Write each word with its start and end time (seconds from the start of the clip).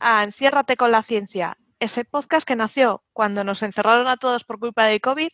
A 0.00 0.22
Enciérrate 0.22 0.76
con 0.76 0.90
la 0.90 1.02
ciencia, 1.02 1.56
ese 1.80 2.04
podcast 2.04 2.46
que 2.46 2.56
nació 2.56 3.02
cuando 3.14 3.42
nos 3.42 3.62
encerraron 3.62 4.06
a 4.06 4.18
todos 4.18 4.44
por 4.44 4.58
culpa 4.58 4.84
de 4.84 5.00
COVID, 5.00 5.30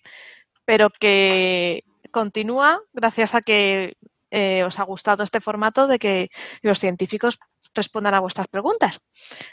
pero 0.65 0.91
que 0.91 1.83
continúa 2.13 2.81
gracias 2.93 3.35
a 3.35 3.43
que 3.43 3.97
eh, 4.31 4.63
os 4.63 4.79
ha 4.79 4.85
gustado 4.85 5.25
este 5.25 5.41
formato 5.41 5.89
de 5.89 5.99
que 5.99 6.29
los 6.63 6.79
científicos 6.79 7.41
respondan 7.75 8.15
a 8.15 8.21
vuestras 8.21 8.47
preguntas. 8.47 9.01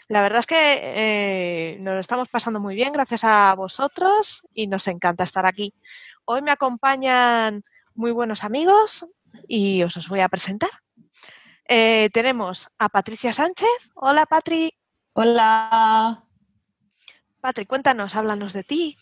La 0.07 0.21
verdad 0.21 0.41
es 0.41 0.45
que 0.45 0.79
eh, 0.83 1.77
nos 1.79 1.95
lo 1.95 1.99
estamos 1.99 2.29
pasando 2.29 2.59
muy 2.59 2.75
bien 2.75 2.93
gracias 2.93 3.23
a 3.23 3.55
vosotros 3.55 4.45
y 4.53 4.67
nos 4.67 4.87
encanta 4.87 5.23
estar 5.23 5.47
aquí. 5.47 5.73
Hoy 6.25 6.43
me 6.43 6.51
acompañan 6.51 7.63
muy 7.95 8.11
buenos 8.11 8.43
amigos 8.43 9.07
y 9.47 9.81
os 9.81 9.97
os 9.97 10.07
voy 10.09 10.19
a 10.19 10.29
presentar. 10.29 10.84
Eh, 11.67 12.09
tenemos 12.13 12.69
a 12.77 12.89
Patricia 12.89 13.33
Sánchez. 13.33 13.69
Hola, 13.95 14.25
Patri. 14.25 14.71
Hola. 15.13 16.23
Patri, 17.41 17.65
cuéntanos, 17.65 18.15
háblanos 18.15 18.53
de 18.53 18.63
ti. 18.63 18.97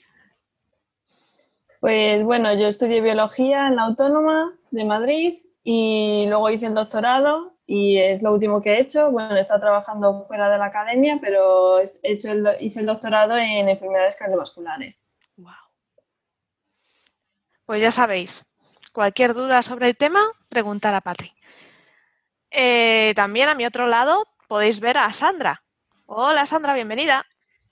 Pues 1.81 2.23
bueno, 2.23 2.53
yo 2.53 2.67
estudié 2.67 3.01
biología 3.01 3.67
en 3.67 3.75
la 3.75 3.83
Autónoma 3.83 4.53
de 4.71 4.85
Madrid 4.85 5.33
y 5.63 6.25
luego 6.27 6.49
hice 6.49 6.67
el 6.67 6.73
doctorado 6.73 7.57
y 7.65 7.97
es 7.97 8.23
lo 8.23 8.31
último 8.31 8.61
que 8.61 8.73
he 8.73 8.79
hecho. 8.79 9.11
Bueno, 9.11 9.35
he 9.35 9.41
estado 9.41 9.59
trabajando 9.59 10.25
fuera 10.25 10.49
de 10.49 10.57
la 10.57 10.65
academia, 10.65 11.19
pero 11.21 11.79
he 11.79 11.85
hecho 12.03 12.31
el, 12.31 12.47
hice 12.61 12.79
el 12.79 12.85
doctorado 12.85 13.37
en 13.37 13.67
enfermedades 13.67 14.15
cardiovasculares. 14.15 15.03
Wow. 15.35 15.51
Pues 17.65 17.81
ya 17.81 17.91
sabéis, 17.91 18.45
cualquier 18.93 19.33
duda 19.33 19.61
sobre 19.61 19.87
el 19.87 19.97
tema, 19.97 20.21
preguntar 20.47 20.93
a 20.95 21.01
Patri. 21.01 21.33
Eh, 22.55 23.13
también 23.15 23.49
a 23.49 23.55
mi 23.55 23.65
otro 23.65 23.87
lado 23.87 24.27
podéis 24.47 24.79
ver 24.79 24.99
a 24.99 25.11
Sandra. 25.11 25.63
Hola 26.05 26.45
Sandra, 26.45 26.75
bienvenida. 26.75 27.25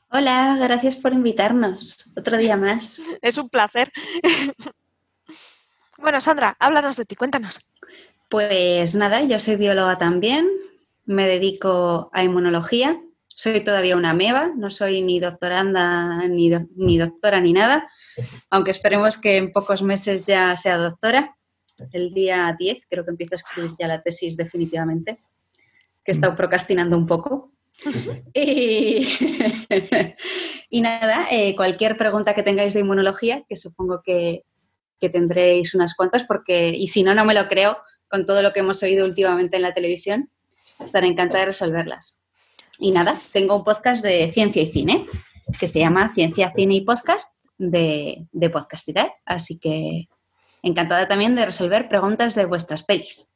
Hola, 0.10 0.58
gracias 0.60 0.96
por 0.96 1.14
invitarnos. 1.14 2.12
Otro 2.18 2.38
día 2.38 2.58
más. 2.58 3.00
Es 3.22 3.38
un 3.38 3.48
placer. 3.50 3.92
bueno, 6.00 6.20
Sandra, 6.20 6.58
háblanos 6.60 6.96
de 6.96 7.06
ti, 7.06 7.16
cuéntanos. 7.16 7.60
Pues 8.28 8.96
nada, 8.96 9.22
yo 9.22 9.38
soy 9.38 9.58
bióloga 9.58 9.98
también, 9.98 10.48
me 11.06 11.28
dedico 11.28 12.10
a 12.14 12.23
inmunología, 12.23 13.00
soy 13.28 13.62
todavía 13.64 13.98
una 13.98 14.14
meva, 14.14 14.52
no 14.56 14.70
soy 14.70 15.02
ni 15.04 15.20
doctoranda 15.20 16.28
ni, 16.28 16.50
ni 16.76 16.98
doctora 16.98 17.40
ni 17.42 17.54
nada, 17.54 17.90
aunque 18.50 18.72
esperemos 18.72 19.18
que 19.18 19.38
en 19.38 19.52
pocos 19.52 19.84
meses 19.84 20.26
ya 20.26 20.56
sea 20.56 20.78
doctora 20.78 21.36
el 21.92 22.14
día 22.14 22.56
10, 22.58 22.86
creo 22.90 23.04
que 23.04 23.12
empiezo 23.12 23.36
a 23.36 23.38
escribir 23.38 23.72
ya 23.80 23.88
la 23.88 24.02
tesis 24.02 24.38
definitivamente, 24.38 25.20
que 26.04 26.12
he 26.12 26.16
estado 26.16 26.36
procrastinando 26.36 26.98
un 26.98 27.06
poco. 27.08 27.52
Y, 28.34 29.08
y 30.70 30.82
nada, 30.82 31.28
eh, 31.32 31.56
cualquier 31.56 31.98
pregunta 31.98 32.34
que 32.34 32.44
tengáis 32.44 32.73
de 32.73 32.82
inmunología, 32.82 33.44
que 33.48 33.56
supongo 33.56 34.02
que, 34.04 34.44
que, 35.00 35.10
tendréis 35.10 35.73
unas 35.73 35.96
cuantas, 35.96 36.23
porque, 36.26 36.70
y 36.70 36.88
si 36.88 37.04
no, 37.04 37.16
no 37.16 37.26
me 37.26 37.34
lo 37.34 37.48
creo, 37.48 37.78
con 38.08 38.26
todo 38.26 38.42
lo 38.42 38.54
que 38.54 38.60
hemos 38.60 38.84
oído 38.84 39.06
últimamente 39.06 39.56
en 39.56 39.64
la 39.64 39.73
televisión, 39.73 40.30
estaré 40.80 41.08
encantada 41.08 41.42
de 41.42 41.45
resolverlas. 41.48 42.20
Y 42.80 42.92
nada, 42.92 43.16
tengo 43.32 43.56
un 43.56 43.64
podcast 43.64 44.04
de 44.04 44.32
ciencia 44.32 44.62
y 44.62 44.72
cine, 44.72 45.08
que 45.60 45.68
se 45.68 45.80
llama 45.80 46.14
Ciencia, 46.14 46.52
Cine 46.56 46.76
y 46.76 46.82
Podcast 46.82 47.36
de, 47.58 48.28
de 48.32 48.50
Podcastidad. 48.50 49.10
Así 49.26 49.60
que 49.60 50.10
encantada 50.61 51.08
también 51.08 51.36
de 51.36 51.45
resolver 51.45 51.88
preguntas 51.88 52.36
de 52.36 52.45
vuestras 52.45 52.83
pelis. 52.83 53.33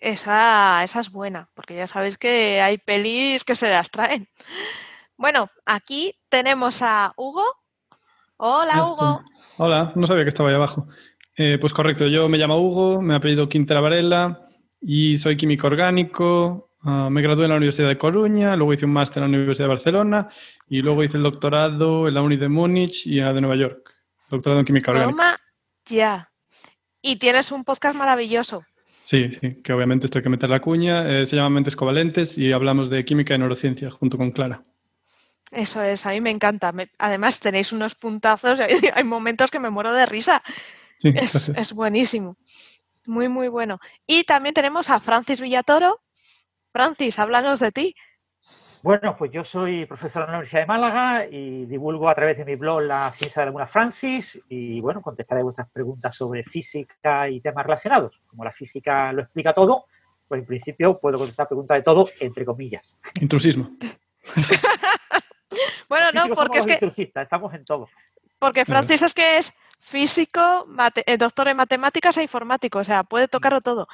Esa, 0.00 0.84
esa 0.84 1.00
es 1.00 1.10
buena, 1.10 1.48
porque 1.54 1.76
ya 1.76 1.86
sabéis 1.86 2.18
que 2.18 2.60
hay 2.60 2.78
pelis 2.78 3.42
que 3.44 3.54
se 3.54 3.70
las 3.70 3.90
traen. 3.90 4.28
Bueno, 5.16 5.48
aquí 5.64 6.14
tenemos 6.28 6.82
a 6.82 7.14
Hugo. 7.16 7.44
Hola, 8.36 8.86
Hugo. 8.86 9.22
Hola, 9.56 9.92
no 9.94 10.06
sabía 10.06 10.24
que 10.24 10.28
estaba 10.28 10.50
ahí 10.50 10.54
abajo. 10.54 10.88
Eh, 11.36 11.56
pues 11.60 11.72
correcto, 11.72 12.06
yo 12.06 12.28
me 12.28 12.36
llamo 12.36 12.58
Hugo, 12.58 13.00
me 13.00 13.14
he 13.14 13.16
apellido 13.16 13.48
Quintela 13.48 13.80
Varela 13.80 14.46
y 14.80 15.16
soy 15.18 15.36
químico 15.36 15.68
orgánico. 15.68 16.72
Uh, 16.82 17.08
me 17.08 17.22
gradué 17.22 17.44
en 17.44 17.50
la 17.50 17.56
Universidad 17.56 17.88
de 17.88 17.96
Coruña, 17.96 18.56
luego 18.56 18.74
hice 18.74 18.84
un 18.84 18.92
máster 18.92 19.22
en 19.22 19.30
la 19.30 19.38
Universidad 19.38 19.68
de 19.68 19.74
Barcelona 19.74 20.28
y 20.68 20.80
luego 20.80 21.02
hice 21.02 21.16
el 21.16 21.22
doctorado 21.22 22.08
en 22.08 22.14
la 22.14 22.20
Uni 22.20 22.36
de 22.36 22.50
Múnich 22.50 23.06
y 23.06 23.20
en 23.20 23.24
la 23.24 23.32
de 23.32 23.40
Nueva 23.40 23.56
York 23.56 23.93
doctorado 24.36 24.60
en 24.60 24.66
química 24.66 24.90
orgánica. 24.90 25.10
Toma 25.10 25.40
ya. 25.86 26.30
Y 27.02 27.16
tienes 27.16 27.52
un 27.52 27.64
podcast 27.64 27.96
maravilloso. 27.96 28.64
Sí, 29.02 29.30
sí, 29.32 29.62
que 29.62 29.72
obviamente 29.72 30.06
esto 30.06 30.18
hay 30.18 30.22
que 30.22 30.30
meter 30.30 30.48
la 30.48 30.60
cuña. 30.60 31.06
Eh, 31.06 31.26
se 31.26 31.36
llama 31.36 31.50
Mentes 31.50 31.76
Covalentes 31.76 32.38
y 32.38 32.52
hablamos 32.52 32.88
de 32.88 33.04
química 33.04 33.34
y 33.34 33.38
neurociencia 33.38 33.90
junto 33.90 34.16
con 34.16 34.30
Clara. 34.30 34.62
Eso 35.50 35.82
es, 35.82 36.06
a 36.06 36.10
mí 36.10 36.20
me 36.20 36.30
encanta. 36.30 36.72
Me, 36.72 36.90
además, 36.98 37.38
tenéis 37.38 37.72
unos 37.72 37.94
puntazos, 37.94 38.58
hay 38.94 39.04
momentos 39.04 39.50
que 39.50 39.60
me 39.60 39.70
muero 39.70 39.92
de 39.92 40.06
risa. 40.06 40.42
Sí, 40.98 41.12
es, 41.14 41.50
es, 41.50 41.72
buenísimo. 41.72 42.36
Muy, 43.04 43.28
muy 43.28 43.48
bueno. 43.48 43.78
Y 44.06 44.22
también 44.24 44.54
tenemos 44.54 44.88
a 44.88 45.00
Francis 45.00 45.40
Villatoro. 45.40 46.00
Francis, 46.72 47.18
háblanos 47.18 47.60
de 47.60 47.72
ti. 47.72 47.94
Bueno, 48.84 49.16
pues 49.16 49.30
yo 49.30 49.42
soy 49.44 49.86
profesor 49.86 50.24
en 50.24 50.26
la 50.26 50.32
Universidad 50.34 50.60
de 50.60 50.66
Málaga 50.66 51.24
y 51.24 51.64
divulgo 51.64 52.06
a 52.06 52.14
través 52.14 52.36
de 52.36 52.44
mi 52.44 52.54
blog 52.54 52.82
la 52.82 53.10
ciencia 53.12 53.40
de 53.40 53.46
la 53.46 53.46
laguna 53.46 53.66
Francis 53.66 54.38
y 54.50 54.78
bueno, 54.82 55.00
contestaré 55.00 55.42
vuestras 55.42 55.70
preguntas 55.70 56.14
sobre 56.14 56.44
física 56.44 57.26
y 57.30 57.40
temas 57.40 57.64
relacionados. 57.64 58.20
Como 58.26 58.44
la 58.44 58.52
física 58.52 59.10
lo 59.14 59.22
explica 59.22 59.54
todo, 59.54 59.86
pues 60.28 60.40
en 60.40 60.46
principio 60.46 61.00
puedo 61.00 61.16
contestar 61.16 61.48
preguntas 61.48 61.78
de 61.78 61.82
todo, 61.82 62.10
entre 62.20 62.44
comillas. 62.44 62.94
Intrusismo. 63.22 63.70
bueno, 65.88 66.12
no, 66.12 66.34
porque 66.34 66.58
es 66.58 66.66
que... 66.66 66.72
intrusistas, 66.74 67.22
estamos 67.22 67.54
en 67.54 67.64
todo. 67.64 67.88
Porque 68.38 68.66
Francis 68.66 69.00
es 69.00 69.14
que 69.14 69.38
es 69.38 69.54
físico, 69.80 70.66
mate... 70.68 71.02
doctor 71.16 71.48
en 71.48 71.56
matemáticas 71.56 72.18
e 72.18 72.22
informático, 72.22 72.80
o 72.80 72.84
sea, 72.84 73.02
puede 73.02 73.28
tocarlo 73.28 73.62
todo. 73.62 73.88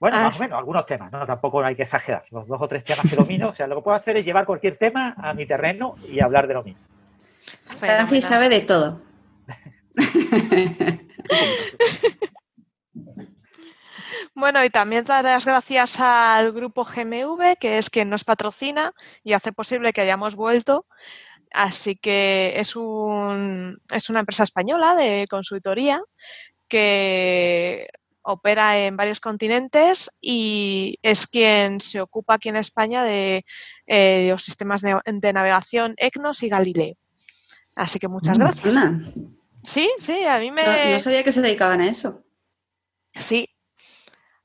Bueno, 0.00 0.16
ah. 0.16 0.22
más 0.22 0.36
o 0.38 0.40
menos, 0.40 0.58
algunos 0.58 0.86
temas, 0.86 1.12
¿no? 1.12 1.26
Tampoco 1.26 1.62
hay 1.62 1.76
que 1.76 1.82
exagerar. 1.82 2.24
Los 2.30 2.48
dos 2.48 2.60
o 2.60 2.66
tres 2.66 2.82
temas 2.82 3.04
que 3.08 3.14
domino. 3.14 3.50
O 3.50 3.54
sea, 3.54 3.66
lo 3.66 3.76
que 3.76 3.82
puedo 3.82 3.96
hacer 3.96 4.16
es 4.16 4.24
llevar 4.24 4.46
cualquier 4.46 4.76
tema 4.76 5.14
a 5.18 5.34
mi 5.34 5.44
terreno 5.44 5.94
y 6.08 6.20
hablar 6.20 6.48
de 6.48 6.54
lo 6.54 6.64
mismo. 6.64 6.80
Francis 7.78 8.24
sabe 8.24 8.48
de 8.48 8.60
todo. 8.60 9.02
Bueno, 14.34 14.64
y 14.64 14.70
también 14.70 15.04
dar 15.04 15.24
las 15.24 15.44
gracias 15.44 16.00
al 16.00 16.52
grupo 16.52 16.84
GMV, 16.84 17.56
que 17.58 17.78
es 17.78 17.90
quien 17.90 18.08
nos 18.08 18.24
patrocina 18.24 18.92
y 19.22 19.34
hace 19.34 19.52
posible 19.52 19.92
que 19.92 20.00
hayamos 20.00 20.34
vuelto. 20.34 20.86
Así 21.52 21.96
que 21.96 22.54
es, 22.56 22.76
un, 22.76 23.82
es 23.90 24.08
una 24.08 24.20
empresa 24.20 24.44
española 24.44 24.94
de 24.94 25.26
consultoría 25.28 26.00
que 26.68 27.88
opera 28.22 28.78
en 28.78 28.96
varios 28.96 29.20
continentes 29.20 30.10
y 30.20 30.98
es 31.02 31.26
quien 31.26 31.80
se 31.80 32.00
ocupa 32.00 32.34
aquí 32.34 32.48
en 32.48 32.56
España 32.56 33.02
de 33.04 33.44
eh, 33.86 34.28
los 34.30 34.42
sistemas 34.42 34.82
de, 34.82 34.98
de, 35.04 35.32
navegación 35.32 35.94
ECNOS 35.96 36.42
y 36.42 36.48
Galileo. 36.48 36.94
Así 37.76 37.98
que 37.98 38.08
muchas 38.08 38.38
Mm, 38.38 38.42
gracias. 38.42 38.76
Ana. 38.76 39.12
Sí, 39.62 39.90
sí, 39.98 40.24
a 40.24 40.38
mí 40.38 40.50
me... 40.50 40.64
No, 40.64 40.92
no 40.92 41.00
sabía 41.00 41.24
que 41.24 41.32
se 41.32 41.42
dedicaban 41.42 41.80
a 41.80 41.88
eso. 41.88 42.24
Sí, 43.14 43.48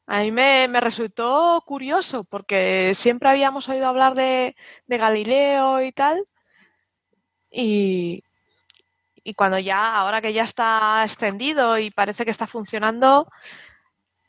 a 0.07 0.21
mí 0.21 0.31
me, 0.31 0.67
me, 0.67 0.79
resultó 0.81 1.63
curioso 1.65 2.23
porque 2.25 2.91
siempre 2.93 3.29
habíamos 3.29 3.67
oído 3.69 3.87
hablar 3.87 4.13
de, 4.13 4.55
de 4.85 4.97
Galileo 4.97 5.81
y 5.81 5.91
tal. 5.91 6.27
Y, 7.49 8.23
y, 9.25 9.33
cuando 9.33 9.59
ya, 9.59 9.95
ahora 9.95 10.21
que 10.21 10.31
ya 10.31 10.43
está 10.43 11.03
extendido 11.03 11.77
y 11.79 11.89
parece 11.89 12.23
que 12.23 12.31
está 12.31 12.47
funcionando, 12.47 13.27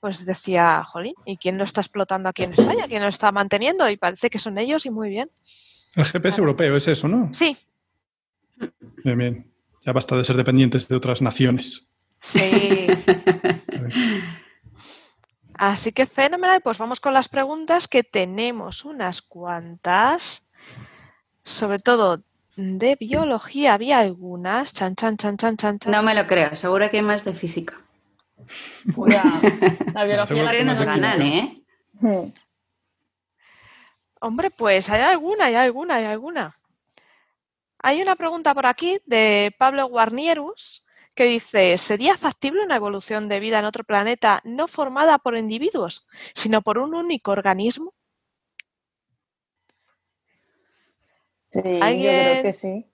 pues 0.00 0.25
decía, 0.25 0.82
jolín, 0.84 1.14
¿y 1.26 1.37
quién 1.37 1.58
lo 1.58 1.64
está 1.64 1.82
explotando 1.82 2.28
aquí 2.28 2.44
en 2.44 2.52
España? 2.52 2.87
¿Quién 2.88 3.02
lo 3.02 3.08
está 3.08 3.31
manteniendo? 3.31 3.88
Y 3.90 3.96
parece 3.96 4.31
que 4.31 4.38
son 4.38 4.56
ellos 4.58 4.87
y 4.87 4.90
muy 4.90 5.10
bien. 5.10 5.31
El 5.94 6.04
GPS 6.06 6.40
vale. 6.40 6.50
europeo 6.50 6.76
es 6.76 6.88
eso, 6.88 7.08
¿no? 7.08 7.28
Sí. 7.32 7.56
Bien, 9.04 9.19
bien. 9.19 9.52
Ya 9.82 9.93
basta 9.93 10.16
de 10.16 10.25
ser 10.25 10.37
dependientes 10.37 10.88
de 10.88 10.96
otras 10.96 11.20
naciones. 11.22 11.88
Sí. 12.20 12.88
Así 15.54 15.93
que 15.93 16.06
fenomenal, 16.06 16.60
pues 16.60 16.78
vamos 16.78 17.00
con 17.00 17.14
las 17.14 17.28
preguntas 17.28 17.88
que 17.88 18.02
tenemos 18.02 18.84
unas 18.84 19.22
cuantas, 19.22 20.48
sobre 21.43 21.78
todo 21.78 22.22
de 22.56 22.97
biología, 22.97 23.75
había 23.75 23.99
algunas, 23.99 24.73
chan, 24.73 24.97
chan, 24.97 25.17
chan, 25.17 25.37
chan, 25.37 25.56
chan, 25.56 25.79
chan. 25.79 25.93
No 25.93 26.03
me 26.03 26.14
lo 26.14 26.26
creo, 26.26 26.56
seguro 26.56 26.91
que 26.91 26.97
hay 26.97 27.03
más 27.03 27.25
de 27.25 27.35
física. 27.35 27.81
La 29.94 30.05
biología 30.05 30.50
que 30.50 30.64
nos 30.64 30.82
ganan, 30.82 31.23
¿eh? 31.23 31.62
Hombre, 34.20 34.50
pues 34.50 34.88
hay 34.88 35.03
alguna, 35.03 35.47
hay 35.47 35.55
alguna, 35.55 35.97
hay 35.97 36.05
alguna. 36.06 36.58
Hay 37.79 38.00
una 38.00 38.17
pregunta 38.17 38.55
por 38.55 38.67
aquí 38.67 38.99
de 39.05 39.55
Pablo 39.58 39.87
Guarnierus 39.87 40.82
que 41.14 41.25
dice, 41.25 41.79
¿sería 41.79 42.17
factible 42.17 42.62
una 42.62 42.76
evolución 42.76 43.29
de 43.29 43.41
vida 43.41 43.58
en 43.58 43.64
otro 43.64 43.85
planeta 43.85 44.41
no 44.44 44.67
formada 44.67 45.19
por 45.19 45.37
individuos, 45.37 46.06
sino 46.35 46.62
por 46.62 46.79
un 46.79 46.94
único 46.94 47.31
organismo? 47.32 47.94
Sí, 51.62 52.03
yo 52.03 52.11
creo 52.11 52.43
que 52.43 52.53
sí. 52.53 52.87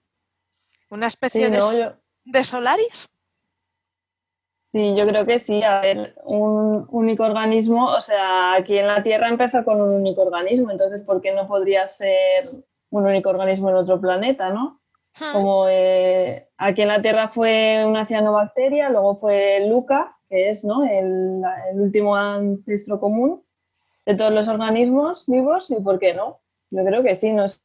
¿Una 0.89 1.07
especie 1.07 1.45
Sí, 1.45 1.51
de, 1.51 1.57
no, 1.57 1.71
s- 1.71 1.79
yo- 1.81 1.93
de 2.25 2.43
Solaris? 2.43 3.09
Sí, 4.57 4.95
yo 4.95 5.05
creo 5.05 5.25
que 5.25 5.39
sí. 5.39 5.61
A 5.63 5.81
ver, 5.81 6.15
un 6.23 6.87
único 6.89 7.23
organismo, 7.23 7.87
o 7.91 8.01
sea, 8.01 8.53
aquí 8.55 8.77
en 8.77 8.87
la 8.87 9.03
Tierra 9.03 9.29
empezó 9.29 9.63
con 9.63 9.81
un 9.81 9.89
único 9.91 10.23
organismo, 10.23 10.71
entonces, 10.71 11.01
¿por 11.01 11.21
qué 11.21 11.31
no 11.33 11.47
podría 11.47 11.87
ser 11.87 12.49
un 12.89 13.05
único 13.05 13.29
organismo 13.29 13.69
en 13.69 13.75
otro 13.75 13.99
planeta, 14.01 14.49
no? 14.49 14.79
Hmm, 15.19 15.31
Como 15.33 15.67
eh, 15.69 16.47
aquí 16.57 16.81
en 16.81 16.87
la 16.87 17.01
Tierra 17.01 17.27
fue 17.29 17.83
una 17.85 18.05
cianobacteria, 18.05 18.89
luego 18.89 19.17
fue 19.17 19.67
Luca, 19.67 20.17
que 20.27 20.49
es 20.49 20.63
¿no? 20.63 20.83
el 20.83 21.43
último 21.75 22.15
ancestro 22.15 22.99
común 22.99 23.43
de 24.05 24.15
todos 24.15 24.31
los 24.33 24.47
organismos 24.47 25.25
vivos, 25.27 25.69
y 25.69 25.75
¿por 25.75 25.99
qué 25.99 26.13
no? 26.15 26.39
Yo 26.71 26.83
creo 26.83 27.03
que 27.03 27.15
sí, 27.15 27.31
no 27.31 27.47
sé. 27.47 27.59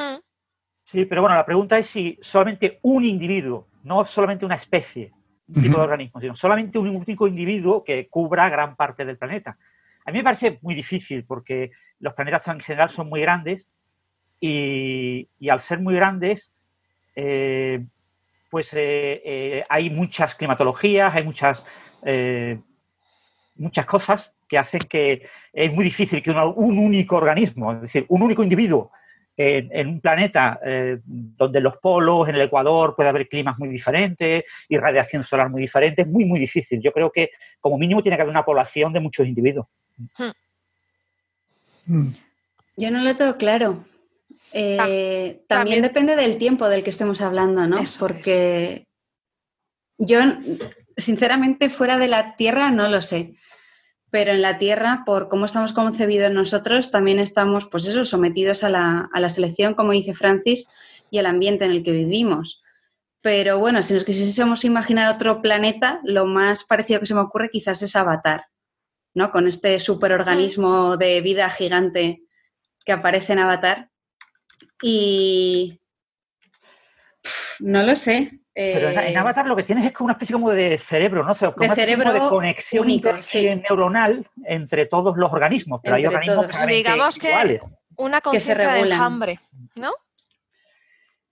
Hmm. 0.00 0.20
Sí, 0.84 1.04
pero 1.04 1.20
bueno, 1.22 1.36
la 1.36 1.46
pregunta 1.46 1.78
es 1.78 1.86
si 1.86 2.18
solamente 2.20 2.80
un 2.82 3.04
individuo, 3.04 3.68
no 3.84 4.04
solamente 4.04 4.44
una 4.44 4.56
especie, 4.56 5.12
un 5.46 5.62
tipo 5.62 5.76
de 5.78 5.84
organismo, 5.84 6.20
sino 6.20 6.34
solamente 6.34 6.78
un 6.78 6.88
único 6.88 7.28
individuo 7.28 7.84
que 7.84 8.08
cubra 8.08 8.48
gran 8.48 8.76
parte 8.76 9.04
del 9.04 9.18
planeta. 9.18 9.56
A 10.04 10.10
mí 10.10 10.18
me 10.18 10.24
parece 10.24 10.58
muy 10.62 10.74
difícil 10.74 11.24
porque 11.24 11.70
los 12.00 12.14
planetas 12.14 12.48
en 12.48 12.60
general 12.60 12.88
son 12.88 13.08
muy 13.08 13.20
grandes 13.20 13.70
y, 14.40 15.28
y 15.38 15.48
al 15.48 15.60
ser 15.60 15.80
muy 15.80 15.94
grandes, 15.94 16.52
eh, 17.14 17.84
pues 18.50 18.74
eh, 18.74 19.22
eh, 19.24 19.64
hay 19.68 19.90
muchas 19.90 20.34
climatologías, 20.34 21.14
hay 21.14 21.24
muchas, 21.24 21.64
eh, 22.02 22.58
muchas 23.54 23.86
cosas 23.86 24.34
que 24.48 24.58
hacen 24.58 24.80
que 24.80 25.28
es 25.52 25.72
muy 25.72 25.84
difícil 25.84 26.20
que 26.22 26.32
un 26.32 26.78
único 26.78 27.16
organismo, 27.16 27.72
es 27.72 27.82
decir, 27.82 28.06
un 28.08 28.22
único 28.22 28.42
individuo 28.42 28.90
en, 29.40 29.70
en 29.72 29.88
un 29.88 30.00
planeta 30.00 30.60
eh, 30.64 30.98
donde 31.04 31.60
los 31.60 31.78
polos, 31.78 32.28
en 32.28 32.34
el 32.34 32.42
Ecuador, 32.42 32.94
puede 32.94 33.08
haber 33.08 33.26
climas 33.28 33.58
muy 33.58 33.68
diferentes 33.68 34.44
y 34.68 34.76
radiación 34.76 35.22
solar 35.24 35.48
muy 35.48 35.62
diferente, 35.62 36.02
es 36.02 36.08
muy, 36.08 36.24
muy 36.26 36.38
difícil. 36.38 36.80
Yo 36.82 36.92
creo 36.92 37.10
que 37.10 37.30
como 37.58 37.78
mínimo 37.78 38.02
tiene 38.02 38.16
que 38.16 38.22
haber 38.22 38.30
una 38.32 38.44
población 38.44 38.92
de 38.92 39.00
muchos 39.00 39.26
individuos. 39.26 39.66
Mm. 41.86 42.08
Yo 42.76 42.90
no 42.90 43.02
lo 43.02 43.16
tengo 43.16 43.36
claro. 43.36 43.84
Eh, 44.52 44.76
también, 44.76 45.46
también- 45.46 45.82
depende 45.82 46.16
del 46.16 46.36
tiempo 46.36 46.68
del 46.68 46.82
que 46.84 46.90
estemos 46.90 47.20
hablando, 47.20 47.66
¿no? 47.66 47.78
Eso 47.78 47.98
Porque 48.00 48.86
yo, 49.96 50.18
sinceramente, 50.96 51.68
fuera 51.70 51.98
de 51.98 52.08
la 52.08 52.36
Tierra 52.36 52.70
no 52.70 52.88
lo 52.88 53.00
sé. 53.00 53.34
Pero 54.10 54.32
en 54.32 54.42
la 54.42 54.58
Tierra, 54.58 55.02
por 55.06 55.28
cómo 55.28 55.46
estamos 55.46 55.72
concebidos 55.72 56.32
nosotros, 56.32 56.90
también 56.90 57.18
estamos, 57.20 57.66
pues 57.66 57.86
eso, 57.86 58.04
sometidos 58.04 58.64
a 58.64 58.68
la, 58.68 59.08
a 59.12 59.20
la 59.20 59.28
selección, 59.28 59.74
como 59.74 59.92
dice 59.92 60.14
Francis, 60.14 60.68
y 61.10 61.18
al 61.18 61.26
ambiente 61.26 61.64
en 61.64 61.70
el 61.70 61.82
que 61.82 61.92
vivimos. 61.92 62.62
Pero 63.22 63.58
bueno, 63.58 63.82
si 63.82 63.94
nos 63.94 64.04
quisiésemos 64.04 64.64
imaginar 64.64 65.14
otro 65.14 65.42
planeta, 65.42 66.00
lo 66.04 66.26
más 66.26 66.64
parecido 66.64 67.00
que 67.00 67.06
se 67.06 67.14
me 67.14 67.20
ocurre 67.20 67.50
quizás 67.50 67.82
es 67.82 67.94
Avatar, 67.94 68.46
¿no? 69.14 69.30
Con 69.30 69.46
este 69.46 69.78
superorganismo 69.78 70.96
de 70.96 71.20
vida 71.20 71.50
gigante 71.50 72.22
que 72.84 72.92
aparece 72.92 73.34
en 73.34 73.40
Avatar. 73.40 73.90
Y 74.82 75.80
no 77.58 77.82
lo 77.82 77.94
sé. 77.94 78.39
Pero 78.54 78.88
en, 78.88 78.98
eh, 78.98 79.10
en 79.12 79.18
Avatar 79.18 79.46
lo 79.46 79.54
que 79.56 79.62
tienes 79.62 79.86
es 79.86 79.92
como 79.92 80.06
una 80.06 80.14
especie 80.14 80.32
como 80.34 80.50
de 80.50 80.76
cerebro, 80.78 81.24
¿no? 81.24 81.32
O 81.32 81.34
sea, 81.34 81.52
como 81.52 81.60
De 81.62 81.66
una 81.66 81.74
especie 81.74 81.94
como 81.96 82.02
cerebro 82.10 82.24
de 82.24 82.30
conexión 82.30 82.84
único, 82.84 83.10
sí. 83.22 83.46
neuronal 83.46 84.26
entre 84.44 84.86
todos 84.86 85.16
los 85.16 85.32
organismos, 85.32 85.80
pero 85.82 85.96
hay 85.96 86.06
organismos 86.06 86.48
todos. 86.48 86.66
Digamos 86.66 87.18
que- 87.18 87.28
iguales. 87.28 87.62
Una 87.96 88.20
Que 88.20 88.40
se 88.40 88.54
conciencia 88.54 88.56
de 88.56 88.64
regulan. 88.72 88.92
enjambre, 88.98 89.40
¿no? 89.74 89.92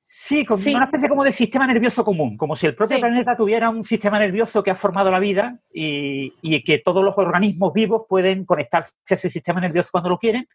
Sí, 0.05 0.45
como 0.47 0.59
Sí. 0.61 0.75
una 0.75 0.85
especie 0.87 1.09
como 1.09 1.23
de 1.23 1.33
sistema 1.33 1.67
nervioso 1.67 2.03
común, 2.03 2.37
como 2.39 2.57
si 2.57 2.65
el 2.67 2.75
propio 2.75 2.97
Sí. 2.97 3.01
planeta 3.03 3.37
tuviera 3.37 3.69
un 3.69 3.85
sistema 3.85 4.19
nervioso 4.19 4.63
que 4.63 4.71
ha 4.71 4.75
formado 4.75 5.11
la 5.11 5.19
vida 5.19 5.59
y, 5.73 6.33
y 6.41 6.65
que 6.65 6.79
todos 6.79 7.05
los 7.05 7.17
organismos 7.19 7.75
vivos 7.75 8.03
pueden 8.09 8.45
conectarse 8.47 8.93
a 9.11 9.15
ese 9.15 9.29
sistema 9.29 9.61
nervioso 9.61 9.91
cuando 9.93 10.09
lo 10.09 10.19
quieren, 10.19 10.49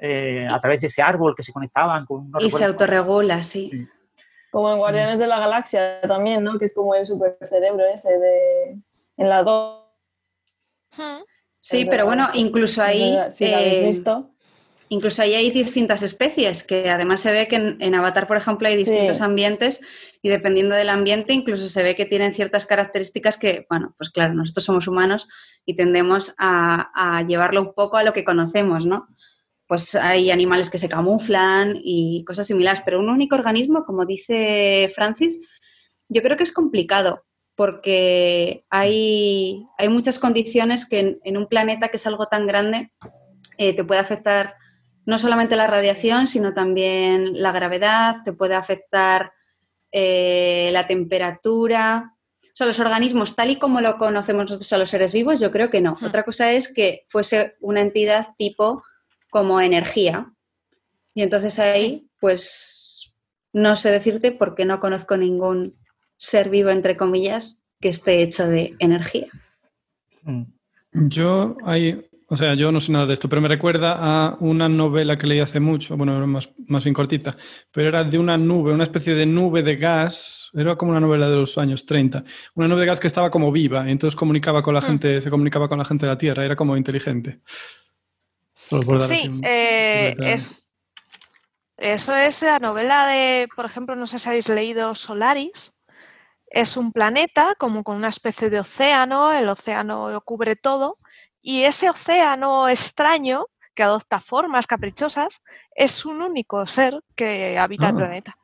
eh, 0.00 0.46
a 0.50 0.58
través 0.60 0.80
de 0.80 0.86
ese 0.86 1.02
árbol 1.02 1.34
que 1.36 1.42
se 1.42 1.52
conectaban 1.52 2.06
con... 2.06 2.30
no 2.30 2.40
y 2.40 2.50
se 2.50 2.64
autorregula, 2.64 3.42
sí. 3.42 3.86
Como 4.54 4.70
en 4.70 4.78
Guardianes 4.78 5.18
de 5.18 5.26
la 5.26 5.40
Galaxia 5.40 6.00
también, 6.02 6.44
¿no? 6.44 6.60
Que 6.60 6.66
es 6.66 6.74
como 6.74 6.94
el 6.94 7.04
supercerebro 7.04 7.84
ese 7.92 8.16
de... 8.20 8.78
En 9.16 9.28
la 9.28 9.42
2. 9.42 9.82
Hmm. 10.96 11.24
Sí, 11.60 11.80
Es 11.82 11.88
pero 11.90 12.06
bueno, 12.06 12.28
incluso 12.34 12.80
ahí, 12.80 13.18
Si 13.30 13.48
la 13.48 13.56
habéis 13.58 13.72
eh, 13.74 13.86
visto. 13.86 14.30
incluso 14.90 15.22
ahí 15.22 15.34
hay 15.34 15.50
distintas 15.50 16.02
especies, 16.04 16.62
que 16.62 16.88
además 16.88 17.20
se 17.20 17.32
ve 17.32 17.48
que 17.48 17.56
en, 17.56 17.78
en 17.80 17.96
Avatar, 17.96 18.28
por 18.28 18.36
ejemplo, 18.36 18.68
hay 18.68 18.76
distintos 18.76 19.16
Sí. 19.16 19.22
ambientes 19.24 19.80
y 20.22 20.28
dependiendo 20.28 20.76
del 20.76 20.88
ambiente, 20.88 21.32
incluso 21.32 21.68
se 21.68 21.82
ve 21.82 21.96
que 21.96 22.04
tienen 22.06 22.32
ciertas 22.32 22.64
características 22.64 23.38
que, 23.38 23.66
bueno, 23.68 23.92
pues 23.98 24.10
claro, 24.10 24.34
nosotros 24.34 24.64
somos 24.64 24.86
humanos 24.86 25.26
y 25.66 25.74
tendemos 25.74 26.32
a, 26.38 26.90
a 26.94 27.22
llevarlo 27.26 27.60
un 27.60 27.74
poco 27.74 27.96
a 27.96 28.04
lo 28.04 28.12
que 28.12 28.22
conocemos, 28.24 28.86
¿no? 28.86 29.08
Pues 29.74 29.96
hay 29.96 30.30
animales 30.30 30.70
que 30.70 30.78
se 30.78 30.88
camuflan 30.88 31.80
y 31.82 32.24
cosas 32.24 32.46
similares, 32.46 32.80
pero 32.84 33.00
un 33.00 33.08
único 33.08 33.34
organismo, 33.34 33.84
como 33.84 34.06
dice 34.06 34.88
Francis, 34.94 35.40
yo 36.08 36.22
creo 36.22 36.36
que 36.36 36.44
es 36.44 36.52
complicado 36.52 37.24
porque 37.56 38.64
hay, 38.70 39.66
hay 39.76 39.88
muchas 39.88 40.20
condiciones 40.20 40.86
que 40.88 41.00
en, 41.00 41.18
en 41.24 41.36
un 41.36 41.48
planeta 41.48 41.88
que 41.88 41.96
es 41.96 42.06
algo 42.06 42.28
tan 42.28 42.46
grande 42.46 42.92
eh, 43.58 43.74
te 43.74 43.82
puede 43.82 44.00
afectar 44.00 44.54
no 45.06 45.18
solamente 45.18 45.56
la 45.56 45.66
radiación, 45.66 46.28
sino 46.28 46.54
también 46.54 47.42
la 47.42 47.50
gravedad, 47.50 48.18
te 48.24 48.32
puede 48.32 48.54
afectar 48.54 49.32
eh, 49.90 50.70
la 50.72 50.86
temperatura. 50.86 52.12
O 52.44 52.56
sea, 52.56 52.68
los 52.68 52.78
organismos, 52.78 53.34
tal 53.34 53.50
y 53.50 53.58
como 53.58 53.80
lo 53.80 53.98
conocemos 53.98 54.44
nosotros 54.44 54.72
a 54.72 54.78
los 54.78 54.90
seres 54.90 55.12
vivos, 55.12 55.40
yo 55.40 55.50
creo 55.50 55.68
que 55.68 55.80
no. 55.80 55.96
Hmm. 56.00 56.04
Otra 56.04 56.22
cosa 56.22 56.52
es 56.52 56.72
que 56.72 57.02
fuese 57.08 57.56
una 57.58 57.80
entidad 57.80 58.28
tipo 58.38 58.84
como 59.34 59.60
energía. 59.60 60.32
Y 61.12 61.22
entonces 61.22 61.58
ahí, 61.58 62.06
pues, 62.20 63.12
no 63.52 63.74
sé 63.74 63.90
decirte 63.90 64.30
porque 64.30 64.64
no 64.64 64.78
conozco 64.78 65.16
ningún 65.16 65.74
ser 66.16 66.50
vivo, 66.50 66.70
entre 66.70 66.96
comillas, 66.96 67.60
que 67.80 67.88
esté 67.88 68.22
hecho 68.22 68.46
de 68.46 68.76
energía. 68.78 69.26
Mm. 70.22 70.44
Yo 71.08 71.56
hay, 71.64 72.00
o 72.28 72.36
sea, 72.36 72.54
yo 72.54 72.70
no 72.70 72.78
sé 72.78 72.92
nada 72.92 73.06
de 73.06 73.14
esto, 73.14 73.28
pero 73.28 73.42
me 73.42 73.48
recuerda 73.48 73.96
a 73.98 74.36
una 74.38 74.68
novela 74.68 75.18
que 75.18 75.26
leí 75.26 75.40
hace 75.40 75.58
mucho, 75.58 75.96
bueno, 75.96 76.16
era 76.16 76.26
más, 76.26 76.50
más 76.68 76.84
bien 76.84 76.94
cortita, 76.94 77.36
pero 77.72 77.88
era 77.88 78.04
de 78.04 78.20
una 78.20 78.38
nube, 78.38 78.72
una 78.72 78.84
especie 78.84 79.16
de 79.16 79.26
nube 79.26 79.64
de 79.64 79.74
gas, 79.74 80.48
era 80.54 80.76
como 80.76 80.92
una 80.92 81.00
novela 81.00 81.28
de 81.28 81.34
los 81.34 81.58
años 81.58 81.84
30, 81.86 82.22
una 82.54 82.68
nube 82.68 82.82
de 82.82 82.86
gas 82.86 83.00
que 83.00 83.08
estaba 83.08 83.32
como 83.32 83.50
viva, 83.50 83.84
y 83.88 83.90
entonces 83.90 84.14
comunicaba 84.14 84.62
con 84.62 84.74
la 84.74 84.80
Hmm. 84.80 84.84
gente, 84.84 85.20
se 85.20 85.28
comunicaba 85.28 85.68
con 85.68 85.78
la 85.78 85.84
gente 85.84 86.06
de 86.06 86.12
la 86.12 86.18
Tierra, 86.18 86.44
era 86.44 86.54
como 86.54 86.76
inteligente. 86.76 87.40
Sí, 89.08 89.28
un- 89.28 89.40
eh, 89.44 90.14
es, 90.20 90.66
eso 91.76 92.14
es 92.14 92.42
la 92.42 92.58
novela 92.58 93.06
de, 93.06 93.48
por 93.54 93.64
ejemplo, 93.66 93.96
no 93.96 94.06
sé 94.06 94.18
si 94.18 94.28
habéis 94.28 94.48
leído 94.48 94.94
Solaris. 94.94 95.72
Es 96.46 96.76
un 96.76 96.92
planeta 96.92 97.54
como 97.58 97.82
con 97.82 97.96
una 97.96 98.08
especie 98.08 98.48
de 98.48 98.60
océano, 98.60 99.32
el 99.32 99.48
océano 99.48 100.20
cubre 100.24 100.54
todo, 100.56 100.98
y 101.42 101.62
ese 101.64 101.90
océano 101.90 102.68
extraño 102.68 103.46
que 103.74 103.82
adopta 103.82 104.20
formas 104.20 104.68
caprichosas 104.68 105.42
es 105.74 106.04
un 106.06 106.22
único 106.22 106.64
ser 106.68 107.00
que 107.16 107.58
habita 107.58 107.88
el 107.88 107.94
Ah. 107.94 107.98
planeta. 107.98 108.38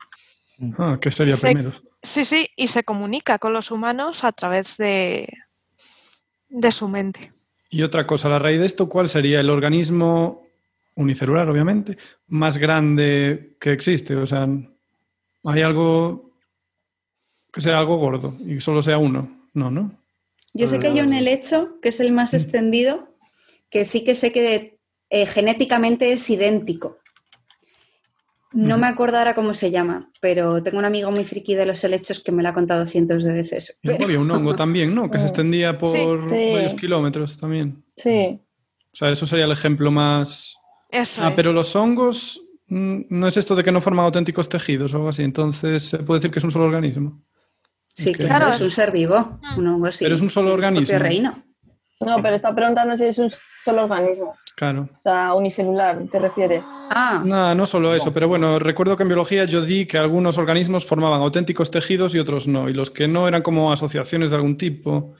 Ah, 0.77 0.97
que 1.01 1.09
sería 1.09 1.37
se- 1.37 1.47
primero. 1.53 1.71
Sí, 2.03 2.25
sí, 2.25 2.49
y 2.57 2.67
se 2.67 2.83
comunica 2.83 3.39
con 3.39 3.53
los 3.53 3.71
humanos 3.71 4.23
a 4.25 4.31
través 4.33 4.75
de, 4.75 5.29
de 6.49 6.71
su 6.71 6.87
mente. 6.89 7.31
Y 7.71 7.81
otra 7.83 8.05
cosa, 8.05 8.27
a 8.27 8.31
la 8.31 8.39
raíz 8.39 8.59
de 8.59 8.65
esto, 8.65 8.87
¿cuál 8.89 9.07
sería 9.07 9.39
el 9.39 9.49
organismo 9.49 10.43
unicelular, 10.95 11.49
obviamente, 11.49 11.97
más 12.27 12.57
grande 12.57 13.55
que 13.59 13.71
existe? 13.71 14.15
O 14.17 14.27
sea, 14.27 14.47
¿hay 15.45 15.61
algo 15.61 16.31
que 17.51 17.61
sea 17.61 17.79
algo 17.79 17.95
gordo 17.97 18.35
y 18.45 18.59
solo 18.59 18.81
sea 18.81 18.97
uno? 18.97 19.47
No, 19.53 19.71
¿no? 19.71 19.91
Yo 20.53 20.67
sé 20.67 20.79
que 20.79 20.87
hay 20.87 20.99
un 20.99 21.13
helecho, 21.13 21.79
que 21.81 21.89
es 21.89 21.99
el 22.01 22.11
más 22.11 22.33
Mm. 22.33 22.35
extendido, 22.35 23.07
que 23.69 23.85
sí 23.85 24.03
que 24.03 24.15
sé 24.15 24.33
que 24.33 24.77
eh, 25.09 25.25
genéticamente 25.25 26.11
es 26.11 26.29
idéntico. 26.29 26.97
No 28.53 28.77
me 28.77 28.87
acuerdo 28.87 29.17
ahora 29.17 29.33
cómo 29.33 29.53
se 29.53 29.71
llama, 29.71 30.09
pero 30.19 30.61
tengo 30.61 30.77
un 30.79 30.85
amigo 30.85 31.09
muy 31.11 31.23
friki 31.23 31.55
de 31.55 31.65
los 31.65 31.83
helechos 31.83 32.21
que 32.21 32.31
me 32.33 32.43
lo 32.43 32.49
ha 32.49 32.53
contado 32.53 32.85
cientos 32.85 33.23
de 33.23 33.31
veces. 33.31 33.79
Y 33.81 33.87
luego 33.87 34.03
había 34.05 34.19
un 34.19 34.29
hongo 34.29 34.55
también, 34.55 34.93
¿no? 34.93 35.09
Que 35.09 35.19
se 35.19 35.25
extendía 35.27 35.77
por 35.77 36.29
Sí. 36.29 36.51
varios 36.53 36.73
kilómetros 36.73 37.37
también. 37.37 37.83
Sí. 37.95 38.39
O 38.93 38.95
sea, 38.95 39.09
eso 39.09 39.25
sería 39.25 39.45
el 39.45 39.51
ejemplo 39.51 39.89
más... 39.91 40.55
Eso 40.89 41.21
Ah, 41.23 41.29
es. 41.29 41.35
pero 41.35 41.53
los 41.53 41.73
hongos 41.77 42.41
mm, 42.67 43.03
no 43.09 43.27
es 43.29 43.37
esto 43.37 43.55
de 43.55 43.63
que 43.63 43.71
no 43.71 43.79
forman 43.79 44.05
auténticos 44.05 44.49
tejidos 44.49 44.93
o 44.93 44.97
algo 44.97 45.09
así, 45.09 45.23
entonces 45.23 45.83
se 45.87 45.99
puede 45.99 46.19
decir 46.19 46.31
que 46.31 46.39
es 46.39 46.43
un 46.45 46.51
solo 46.51 46.65
organismo. 46.65 47.23
Sí, 47.93 48.13
claro, 48.13 48.49
es 48.49 48.59
un 48.59 48.69
ser 48.71 48.91
vivo. 48.91 49.39
Mm. 49.55 49.59
Un 49.59 49.67
hongo 49.67 49.91
sí, 49.93 50.03
Pero 50.03 50.15
es 50.15 50.21
un 50.21 50.29
solo 50.29 50.53
organismo. 50.53 50.99
reino. 50.99 51.43
No, 52.01 52.21
pero 52.21 52.35
está 52.35 52.53
preguntando 52.53 52.97
si 52.97 53.05
es 53.05 53.17
un 53.17 53.31
solo 53.63 53.83
organismo. 53.83 54.35
Claro. 54.55 54.89
O 54.93 54.97
sea, 54.99 55.33
unicelular, 55.33 55.97
¿te 56.11 56.19
refieres? 56.19 56.67
Ah, 56.89 57.21
No, 57.25 57.55
no 57.55 57.65
solo 57.65 57.95
eso, 57.95 58.11
pero 58.13 58.27
bueno, 58.27 58.59
recuerdo 58.59 58.95
que 58.97 59.03
en 59.03 59.09
biología 59.09 59.45
yo 59.45 59.61
di 59.61 59.85
que 59.87 59.97
algunos 59.97 60.37
organismos 60.37 60.85
formaban 60.85 61.21
auténticos 61.21 61.71
tejidos 61.71 62.13
y 62.13 62.19
otros 62.19 62.47
no, 62.47 62.69
y 62.69 62.73
los 62.73 62.91
que 62.91 63.07
no 63.07 63.27
eran 63.27 63.41
como 63.41 63.71
asociaciones 63.71 64.29
de 64.29 64.35
algún 64.35 64.57
tipo, 64.57 65.13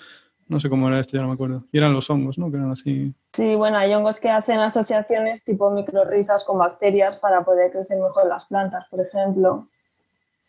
no 0.48 0.60
sé 0.60 0.70
cómo 0.70 0.90
era 0.90 1.00
esto, 1.00 1.16
ya 1.18 1.22
no 1.24 1.30
me 1.30 1.36
acuerdo, 1.36 1.64
y 1.72 1.78
eran 1.78 1.94
los 1.94 2.10
hongos, 2.10 2.38
¿no? 2.38 2.52
Que 2.52 2.58
eran 2.58 2.72
así. 2.72 3.14
Sí, 3.34 3.56
bueno, 3.56 3.78
hay 3.78 3.94
hongos 3.94 4.20
que 4.20 4.30
hacen 4.30 4.60
asociaciones 4.60 5.44
tipo 5.46 5.72
microrrizas 5.72 6.44
con 6.44 6.58
bacterias 6.60 7.16
para 7.16 7.44
poder 7.44 7.72
crecer 7.72 7.98
mejor 7.98 8.28
las 8.28 8.46
plantas, 8.46 8.86
por 8.92 9.00
ejemplo. 9.00 9.68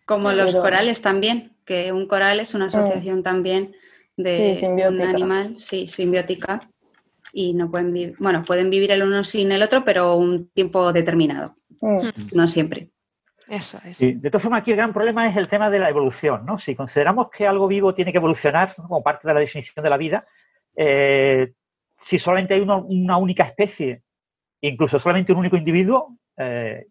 como 0.05 0.33
los 0.33 0.55
corales 0.57 1.01
también, 1.01 1.53
que 1.65 1.93
un 1.93 2.07
coral 2.09 2.41
es 2.41 2.55
una 2.55 2.67
asociación 2.67 3.23
también 3.23 3.75
de 4.17 4.55
Sí, 4.57 4.61
simbiótica. 4.61 5.03
un 5.05 5.09
animal, 5.09 5.55
sí, 5.59 5.87
simbiótica, 5.87 6.69
y 7.33 7.55
no 7.55 7.71
pueden 7.71 7.93
vivir, 7.93 8.15
bueno, 8.19 8.45
pueden 8.45 8.71
vivir 8.71 8.93
el 8.93 9.03
uno 9.03 9.25
sin 9.25 9.51
el 9.53 9.63
otro, 9.63 9.85
pero 9.85 10.17
un 10.17 10.49
tiempo 10.51 10.93
determinado, 10.93 11.57
Mm. 11.81 12.09
no 12.33 12.47
siempre. 12.47 12.89
Eso 13.49 13.77
es. 13.85 13.99
Sí, 13.99 14.13
De 14.15 14.31
todas 14.31 14.43
formas, 14.43 14.61
aquí 14.61 14.71
el 14.71 14.77
gran 14.77 14.93
problema 14.93 15.29
es 15.29 15.37
el 15.37 15.49
tema 15.49 15.69
de 15.69 15.79
la 15.79 15.89
evolución. 15.91 16.45
¿no? 16.47 16.59
Si 16.59 16.75
consideramos 16.75 17.29
que 17.29 17.47
algo 17.47 17.67
vivo 17.67 17.93
tiene 17.93 18.13
que 18.13 18.19
evolucionar 18.19 18.73
¿no? 18.79 18.85
como 18.89 19.03
parte 19.03 19.27
de 19.27 19.35
la 19.35 19.41
definición 19.41 19.83
de 19.83 19.91
la 19.91 19.97
vida, 19.97 20.25
eh, 20.77 21.53
si 21.97 22.19
solamente 22.19 22.55
hay 22.55 22.61
una, 22.61 22.77
una 22.77 23.17
única 23.17 23.43
especie, 23.43 24.05
incluso 24.61 24.99
solamente 24.99 25.33
un 25.33 25.41
único 25.41 25.57
individuo, 25.57 26.17
eh, 26.37 26.87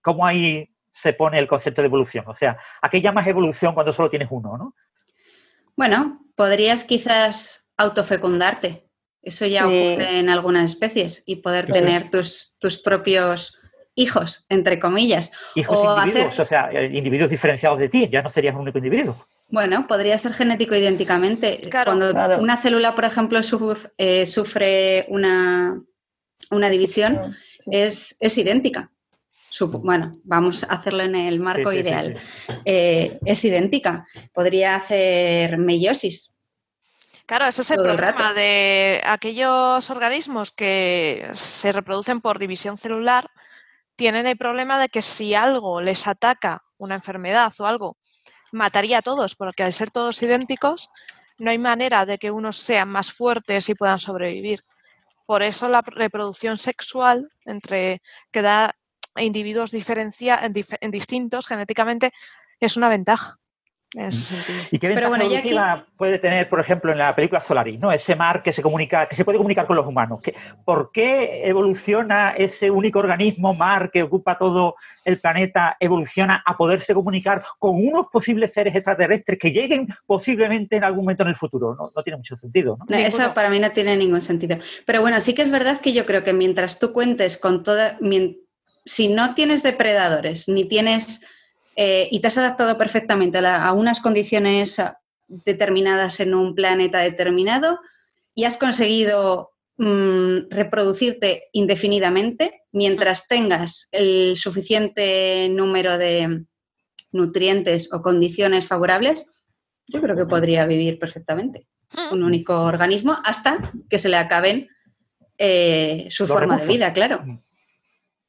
¿cómo 0.00 0.24
ahí 0.24 0.70
se 0.92 1.12
pone 1.12 1.38
el 1.38 1.46
concepto 1.46 1.82
de 1.82 1.86
evolución? 1.88 2.24
O 2.26 2.34
sea, 2.34 2.56
¿a 2.80 2.88
qué 2.88 3.00
llamas 3.00 3.26
evolución 3.26 3.74
cuando 3.74 3.92
solo 3.92 4.08
tienes 4.08 4.28
uno? 4.30 4.56
¿no? 4.56 4.74
Bueno, 5.76 6.24
podrías 6.34 6.84
quizás 6.84 7.66
autofecundarte. 7.76 8.87
Eso 9.28 9.46
ya 9.46 9.62
Sí. 9.62 9.66
ocurre 9.68 10.18
en 10.18 10.28
algunas 10.28 10.64
especies 10.72 11.22
y 11.26 11.36
poder 11.36 11.66
tener 11.66 12.10
tus, 12.10 12.54
tus 12.58 12.78
propios 12.78 13.56
hijos, 13.94 14.46
entre 14.48 14.78
comillas. 14.78 15.32
Hijos 15.54 15.78
O 15.78 15.96
individuos, 15.98 16.32
hacer- 16.32 16.42
o 16.42 16.44
sea, 16.44 16.70
eh, 16.72 16.90
individuos 16.92 17.30
diferenciados 17.30 17.78
de 17.78 17.88
ti, 17.88 18.08
ya 18.10 18.22
no 18.22 18.28
serías 18.30 18.54
un 18.54 18.62
único 18.62 18.78
individuo. 18.78 19.16
Bueno, 19.48 19.86
podría 19.86 20.16
ser 20.18 20.32
genético 20.34 20.74
idénticamente. 20.76 21.60
Claro. 21.70 21.92
Cuando 21.92 22.10
Claro. 22.12 22.38
una 22.40 22.56
célula, 22.56 22.94
por 22.94 23.04
ejemplo, 23.04 23.38
suf- 23.42 23.90
eh, 23.98 24.24
sufre 24.26 25.04
una, 25.08 25.80
una 26.50 26.70
división, 26.70 27.34
Sí. 27.58 27.70
es, 27.72 28.16
es 28.20 28.38
idéntica. 28.38 28.90
Sup- 29.50 29.80
bueno, 29.82 30.18
vamos 30.24 30.62
a 30.64 30.74
hacerlo 30.74 31.02
en 31.02 31.14
el 31.16 31.40
marco 31.40 31.70
Sí, 31.70 31.78
sí, 31.78 31.82
sí, 31.82 31.88
ideal. 31.88 32.14
sí. 32.16 32.54
Eh, 32.66 33.18
es 33.24 33.44
idéntica. 33.44 34.06
Podría 34.32 34.76
hacer 34.76 35.58
meiosis. 35.58 36.34
Claro, 37.28 37.44
ese 37.44 37.60
es 37.60 37.70
el 37.70 37.82
problema 37.82 38.32
de 38.32 39.02
aquellos 39.04 39.90
organismos 39.90 40.50
que 40.50 41.28
se 41.34 41.72
reproducen 41.72 42.22
por 42.22 42.38
división 42.38 42.78
celular, 42.78 43.30
tienen 43.96 44.26
el 44.26 44.38
problema 44.38 44.78
de 44.78 44.88
que 44.88 45.02
si 45.02 45.34
algo 45.34 45.82
les 45.82 46.06
ataca, 46.06 46.62
una 46.78 46.94
enfermedad 46.94 47.52
o 47.58 47.66
algo, 47.66 47.98
mataría 48.50 48.98
a 48.98 49.02
todos, 49.02 49.36
porque 49.36 49.62
al 49.62 49.74
ser 49.74 49.90
todos 49.90 50.22
idénticos, 50.22 50.88
no 51.38 51.50
hay 51.50 51.58
manera 51.58 52.06
de 52.06 52.16
que 52.16 52.30
unos 52.30 52.56
sean 52.56 52.88
más 52.88 53.12
fuertes 53.12 53.68
y 53.68 53.74
puedan 53.74 53.98
sobrevivir. 53.98 54.64
Por 55.26 55.42
eso 55.42 55.68
la 55.68 55.82
reproducción 55.82 56.56
sexual 56.56 57.28
entre 57.44 58.00
que 58.32 58.40
da 58.40 58.74
individuos 59.16 59.70
diferencia, 59.70 60.38
en 60.42 60.54
dif- 60.54 60.78
en 60.80 60.90
distintos 60.90 61.46
genéticamente 61.46 62.10
es 62.58 62.78
una 62.78 62.88
ventaja 62.88 63.36
en 63.94 64.04
ese 64.06 64.22
sentido. 64.36 64.58
¿Y 64.70 64.78
qué 64.78 64.88
ventaja 64.88 65.08
bueno, 65.08 65.24
ya 65.24 65.38
aquí- 65.38 65.48
evolutiva 65.48 65.86
puede 65.96 66.18
tener, 66.18 66.48
por 66.48 66.60
ejemplo, 66.60 66.92
en 66.92 66.98
la 66.98 67.14
película 67.14 67.40
Solaris, 67.40 67.78
¿no? 67.80 67.90
Ese 67.90 68.14
mar 68.14 68.42
que 68.42 68.52
se 68.52 68.60
comunica, 68.62 69.06
que 69.06 69.16
se 69.16 69.24
puede 69.24 69.38
comunicar 69.38 69.66
con 69.66 69.76
los 69.76 69.86
humanos. 69.86 70.20
¿Qué- 70.22 70.34
¿Por 70.64 70.90
qué 70.92 71.42
evoluciona 71.48 72.32
ese 72.36 72.70
único 72.70 72.98
organismo 72.98 73.54
mar 73.54 73.90
que 73.90 74.02
ocupa 74.02 74.36
todo 74.36 74.76
el 75.04 75.18
planeta, 75.20 75.76
evoluciona 75.80 76.42
a 76.44 76.56
poderse 76.56 76.92
comunicar 76.92 77.42
con 77.58 77.76
unos 77.76 78.08
posibles 78.12 78.52
seres 78.52 78.74
extraterrestres 78.74 79.38
que 79.38 79.50
lleguen 79.52 79.88
posiblemente 80.06 80.76
en 80.76 80.84
algún 80.84 81.04
momento 81.04 81.22
en 81.22 81.30
el 81.30 81.34
futuro? 81.36 81.74
No, 81.74 81.90
no 81.96 82.02
tiene 82.02 82.18
mucho 82.18 82.36
sentido, 82.36 82.76
¿no? 82.78 82.84
No, 82.88 82.96
eso 82.96 83.32
para 83.32 83.48
mí 83.48 83.58
no 83.58 83.70
tiene 83.72 83.96
ningún 83.96 84.20
sentido. 84.20 84.58
Pero 84.84 85.00
bueno, 85.00 85.18
sí 85.20 85.34
que 85.34 85.42
es 85.42 85.50
verdad 85.50 85.80
que 85.80 85.94
yo 85.94 86.04
creo 86.04 86.24
que 86.24 86.32
mientras 86.34 86.78
tú 86.78 86.92
cuentes 86.92 87.36
con 87.38 87.62
toda. 87.62 87.98
si 88.84 89.08
no 89.08 89.34
tienes 89.34 89.62
depredadores, 89.62 90.48
ni 90.48 90.66
tienes. 90.66 91.24
Eh, 91.80 92.08
y 92.10 92.18
te 92.18 92.26
has 92.26 92.36
adaptado 92.38 92.76
perfectamente 92.76 93.38
a, 93.38 93.40
la- 93.42 93.64
a 93.64 93.72
unas 93.72 94.00
condiciones 94.00 94.82
determinadas 95.28 96.18
en 96.18 96.34
un 96.34 96.54
planeta 96.56 96.98
determinado 96.98 97.78
y 98.34 98.44
has 98.44 98.56
conseguido 98.56 99.50
mm, 99.76 100.48
reproducirte 100.50 101.44
indefinidamente, 101.52 102.62
mientras 102.72 103.28
tengas 103.28 103.86
el 103.92 104.36
suficiente 104.36 105.48
número 105.50 105.98
de 105.98 106.44
nutrientes 107.12 107.92
o 107.92 108.02
condiciones 108.02 108.66
favorables, 108.66 109.30
yo 109.86 110.00
creo 110.00 110.16
que 110.16 110.26
podría 110.26 110.66
vivir 110.66 110.98
perfectamente 110.98 111.68
un 112.10 112.22
único 112.22 112.60
organismo 112.62 113.16
hasta 113.24 113.72
que 113.88 113.98
se 113.98 114.08
le 114.08 114.16
acaben 114.16 114.68
eh, 115.38 116.06
su 116.10 116.24
Los 116.24 116.32
forma 116.32 116.54
recursos. 116.56 116.66
de 116.68 116.74
vida, 116.74 116.92
claro. 116.92 117.24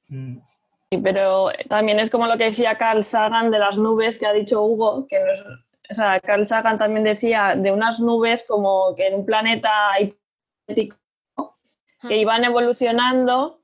Mm. 0.08 0.38
Sí, 0.92 1.00
pero 1.04 1.50
también 1.68 2.00
es 2.00 2.10
como 2.10 2.26
lo 2.26 2.36
que 2.38 2.46
decía 2.46 2.76
Carl 2.78 3.04
Sagan 3.04 3.52
de 3.52 3.60
las 3.60 3.78
nubes 3.78 4.18
que 4.18 4.26
ha 4.26 4.34
dicho 4.34 4.64
Hugo, 4.64 5.06
que 5.08 5.20
no 5.24 5.32
es- 5.32 5.46
o 5.92 5.94
sea, 5.94 6.20
Carl 6.20 6.46
Sagan 6.48 6.78
también 6.80 7.04
decía 7.04 7.54
de 7.56 7.72
unas 7.72 8.00
nubes 8.00 8.44
como 8.48 8.96
que 8.96 9.08
en 9.08 9.16
un 9.16 9.26
planeta 9.26 9.72
hipotético 10.00 10.98
que 12.08 12.18
iban 12.18 12.44
evolucionando 12.44 13.62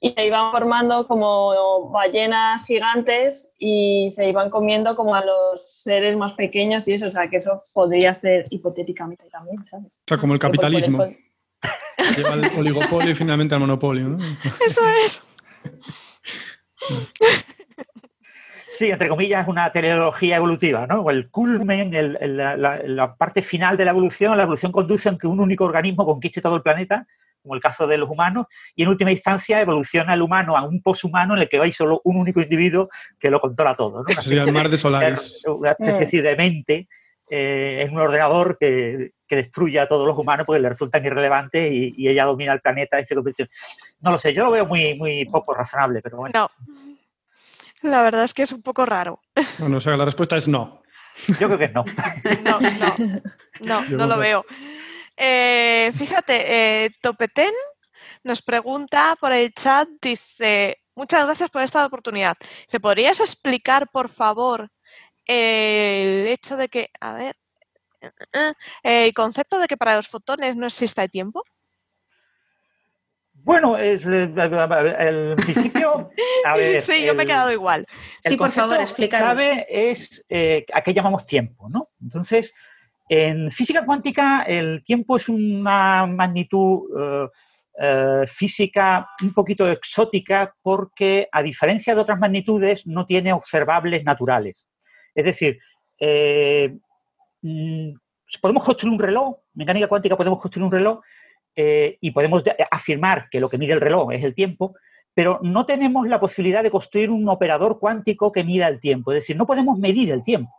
y 0.00 0.12
se 0.12 0.26
iban 0.26 0.50
formando 0.52 1.06
como 1.06 1.90
ballenas 1.90 2.64
gigantes 2.66 3.52
y 3.58 4.08
se 4.10 4.28
iban 4.28 4.48
comiendo 4.48 4.96
como 4.96 5.14
a 5.14 5.22
los 5.24 5.60
seres 5.82 6.16
más 6.16 6.32
pequeños 6.32 6.88
y 6.88 6.94
eso, 6.94 7.08
o 7.08 7.10
sea, 7.10 7.28
que 7.28 7.36
eso 7.38 7.64
podría 7.74 8.14
ser 8.14 8.46
hipotéticamente 8.50 9.28
también, 9.28 9.62
¿sabes? 9.66 9.96
O 9.96 10.08
sea, 10.08 10.16
como 10.18 10.32
el 10.32 10.38
capitalismo. 10.38 11.04
Lleva 12.16 12.32
al 12.32 12.50
oligopolio 12.58 13.10
y 13.10 13.14
finalmente 13.14 13.54
al 13.54 13.60
monopolio, 13.60 14.08
¿no? 14.08 14.24
Eso 14.66 14.80
es. 15.04 15.22
Sí, 18.68 18.90
entre 18.90 19.08
comillas, 19.08 19.42
es 19.42 19.48
una 19.48 19.70
teleología 19.70 20.36
evolutiva, 20.36 20.86
¿no? 20.86 21.00
O 21.00 21.10
el 21.10 21.30
culmen, 21.30 21.94
el- 21.94 22.18
el- 22.20 22.36
la, 22.36 23.14
parte 23.16 23.40
final 23.40 23.76
de 23.76 23.84
la 23.84 23.92
evolución, 23.92 24.36
la 24.36 24.42
evolución 24.42 24.72
conduce 24.72 25.08
a 25.08 25.16
que 25.16 25.26
un 25.26 25.40
único 25.40 25.64
organismo 25.64 26.04
conquiste 26.04 26.40
todo 26.40 26.56
el 26.56 26.62
planeta, 26.62 27.06
como 27.42 27.54
el 27.54 27.60
caso 27.60 27.86
de 27.86 27.96
los 27.96 28.10
humanos, 28.10 28.46
y 28.74 28.82
en 28.82 28.88
última 28.88 29.12
instancia 29.12 29.60
evoluciona 29.60 30.14
el 30.14 30.20
humano 30.22 30.56
a 30.56 30.66
un 30.66 30.82
poshumano 30.82 31.36
en 31.36 31.42
el 31.42 31.48
que 31.48 31.60
hay 31.60 31.72
solo 31.72 32.00
un 32.04 32.16
único 32.16 32.40
individuo 32.40 32.88
que 33.20 33.30
lo 33.30 33.38
controla 33.40 33.76
todo, 33.76 34.02
¿no? 34.02 34.20
Sería 34.20 34.42
el 34.42 34.52
mar 34.52 34.68
de 34.68 34.76
Solaris. 34.76 35.40
una 35.46 35.70
especie 35.70 36.20
de 36.22 36.36
mente 36.36 36.88
eh, 37.28 37.82
en 37.82 37.94
un 37.94 38.00
ordenador 38.00 38.56
que, 38.58 39.12
que 39.26 39.36
destruye 39.36 39.78
a 39.80 39.88
todos 39.88 40.06
los 40.06 40.16
humanos 40.16 40.46
porque 40.46 40.60
le 40.60 40.68
resultan 40.68 41.04
irrelevantes 41.04 41.72
y, 41.72 41.94
y 41.96 42.08
ella 42.08 42.24
domina 42.24 42.52
el 42.52 42.60
planeta 42.60 43.00
y 43.00 43.06
se 43.06 43.14
convierte 43.14 43.44
en... 43.44 43.48
No 44.00 44.12
lo 44.12 44.18
sé, 44.18 44.32
yo 44.32 44.44
lo 44.44 44.50
veo 44.50 44.66
muy, 44.66 44.94
muy 44.94 45.24
poco 45.26 45.54
razonable, 45.54 46.00
pero 46.02 46.18
bueno. 46.18 46.32
No. 46.38 46.50
La 47.82 48.02
verdad 48.02 48.24
es 48.24 48.34
que 48.34 48.42
es 48.42 48.52
un 48.52 48.62
poco 48.62 48.86
raro. 48.86 49.20
Bueno, 49.58 49.76
o 49.76 49.80
sea, 49.80 49.96
la 49.96 50.04
respuesta 50.04 50.36
es 50.36 50.48
no. 50.48 50.82
Yo 51.40 51.48
creo 51.48 51.58
que 51.58 51.68
no. 51.68 51.84
No, 52.42 52.60
no, 52.60 52.70
no, 53.60 53.86
Yo 53.88 53.96
no 53.96 54.06
lo 54.06 54.18
veo. 54.18 54.44
Eh, 55.16 55.92
fíjate, 55.96 56.84
eh, 56.84 56.90
Topeten 57.00 57.52
nos 58.22 58.42
pregunta 58.42 59.16
por 59.20 59.32
el 59.32 59.52
chat, 59.54 59.88
dice, 60.02 60.78
muchas 60.94 61.24
gracias 61.24 61.50
por 61.50 61.62
esta 61.62 61.86
oportunidad. 61.86 62.36
¿Se 62.66 62.80
podrías 62.80 63.20
explicar, 63.20 63.88
por 63.90 64.08
favor, 64.08 64.68
el 65.26 66.28
hecho 66.28 66.56
de 66.56 66.68
que, 66.68 66.90
a 67.00 67.14
ver, 67.14 67.36
eh, 68.00 68.10
eh, 68.82 69.06
el 69.06 69.14
concepto 69.14 69.58
de 69.58 69.66
que 69.66 69.76
para 69.76 69.96
los 69.96 70.08
fotones 70.08 70.56
no 70.56 70.66
exista 70.66 71.02
el 71.02 71.10
tiempo? 71.10 71.42
Bueno, 73.32 73.76
es 73.76 74.04
eh, 74.06 74.32
el 74.98 75.36
principio. 75.36 76.10
A 76.44 76.56
ver, 76.56 76.82
sí, 76.82 77.04
yo 77.04 77.14
me 77.14 77.22
he 77.22 77.26
quedado 77.26 77.52
igual. 77.52 77.86
el 78.24 78.30
Sí, 78.32 78.36
por 78.36 78.46
concepto 78.46 78.70
favor, 78.70 78.82
explícalo. 78.82 79.24
clave 79.24 79.66
es 79.68 80.24
eh, 80.28 80.66
a 80.72 80.82
qué 80.82 80.92
llamamos 80.92 81.26
tiempo, 81.26 81.68
¿no? 81.68 81.90
Entonces, 82.02 82.52
en 83.08 83.52
física 83.52 83.84
cuántica, 83.84 84.42
el 84.42 84.82
tiempo 84.82 85.16
es 85.16 85.28
una 85.28 86.06
magnitud 86.06 86.88
eh, 86.98 87.28
eh, 87.78 88.24
física 88.26 89.10
un 89.22 89.32
poquito 89.32 89.70
exótica 89.70 90.52
porque, 90.60 91.28
a 91.30 91.40
diferencia 91.42 91.94
de 91.94 92.00
otras 92.00 92.18
magnitudes, 92.18 92.84
no 92.86 93.06
tiene 93.06 93.32
observables 93.32 94.02
naturales. 94.04 94.68
Es 95.16 95.24
decir, 95.24 95.58
eh, 95.98 96.76
mm, 97.42 97.90
podemos 98.40 98.62
construir 98.62 98.92
un 98.92 99.00
reloj, 99.00 99.36
mecánica 99.54 99.88
cuántica 99.88 100.16
podemos 100.16 100.40
construir 100.40 100.64
un 100.66 100.72
reloj 100.72 101.00
eh, 101.56 101.96
y 102.00 102.10
podemos 102.12 102.44
de- 102.44 102.54
afirmar 102.70 103.28
que 103.30 103.40
lo 103.40 103.48
que 103.48 103.58
mide 103.58 103.72
el 103.72 103.80
reloj 103.80 104.12
es 104.12 104.22
el 104.22 104.34
tiempo, 104.34 104.76
pero 105.14 105.40
no 105.42 105.64
tenemos 105.64 106.06
la 106.06 106.20
posibilidad 106.20 106.62
de 106.62 106.70
construir 106.70 107.10
un 107.10 107.26
operador 107.30 107.78
cuántico 107.80 108.30
que 108.30 108.44
mida 108.44 108.68
el 108.68 108.78
tiempo. 108.78 109.10
Es 109.12 109.16
decir, 109.20 109.36
no 109.36 109.46
podemos 109.46 109.78
medir 109.78 110.12
el 110.12 110.22
tiempo. 110.22 110.52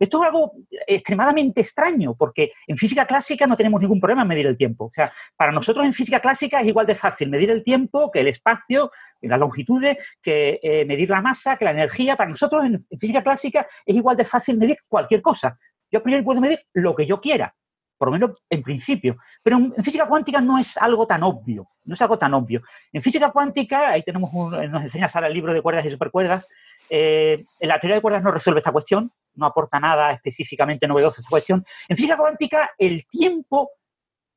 Esto 0.00 0.22
es 0.22 0.28
algo 0.28 0.52
extremadamente 0.86 1.60
extraño, 1.60 2.14
porque 2.14 2.52
en 2.66 2.78
física 2.78 3.04
clásica 3.04 3.46
no 3.46 3.54
tenemos 3.54 3.82
ningún 3.82 4.00
problema 4.00 4.22
en 4.22 4.28
medir 4.28 4.46
el 4.46 4.56
tiempo. 4.56 4.86
O 4.86 4.92
sea, 4.92 5.12
para 5.36 5.52
nosotros 5.52 5.84
en 5.84 5.92
física 5.92 6.20
clásica 6.20 6.62
es 6.62 6.68
igual 6.68 6.86
de 6.86 6.94
fácil 6.94 7.28
medir 7.28 7.50
el 7.50 7.62
tiempo 7.62 8.10
que 8.10 8.20
el 8.20 8.28
espacio, 8.28 8.90
que 9.20 9.28
las 9.28 9.38
longitudes, 9.38 9.98
que 10.22 10.58
eh, 10.62 10.86
medir 10.86 11.10
la 11.10 11.20
masa, 11.20 11.58
que 11.58 11.66
la 11.66 11.72
energía. 11.72 12.16
Para 12.16 12.30
nosotros 12.30 12.64
en, 12.64 12.80
física 12.98 13.22
clásica 13.22 13.66
es 13.84 13.94
igual 13.94 14.16
de 14.16 14.24
fácil 14.24 14.56
medir 14.56 14.78
cualquier 14.88 15.20
cosa. 15.20 15.58
Yo 15.92 16.02
priori 16.02 16.22
puedo 16.24 16.40
medir 16.40 16.64
lo 16.72 16.94
que 16.94 17.04
yo 17.04 17.20
quiera, 17.20 17.54
por 17.98 18.08
lo 18.08 18.12
menos 18.12 18.30
en 18.48 18.62
principio. 18.62 19.18
Pero 19.42 19.58
en 19.58 19.84
física 19.84 20.06
cuántica 20.06 20.40
no 20.40 20.58
es 20.58 20.78
algo 20.78 21.06
tan 21.06 21.22
obvio, 21.24 21.68
no 21.84 21.92
es 21.92 22.00
algo 22.00 22.18
tan 22.18 22.32
obvio. 22.32 22.62
En 22.90 23.02
física 23.02 23.30
cuántica, 23.30 23.90
ahí 23.90 24.02
tenemos 24.02 24.32
nos 24.32 24.82
enseña 24.82 25.10
Sara 25.10 25.26
el 25.26 25.34
libro 25.34 25.52
de 25.52 25.60
cuerdas 25.60 25.84
y 25.84 25.90
supercuerdas, 25.90 26.48
eh, 26.88 27.44
la 27.60 27.78
teoría 27.78 27.96
de 27.96 28.00
cuerdas 28.00 28.22
no 28.22 28.32
resuelve 28.32 28.60
esta 28.60 28.72
cuestión, 28.72 29.12
no 29.40 29.46
aporta 29.46 29.80
nada 29.80 30.12
específicamente 30.12 30.86
novedoso 30.86 31.20
esta 31.20 31.30
cuestión. 31.30 31.64
En 31.88 31.96
física 31.96 32.16
cuántica, 32.16 32.70
el 32.78 33.06
tiempo 33.08 33.70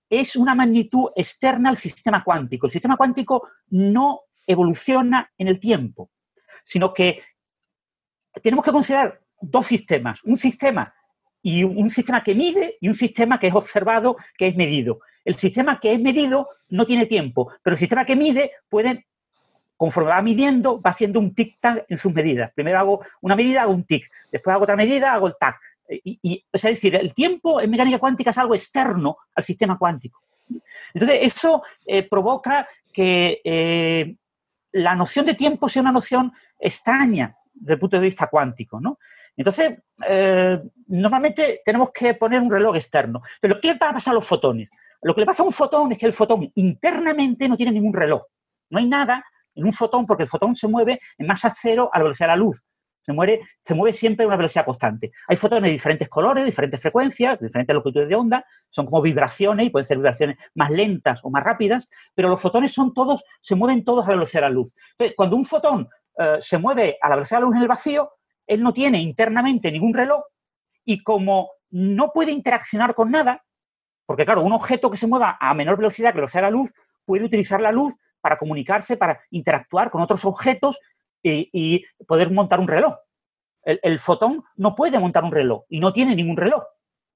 es 0.10 0.36
una 0.36 0.56
magnitud 0.56 1.10
externa 1.16 1.70
al 1.70 1.78
sistema 1.78 2.24
cuántico. 2.24 2.66
El 2.66 2.72
sistema 2.72 2.98
cuántico 2.98 3.50
no 3.70 4.22
evoluciona 4.48 5.32
en 5.38 5.48
el 5.48 5.60
tiempo, 5.60 6.12
sino 6.64 6.94
que 6.94 7.22
tenemos 8.42 8.66
que 8.66 8.72
considerar 8.72 9.22
dos 9.40 9.68
sistemas. 9.68 10.24
Un 10.24 10.38
sistema 10.38 10.94
y 11.42 11.64
un 11.64 11.90
sistema 11.90 12.24
que 12.24 12.36
mide 12.36 12.78
y 12.80 12.88
un 12.88 12.96
sistema 12.96 13.40
que 13.40 13.48
es 13.48 13.54
observado, 13.54 14.16
que 14.38 14.48
es 14.48 14.56
medido. 14.56 15.00
El 15.26 15.36
sistema 15.36 15.80
que 15.80 15.94
es 15.94 16.02
medido 16.02 16.50
no 16.70 16.86
tiene 16.86 17.06
tiempo, 17.06 17.52
pero 17.62 17.74
el 17.74 17.80
sistema 17.80 18.06
que 18.06 18.16
mide 18.16 18.52
puede 18.70 19.08
conforme 19.84 20.12
va 20.12 20.22
midiendo, 20.22 20.82
va 20.82 20.92
haciendo 20.92 21.20
un 21.20 21.36
tic-tac 21.36 21.84
en 21.90 21.98
sus 21.98 22.14
medidas. 22.14 22.54
Primero 22.54 22.80
hago 22.80 23.06
una 23.20 23.36
medida, 23.36 23.64
hago 23.64 23.74
un 23.74 23.84
tic. 23.84 24.10
Después 24.32 24.54
hago 24.54 24.64
otra 24.64 24.78
medida, 24.78 25.14
hago 25.14 25.28
el 25.28 25.36
tac. 25.38 25.60
Y, 25.90 26.46
es 26.50 26.62
decir, 26.62 26.96
el 26.96 27.14
tiempo 27.14 27.60
en 27.60 27.70
mecánica 27.70 28.00
cuántica 28.00 28.30
es 28.30 28.38
algo 28.38 28.56
externo 28.56 29.18
al 29.36 29.44
sistema 29.44 29.78
cuántico. 29.78 30.24
Entonces, 30.94 31.20
eso 31.24 31.64
eh, 31.86 32.08
provoca 32.08 32.66
que 32.94 33.42
eh, 33.44 34.16
la 34.72 34.96
noción 34.96 35.26
de 35.26 35.34
tiempo 35.34 35.68
sea 35.68 35.82
una 35.82 35.92
noción 35.92 36.32
extraña 36.58 37.36
desde 37.54 37.74
el 37.74 37.80
punto 37.80 37.98
de 37.98 38.04
vista 38.04 38.28
cuántico, 38.28 38.80
¿no? 38.80 39.00
Entonces, 39.36 39.80
eh, 40.08 40.62
normalmente 40.88 41.62
tenemos 41.66 41.92
que 41.92 42.14
poner 42.14 42.40
un 42.40 42.50
reloj 42.50 42.78
externo. 42.78 43.22
Pero, 43.42 43.60
¿qué 43.60 43.74
va 43.74 43.90
a 43.90 43.94
pasar 43.96 44.14
a 44.14 44.16
los 44.16 44.26
fotones? 44.26 44.70
Lo 45.02 45.14
que 45.14 45.20
le 45.20 45.28
pasa 45.28 45.44
a 45.44 45.46
un 45.46 45.52
fotón 45.52 45.92
es 45.92 45.98
que 45.98 46.06
el 46.06 46.14
fotón 46.14 46.50
internamente 46.56 47.50
no 47.50 47.58
tiene 47.58 47.74
ningún 47.74 47.94
reloj. 47.94 48.24
No 48.70 48.80
hay 48.80 48.86
nada 48.86 49.26
en 49.56 49.66
un 49.66 49.74
fotón 49.74 50.06
porque 50.06 50.24
el 50.24 50.30
fotón 50.30 50.56
se 50.56 50.68
mueve 50.68 51.00
en 51.18 51.28
masa 51.28 51.54
cero 51.56 51.90
a 51.92 52.00
la 52.00 52.04
velocidad 52.04 52.28
de 52.28 52.34
la 52.34 52.38
luz. 52.38 52.64
Se 53.02 53.12
mueve, 53.12 53.42
se 53.62 53.76
mueve 53.76 53.94
siempre 53.94 54.24
a 54.24 54.28
una 54.28 54.38
velocidad 54.38 54.64
constante. 54.64 55.12
Hay 55.28 55.36
fotones 55.36 55.64
de 55.64 55.72
diferentes 55.72 56.08
colores, 56.08 56.46
diferentes 56.46 56.82
frecuencias, 56.82 57.38
diferentes 57.40 57.74
longitudes 57.74 58.08
de 58.08 58.16
onda, 58.16 58.46
son 58.70 58.86
como 58.86 59.02
vibraciones 59.02 59.68
y 59.68 59.70
pueden 59.70 59.86
ser 59.86 59.98
vibraciones 59.98 60.38
más 60.56 60.70
lentas 60.70 61.20
o 61.24 61.30
más 61.30 61.44
rápidas, 61.44 61.90
pero 62.16 62.30
los 62.30 62.42
fotones 62.42 62.74
son 62.74 62.94
todos, 62.94 63.24
se 63.42 63.56
mueven 63.56 63.84
todos 63.84 64.06
a 64.06 64.10
la 64.10 64.16
velocidad 64.16 64.44
de 64.44 64.50
la 64.50 64.54
luz. 64.54 64.74
Cuando 65.18 65.36
un 65.36 65.44
fotón 65.44 65.90
eh, 66.18 66.38
se 66.40 66.58
mueve 66.58 66.98
a 67.02 67.10
la 67.10 67.16
velocidad 67.16 67.40
de 67.40 67.42
la 67.42 67.48
luz 67.48 67.56
en 67.58 67.62
el 67.64 67.68
vacío, 67.68 68.12
él 68.48 68.64
no 68.64 68.72
tiene 68.72 69.00
internamente 69.00 69.70
ningún 69.70 69.94
reloj 69.94 70.24
y 70.86 71.04
como 71.04 71.52
no 71.72 72.12
puede 72.14 72.32
interaccionar 72.32 72.94
con 72.94 73.12
nada, 73.12 73.44
porque 74.06 74.26
claro, 74.26 74.44
un 74.44 74.54
objeto 74.54 74.90
que 74.90 74.98
se 74.98 75.08
mueva 75.08 75.38
a 75.40 75.54
menor 75.54 75.78
velocidad 75.78 76.12
que 76.12 76.18
la 76.18 76.22
velocidad 76.22 76.44
de 76.44 76.52
la 76.52 76.58
luz 76.58 76.74
puede 77.06 77.26
utilizar 77.26 77.60
la 77.60 77.72
luz 77.72 77.96
para 78.24 78.38
comunicarse, 78.38 78.96
para 78.96 79.20
interactuar 79.32 79.92
con 79.92 80.02
otros 80.02 80.24
objetos 80.24 80.80
y, 81.22 81.86
poder 82.08 82.32
montar 82.32 82.62
un 82.62 82.70
reloj. 82.70 82.96
El, 83.66 84.00
fotón 84.00 84.44
no 84.56 84.76
puede 84.76 84.98
montar 84.98 85.26
un 85.26 85.32
reloj 85.32 85.64
y 85.68 85.82
no 85.82 85.92
tiene 85.92 86.16
ningún 86.16 86.38
reloj. 86.38 86.64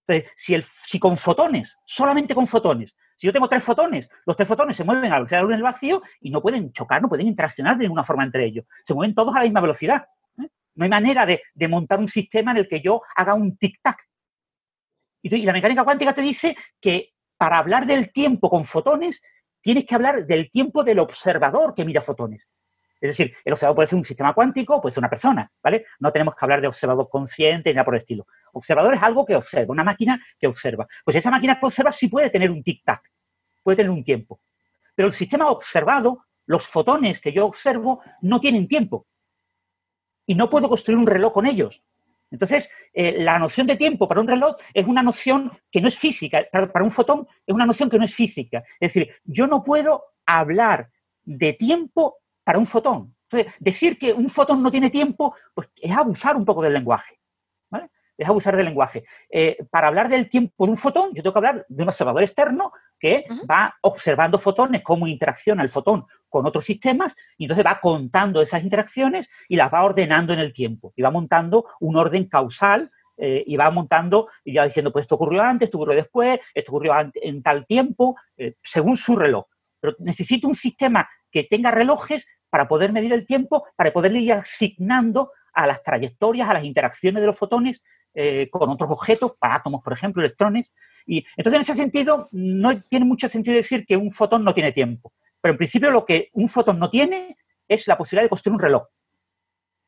Entonces, 0.05 0.29
si, 0.35 0.99
con 0.99 1.15
fotones, 1.15 1.79
solamente 1.85 2.35
con 2.35 2.45
fotones, 2.45 2.97
si 3.15 3.25
yo 3.25 3.31
tengo 3.31 3.47
tres 3.47 3.63
fotones, 3.63 4.09
los 4.25 4.35
tres 4.35 4.49
fotones 4.49 4.75
se 4.75 4.83
mueven 4.83 5.05
a 5.05 5.09
la 5.09 5.15
velocidad 5.15 5.39
de 5.39 5.43
la 5.43 5.47
luz 5.47 5.53
en 5.53 5.57
el 5.57 5.63
vacío 5.63 6.01
y 6.19 6.29
no 6.29 6.41
pueden 6.41 6.73
chocar, 6.73 7.01
no 7.01 7.07
pueden 7.07 7.27
interaccionar 7.27 7.77
de 7.77 7.83
ninguna 7.83 8.03
forma 8.03 8.25
entre 8.25 8.45
ellos. 8.45 8.65
Se 8.83 8.93
mueven 8.93 9.15
todos 9.15 9.33
a 9.33 9.39
la 9.39 9.45
misma 9.45 9.61
velocidad. 9.61 10.07
¿eh? 10.41 10.49
No 10.75 10.83
hay 10.83 10.89
manera 10.89 11.25
de, 11.25 11.41
montar 11.69 11.99
un 11.99 12.09
sistema 12.09 12.51
en 12.51 12.57
el 12.57 12.67
que 12.67 12.81
yo 12.81 13.01
haga 13.15 13.33
un 13.33 13.57
tic-tac. 13.57 13.95
y 15.21 15.45
la 15.45 15.53
mecánica 15.53 15.85
cuántica 15.85 16.13
te 16.13 16.21
dice 16.21 16.57
que 16.81 17.13
para 17.37 17.59
hablar 17.59 17.85
del 17.85 18.11
tiempo 18.11 18.49
con 18.49 18.65
fotones 18.65 19.21
tienes 19.67 19.83
que 19.83 19.95
hablar 19.95 20.25
del 20.25 20.49
tiempo 20.49 20.81
del 20.81 20.97
observador 20.97 21.75
que 21.75 21.83
mira 21.83 21.99
fotones. 21.99 22.47
Es 23.01 23.09
decir, 23.09 23.35
el 23.43 23.51
observador 23.51 23.75
puede 23.75 23.87
ser 23.87 23.97
un 23.97 24.03
sistema 24.05 24.31
cuántico, 24.33 24.79
puede 24.79 24.93
ser 24.93 25.01
una 25.01 25.09
persona, 25.09 25.51
¿vale? 25.61 25.85
No 25.99 26.09
tenemos 26.13 26.37
que 26.37 26.45
hablar 26.45 26.61
de 26.61 26.69
observador 26.69 27.09
consciente 27.09 27.69
ni 27.69 27.73
nada 27.75 27.83
por 27.83 27.95
el 27.95 27.99
estilo. 27.99 28.27
Observador 28.53 28.93
es 28.93 29.03
algo 29.03 29.25
que 29.25 29.35
observa, 29.35 29.73
una 29.73 29.83
máquina 29.83 30.21
que 30.39 30.47
observa. 30.47 30.87
Pues 31.03 31.17
esa 31.17 31.29
máquina 31.29 31.59
que 31.59 31.65
observa 31.65 31.91
sí 31.91 32.07
puede 32.07 32.29
tener 32.29 32.49
un 32.49 32.63
tic-tac, 32.63 33.01
puede 33.61 33.75
tener 33.75 33.89
un 33.89 34.05
tiempo. 34.05 34.39
Pero 34.95 35.07
el 35.07 35.13
sistema 35.13 35.49
observado, 35.49 36.23
los 36.45 36.65
fotones 36.65 37.19
que 37.19 37.33
yo 37.33 37.45
observo, 37.45 38.01
no 38.21 38.39
tienen 38.39 38.69
tiempo. 38.69 39.05
Y 40.25 40.35
no 40.35 40.49
puedo 40.49 40.69
construir 40.69 40.97
un 40.97 41.07
reloj 41.07 41.33
con 41.33 41.45
ellos. 41.45 41.83
Entonces, 42.31 42.69
eh, 42.93 43.15
la 43.19 43.39
noción 43.39 43.67
de 43.67 43.75
tiempo 43.75 44.07
para 44.07 44.21
un 44.21 44.27
reloj 44.27 44.55
es 44.73 44.85
una 44.85 45.03
noción 45.03 45.51
que 45.71 45.81
no 45.81 45.87
es 45.87 45.97
física, 45.97 46.45
para, 46.51 46.83
un 46.83 46.91
fotón 46.91 47.27
es 47.45 47.53
una 47.55 47.65
noción 47.65 47.89
que 47.89 47.97
no 47.97 48.05
es 48.05 48.13
física. 48.13 48.63
Es 48.79 48.93
decir, 48.93 49.09
yo 49.23 49.47
no 49.47 49.63
puedo 49.63 50.03
hablar 50.25 50.89
de 51.23 51.53
tiempo 51.53 52.17
para 52.43 52.59
un 52.59 52.65
fotón. 52.65 53.15
Entonces, 53.29 53.53
decir 53.59 53.97
que 53.97 54.13
un 54.13 54.29
fotón 54.29 54.61
no 54.63 54.71
tiene 54.71 54.89
tiempo, 54.89 55.35
pues 55.53 55.69
es 55.75 55.91
abusar 55.91 56.35
un 56.35 56.45
poco 56.45 56.61
del 56.61 56.73
lenguaje 56.73 57.17
es 58.17 58.27
abusar 58.27 58.55
del 58.55 58.65
lenguaje. 58.65 59.03
Eh, 59.29 59.57
para 59.69 59.87
hablar 59.87 60.09
del 60.09 60.27
tiempo 60.27 60.65
de 60.65 60.71
un 60.71 60.77
fotón, 60.77 61.11
yo 61.13 61.21
tengo 61.21 61.33
que 61.33 61.39
hablar 61.39 61.65
de 61.69 61.83
un 61.83 61.89
observador 61.89 62.23
externo 62.23 62.71
que 62.99 63.25
va 63.49 63.75
observando 63.81 64.39
fotones, 64.39 64.81
cómo 64.81 65.07
interacciona 65.07 65.61
el 65.61 65.69
fotón 65.69 66.05
con 66.37 66.45
otros 66.45 66.65
sistemas, 66.65 67.15
y 67.35 67.45
entonces 67.45 67.65
va 67.65 67.79
contando 67.81 68.43
esas 68.43 68.63
interacciones 68.63 69.27
y 69.49 69.55
las 69.55 69.73
va 69.73 69.83
ordenando 69.83 70.33
en 70.33 70.39
el 70.39 70.53
tiempo. 70.53 70.93
Y 70.95 71.01
va 71.01 71.09
montando 71.09 71.65
un 71.79 71.97
orden 71.97 72.25
causal 72.25 72.91
eh, 73.17 73.43
y 73.47 73.57
va 73.57 73.71
montando 73.71 74.27
y 74.45 74.53
ya 74.53 74.65
diciendo, 74.65 74.93
pues 74.93 75.03
esto 75.03 75.15
ocurrió 75.15 75.41
antes, 75.41 75.67
esto 75.67 75.79
ocurrió 75.79 75.95
después, 75.95 76.39
esto 76.53 76.71
ocurrió 76.71 76.93
en 77.15 77.41
tal 77.41 77.65
tiempo, 77.65 78.15
eh, 78.37 78.53
según 78.61 78.97
su 78.97 79.15
reloj. 79.15 79.45
Pero 79.79 79.95
necesito 79.97 80.47
un 80.47 80.53
sistema 80.53 81.09
que 81.31 81.43
tenga 81.43 81.71
relojes 81.71 82.27
para 82.51 82.67
poder 82.67 82.91
medir 82.91 83.13
el 83.13 83.25
tiempo, 83.25 83.65
para 83.75 83.91
poder 83.91 84.15
ir 84.15 84.33
asignando 84.33 85.31
a 85.53 85.65
las 85.65 85.81
trayectorias, 85.81 86.47
a 86.47 86.53
las 86.53 86.63
interacciones 86.63 87.19
de 87.19 87.25
los 87.25 87.37
fotones 87.37 87.81
eh, 88.13 88.47
con 88.51 88.69
otros 88.69 88.91
objetos, 88.91 89.33
átomos, 89.41 89.81
por 89.83 89.93
ejemplo, 89.93 90.21
electrones. 90.21 90.71
Y 91.07 91.25
entonces, 91.35 91.55
en 91.55 91.61
ese 91.61 91.73
sentido, 91.73 92.29
no 92.31 92.79
tiene 92.83 93.05
mucho 93.05 93.27
sentido 93.27 93.57
decir 93.57 93.85
que 93.85 93.97
un 93.97 94.11
fotón 94.11 94.43
no 94.43 94.53
tiene 94.53 94.71
tiempo. 94.71 95.13
Pero 95.41 95.53
en 95.53 95.57
principio 95.57 95.91
lo 95.91 96.05
que 96.05 96.29
un 96.33 96.47
fotón 96.47 96.79
no 96.79 96.89
tiene 96.89 97.37
es 97.67 97.87
la 97.87 97.97
posibilidad 97.97 98.23
de 98.23 98.29
construir 98.29 98.53
un 98.53 98.59
reloj, 98.59 98.87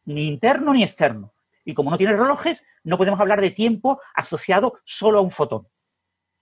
ni 0.05 0.27
interno 0.27 0.73
ni 0.73 0.83
externo. 0.83 1.33
Y 1.65 1.73
como 1.73 1.91
no 1.91 1.97
tiene 1.97 2.13
relojes, 2.13 2.63
no 2.83 2.97
podemos 2.97 3.19
hablar 3.19 3.41
de 3.41 3.51
tiempo 3.51 4.01
asociado 4.15 4.73
solo 4.83 5.19
a 5.19 5.21
un 5.21 5.31
fotón. 5.31 5.67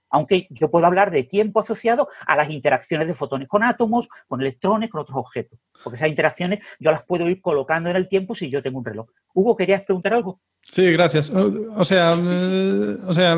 Aunque 0.10 0.48
yo 0.50 0.72
puedo 0.72 0.86
hablar 0.86 1.12
de 1.12 1.24
tiempo 1.24 1.60
asociado 1.60 2.08
a 2.26 2.38
las 2.38 2.50
interacciones 2.50 3.08
de 3.08 3.14
fotones 3.14 3.48
con 3.50 3.62
átomos, 3.62 4.08
con 4.28 4.40
electrones, 4.40 4.90
con 4.90 5.02
otros 5.02 5.18
objetos. 5.18 5.60
Porque 5.84 5.98
esas 5.98 6.08
interacciones 6.08 6.60
yo 6.80 6.92
las 6.92 7.04
puedo 7.04 7.28
ir 7.30 7.42
colocando 7.42 7.90
en 7.90 7.98
el 7.98 8.08
tiempo 8.08 8.34
si 8.34 8.50
yo 8.50 8.64
tengo 8.64 8.80
un 8.80 8.86
reloj. 8.86 9.10
Hugo, 9.34 9.58
¿querías 9.58 9.84
preguntar 9.84 10.14
algo? 10.14 10.40
Sí, 10.62 10.90
gracias. 10.92 11.30
O 11.30 11.84
sea, 11.84 12.14
eh, 12.14 12.98
o 13.06 13.14
sea, 13.14 13.36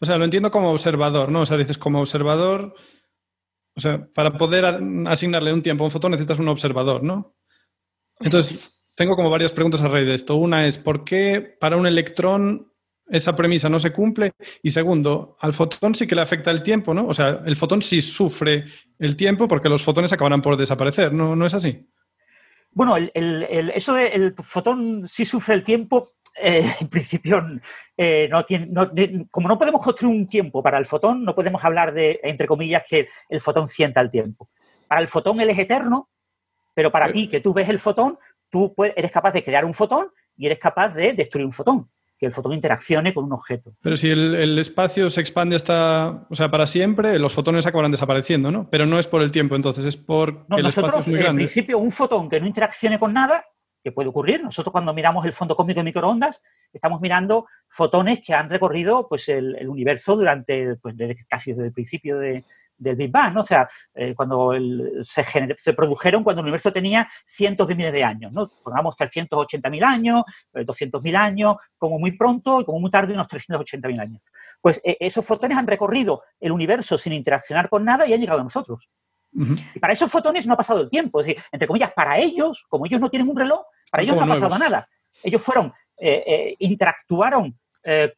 o 0.00 0.04
sea, 0.04 0.18
lo 0.18 0.24
entiendo 0.24 0.50
como 0.50 0.70
observador, 0.70 1.30
¿no? 1.30 1.42
O 1.42 1.46
sea, 1.46 1.56
dices 1.56 1.78
como 1.78 2.00
observador, 2.00 2.74
o 3.78 3.80
sea, 3.80 4.04
para 4.12 4.36
poder 4.36 4.64
asignarle 5.06 5.52
un 5.52 5.62
tiempo 5.62 5.84
a 5.84 5.86
un 5.86 5.92
fotón 5.92 6.10
necesitas 6.10 6.40
un 6.40 6.48
observador, 6.48 7.04
¿no? 7.04 7.36
Entonces, 8.18 8.84
tengo 8.96 9.14
como 9.14 9.30
varias 9.30 9.52
preguntas 9.52 9.84
a 9.84 9.88
raíz 9.88 10.08
de 10.08 10.14
esto. 10.14 10.34
Una 10.34 10.66
es, 10.66 10.78
¿por 10.78 11.04
qué 11.04 11.56
para 11.60 11.76
un 11.76 11.86
electrón 11.86 12.72
esa 13.08 13.36
premisa 13.36 13.68
no 13.68 13.78
se 13.78 13.92
cumple? 13.92 14.32
Y 14.64 14.70
segundo, 14.70 15.36
al 15.38 15.52
fotón 15.54 15.94
sí 15.94 16.08
que 16.08 16.16
le 16.16 16.22
afecta 16.22 16.50
el 16.50 16.64
tiempo, 16.64 16.92
¿no? 16.92 17.06
O 17.06 17.14
sea, 17.14 17.40
el 17.46 17.54
fotón 17.54 17.82
sí 17.82 18.00
sufre 18.00 18.64
el 18.98 19.14
tiempo 19.14 19.46
porque 19.46 19.68
los 19.68 19.84
fotones 19.84 20.12
acabarán 20.12 20.42
por 20.42 20.56
desaparecer, 20.56 21.12
¿no, 21.12 21.36
¿No 21.36 21.46
es 21.46 21.54
así? 21.54 21.86
Bueno, 22.72 22.96
el, 22.96 23.70
eso 23.76 23.94
del 23.94 24.34
fotón 24.38 25.06
sí 25.06 25.24
sufre 25.24 25.54
el 25.54 25.62
tiempo 25.62 26.08
eh, 26.40 26.64
en 26.80 26.88
principio, 26.88 27.44
eh, 27.96 28.28
no 28.30 28.44
tiene, 28.44 28.68
como 29.30 29.48
no 29.48 29.58
podemos 29.58 29.82
construir 29.82 30.14
un 30.14 30.26
tiempo 30.26 30.62
para 30.62 30.78
el 30.78 30.86
fotón, 30.86 31.24
no 31.24 31.34
podemos 31.34 31.64
hablar 31.64 31.92
de, 31.92 32.20
entre 32.22 32.46
comillas, 32.46 32.84
que 32.88 33.08
el 33.28 33.40
fotón 33.40 33.68
sienta 33.68 34.00
el 34.00 34.10
tiempo. 34.10 34.48
Para 34.86 35.00
el 35.00 35.08
fotón 35.08 35.40
él 35.40 35.50
es 35.50 35.58
eterno, 35.58 36.08
pero 36.74 36.90
para 36.90 37.10
ti, 37.10 37.28
que 37.28 37.40
tú 37.40 37.52
ves 37.52 37.68
el 37.68 37.78
fotón, 37.78 38.18
tú 38.50 38.74
eres 38.96 39.10
capaz 39.10 39.32
de 39.32 39.42
crear 39.42 39.64
un 39.64 39.74
fotón 39.74 40.08
y 40.36 40.46
eres 40.46 40.58
capaz 40.58 40.90
de 40.90 41.12
destruir 41.12 41.44
un 41.44 41.52
fotón, 41.52 41.90
que 42.18 42.26
el 42.26 42.32
fotón 42.32 42.52
interaccione 42.52 43.12
con 43.12 43.24
un 43.24 43.32
objeto. 43.32 43.74
Pero 43.82 43.96
si 43.96 44.08
el, 44.08 44.58
espacio 44.58 45.10
se 45.10 45.20
expande 45.20 45.56
hasta, 45.56 46.26
o 46.30 46.34
sea, 46.34 46.50
para 46.50 46.66
siempre, 46.66 47.18
los 47.18 47.34
fotones 47.34 47.66
acabarán 47.66 47.90
desapareciendo, 47.90 48.50
¿no? 48.50 48.70
Pero 48.70 48.86
no 48.86 48.98
es 48.98 49.06
por 49.06 49.22
el 49.22 49.32
tiempo, 49.32 49.56
entonces 49.56 49.84
es 49.84 49.96
por 49.96 50.46
el 50.56 50.66
espacio 50.66 51.00
es 51.00 51.08
muy 51.08 51.18
grande. 51.18 51.42
En 51.42 51.48
principio, 51.48 51.78
un 51.78 51.90
fotón 51.90 52.28
que 52.28 52.40
no 52.40 52.46
interaccione 52.46 52.98
con 52.98 53.12
nada 53.12 53.44
puede 53.92 54.08
ocurrir. 54.08 54.42
Nosotros 54.42 54.72
cuando 54.72 54.92
miramos 54.92 55.24
el 55.26 55.32
fondo 55.32 55.56
cósmico 55.56 55.80
de 55.80 55.84
microondas, 55.84 56.42
estamos 56.72 57.00
mirando 57.00 57.46
fotones 57.68 58.20
que 58.24 58.34
han 58.34 58.50
recorrido 58.50 59.08
pues, 59.08 59.28
el, 59.28 59.68
universo 59.68 60.16
durante, 60.16 60.76
pues, 60.76 60.96
desde, 60.96 61.16
casi 61.26 61.52
desde 61.52 61.66
el 61.66 61.72
principio 61.72 62.18
de, 62.18 62.44
del 62.78 62.96
Big 62.96 63.10
Bang, 63.10 63.34
¿no? 63.34 63.40
O 63.40 63.44
sea, 63.44 63.68
eh, 63.94 64.14
cuando 64.14 64.52
se, 65.02 65.24
se, 65.56 65.72
produjeron 65.74 66.22
cuando 66.22 66.40
el 66.40 66.46
universo 66.46 66.72
tenía 66.72 67.08
cientos 67.26 67.66
de 67.68 67.74
miles 67.74 67.92
de 67.92 68.04
años, 68.04 68.32
¿no? 68.32 68.50
Pongamos 68.62 68.96
380.000 68.96 69.82
años, 69.84 70.22
200.000 70.54 71.12
eh, 71.12 71.16
años, 71.16 71.56
como 71.76 71.98
muy 71.98 72.12
pronto 72.12 72.60
y 72.60 72.64
como 72.64 72.80
muy 72.80 72.90
tarde 72.90 73.14
unos 73.14 73.26
380.000 73.26 74.00
años. 74.00 74.22
Pues 74.60 74.80
eh, 74.84 74.96
esos 75.00 75.26
fotones 75.26 75.58
han 75.58 75.66
recorrido 75.66 76.22
el 76.40 76.52
universo 76.52 76.96
sin 76.96 77.12
interaccionar 77.12 77.68
con 77.68 77.84
nada 77.84 78.06
y 78.06 78.14
han 78.14 78.20
llegado 78.20 78.40
a 78.40 78.44
nosotros. 78.44 78.88
Y 79.74 79.78
para 79.78 79.92
esos 79.92 80.10
fotones 80.10 80.46
no 80.46 80.54
ha 80.54 80.56
pasado 80.56 80.80
el 80.80 80.90
tiempo. 80.90 81.20
Es 81.20 81.26
decir, 81.26 81.42
entre 81.52 81.68
comillas, 81.68 81.92
para 81.92 82.18
ellos, 82.18 82.64
como 82.68 82.86
ellos 82.86 83.00
no 83.00 83.08
tienen 83.08 83.28
un 83.28 83.36
reloj, 83.36 83.62
para 83.90 84.02
ellos 84.02 84.16
no 84.16 84.22
ha 84.22 84.28
pasado 84.28 84.58
nada. 84.58 84.88
Ellos 85.22 85.42
fueron, 85.42 85.72
interactuaron 86.58 87.58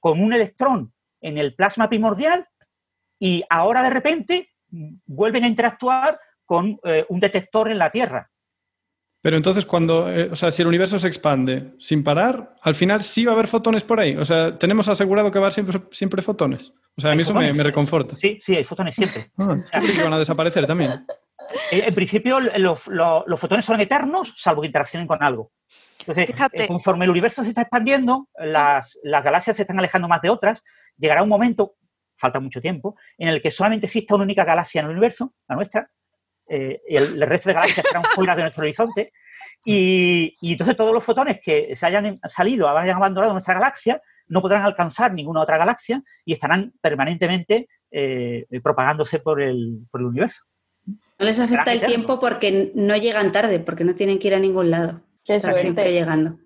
con 0.01 0.21
un 0.21 0.33
electrón 0.33 0.93
en 1.21 1.39
el 1.39 1.55
plasma 1.55 1.89
primordial 1.89 2.49
y 3.19 3.45
ahora 3.51 3.83
de 3.83 3.91
repente 3.91 4.51
vuelven 5.07 5.45
a 5.45 5.49
interactuar 5.49 6.19
con 6.45 6.81
eh, 6.85 7.05
un 7.09 7.21
detector 7.21 7.71
en 7.71 7.79
la 7.79 7.91
Tierra. 7.91 8.31
Pero 9.23 9.37
entonces, 9.37 9.67
cuando, 9.67 10.11
eh, 10.11 10.31
o 10.33 10.37
sea, 10.37 10.51
si 10.51 10.63
el 10.63 10.69
universo 10.69 10.99
se 10.99 11.07
expande 11.07 11.75
sin 11.79 12.03
parar, 12.03 12.55
al 12.63 12.75
final 12.75 13.03
sí 13.03 13.27
va 13.27 13.33
a 13.33 13.35
haber 13.35 13.49
fotones 13.49 13.85
por 13.85 14.01
ahí. 14.01 14.17
O 14.17 14.25
sea, 14.25 14.59
tenemos 14.59 14.89
asegurado 14.89 15.31
que 15.31 15.39
va 15.39 15.47
a 15.47 15.51
haber 15.51 15.89
siempre, 15.91 16.23
fotones. 16.23 16.73
O 16.97 17.01
sea, 17.03 17.13
a 17.13 17.15
mí 17.15 17.23
eso 17.23 17.35
me, 17.35 17.53
reconforta. 17.53 18.17
Sí, 18.17 18.39
sí, 18.41 18.57
hay 18.57 18.65
fotones 18.65 18.95
siempre. 18.95 19.31
Ah, 19.39 19.81
que 19.81 20.03
van 20.03 20.15
a 20.15 20.19
desaparecer 20.19 20.67
también. 20.67 21.07
Eh, 21.73 21.83
en 21.89 21.95
principio, 21.95 22.39
los, 22.39 22.81
fotones 23.41 23.65
son 23.65 23.81
eternos, 23.81 24.35
salvo 24.37 24.61
que 24.61 24.69
interaccionen 24.69 25.09
con 25.09 25.21
algo. 25.21 25.51
Entonces, 25.99 26.29
conforme 26.69 27.07
el 27.07 27.11
universo 27.11 27.43
se 27.43 27.49
está 27.49 27.63
expandiendo, 27.63 28.29
las, 28.39 29.01
las 29.03 29.25
galaxias 29.25 29.57
se 29.57 29.63
están 29.63 29.79
alejando 29.79 30.07
más 30.07 30.21
de 30.21 30.31
otras, 30.31 30.63
llegará 30.97 31.25
un 31.25 31.29
momento, 31.29 31.75
falta 32.17 32.39
mucho 32.39 32.61
tiempo, 32.61 32.95
en 33.19 33.31
el 33.31 33.43
que 33.43 33.51
solamente 33.51 33.87
exista 33.87 34.15
una 34.15 34.25
única 34.25 34.45
galaxia 34.45 34.81
en 34.81 34.87
el 34.87 34.93
universo, 34.93 35.35
la 35.49 35.57
nuestra, 35.57 35.91
eh, 36.51 36.83
y 36.89 36.97
el, 36.97 37.21
resto 37.23 37.49
de 37.49 37.55
galaxias 37.55 37.87
estarán 37.87 38.11
fuera 38.15 38.35
de 38.35 38.43
nuestro 38.43 38.63
horizonte, 38.63 39.13
y, 39.65 40.35
entonces 40.43 40.77
todos 40.77 40.93
los 40.93 41.05
fotones 41.05 41.41
que 41.41 41.75
se 41.77 41.87
hayan 41.87 42.19
salido, 42.29 42.69
hayan 42.69 42.97
abandonado 42.97 43.33
nuestra 43.33 43.55
galaxia, 43.55 44.03
no 44.29 44.43
podrán 44.43 44.63
alcanzar 44.63 45.13
ninguna 45.13 45.43
otra 45.43 45.59
galaxia 45.59 46.03
y 46.25 46.33
estarán 46.33 46.73
permanentemente 46.81 47.69
eh, 47.91 48.47
propagándose 48.63 49.19
por 49.19 49.43
el, 49.43 49.87
por 49.91 50.01
el 50.01 50.07
universo. 50.09 50.45
No 50.87 51.27
les 51.27 51.39
afecta 51.39 51.73
el 51.73 51.83
tiempo 51.83 52.19
porque 52.19 52.73
no 52.75 52.97
llegan 52.97 53.33
tarde, 53.33 53.61
porque 53.61 53.85
no 53.85 53.95
tienen 53.95 54.19
que 54.19 54.29
ir 54.29 54.35
a 54.35 54.39
ningún 54.39 54.71
lado. 54.71 55.03
Están 55.37 55.55
siempre 55.55 55.93
llegando. 55.93 56.39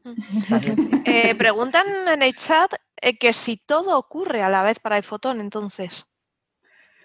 Eh, 1.07 1.35
preguntan 1.37 1.87
en 2.09 2.23
el 2.23 2.35
chat 2.35 2.73
eh, 3.01 3.17
que 3.19 3.33
si 3.33 3.57
todo 3.57 3.97
ocurre 3.99 4.43
a 4.43 4.49
la 4.49 4.63
vez 4.63 4.81
para 4.81 4.97
el 4.97 5.05
fotón, 5.05 5.41
entonces. 5.41 6.13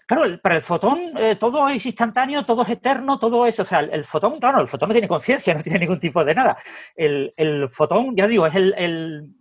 Claro, 0.09 0.41
para 0.41 0.55
el 0.55 0.63
fotón 0.63 1.15
eh, 1.19 1.35
todo 1.35 1.69
es 1.69 1.85
instantáneo, 1.85 2.43
todo 2.43 2.63
es 2.63 2.69
eterno, 2.69 3.19
todo 3.19 3.45
es, 3.45 3.59
o 3.59 3.65
sea, 3.65 3.81
el, 3.81 4.03
fotón, 4.05 4.39
claro, 4.39 4.59
el 4.59 4.67
fotón 4.67 4.89
no 4.89 4.93
tiene 4.93 5.07
conciencia, 5.07 5.53
no 5.53 5.61
tiene 5.61 5.77
ningún 5.77 5.99
tipo 5.99 6.25
de 6.25 6.33
nada. 6.33 6.57
El, 6.95 7.69
fotón, 7.69 8.15
ya 8.15 8.27
digo, 8.27 8.47
es 8.47 8.55
el, 8.55 9.35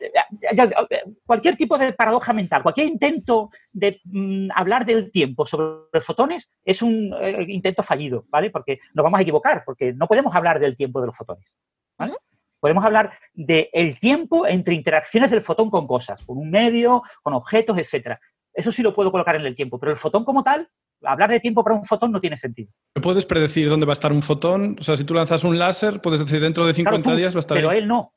eh, 0.00 0.10
cualquier 1.24 1.54
tipo 1.54 1.78
de 1.78 1.92
paradoja 1.92 2.32
mental, 2.32 2.64
cualquier 2.64 2.88
intento 2.88 3.50
de 3.72 4.00
mm, 4.06 4.48
hablar 4.56 4.84
del 4.84 5.12
tiempo 5.12 5.46
sobre 5.46 6.00
fotones 6.00 6.50
es 6.64 6.82
un 6.82 7.14
intento 7.46 7.84
fallido, 7.84 8.24
¿vale? 8.30 8.50
Porque 8.50 8.80
nos 8.92 9.04
vamos 9.04 9.20
a 9.20 9.22
equivocar, 9.22 9.62
porque 9.64 9.92
no 9.92 10.08
podemos 10.08 10.34
hablar 10.34 10.58
del 10.58 10.76
tiempo 10.76 11.00
de 11.00 11.06
los 11.06 11.16
fotones, 11.16 11.54
¿vale? 11.96 12.14
Podemos 12.58 12.84
hablar 12.84 13.12
del 13.34 13.98
tiempo 14.00 14.48
entre 14.48 14.74
interacciones 14.74 15.30
del 15.30 15.42
fotón 15.42 15.70
con 15.70 15.86
cosas, 15.86 16.24
con 16.24 16.38
un 16.38 16.50
medio, 16.50 17.02
con 17.22 17.34
objetos, 17.34 17.78
etc. 17.78 18.18
Eso 18.54 18.70
sí 18.72 18.82
lo 18.82 18.94
puedo 18.94 19.10
colocar 19.10 19.36
en 19.36 19.44
el 19.46 19.54
tiempo, 19.54 19.78
pero 19.78 19.90
el 19.90 19.96
fotón 19.96 20.24
como 20.24 20.42
tal, 20.42 20.68
hablar 21.02 21.30
de 21.30 21.40
tiempo 21.40 21.62
para 21.62 21.76
un 21.76 21.84
fotón 21.84 22.12
no 22.12 22.20
tiene 22.20 22.36
sentido. 22.36 22.70
¿Puedes 23.02 23.26
predecir 23.26 23.68
dónde 23.68 23.86
va 23.86 23.92
a 23.92 23.94
estar 23.94 24.12
un 24.12 24.22
fotón? 24.22 24.76
O 24.78 24.82
sea, 24.82 24.96
si 24.96 25.04
tú 25.04 25.14
lanzas 25.14 25.44
un 25.44 25.58
láser, 25.58 26.00
puedes 26.00 26.20
decir 26.20 26.40
dentro 26.40 26.66
de 26.66 26.74
50 26.74 27.16
días 27.16 27.34
va 27.34 27.38
a 27.38 27.40
estar 27.40 27.56
Pero 27.56 27.72
él 27.72 27.86
no. 27.86 28.14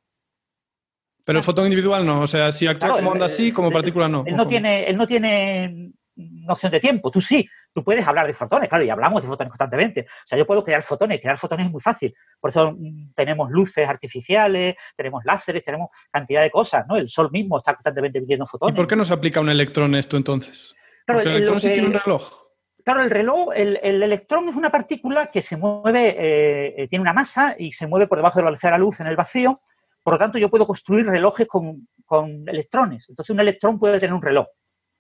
Pero 1.26 1.40
el 1.40 1.44
fotón 1.44 1.66
individual 1.66 2.06
no. 2.06 2.22
O 2.22 2.28
sea, 2.28 2.52
si 2.54 2.68
actúa 2.68 2.90
como 2.90 3.12
onda 3.12 3.26
así, 3.26 3.52
como 3.52 3.70
partícula 3.70 4.08
no. 4.08 4.24
Él 4.26 4.38
no, 4.38 4.48
tiene, 4.48 4.86
él 4.86 4.96
no 4.96 5.08
tiene 5.08 5.92
noción 6.18 6.72
de 6.72 6.80
tiempo. 6.80 7.12
Tú 7.12 7.22
sí, 7.22 7.48
tú 7.74 7.84
puedes 7.84 8.06
hablar 8.08 8.28
de 8.28 8.34
fotones, 8.34 8.68
claro, 8.68 8.84
y 8.84 8.90
hablamos 8.90 9.22
de 9.22 9.28
fotones 9.28 9.52
constantemente. 9.52 10.02
O 10.02 10.26
sea, 10.26 10.38
yo 10.38 10.46
puedo 10.46 10.64
crear 10.64 10.82
fotones, 10.82 11.22
crear 11.22 11.38
fotones 11.38 11.68
es 11.68 11.72
muy 11.72 11.82
fácil. 11.82 12.14
Por 12.40 12.50
eso 12.50 12.74
mm, 12.78 13.14
tenemos 13.16 13.50
luces 13.52 13.88
artificiales, 13.88 14.76
tenemos 14.96 15.24
láseres, 15.26 15.64
tenemos 15.64 15.90
cantidad 16.12 16.42
de 16.42 16.52
cosas, 16.52 16.86
¿no? 16.88 16.98
El 16.98 17.10
sol 17.10 17.30
mismo 17.32 17.58
está 17.58 17.74
constantemente 17.74 18.18
emitiendo 18.18 18.46
fotones. 18.46 18.74
¿Y 18.74 18.76
por 18.76 18.88
qué 18.88 18.96
no 18.96 19.04
se 19.04 19.14
aplica 19.14 19.40
un 19.40 19.50
electrón 19.50 19.96
esto 19.96 20.18
entonces? 20.18 20.74
Claro, 21.06 21.22
el, 21.22 21.28
electrón 21.28 21.60
sí 21.60 21.70
tiene 21.70 21.88
un 21.88 21.94
reloj. 21.94 22.48
Claro, 22.84 23.04
el 23.04 23.10
reloj, 23.10 23.50
el, 23.54 24.02
electrón 24.02 24.48
es 24.48 24.56
una 24.56 24.70
partícula 24.70 25.28
que 25.28 25.42
se 25.42 25.58
mueve, 25.58 26.16
eh, 26.18 26.74
eh, 26.78 26.88
tiene 26.88 27.02
una 27.02 27.14
masa 27.14 27.56
y 27.60 27.74
se 27.74 27.86
mueve 27.86 28.08
por 28.08 28.18
debajo 28.18 28.40
de 28.40 28.44
la 28.44 28.50
velocidad 28.50 28.72
de 28.72 28.78
la 28.78 28.84
luz 28.84 29.00
en 29.02 29.08
el 29.08 29.18
vacío. 29.18 29.62
Por 30.02 30.14
lo 30.14 30.18
tanto, 30.18 30.38
yo 30.38 30.50
puedo 30.50 30.66
construir 30.66 31.06
relojes 31.06 31.48
con, 31.48 31.90
con 32.06 32.48
electrones. 32.48 33.10
Entonces, 33.10 33.34
un 33.34 33.42
electrón 33.42 33.78
puede 33.78 34.00
tener 34.00 34.14
un 34.14 34.22
reloj. 34.22 34.48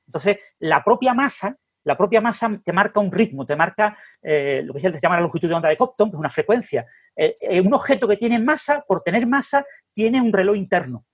Entonces, 0.07 0.37
la 0.59 0.83
propia 0.83 1.13
masa, 1.13 1.57
la 1.87 1.97
propia 1.97 2.19
masa 2.19 2.49
te 2.63 2.73
marca 2.73 2.99
un 2.99 3.11
ritmo, 3.11 3.45
te 3.45 3.55
marca 3.55 3.97
eh, 4.21 4.61
lo 4.65 4.73
que 4.73 4.81
se 4.81 4.99
llama 4.99 5.15
la 5.15 5.21
longitud 5.21 5.47
de 5.47 5.55
onda 5.55 5.69
de 5.69 5.77
Compton, 5.77 6.09
que 6.09 6.17
es 6.17 6.19
una 6.19 6.29
frecuencia. 6.29 6.85
Eh, 7.15 7.37
eh, 7.39 7.61
un 7.61 7.73
objeto 7.73 8.07
que 8.09 8.17
tiene 8.17 8.39
masa, 8.39 8.83
por 8.85 9.01
tener 9.03 9.25
masa, 9.25 9.65
tiene 9.93 10.21
un 10.21 10.33
reloj 10.33 10.57
interno. 10.57 11.05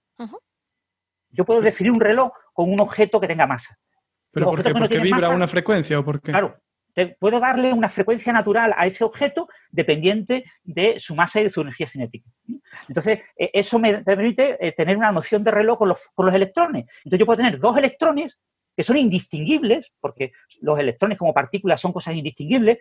Yo 1.30 1.46
puedo 1.46 1.62
definir 1.62 1.92
un 1.92 2.00
reloj 2.00 2.32
con 2.54 2.72
un 2.72 2.80
objeto 2.80 3.20
que 3.20 3.28
tenga 3.28 3.48
masa. 3.48 3.76
¿Pero 4.32 4.48
por 4.48 4.64
qué? 4.64 4.74
¿Porque 4.74 5.00
vibra 5.00 5.30
una 5.30 5.48
frecuencia 5.48 6.00
o 6.00 6.06
por 6.06 6.22
qué? 6.22 6.32
Claro, 6.32 6.60
puedo 7.20 7.40
darle 7.40 7.74
una 7.74 7.90
frecuencia 7.90 8.32
natural 8.32 8.74
a 8.78 8.86
ese 8.86 9.04
objeto 9.04 9.48
dependiente 9.72 10.44
de 10.64 11.00
su 11.00 11.16
masa 11.16 11.40
y 11.40 11.44
de 11.44 11.50
su 11.50 11.62
energía 11.62 11.88
cinética. 11.88 12.30
Entonces, 12.88 13.20
eso 13.36 13.80
me 13.80 14.04
permite 14.04 14.74
tener 14.78 14.98
una 14.98 15.12
noción 15.12 15.44
de 15.44 15.52
reloj 15.52 15.80
con 15.80 15.90
los, 15.90 16.10
con 16.14 16.28
los 16.28 16.36
electrones. 16.36 16.86
Entonces, 17.04 17.20
yo 17.20 17.26
puedo 17.26 17.38
tener 17.38 17.60
dos 17.60 17.78
electrones 17.78 18.40
que 18.76 18.84
son 18.84 18.98
indistinguibles, 18.98 19.92
porque 20.00 20.32
los 20.62 20.80
electrones 20.80 21.18
como 21.18 21.34
partículas 21.34 21.80
son 21.80 21.94
cosas 21.94 22.16
indistinguibles, 22.16 22.78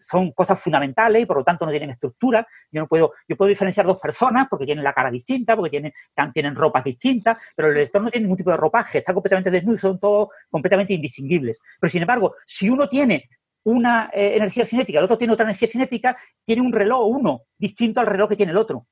son 0.00 0.32
cosas 0.32 0.62
fundamentales 0.62 1.22
y 1.22 1.26
por 1.26 1.38
lo 1.38 1.44
tanto 1.44 1.64
no 1.64 1.70
tienen 1.70 1.90
estructura. 1.90 2.46
Yo 2.70 2.82
no 2.82 2.88
puedo, 2.88 3.12
yo 3.28 3.36
puedo 3.36 3.48
diferenciar 3.48 3.86
dos 3.86 3.98
personas 3.98 4.46
porque 4.48 4.66
tienen 4.66 4.84
la 4.84 4.92
cara 4.92 5.10
distinta, 5.10 5.56
porque 5.56 5.70
tienen, 5.70 5.92
tienen 6.32 6.54
ropas 6.54 6.84
distintas, 6.84 7.38
pero 7.56 7.68
el 7.68 7.76
electrón 7.76 8.04
no 8.04 8.10
tiene 8.10 8.24
ningún 8.24 8.36
tipo 8.36 8.50
de 8.50 8.56
ropaje, 8.56 8.98
está 8.98 9.14
completamente 9.14 9.50
desnudo, 9.50 9.76
son 9.76 9.98
todos 9.98 10.28
completamente 10.50 10.92
indistinguibles. 10.92 11.58
Pero 11.80 11.90
sin 11.90 12.02
embargo, 12.02 12.34
si 12.46 12.68
uno 12.68 12.88
tiene 12.88 13.28
una 13.64 14.10
eh, 14.12 14.36
energía 14.36 14.66
cinética, 14.66 14.98
el 14.98 15.04
otro 15.06 15.16
tiene 15.16 15.32
otra 15.32 15.44
energía 15.44 15.68
cinética, 15.68 16.16
tiene 16.44 16.62
un 16.62 16.72
reloj 16.72 17.06
uno 17.06 17.42
distinto 17.58 18.00
al 18.00 18.06
reloj 18.06 18.28
que 18.28 18.36
tiene 18.36 18.52
el 18.52 18.58
otro. 18.58 18.86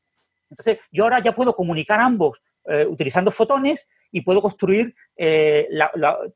Entonces, 0.49 0.79
yo 0.91 1.05
ahora 1.05 1.21
ya 1.21 1.35
puedo 1.35 1.55
comunicar 1.55 2.01
ambos 2.01 2.41
eh, 2.67 2.87
utilizando 2.87 3.31
fotones 3.31 3.89
y 4.11 4.21
puedo 4.21 4.41
construir, 4.41 4.95
eh, 5.17 5.69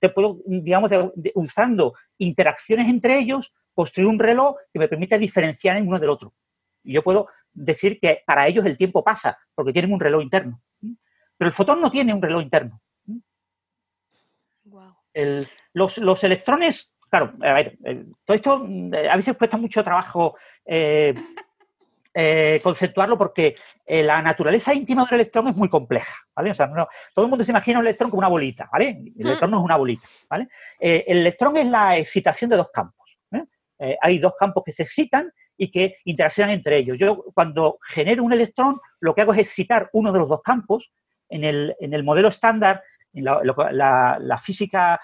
te 0.01 0.09
puedo, 0.09 0.39
digamos, 0.47 0.91
usando 1.35 1.95
interacciones 2.19 2.89
entre 2.89 3.19
ellos, 3.19 3.53
construir 3.75 4.09
un 4.09 4.19
reloj 4.19 4.57
que 4.73 4.79
me 4.79 4.89
permita 4.89 5.19
diferenciar 5.19 5.77
en 5.77 5.87
uno 5.87 5.99
del 5.99 6.11
otro. 6.11 6.35
Y 6.83 6.95
yo 6.95 7.03
puedo 7.03 7.27
decir 7.53 7.99
que 8.01 8.23
para 8.27 8.47
ellos 8.47 8.65
el 8.65 8.77
tiempo 8.77 9.05
pasa, 9.05 9.39
porque 9.55 9.73
tienen 9.73 9.93
un 9.93 10.01
reloj 10.01 10.23
interno. 10.23 10.63
Pero 11.37 11.49
el 11.49 11.53
fotón 11.53 11.81
no 11.81 11.91
tiene 11.91 12.15
un 12.15 12.23
reloj 12.23 12.43
interno. 12.43 12.81
los, 15.75 16.25
electrones, 16.25 16.95
claro, 17.11 17.35
a 17.43 17.53
ver, 17.53 17.77
eh, 17.85 18.07
todo 18.25 18.35
esto 18.35 18.67
eh, 18.95 19.09
a 19.09 19.17
veces 19.17 19.37
cuesta 19.37 19.57
mucho 19.57 19.83
trabajo 19.85 20.37
eh, 20.65 21.15
conceptuarlo 22.63 23.19
porque 23.19 23.57
eh, 23.85 24.03
la 24.03 24.23
naturaleza 24.23 24.73
íntima 24.73 25.05
del 25.05 25.21
electrón 25.21 25.49
es 25.49 25.57
muy 25.57 25.69
compleja, 25.69 26.17
¿vale? 26.35 26.51
O 26.51 26.55
sea, 26.55 26.71
todo 27.15 27.27
el 27.27 27.29
mundo 27.29 27.45
se 27.45 27.51
imagina 27.51 27.79
un 27.79 27.85
electrón 27.85 28.09
como 28.09 28.21
una 28.21 28.29
bolita, 28.29 28.71
¿vale? 28.73 29.03
El 29.19 29.27
electrón 29.27 29.51
no 29.51 29.59
es 29.59 29.65
una 29.65 29.77
bolita, 29.77 30.09
¿vale? 30.31 30.49
Eh, 30.81 31.05
el 31.09 31.19
electrón 31.19 31.59
es 31.59 31.67
la 31.67 31.99
excitación 31.99 32.49
de 32.49 32.57
dos 32.57 32.71
campos. 32.71 33.19
hay 34.01 34.19
dos 34.19 34.33
campos 34.39 34.63
que 34.65 34.73
se 34.73 34.85
excitan 34.85 35.31
y 35.59 35.71
que 35.71 35.97
interaccionan 36.05 36.55
entre 36.55 36.79
ellos. 36.79 36.99
Yo 36.99 37.23
cuando 37.35 37.79
genero 37.83 38.25
un 38.25 38.33
electrón, 38.33 38.81
lo 38.99 39.15
que 39.15 39.21
hago 39.21 39.35
es 39.35 39.41
excitar 39.41 39.91
uno 39.93 40.11
de 40.11 40.19
los 40.19 40.31
dos 40.31 40.41
campos. 40.43 40.93
En 41.29 41.45
el, 41.45 41.75
en 41.81 41.93
el 41.93 42.03
modelo 42.03 42.29
estándar, 42.29 42.83
en 43.13 43.25
la, 43.25 44.19
la 44.21 44.39
física 44.39 44.99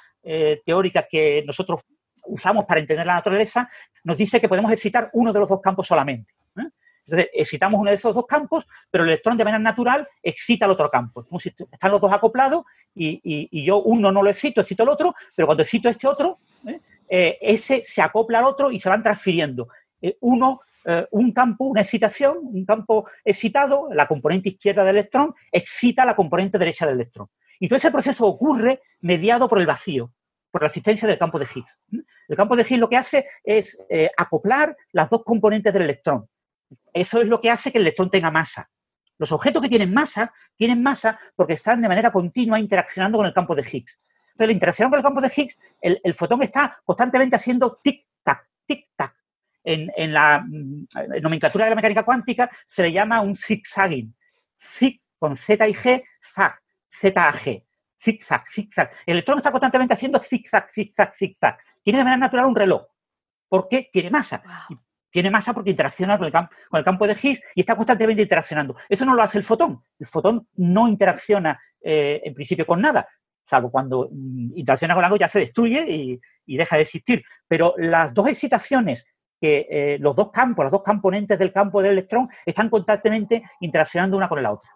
teórica 0.64 1.06
que 1.10 1.42
nosotros 1.46 1.80
usamos 2.24 2.64
para 2.64 2.80
entender 2.80 3.04
la 3.04 3.16
naturaleza, 3.16 3.68
nos 4.04 4.16
dice 4.16 4.40
que 4.40 4.48
podemos 4.48 4.72
excitar 4.72 5.10
uno 5.12 5.30
de 5.30 5.40
los 5.40 5.48
dos 5.48 5.60
campos 5.60 5.86
solamente. 5.86 6.32
Entonces, 7.06 7.30
excitamos 7.32 7.80
uno 7.80 7.90
de 7.90 7.96
esos 7.96 8.14
dos 8.14 8.26
campos, 8.26 8.66
pero 8.90 9.04
el 9.04 9.10
electrón 9.10 9.36
de 9.36 9.44
manera 9.44 9.58
natural 9.58 10.08
excita 10.22 10.66
el 10.66 10.72
otro 10.72 10.88
campo. 10.88 11.26
Están 11.70 11.90
los 11.90 12.00
dos 12.00 12.12
acoplados 12.12 12.62
y, 12.94 13.64
yo 13.64 13.82
uno 13.82 14.12
no 14.12 14.22
lo 14.22 14.30
excito, 14.30 14.60
excito 14.60 14.82
el 14.82 14.88
otro, 14.88 15.14
pero 15.34 15.46
cuando 15.46 15.62
excito 15.62 15.88
este 15.88 16.06
otro, 16.06 16.38
¿eh? 16.66 16.80
Eh, 17.14 17.38
ese 17.42 17.82
se 17.84 18.00
acopla 18.00 18.38
al 18.38 18.46
otro 18.46 18.70
y 18.70 18.80
se 18.80 18.88
van 18.88 19.02
transfiriendo. 19.02 19.68
Eh, 20.00 20.16
uno 20.20 20.60
un 21.12 21.30
campo, 21.30 21.66
una 21.66 21.82
excitación, 21.82 22.38
un 22.42 22.64
campo 22.64 23.08
excitado, 23.24 23.88
la 23.92 24.08
componente 24.08 24.48
izquierda 24.48 24.82
del 24.82 24.96
electrón, 24.96 25.32
excita 25.52 26.04
la 26.04 26.16
componente 26.16 26.58
derecha 26.58 26.84
del 26.86 26.96
electrón. 26.96 27.28
Y 27.60 27.68
todo 27.68 27.76
ese 27.76 27.92
proceso 27.92 28.26
ocurre 28.26 28.80
mediado 29.00 29.48
por 29.48 29.60
el 29.60 29.66
vacío, 29.66 30.12
por 30.50 30.62
la 30.62 30.66
existencia 30.66 31.06
del 31.06 31.18
campo 31.18 31.38
de 31.38 31.46
Higgs. 31.54 31.78
El 32.26 32.36
campo 32.36 32.56
de 32.56 32.62
Higgs 32.62 32.80
lo 32.80 32.88
que 32.88 32.96
hace 32.96 33.26
es 33.44 33.78
acoplar 34.16 34.76
las 34.90 35.08
dos 35.08 35.22
componentes 35.22 35.72
del 35.72 35.82
electrón. 35.82 36.28
Eso 36.92 37.20
es 37.20 37.28
lo 37.28 37.40
que 37.40 37.50
hace 37.50 37.72
que 37.72 37.78
el 37.78 37.82
electrón 37.82 38.10
tenga 38.10 38.30
masa. 38.30 38.70
Los 39.18 39.32
objetos 39.32 39.62
que 39.62 39.68
tienen 39.68 39.92
masa 39.92 40.32
tienen 40.56 40.82
masa 40.82 41.18
porque 41.36 41.54
están 41.54 41.80
de 41.80 41.88
manera 41.88 42.10
continua 42.10 42.58
interaccionando 42.58 43.18
con 43.18 43.26
el 43.26 43.32
campo 43.32 43.54
de 43.54 43.62
Higgs. 43.62 44.00
Entonces, 44.28 44.46
la 44.46 44.52
interacción 44.52 44.90
con 44.90 44.98
el 44.98 45.02
campo 45.04 45.20
de 45.20 45.32
Higgs, 45.34 45.58
el, 45.80 46.14
fotón 46.14 46.42
está 46.42 46.80
constantemente 46.84 47.36
haciendo 47.36 47.80
tic-tac, 47.84 48.46
tic-tac. 48.66 49.14
En, 49.64 50.12
la 50.12 50.40
mm, 50.44 50.86
nomenclatura 51.20 51.66
de 51.66 51.70
la 51.70 51.76
mecánica 51.76 52.02
cuántica 52.02 52.50
se 52.66 52.82
le 52.82 52.92
llama 52.92 53.20
un 53.20 53.36
zigzagging. 53.36 54.12
Zig 54.58 55.00
con 55.18 55.36
Z 55.36 55.68
y 55.68 55.74
G, 55.74 56.02
zag, 56.20 56.60
Z 56.88 57.28
a 57.28 57.32
G. 57.32 57.64
Zigzag, 58.02 58.44
zigzag. 58.48 58.90
El 59.06 59.12
electrón 59.12 59.38
está 59.38 59.52
constantemente 59.52 59.94
haciendo 59.94 60.18
zigzag, 60.18 60.68
zigzag, 60.68 61.14
zigzag. 61.14 61.58
Tiene 61.82 61.98
de 61.98 62.04
manera 62.04 62.18
natural 62.18 62.46
un 62.46 62.56
reloj. 62.56 62.82
¿Por 63.48 63.68
qué? 63.68 63.88
Tiene 63.92 64.10
masa. 64.10 64.42
Tiene 65.12 65.30
masa 65.30 65.52
porque 65.52 65.70
interacciona 65.70 66.16
con 66.16 66.26
el, 66.26 66.32
campo, 66.32 66.56
con 66.68 66.78
el 66.78 66.84
campo 66.84 67.06
de 67.06 67.12
Higgs 67.12 67.40
y 67.54 67.60
está 67.60 67.76
constantemente 67.76 68.22
interaccionando. 68.22 68.74
Eso 68.88 69.04
no 69.04 69.14
lo 69.14 69.22
hace 69.22 69.38
el 69.38 69.44
fotón. 69.44 69.84
El 69.98 70.06
fotón 70.06 70.48
no 70.54 70.88
interacciona 70.88 71.60
eh, 71.80 72.22
en 72.24 72.34
principio 72.34 72.64
con 72.64 72.80
nada, 72.80 73.06
salvo 73.44 73.70
cuando 73.70 74.08
mm, 74.10 74.56
interacciona 74.56 74.94
con 74.94 75.04
algo 75.04 75.16
ya 75.16 75.28
se 75.28 75.40
destruye 75.40 76.20
y, 76.46 76.56
deja 76.56 76.76
de 76.76 76.82
existir. 76.82 77.22
Pero 77.46 77.74
las 77.76 78.14
dos 78.14 78.28
excitaciones 78.28 79.06
que 79.40 79.66
eh, 79.70 79.98
los 80.00 80.16
dos 80.16 80.30
campos, 80.30 80.64
las 80.64 80.72
dos 80.72 80.82
componentes 80.82 81.38
del 81.38 81.52
campo 81.52 81.82
del 81.82 81.92
electrón 81.92 82.28
están 82.46 82.70
constantemente 82.70 83.42
interaccionando 83.60 84.16
una 84.16 84.28
con 84.28 84.42
la 84.42 84.52
otra. 84.52 84.70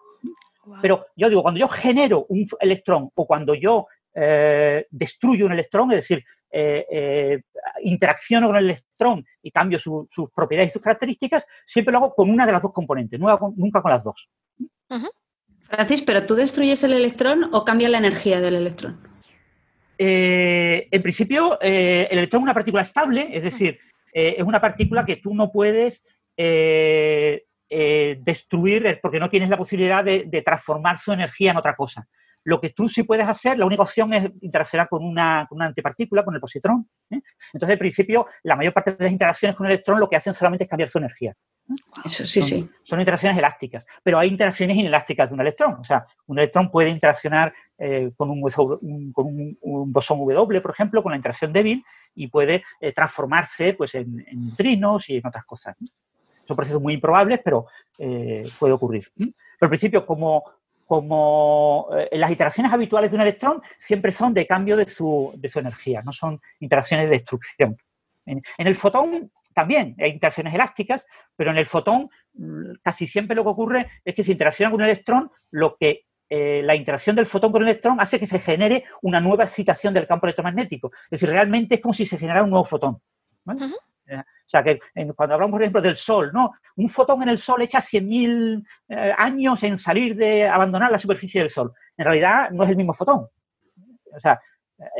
Pero 0.81 1.07
yo 1.15 1.29
digo, 1.29 1.41
cuando 1.41 1.59
yo 1.59 1.67
genero 1.67 2.25
un 2.29 2.45
electrón 2.59 3.09
o 3.15 3.25
cuando 3.25 3.55
yo 3.55 3.87
eh, 4.13 4.85
destruyo 4.89 5.45
un 5.45 5.53
electrón, 5.53 5.91
es 5.91 5.97
decir, 5.97 6.25
eh, 6.49 6.85
eh, 6.89 7.41
interacciono 7.83 8.47
con 8.47 8.55
el 8.55 8.63
electrón 8.65 9.25
y 9.41 9.51
cambio 9.51 9.77
sus 9.79 10.07
propiedades 10.33 10.71
y 10.71 10.73
sus 10.73 10.81
características, 10.81 11.45
siempre 11.65 11.91
lo 11.91 11.97
hago 11.97 12.15
con 12.15 12.29
una 12.29 12.45
de 12.45 12.53
las 12.53 12.61
dos 12.61 12.71
componentes, 12.71 13.19
nunca 13.19 13.37
con, 13.81 13.91
las 13.91 14.03
dos. 14.03 14.29
Francis, 15.63 16.03
¿pero 16.03 16.25
tú 16.25 16.35
destruyes 16.35 16.83
el 16.83 16.93
electrón 16.93 17.49
o 17.53 17.65
cambias 17.65 17.91
la 17.91 17.97
energía 17.97 18.39
del 18.39 18.55
electrón? 18.55 19.05
Eh, 19.97 20.87
en 20.89 21.01
principio, 21.01 21.59
el 21.59 22.17
electrón 22.17 22.41
es 22.41 22.43
una 22.43 22.53
partícula 22.53 22.83
estable, 22.83 23.29
es 23.31 23.43
decir, 23.43 23.79
es 24.13 24.43
una 24.43 24.61
partícula 24.61 25.05
que 25.05 25.17
tú 25.17 25.35
no 25.35 25.51
puedes 25.51 26.05
destruir 27.69 28.99
porque 29.01 29.19
no 29.19 29.29
tienes 29.29 29.49
la 29.49 29.57
posibilidad 29.57 30.03
de 30.03 30.41
transformar 30.45 30.97
su 30.97 31.11
energía 31.11 31.51
en 31.51 31.57
otra 31.57 31.75
cosa. 31.75 32.07
Lo 32.47 32.61
que 32.61 32.69
tú 32.69 32.87
sí 32.87 33.03
puedes 33.03 33.27
hacer, 33.27 33.59
la 33.59 33.65
única 33.65 33.83
opción 33.83 34.13
es 34.13 34.31
interaccionar 34.39 34.87
con 34.87 35.03
una, 35.03 35.45
con 35.49 35.57
una 35.57 35.65
antipartícula, 35.65 36.23
con 36.23 36.33
el 36.33 36.39
positrón. 36.39 36.89
¿eh? 37.09 37.19
Entonces, 37.51 37.73
en 37.73 37.79
principio, 37.79 38.25
la 38.43 38.55
mayor 38.55 38.73
parte 38.73 38.93
de 38.93 39.03
las 39.03 39.11
interacciones 39.11 39.53
con 39.53 39.65
el 39.65 39.73
electrón 39.73 39.99
lo 39.99 40.07
que 40.07 40.15
hacen 40.15 40.33
solamente 40.33 40.63
es 40.63 40.69
cambiar 40.69 40.87
su 40.87 40.97
energía. 40.97 41.35
Eso 42.05 42.25
sí, 42.25 42.41
son, 42.41 42.49
sí. 42.49 42.69
Son 42.83 43.01
interacciones 43.01 43.37
elásticas, 43.37 43.85
pero 44.01 44.17
hay 44.17 44.29
interacciones 44.29 44.77
inelásticas 44.77 45.27
de 45.27 45.33
un 45.33 45.41
electrón. 45.41 45.73
O 45.73 45.83
sea, 45.83 46.05
un 46.25 46.39
electrón 46.39 46.71
puede 46.71 46.87
interaccionar 46.87 47.53
eh, 47.77 48.11
con, 48.15 48.29
un, 48.29 49.11
con 49.11 49.25
un, 49.59 49.91
bosón 49.91 50.19
W, 50.19 50.61
por 50.61 50.71
ejemplo, 50.71 51.03
con 51.03 51.11
la 51.11 51.17
interacción 51.17 51.51
débil 51.51 51.83
y 52.15 52.27
puede 52.27 52.63
eh, 52.79 52.93
transformarse 52.93 53.73
pues, 53.73 53.93
en, 53.95 54.25
neutrinos 54.31 55.09
y 55.09 55.17
en 55.17 55.27
otras 55.27 55.43
cosas. 55.43 55.75
Son 56.45 56.55
procesos 56.55 56.81
muy 56.81 56.93
improbables, 56.93 57.41
pero 57.43 57.65
puede 58.57 58.71
ocurrir. 58.71 59.11
Pero 59.17 59.33
en 59.59 59.69
principio, 59.69 60.05
como 60.05 60.45
como 60.87 61.89
eh, 61.95 62.07
las 62.13 62.31
interacciones 62.31 62.71
habituales 62.71 63.11
de 63.11 63.17
un 63.17 63.21
electrón 63.21 63.61
siempre 63.77 64.11
son 64.11 64.33
de 64.33 64.47
cambio 64.47 64.77
de 64.77 64.87
su, 64.87 65.37
energía, 65.55 66.01
no 66.03 66.13
son 66.13 66.39
interacciones 66.61 67.07
de 67.07 67.11
destrucción. 67.11 67.77
En, 68.25 68.41
el 68.57 68.75
fotón 68.75 69.31
también 69.53 69.95
hay 69.99 70.11
interacciones 70.11 70.53
elásticas, 70.53 71.05
pero 71.35 71.51
en 71.51 71.57
el 71.57 71.65
fotón 71.65 72.09
mm, 72.33 72.75
casi 72.81 73.05
siempre 73.05 73.35
lo 73.35 73.43
que 73.43 73.49
ocurre 73.49 73.87
es 74.05 74.15
que 74.15 74.23
se 74.23 74.31
interacciona 74.31 74.71
con 74.71 74.79
un 74.79 74.85
electrón, 74.85 75.29
lo 75.51 75.75
que 75.77 76.05
eh, 76.29 76.61
la 76.63 76.75
interacción 76.75 77.17
del 77.17 77.25
fotón 77.25 77.51
con 77.51 77.61
el 77.63 77.67
electrón 77.67 77.99
hace 77.99 78.17
que 78.17 78.27
se 78.27 78.39
genere 78.39 78.85
una 79.01 79.19
nueva 79.19 79.43
excitación 79.43 79.93
del 79.93 80.07
campo 80.07 80.25
electromagnético. 80.25 80.91
Es 81.03 81.09
decir, 81.11 81.29
realmente 81.29 81.75
es 81.75 81.81
como 81.81 81.93
si 81.93 82.05
se 82.05 82.17
generara 82.17 82.43
un 82.43 82.49
nuevo 82.49 82.65
fotón. 82.65 83.01
O 84.15 84.49
sea, 84.49 84.63
que 84.63 84.79
cuando 85.15 85.35
hablamos, 85.35 85.55
por 85.55 85.61
ejemplo, 85.61 85.81
del 85.81 85.97
Sol, 85.97 86.31
¿no? 86.33 86.53
Un 86.77 86.87
fotón 86.87 87.21
en 87.23 87.29
el 87.29 87.37
Sol 87.37 87.61
echa 87.61 87.79
100.000 87.79 88.65
eh, 88.89 89.13
años 89.17 89.61
en 89.63 89.77
salir 89.77 90.15
de 90.15 90.47
abandonar 90.47 90.89
la 90.89 90.99
superficie 90.99 91.41
del 91.41 91.49
Sol. 91.49 91.73
En 91.97 92.05
realidad 92.05 92.49
no 92.51 92.63
es 92.63 92.69
el 92.69 92.77
mismo 92.77 92.93
fotón. 92.93 93.25
O 94.15 94.19
sea, 94.19 94.39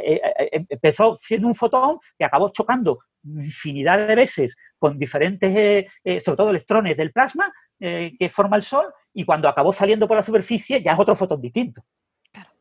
eh, 0.03 0.21
eh, 0.51 0.65
empezó 0.67 1.15
siendo 1.15 1.47
un 1.47 1.55
fotón 1.55 1.99
que 2.17 2.25
acabó 2.25 2.49
chocando 2.49 2.99
infinidad 3.23 4.05
de 4.07 4.15
veces 4.15 4.55
con 4.77 4.97
diferentes, 4.97 5.85
sobre 6.23 6.37
todo 6.37 6.49
electrones 6.49 6.95
del 6.95 7.11
plasma 7.11 7.51
que 7.77 8.31
forma 8.31 8.55
el 8.55 8.63
Sol, 8.63 8.85
y 9.13 9.25
cuando 9.25 9.49
acabó 9.49 9.73
saliendo 9.73 10.07
por 10.07 10.15
la 10.15 10.23
superficie 10.23 10.81
ya 10.81 10.93
es 10.93 10.99
otro 10.99 11.13
fotón 11.13 11.41
distinto. 11.41 11.81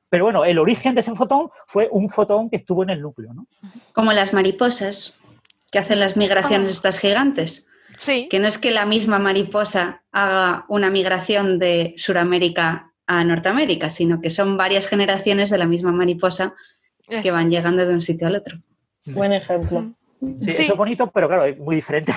Pero 0.09 0.25
bueno, 0.25 0.45
el 0.45 0.59
origen 0.59 0.95
de 0.95 1.03
ese 1.03 1.15
fotón 1.15 1.51
fue 1.67 1.89
un 1.91 2.09
fotón 2.09 2.49
que 2.51 2.57
estuvo 2.57 2.83
en 2.83 2.91
el 2.91 3.01
núcleo. 3.01 3.33
¿no? 3.33 3.47
Como 3.93 4.13
las 4.13 4.33
mariposas 4.33 5.17
que 5.71 5.79
hacen 5.79 6.01
las 6.01 6.17
migraciones 6.17 6.69
ah. 6.69 6.73
estas 6.73 6.99
gigantes. 6.99 7.69
Sí. 7.99 8.29
Que 8.31 8.39
no 8.39 8.47
es 8.47 8.59
que 8.59 8.71
la 8.71 8.85
misma 8.85 9.19
mariposa 9.19 10.03
haga 10.13 10.67
una 10.69 10.91
migración 10.91 11.59
de 11.59 11.95
Sudamérica 11.97 12.93
a 13.07 13.25
Norteamérica, 13.25 13.89
sino 13.89 14.21
que 14.21 14.31
son 14.31 14.57
varias 14.57 14.87
generaciones 14.87 15.51
de 15.51 15.59
la 15.59 15.67
misma 15.67 15.93
mariposa 15.93 16.55
que 17.23 17.31
van 17.31 17.51
llegando 17.51 17.87
de 17.87 17.95
un 17.95 18.01
sitio 18.01 18.27
al 18.27 18.37
otro. 18.37 18.59
Buen 19.07 19.33
ejemplo. 19.33 19.95
Sí, 20.41 20.51
eso 20.51 20.73
es 20.73 20.77
bonito, 20.77 21.11
pero 21.11 21.29
claro, 21.29 21.45
es 21.45 21.59
muy 21.59 21.77
diferente. 21.77 22.13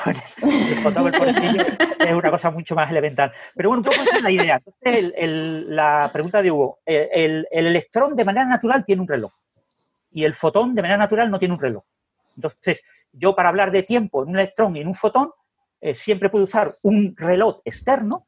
es 2.00 2.16
una 2.16 2.32
cosa 2.32 2.50
mucho 2.50 2.74
más 2.74 2.90
elemental. 2.90 3.32
Pero 3.56 3.70
bueno, 3.70 3.82
un 3.82 3.86
poco 3.86 4.02
esa 4.02 4.18
es 4.18 4.24
la 4.24 4.32
idea. 4.32 4.62
la 4.82 6.10
pregunta 6.12 6.42
de 6.42 6.50
Hugo. 6.50 6.80
el, 6.86 7.48
electrón 7.52 8.16
de 8.16 8.26
manera 8.26 8.46
natural 8.46 8.84
tiene 8.84 9.02
un 9.02 9.08
reloj 9.08 9.32
y 10.12 10.24
el 10.24 10.34
fotón 10.34 10.76
de 10.76 10.82
manera 10.82 10.98
natural 10.98 11.30
no 11.30 11.40
tiene 11.40 11.54
un 11.54 11.60
reloj. 11.60 11.84
Entonces, 12.36 12.82
yo 13.12 13.36
para 13.36 13.50
hablar 13.50 13.72
de 13.72 13.84
tiempo 13.84 14.24
en 14.24 14.30
un 14.30 14.36
electrón 14.36 14.76
y 14.76 14.82
en 14.82 14.88
un 14.88 14.96
fotón, 14.96 15.32
eh, 15.82 15.94
siempre 15.94 16.30
puedo 16.30 16.44
usar 16.44 16.78
un 16.82 17.16
reloj 17.18 17.62
externo. 17.66 18.28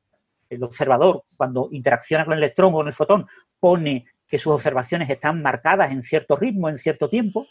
El 0.49 0.63
observador, 0.63 1.23
cuando 1.37 1.69
interacciona 1.71 2.25
con 2.25 2.33
el 2.33 2.39
electrón 2.39 2.73
o 2.73 2.77
con 2.77 2.87
el 2.87 2.93
fotón, 2.93 3.27
pone 3.59 4.05
que 4.27 4.37
sus 4.37 4.53
observaciones 4.53 5.09
están 5.09 5.41
marcadas 5.41 5.91
en 5.91 6.01
cierto 6.01 6.35
ritmo, 6.35 6.69
en 6.69 6.77
cierto 6.77 7.09
tiempo. 7.09 7.47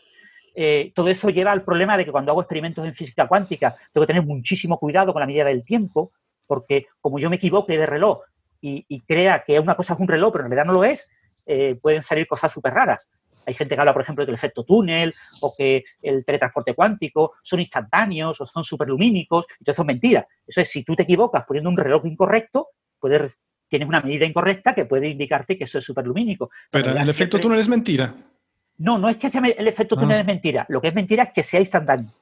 Eh, 0.55 0.93
todo 0.95 1.09
eso 1.09 1.31
lleva 1.31 1.53
al 1.53 1.63
problema 1.63 1.97
de 1.97 2.05
que 2.05 2.11
cuando 2.11 2.33
hago 2.33 2.41
experimentos 2.41 2.85
en 2.85 2.95
física 2.95 3.29
cuántica 3.29 3.77
tengo 3.93 4.05
que 4.05 4.13
tener 4.13 4.27
muchísimo 4.27 4.79
cuidado 4.79 5.13
con 5.13 5.21
la 5.21 5.27
medida 5.27 5.45
del 5.45 5.65
tiempo, 5.65 6.13
porque 6.47 6.87
como 7.01 7.19
yo 7.19 7.31
me 7.31 7.37
equivoque 7.37 7.79
de 7.79 7.87
reloj 7.87 8.23
y, 8.63 9.01
crea 9.03 9.45
que 9.47 9.59
una 9.61 9.75
cosa 9.75 9.95
es 9.95 10.01
un 10.01 10.09
reloj, 10.09 10.33
pero 10.33 10.45
en 10.45 10.51
realidad 10.51 10.67
no 10.67 10.73
lo 10.73 10.85
es, 10.85 11.09
eh, 11.47 11.77
pueden 11.77 12.03
salir 12.03 12.27
cosas 12.27 12.53
súper 12.53 12.75
raras. 12.75 13.09
Hay 13.51 13.55
gente 13.55 13.75
que 13.75 13.81
habla, 13.81 13.93
por 13.93 14.03
ejemplo, 14.03 14.25
del 14.25 14.37
efecto 14.37 14.63
túnel 14.63 15.13
o 15.41 15.53
que 15.57 15.83
el 16.01 16.25
teletransporte 16.25 16.73
cuántico 16.73 17.33
son 17.43 17.59
instantáneos 17.59 18.41
o 18.41 18.47
son 18.47 18.63
superlumínicos. 18.63 19.45
Entonces, 19.59 19.75
eso 19.75 19.83
es 19.83 19.87
mentira. 19.87 20.29
Eso 20.47 20.61
es, 20.61 20.71
si 20.71 20.85
tú 20.85 20.95
te 20.95 21.03
equivocas 21.03 21.43
poniendo 21.45 21.69
un 21.69 21.77
reloj 21.77 22.07
incorrecto, 22.07 22.69
puedes, 23.01 23.41
tienes 23.67 23.89
una 23.89 24.03
medida 24.03 24.25
incorrecta 24.25 24.73
que 24.73 24.85
puede 24.85 25.09
indicarte 25.09 25.59
que 25.59 25.65
eso 25.65 25.79
es 25.79 25.85
superlumínico. 25.85 26.51
Pero 26.71 26.93
el 26.93 27.09
efecto 27.09 27.41
túnel 27.41 27.59
es 27.59 27.69
mentira. 27.69 28.15
No, 28.79 28.99
no 28.99 29.09
es 29.09 29.17
que 29.17 29.29
sea 29.29 29.43
el 29.45 29.67
efecto 29.67 29.97
túnel 29.97 30.19
ah. 30.19 30.21
es 30.21 30.27
mentira. 30.27 30.65
Lo 30.69 30.81
que 30.81 30.89
es 30.89 30.95
mentira 30.95 31.25
es 31.25 31.31
que 31.35 31.43
sea 31.43 31.59
instantáneo. 31.59 32.15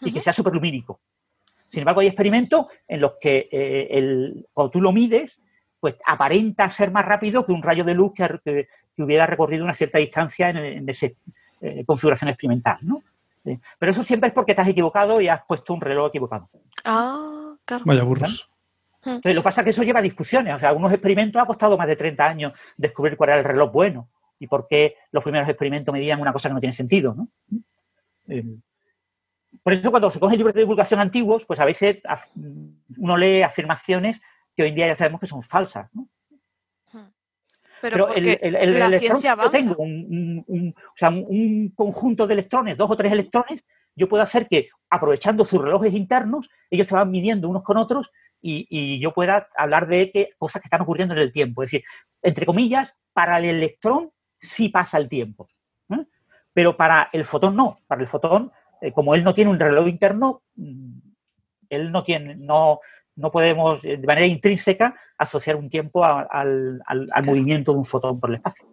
Y 0.00 0.12
que 0.12 0.20
sea 0.20 0.32
superlumínico. 0.32 1.00
Sin 1.66 1.80
embargo, 1.80 2.02
hay 2.02 2.06
experimentos 2.06 2.66
en 2.86 3.00
los 3.00 3.14
que 3.20 3.48
eh, 3.50 3.88
el, 3.90 4.46
cuando 4.52 4.70
tú 4.70 4.80
lo 4.80 4.92
mides, 4.92 5.42
pues 5.82 5.96
aparenta 6.06 6.70
ser 6.70 6.92
más 6.92 7.04
rápido 7.04 7.44
que 7.44 7.50
un 7.50 7.60
rayo 7.60 7.82
de 7.82 7.92
luz 7.92 8.12
que, 8.14 8.68
hubiera 8.98 9.26
recorrido 9.26 9.64
una 9.64 9.74
cierta 9.74 9.98
distancia 9.98 10.48
en, 10.50 10.88
esa 10.88 11.08
eh, 11.60 11.84
configuración 11.84 12.28
experimental, 12.28 12.78
¿no? 12.82 13.02
Pero 13.42 13.90
eso 13.90 14.04
siempre 14.04 14.28
es 14.28 14.32
porque 14.32 14.54
te 14.54 14.60
has 14.60 14.68
equivocado 14.68 15.20
y 15.20 15.26
has 15.26 15.44
puesto 15.44 15.74
un 15.74 15.80
reloj 15.80 16.10
equivocado. 16.10 16.48
Ah, 16.84 17.56
claro. 17.64 17.82
Vaya 17.84 18.04
burros. 18.04 18.48
Entonces, 19.04 19.34
lo 19.34 19.40
que 19.40 19.44
pasa 19.44 19.62
es 19.62 19.64
que 19.64 19.70
eso 19.70 19.82
lleva 19.82 19.98
a 19.98 20.02
discusiones. 20.02 20.54
O 20.54 20.58
sea, 20.60 20.68
algunos 20.68 20.92
experimentos 20.92 21.42
ha 21.42 21.46
costado 21.46 21.76
más 21.76 21.88
de 21.88 21.96
30 21.96 22.24
años 22.24 22.52
descubrir 22.76 23.16
cuál 23.16 23.30
era 23.30 23.38
el 23.40 23.44
reloj 23.44 23.72
bueno 23.72 24.08
y 24.38 24.46
por 24.46 24.68
qué 24.68 24.94
los 25.10 25.24
primeros 25.24 25.48
experimentos 25.48 25.92
medían 25.92 26.20
una 26.20 26.32
cosa 26.32 26.48
que 26.48 26.54
no 26.54 26.60
tiene 26.60 26.74
sentido, 26.74 27.12
¿no? 27.16 27.28
Eh, 28.28 28.44
por 29.64 29.72
eso 29.72 29.90
cuando 29.90 30.12
se 30.12 30.20
cogen 30.20 30.38
libros 30.38 30.54
de 30.54 30.60
divulgación 30.60 31.00
antiguos, 31.00 31.44
pues 31.44 31.58
a 31.58 31.64
veces 31.64 31.98
uno 32.96 33.16
lee 33.16 33.42
afirmaciones 33.42 34.22
que 34.56 34.62
hoy 34.62 34.68
en 34.70 34.74
día 34.74 34.86
ya 34.88 34.94
sabemos 34.94 35.20
que 35.20 35.26
son 35.26 35.42
falsas. 35.42 35.88
¿no? 35.92 36.08
Pero, 37.82 38.14
el, 38.14 38.28
electrón, 38.28 39.20
yo 39.20 39.50
tengo 39.50 39.74
un, 39.78 41.72
conjunto 41.74 42.28
de 42.28 42.34
electrones, 42.34 42.76
dos 42.76 42.88
o 42.88 42.96
tres 42.96 43.10
electrones, 43.10 43.64
yo 43.96 44.08
puedo 44.08 44.22
hacer 44.22 44.46
que, 44.46 44.68
aprovechando 44.88 45.44
sus 45.44 45.60
relojes 45.60 45.92
internos, 45.92 46.48
ellos 46.70 46.86
se 46.86 46.94
van 46.94 47.10
midiendo 47.10 47.48
unos 47.48 47.64
con 47.64 47.76
otros 47.76 48.12
y, 48.40 49.00
yo 49.00 49.12
pueda 49.12 49.48
hablar 49.56 49.88
de 49.88 50.12
que, 50.12 50.30
cosas 50.38 50.62
que 50.62 50.66
están 50.66 50.82
ocurriendo 50.82 51.12
en 51.14 51.20
el 51.20 51.32
tiempo. 51.32 51.64
Es 51.64 51.72
decir, 51.72 51.84
entre 52.22 52.46
comillas, 52.46 52.94
para 53.12 53.38
el 53.38 53.46
electrón 53.46 54.12
sí 54.38 54.68
pasa 54.68 54.98
el 54.98 55.08
tiempo, 55.08 55.48
¿eh? 55.90 56.06
pero 56.52 56.76
para 56.76 57.10
el 57.12 57.24
fotón 57.24 57.56
no. 57.56 57.80
Para 57.88 58.00
el 58.00 58.06
fotón, 58.06 58.52
eh, 58.80 58.92
como 58.92 59.16
él 59.16 59.24
no 59.24 59.34
tiene 59.34 59.50
un 59.50 59.58
reloj 59.58 59.88
interno, 59.88 60.42
mm, 60.54 60.98
él 61.68 61.90
no 61.90 62.04
tiene, 62.04 62.36
no, 62.36 62.78
no 63.16 63.30
podemos 63.30 63.82
de 63.82 63.98
manera 63.98 64.26
intrínseca 64.26 64.94
asociar 65.18 65.56
un 65.56 65.68
tiempo 65.68 66.04
al, 66.04 66.82
movimiento 67.24 67.72
de 67.72 67.78
un 67.78 67.84
fotón 67.84 68.18
por 68.18 68.30
el 68.30 68.36
espacio. 68.36 68.66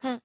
Hmm. 0.00 0.16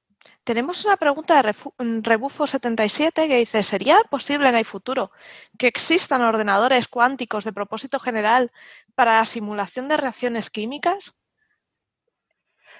Tenemos 0.43 0.83
una 0.85 0.97
pregunta 0.97 1.41
de 1.41 1.53
Rebufo77 1.53 3.27
que 3.27 3.37
dice, 3.37 3.63
¿sería 3.63 3.99
posible 4.09 4.49
en 4.49 4.55
el 4.55 4.65
futuro 4.65 5.11
que 5.57 5.67
existan 5.67 6.21
ordenadores 6.21 6.87
cuánticos 6.87 7.43
de 7.43 7.53
propósito 7.53 7.99
general 7.99 8.51
para 8.95 9.19
la 9.19 9.25
simulación 9.25 9.87
de 9.87 9.97
reacciones 9.97 10.49
químicas? 10.49 11.17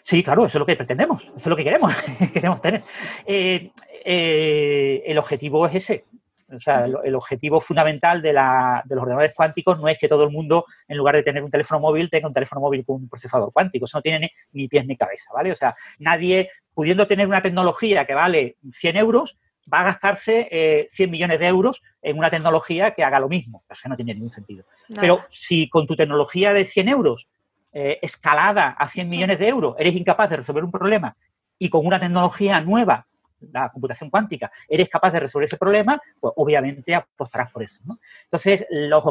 Sí, 0.01 0.23
claro, 0.23 0.45
eso 0.45 0.57
es 0.57 0.59
lo 0.59 0.65
que 0.65 0.77
pretendemos, 0.77 1.23
eso 1.23 1.35
es 1.35 1.47
lo 1.47 1.55
que 1.57 1.65
queremos, 1.65 1.93
queremos 2.33 2.61
tener. 2.61 2.83
Eh, 3.25 3.71
eh, 4.05 5.03
el 5.05 5.17
objetivo 5.17 5.65
es 5.65 5.75
ese, 5.75 6.05
o 6.49 6.59
sea, 6.59 6.85
el, 6.85 7.15
objetivo 7.15 7.59
fundamental 7.59 8.21
de, 8.21 8.33
los 8.33 9.01
ordenadores 9.01 9.33
cuánticos 9.35 9.77
no 9.79 9.87
es 9.87 9.97
que 9.97 10.07
todo 10.07 10.23
el 10.23 10.31
mundo, 10.31 10.65
en 10.87 10.97
lugar 10.97 11.15
de 11.15 11.23
tener 11.23 11.43
un 11.43 11.51
teléfono 11.51 11.79
móvil, 11.79 12.09
tenga 12.09 12.27
un 12.27 12.33
teléfono 12.33 12.61
móvil 12.61 12.85
con 12.85 12.97
un 12.97 13.09
procesador 13.09 13.51
cuántico. 13.51 13.85
Eso 13.85 13.97
no 13.97 14.01
tiene 14.01 14.31
ni, 14.51 14.67
pies 14.67 14.85
ni 14.85 14.95
cabeza, 14.95 15.31
¿vale? 15.33 15.51
O 15.51 15.55
sea, 15.55 15.75
nadie, 15.99 16.49
pudiendo 16.73 17.07
tener 17.07 17.27
una 17.27 17.41
tecnología 17.41 18.05
que 18.05 18.13
vale 18.13 18.57
100 18.71 18.97
euros, 18.97 19.37
va 19.71 19.81
a 19.81 19.85
gastarse 19.85 20.87
100 20.89 21.09
eh, 21.09 21.11
millones 21.11 21.39
de 21.39 21.47
euros 21.47 21.81
en 22.01 22.17
una 22.17 22.29
tecnología 22.29 22.91
que 22.91 23.03
haga 23.03 23.19
lo 23.19 23.27
mismo. 23.27 23.63
O 23.69 23.75
sea, 23.75 23.89
no 23.89 23.97
tiene 23.97 24.13
ningún 24.13 24.29
sentido. 24.29 24.65
Pero 24.95 25.25
si 25.29 25.69
con 25.69 25.85
tu 25.85 25.95
tecnología 25.95 26.53
de 26.53 26.63
100 26.63 26.87
euros, 26.87 27.27
eh, 27.73 27.99
escalada 28.01 28.69
a 28.69 28.87
100 28.87 29.09
millones 29.09 29.39
de 29.39 29.49
euros, 29.49 29.75
eres 29.77 29.95
incapaz 29.95 30.29
de 30.29 30.37
resolver 30.37 30.63
un 30.63 30.71
problema 30.71 31.17
y 31.59 31.69
con 31.69 31.85
una 31.85 31.99
tecnología 31.99 32.61
nueva 32.61 33.07
la 33.51 33.69
computación 33.69 34.09
cuántica, 34.09 34.51
eres 34.67 34.89
capaz 34.89 35.11
de 35.11 35.19
resolver 35.19 35.45
ese 35.45 35.57
problema, 35.57 36.01
pues 36.19 36.33
obviamente 36.35 36.95
apostarás 36.95 37.51
por 37.51 37.63
eso. 37.63 37.81
Entonces, 38.23 38.65
los, 38.69 39.03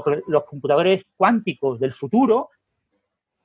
computadores 0.45 1.05
cuánticos 1.17 1.79
del 1.79 1.93
futuro, 1.93 2.51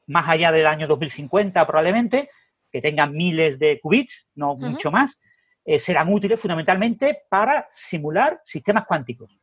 más 0.08 0.28
allá 0.28 0.52
del 0.52 0.68
año 0.68 0.88
2050 0.88 1.66
probablemente, 1.66 2.30
que 2.72 2.82
tengan 2.82 3.14
miles 3.14 3.60
de 3.60 3.80
qubits, 3.82 4.28
no 4.36 4.56
mucho 4.56 4.92
más, 4.92 5.20
eh, 5.66 5.78
serán 5.78 6.12
útiles 6.12 6.40
fundamentalmente 6.40 7.24
para 7.30 7.68
simular 7.70 8.40
sistemas 8.44 8.86
cuánticos. 8.86 9.38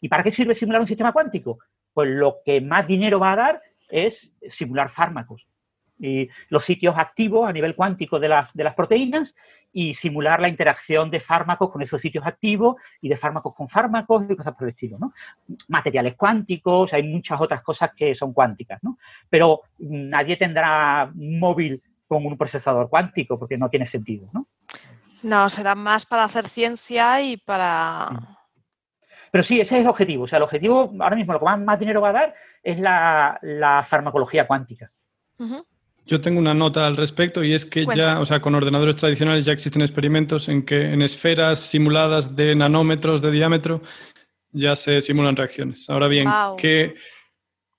¿Y 0.00 0.08
para 0.08 0.22
qué 0.22 0.30
sirve 0.30 0.54
simular 0.54 0.80
un 0.80 0.86
sistema 0.86 1.12
cuántico? 1.12 1.58
Pues 1.92 2.08
lo 2.10 2.38
que 2.44 2.60
más 2.60 2.86
dinero 2.86 3.20
va 3.20 3.32
a 3.32 3.36
dar 3.36 3.62
es 3.88 4.34
simular 4.48 4.88
fármacos 4.88 5.46
y 5.98 6.28
los 6.48 6.64
sitios 6.64 6.96
activos 6.98 7.48
a 7.48 7.52
nivel 7.52 7.74
cuántico 7.74 8.18
de 8.18 8.28
las, 8.28 8.54
de 8.54 8.64
las 8.64 8.74
proteínas 8.74 9.34
y 9.72 9.94
simular 9.94 10.40
la 10.40 10.48
interacción 10.48 11.10
de 11.10 11.20
fármacos 11.20 11.70
con 11.70 11.82
esos 11.82 12.00
sitios 12.00 12.26
activos 12.26 12.76
y 13.00 13.08
de 13.08 13.16
fármacos 13.16 13.54
con 13.54 13.68
fármacos 13.68 14.24
y 14.28 14.36
cosas 14.36 14.54
por 14.54 14.64
el 14.64 14.70
estilo. 14.70 14.98
¿no? 14.98 15.12
Materiales 15.68 16.14
cuánticos, 16.14 16.92
hay 16.92 17.02
muchas 17.02 17.40
otras 17.40 17.62
cosas 17.62 17.90
que 17.94 18.14
son 18.14 18.32
cuánticas, 18.32 18.82
¿no? 18.82 18.98
pero 19.28 19.62
nadie 19.78 20.36
tendrá 20.36 21.10
un 21.14 21.38
móvil 21.38 21.80
con 22.06 22.26
un 22.26 22.36
procesador 22.36 22.88
cuántico 22.88 23.38
porque 23.38 23.56
no 23.56 23.68
tiene 23.68 23.86
sentido. 23.86 24.28
¿no? 24.32 24.48
No, 25.22 25.48
será 25.48 25.74
más 25.74 26.04
para 26.04 26.24
hacer 26.24 26.48
ciencia 26.48 27.22
y 27.22 27.38
para... 27.38 28.10
Mm. 28.10 28.36
Pero 29.30 29.42
sí, 29.42 29.60
ese 29.60 29.78
es 29.78 29.82
el 29.82 29.88
objetivo. 29.88 30.24
O 30.24 30.26
sea, 30.28 30.36
el 30.36 30.44
objetivo, 30.44 30.92
ahora 31.00 31.16
mismo, 31.16 31.32
lo 31.32 31.40
que 31.40 31.56
más, 31.56 31.78
dinero 31.80 32.00
va 32.00 32.10
a 32.10 32.12
dar 32.12 32.34
es 32.62 32.78
la, 32.78 33.84
farmacología 33.84 34.46
cuántica. 34.46 34.92
Yo 36.06 36.20
tengo 36.20 36.38
una 36.38 36.52
nota 36.52 36.86
al 36.86 36.96
respecto 36.96 37.42
y 37.42 37.54
es 37.54 37.64
que 37.64 37.86
ya, 37.94 38.20
o 38.20 38.26
sea, 38.26 38.40
con 38.40 38.54
ordenadores 38.54 38.96
tradicionales 38.96 39.46
ya 39.46 39.52
existen 39.52 39.80
experimentos 39.80 40.48
en 40.48 40.62
que 40.62 40.92
en 40.92 41.00
esferas 41.00 41.60
simuladas 41.60 42.36
de 42.36 42.54
nanómetros 42.54 43.22
de 43.22 43.30
diámetro 43.30 43.80
ya 44.52 44.76
se 44.76 45.00
simulan 45.00 45.34
reacciones. 45.34 45.88
Ahora 45.88 46.08
bien, 46.08 46.28
que, 46.58 46.94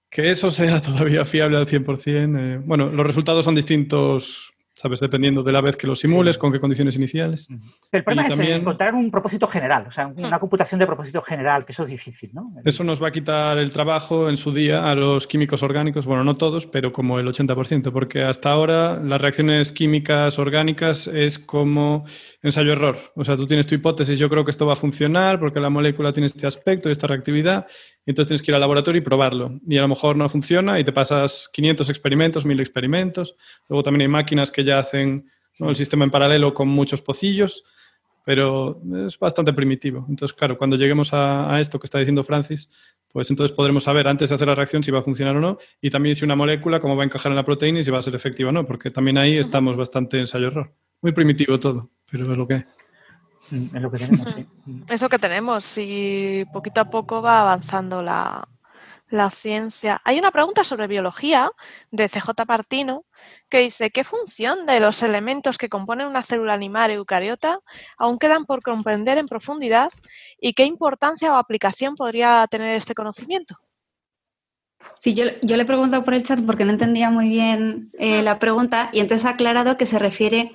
que, 0.10 0.32
eso 0.32 0.50
sea 0.50 0.82
todavía 0.82 1.24
fiable 1.24 1.58
al 1.58 1.68
100%, 1.68 2.40
eh, 2.40 2.62
bueno, 2.66 2.90
los 2.90 3.06
resultados 3.06 3.46
son 3.46 3.54
distintos 3.54 4.55
¿sabes? 4.76 5.00
Dependiendo 5.00 5.42
de 5.42 5.52
la 5.52 5.62
vez 5.62 5.78
que 5.78 5.88
lo 5.88 5.96
simules, 5.96 6.38
con 6.38 6.52
qué 6.52 6.60
condiciones 6.60 6.96
iniciales. 6.96 7.48
el 7.92 8.04
problema 8.04 8.28
es 8.28 8.40
encontrar 8.40 8.94
un 8.94 9.10
propósito 9.10 9.48
general, 9.48 9.86
o 9.88 9.92
sea, 9.92 10.08
una 10.08 10.38
hmm. 10.38 10.40
computación 10.40 10.80
de 10.80 10.86
propósito 10.86 11.22
general, 11.22 11.66
que 11.66 11.72
eso 11.72 11.84
es 11.84 11.90
difícil, 11.90 12.32
¿no? 12.34 12.54
Eso 12.64 12.84
nos 12.84 13.02
va 13.02 13.08
a 13.08 13.12
quitar 13.12 13.58
el 13.58 13.72
trabajo 13.72 14.30
en 14.30 14.38
su 14.38 14.54
día 14.54 14.90
a 14.90 14.96
los 14.96 15.28
químicos 15.28 15.64
orgánicos, 15.64 16.06
bueno, 16.06 16.24
no 16.24 16.36
todos, 16.36 16.66
pero 16.66 16.92
como 16.92 17.20
el 17.20 17.28
80%, 17.28 17.92
porque 17.92 18.24
hasta 18.24 18.52
ahora 18.52 19.00
las 19.02 19.22
reacciones 19.22 19.72
químicas 19.72 20.38
orgánicas 20.40 21.08
es 21.08 21.40
como 21.40 22.06
ensayo-error. 22.42 22.98
O 23.16 23.24
sea, 23.24 23.38
tú 23.38 23.48
tienes 23.48 23.68
tu 23.68 23.76
hipótesis, 23.76 24.20
yo 24.20 24.30
creo 24.30 24.44
que 24.44 24.52
esto 24.52 24.66
va 24.66 24.74
a 24.74 24.78
funcionar 24.78 25.40
porque 25.40 25.60
la 25.60 25.70
molécula 25.70 26.12
tiene 26.12 26.28
este 26.28 26.46
aspecto 26.48 26.90
y 26.90 26.92
esta 26.92 27.08
reactividad, 27.08 27.66
y 27.95 27.95
entonces 28.12 28.28
tienes 28.28 28.42
que 28.42 28.52
ir 28.52 28.56
al 28.56 28.62
laboratorio 28.62 29.02
y 29.02 29.04
probarlo. 29.04 29.60
Y 29.68 29.78
a 29.78 29.82
lo 29.82 29.88
mejor 29.88 30.16
no 30.16 30.30
funciona 30.30 30.80
y 30.80 30.84
te 30.84 30.92
pasas 30.92 31.50
500 31.52 31.90
experimentos, 31.90 32.46
1000 32.46 32.60
experimentos. 32.60 33.36
Luego 33.68 33.84
también 33.84 34.02
hay 34.02 34.08
máquinas 34.08 34.52
que 34.52 34.64
ya 34.64 34.80
hacen 34.80 35.28
el 35.60 35.76
sistema 35.76 36.06
en 36.06 36.12
paralelo 36.12 36.54
con 36.54 36.68
muchos 36.68 37.02
pocillos, 37.02 37.64
pero 38.24 38.82
es 39.08 39.18
bastante 39.18 39.54
primitivo. 39.54 40.06
Entonces, 40.10 40.36
claro, 40.36 40.58
cuando 40.58 40.76
lleguemos 40.76 41.14
a, 41.14 41.60
esto 41.60 41.80
que 41.80 41.86
está 41.86 42.00
diciendo 42.00 42.24
Francis, 42.24 42.70
pues 43.12 43.30
entonces 43.30 43.56
podremos 43.56 43.84
saber 43.84 44.08
antes 44.08 44.30
de 44.30 44.36
hacer 44.36 44.48
la 44.48 44.56
reacción 44.56 44.84
si 44.84 44.92
va 44.92 45.00
a 45.00 45.04
funcionar 45.04 45.38
o 45.38 45.40
no 45.40 45.58
y 45.80 45.90
también 45.90 46.16
si 46.16 46.26
una 46.26 46.36
molécula, 46.36 46.80
cómo 46.80 46.96
va 46.96 47.04
a 47.04 47.06
encajar 47.06 47.32
en 47.32 47.38
la 47.38 47.46
proteína 47.46 47.80
y 47.80 47.84
si 47.84 47.92
va 47.92 48.00
a 48.00 48.02
ser 48.02 48.16
efectiva 48.16 48.50
o 48.50 48.52
no, 48.52 48.66
porque 48.66 48.92
también 48.92 49.18
ahí 49.18 49.38
estamos 49.38 49.78
bastante 49.78 50.20
ensayo-error. 50.20 50.74
Muy 51.02 51.14
primitivo 51.14 51.60
todo, 51.60 51.92
pero 52.12 52.24
es 52.24 52.38
lo 52.38 52.48
que 52.48 52.66
es 53.52 53.82
lo 53.82 53.92
que 53.92 53.98
tenemos, 53.98 54.32
sí. 54.32 54.46
Eso 54.90 55.10
que 55.10 55.20
tenemos 55.20 55.78
y 55.78 56.46
poquito 56.54 56.82
a 56.82 56.90
poco 56.90 57.22
va 57.22 57.42
avanzando 57.42 58.02
la, 58.02 58.48
ciencia. 59.32 60.02
Hay 60.04 60.20
una 60.20 60.32
pregunta 60.32 60.66
sobre 60.66 60.88
biología 60.88 61.50
de 61.90 62.10
CJ 62.10 62.32
Partino 62.46 63.06
que 63.48 63.60
dice, 63.60 63.90
¿qué 63.90 64.04
función 64.04 64.66
de 64.66 64.82
los 64.82 65.04
elementos 65.04 65.58
que 65.58 65.70
componen 65.70 66.08
una 66.08 66.22
célula 66.22 66.54
animal 66.54 66.92
eucariota 66.92 67.60
aún 67.98 68.20
quedan 68.20 68.46
por 68.46 68.62
comprender 68.62 69.18
en 69.18 69.28
profundidad 69.28 69.90
y 70.38 70.52
qué 70.52 70.66
importancia 70.66 71.32
o 71.32 71.38
aplicación 71.38 71.96
podría 71.96 72.46
tener 72.52 72.76
este 72.76 72.94
conocimiento? 72.94 73.58
Sí, 75.00 75.14
yo, 75.14 75.26
le 75.26 75.62
he 75.62 75.66
preguntado 75.66 76.04
por 76.04 76.14
el 76.14 76.24
chat 76.24 76.40
porque 76.46 76.66
no 76.66 76.72
entendía 76.72 77.10
muy 77.10 77.30
bien 77.30 77.92
eh, 77.98 78.22
la 78.22 78.40
pregunta 78.40 78.90
y 78.92 79.00
entonces 79.00 79.26
ha 79.26 79.32
aclarado 79.32 79.78
que 79.78 79.86
se 79.86 80.00
refiere 80.00 80.54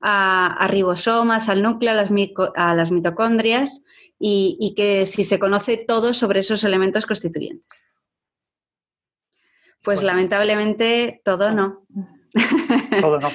a, 0.00 0.66
ribosomas, 0.68 1.48
al 1.48 1.62
núcleo, 1.62 1.92
a 1.92 2.74
las, 2.74 2.90
mitocondrias 2.90 3.84
y, 4.18 4.74
que 4.76 5.06
si 5.06 5.24
se 5.24 5.38
conoce 5.38 5.76
todo 5.76 6.14
sobre 6.14 6.40
esos 6.40 6.64
elementos 6.64 7.06
constituyentes. 7.06 7.84
Pues 9.82 10.02
lamentablemente 10.02 11.20
todo 11.24 11.52
no. 11.52 11.86
Todo 13.00 13.18
no. 13.18 13.28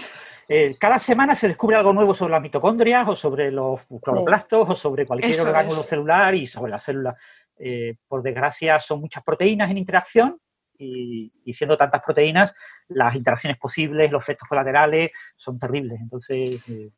Eh, 0.48 0.76
cada 0.80 1.00
semana 1.00 1.36
se 1.36 1.48
descubre 1.48 1.76
algo 1.76 1.92
nuevo 1.92 2.14
sobre 2.14 2.34
las 2.34 2.42
mitocondrias 2.42 3.08
o 3.10 3.16
sobre 3.16 3.52
los 3.52 3.82
cloroplastos 4.02 4.70
o 4.70 4.76
sobre 4.76 5.06
cualquier 5.06 5.42
órgano 5.42 5.72
celular 5.72 6.36
y 6.36 6.46
sobre 6.46 6.72
la 6.72 6.80
célula. 6.80 7.16
Eh, 7.58 7.96
por 8.08 8.22
desgracia, 8.22 8.80
son 8.80 9.02
muchas 9.02 9.24
proteínas 9.24 9.72
en 9.72 9.80
interacción 9.80 10.40
y, 10.78 11.32
siendo 11.54 11.78
tantas 11.78 12.02
proteínas, 12.04 12.54
las 12.88 13.16
interacciones 13.16 13.58
posibles, 13.58 14.12
los 14.12 14.24
efectos 14.24 14.48
colaterales 14.48 15.12
son 15.36 15.58
terribles. 15.60 16.00
Entonces. 16.02 16.68
Eh, 16.70 16.92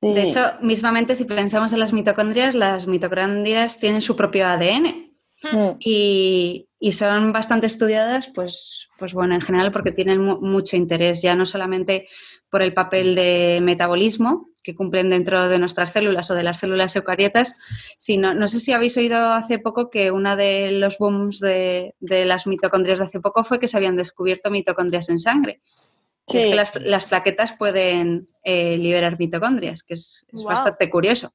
de 0.00 0.22
hecho, 0.22 0.40
mismamente 0.62 1.14
si 1.14 1.24
pensamos 1.24 1.72
en 1.72 1.80
las 1.80 1.92
mitocondrias, 1.92 2.54
las 2.54 2.86
mitocondrias 2.86 3.78
tienen 3.78 4.00
su 4.00 4.16
propio 4.16 4.46
ADN 4.46 5.12
hmm. 5.42 5.76
y, 5.78 6.66
son 6.92 7.32
bastante 7.32 7.66
estudiadas, 7.66 8.30
pues, 8.34 8.88
pues 8.98 9.12
bueno, 9.12 9.34
en 9.34 9.42
general 9.42 9.72
porque 9.72 9.92
tienen 9.92 10.22
mucho 10.22 10.76
interés, 10.76 11.20
ya 11.20 11.34
no 11.34 11.44
solamente 11.44 12.08
por 12.50 12.62
el 12.62 12.74
papel 12.74 13.14
de 13.14 13.60
metabolismo, 13.62 14.50
que 14.62 14.74
cumplen 14.74 15.10
dentro 15.10 15.48
de 15.48 15.58
nuestras 15.58 15.92
células 15.92 16.30
o 16.30 16.34
de 16.34 16.42
las 16.42 16.58
células 16.58 16.94
eucariotas, 16.96 17.56
sino, 17.96 18.34
no 18.34 18.46
sé 18.46 18.60
si 18.60 18.72
habéis 18.72 18.96
oído 18.96 19.32
hace 19.32 19.58
poco 19.58 19.90
que 19.90 20.10
uno 20.10 20.36
de 20.36 20.72
los 20.72 20.98
booms 20.98 21.40
de, 21.40 21.94
las 22.00 22.46
mitocondrias 22.46 22.98
de 22.98 23.06
hace 23.06 23.20
poco 23.20 23.44
fue 23.44 23.58
que 23.58 23.68
se 23.68 23.76
habían 23.76 23.96
descubierto 23.96 24.50
mitocondrias 24.50 25.08
en 25.08 25.18
sangre. 25.18 25.60
Sí. 26.26 26.38
es 26.38 26.44
que 26.46 26.80
las, 26.80 27.06
plaquetas 27.06 27.54
pueden 27.54 28.28
eh, 28.44 28.76
liberar 28.76 29.18
mitocondrias, 29.18 29.82
que 29.82 29.94
es, 29.94 30.26
bastante 30.44 30.88
curioso. 30.88 31.32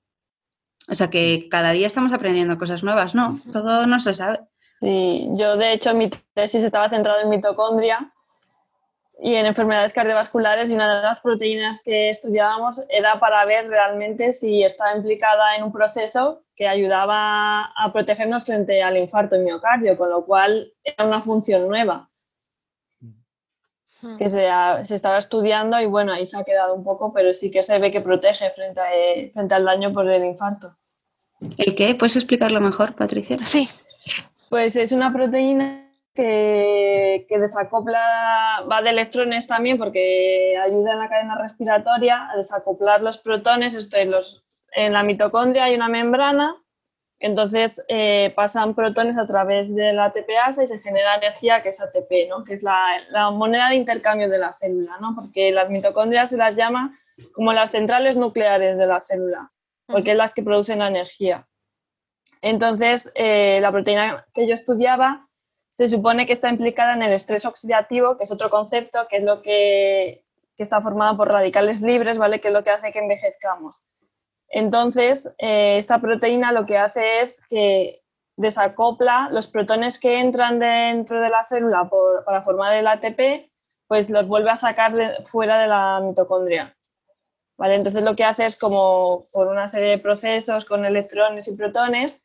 O 0.88 0.96
sea 0.96 1.10
que 1.10 1.48
cada 1.50 1.72
día 1.72 1.88
estamos 1.88 2.14
aprendiendo 2.14 2.58
cosas 2.58 2.84
nuevas, 2.84 3.16
¿no? 3.16 3.42
Todo 3.52 3.88
no 3.88 4.00
se 4.00 4.14
sabe. 4.14 4.40
Sí, 4.80 5.28
yo 5.32 5.58
de 5.58 5.74
hecho 5.74 5.94
mi 5.96 6.10
tesis 6.34 6.64
estaba 6.64 6.90
centrada 6.90 7.24
en 7.24 7.30
mitocondria 7.30 8.14
y 9.20 9.36
en 9.36 9.46
enfermedades 9.46 9.94
cardiovasculares 9.94 10.70
y 10.70 10.76
una 10.76 10.98
de 10.98 11.02
las 11.02 11.22
proteínas 11.22 11.82
que 11.84 12.10
estudiábamos 12.10 12.84
era 12.90 13.20
para 13.20 13.46
ver 13.46 13.68
realmente 13.68 14.34
si 14.34 14.64
estaba 14.64 14.96
implicada 14.96 15.56
en 15.56 15.64
un 15.64 15.72
proceso 15.72 16.44
que 16.56 16.68
ayudaba 16.68 17.66
a 17.66 17.94
protegernos 17.94 18.46
frente 18.46 18.84
al 18.84 18.98
infarto 18.98 19.36
en 19.36 19.46
miocardio, 19.46 19.98
con 19.98 20.10
lo 20.10 20.26
cual 20.26 20.74
era 20.84 21.06
una 21.06 21.22
función 21.22 21.68
nueva 21.68 22.10
que 24.18 24.30
se, 24.30 24.48
se, 24.84 24.96
estaba 24.96 25.18
estudiando 25.18 25.82
y 25.82 25.86
bueno, 25.88 26.14
ahí 26.14 26.26
se 26.26 26.38
ha 26.38 26.44
quedado 26.44 26.76
un 26.76 26.84
poco, 26.84 27.12
pero 27.12 27.34
sí 27.34 27.50
que 27.50 27.62
se 27.62 27.80
ve 27.80 27.90
que 27.92 28.02
protege 28.02 28.52
frente, 28.52 29.32
frente 29.34 29.56
al 29.56 29.66
daño 29.66 29.92
por 29.94 30.08
el 30.08 30.24
infarto. 30.24 30.76
¿El 31.58 31.74
qué? 31.76 31.96
¿Puedes 31.96 32.16
explicarlo 32.16 32.62
mejor, 32.62 32.94
Patricia? 32.94 33.38
Sí. 33.44 33.68
Pues 34.50 34.76
es 34.76 34.92
una 34.92 35.12
proteína 35.12 35.85
que, 36.16 37.26
desacopla, 37.30 38.64
va 38.72 38.82
de 38.82 38.90
electrones 38.90 39.48
también 39.48 39.78
porque 39.78 40.58
ayuda 40.58 40.94
en 40.94 41.00
la 41.00 41.10
cadena 41.10 41.38
respiratoria 41.38 42.30
a 42.32 42.38
desacoplar 42.38 43.02
los 43.02 43.18
protones. 43.20 43.76
Esto 43.76 43.98
en, 43.98 44.12
los, 44.12 44.46
en 44.72 44.94
la 44.94 45.04
mitocondria 45.04 45.66
hay 45.66 45.76
una 45.76 45.90
membrana, 45.90 46.56
entonces 47.20 47.84
eh, 47.88 48.34
pasan 48.36 48.76
protones 48.76 49.18
a 49.18 49.28
través 49.28 49.74
de 49.76 49.94
la 49.94 50.06
ATPasa 50.06 50.64
y 50.64 50.68
se 50.68 50.80
genera 50.80 51.16
energía 51.16 51.62
que 51.62 51.70
es 51.70 51.82
ATP, 51.82 52.30
¿no? 52.30 52.44
que 52.44 52.54
es 52.54 52.64
la, 52.64 53.32
moneda 53.32 53.70
de 53.70 53.76
intercambio 53.76 54.30
de 54.30 54.38
la 54.38 54.54
célula, 54.54 54.98
¿no? 55.00 55.16
porque 55.16 55.52
las 55.52 55.70
mitocondrias 55.70 56.30
se 56.30 56.38
las 56.38 56.56
llama 56.56 56.94
como 57.34 57.54
las 57.54 57.72
centrales 57.72 58.16
nucleares 58.16 58.78
de 58.78 58.88
la 58.88 59.00
célula, 59.00 59.52
porque 59.86 60.12
es 60.12 60.18
las 60.18 60.34
que 60.34 60.44
producen 60.44 60.80
la 60.80 60.88
energía. 60.88 61.48
Entonces, 62.42 63.12
eh, 63.16 63.60
la 63.62 63.72
proteína 63.72 64.26
que 64.34 64.46
yo 64.46 64.54
estudiaba 64.54 65.28
se 65.76 65.90
supone 65.90 66.26
que 66.26 66.32
está 66.32 66.48
implicada 66.48 66.94
en 66.94 67.04
el 67.04 67.12
estrés 67.12 67.46
oxidativo, 67.46 68.16
que 68.16 68.24
es 68.24 68.32
otro 68.32 68.50
concepto, 68.50 69.08
que 69.10 69.18
es 69.18 69.24
lo 69.24 69.42
que, 69.42 70.24
está 70.58 70.80
formado 70.80 71.18
por 71.18 71.28
radicales 71.28 71.82
libres, 71.82 72.18
¿vale? 72.18 72.40
Que 72.40 72.48
es 72.48 72.54
lo 72.54 72.64
que 72.64 72.70
hace 72.70 72.94
que 72.94 73.00
envejezcamos. 73.00 73.86
Entonces, 74.48 75.30
eh, 75.38 75.78
esta 75.78 76.00
proteína 76.00 76.54
lo 76.54 76.66
que 76.66 76.78
hace 76.78 77.20
es 77.20 77.46
que 77.50 78.02
desacopla 78.38 79.28
los 79.32 79.48
protones 79.48 80.00
que 80.00 80.22
entran 80.22 80.60
dentro 80.60 81.20
de 81.20 81.28
la 81.28 81.44
célula 81.44 81.90
para 82.26 82.42
formar 82.42 82.74
el 82.74 82.88
ATP, 82.88 83.52
pues 83.90 84.10
los 84.10 84.30
vuelve 84.30 84.52
a 84.52 84.56
sacar 84.56 84.94
fuera 85.26 85.60
de 85.60 85.68
la 85.68 86.00
mitocondria. 86.02 86.74
¿Vale? 87.58 87.76
Entonces 87.76 88.02
lo 88.02 88.16
que 88.16 88.24
hace 88.24 88.46
es 88.46 88.56
como 88.56 89.26
por 89.34 89.50
una 89.50 89.68
serie 89.68 89.90
de 89.90 90.00
procesos 90.00 90.64
con 90.64 90.86
electrones 90.86 91.50
y 91.50 91.58
protones, 91.58 92.24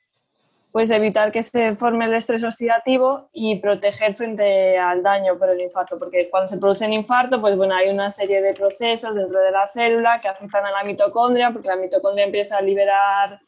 pues 0.72 0.90
evitar 0.90 1.32
que 1.32 1.42
se 1.42 1.74
forme 1.74 2.04
el 2.04 2.14
estrés 2.14 2.44
oxidativo 2.44 3.28
y 3.32 3.56
proteger 3.56 4.14
frente 4.14 4.78
al 4.78 5.02
daño 5.02 5.36
por 5.36 5.50
el 5.50 5.60
infarto, 5.60 5.98
porque 5.98 6.30
cuando 6.30 6.46
se 6.46 6.58
produce 6.58 6.86
un 6.86 6.92
infarto, 6.92 7.40
pues 7.40 7.56
bueno, 7.56 7.74
hay 7.74 7.88
una 7.90 8.10
serie 8.10 8.40
de 8.40 8.54
procesos 8.54 9.14
dentro 9.14 9.40
de 9.40 9.50
la 9.50 9.66
célula 9.66 10.20
que 10.20 10.28
afectan 10.28 10.64
a 10.64 10.70
la 10.70 10.84
mitocondria, 10.84 11.50
porque 11.50 11.68
la 11.68 11.76
mitocondria 11.76 12.24
empieza 12.24 12.56
a 12.56 12.62
liberar 12.62 13.40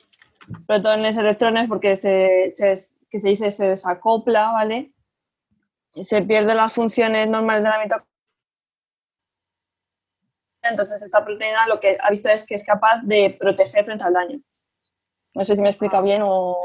protones, 0.67 1.17
electrones, 1.17 1.69
porque 1.69 1.95
se, 1.95 2.53
que 3.09 3.19
se 3.19 3.29
dice 3.29 3.51
se 3.53 3.69
desacopla, 3.69 4.51
¿vale? 4.51 4.93
Y 5.95 6.03
se 6.05 6.23
pierden 6.23 6.57
las 6.57 6.73
funciones 6.73 7.29
normales 7.29 7.63
de 7.63 7.69
la 7.69 7.79
mitocondria. 7.79 8.13
Entonces, 10.63 11.03
esta 11.03 11.25
proteína 11.25 11.67
lo 11.67 11.79
que 11.79 11.99
ha 12.01 12.11
visto 12.11 12.29
es 12.31 12.45
que 12.45 12.55
es 12.55 12.65
capaz 12.65 13.01
de 13.03 13.37
proteger 13.39 13.85
frente 13.85 14.05
al 14.05 14.13
daño. 14.13 14.41
No 15.35 15.45
sé 15.45 15.57
si 15.57 15.63
me 15.63 15.71
explica 15.71 16.01
bien 16.01 16.23
o... 16.25 16.65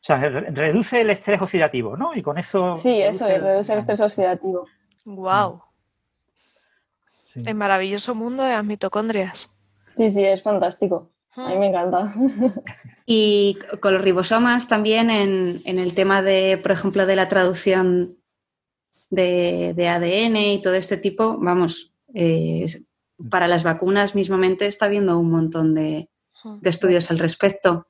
O 0.00 0.02
sea, 0.02 0.16
reduce 0.16 1.02
el 1.02 1.10
estrés 1.10 1.42
oxidativo, 1.42 1.94
¿no? 1.94 2.14
Y 2.14 2.22
con 2.22 2.38
eso... 2.38 2.74
Sí, 2.74 3.02
eso 3.02 3.28
es, 3.28 3.42
reduce 3.42 3.72
el 3.74 3.78
estrés 3.80 4.00
oxidativo. 4.00 4.66
¡Wow! 5.04 5.62
El 7.34 7.54
maravilloso 7.54 8.14
mundo 8.14 8.42
de 8.42 8.52
las 8.52 8.64
mitocondrias. 8.64 9.50
Sí, 9.94 10.10
sí, 10.10 10.24
es 10.24 10.42
fantástico. 10.42 11.10
A 11.36 11.50
mí 11.50 11.58
me 11.58 11.68
encanta. 11.68 12.12
Y 13.12 13.58
con 13.80 13.94
los 13.94 14.02
ribosomas 14.02 14.68
también 14.68 15.10
en, 15.10 15.60
el 15.64 15.94
tema 15.94 16.22
de, 16.22 16.56
por 16.62 16.70
ejemplo, 16.70 17.06
de 17.06 17.16
la 17.16 17.28
traducción 17.28 18.18
de, 19.10 19.74
ADN 19.76 20.36
y 20.36 20.62
todo 20.62 20.74
este 20.74 20.96
tipo, 20.96 21.36
vamos, 21.40 21.92
eh, 22.14 22.66
para 23.28 23.48
las 23.48 23.64
vacunas 23.64 24.14
mismamente 24.14 24.68
está 24.68 24.84
habiendo 24.86 25.18
un 25.18 25.28
montón 25.28 25.74
de, 25.74 26.08
de 26.60 26.70
estudios 26.70 27.10
al 27.10 27.18
respecto. 27.18 27.88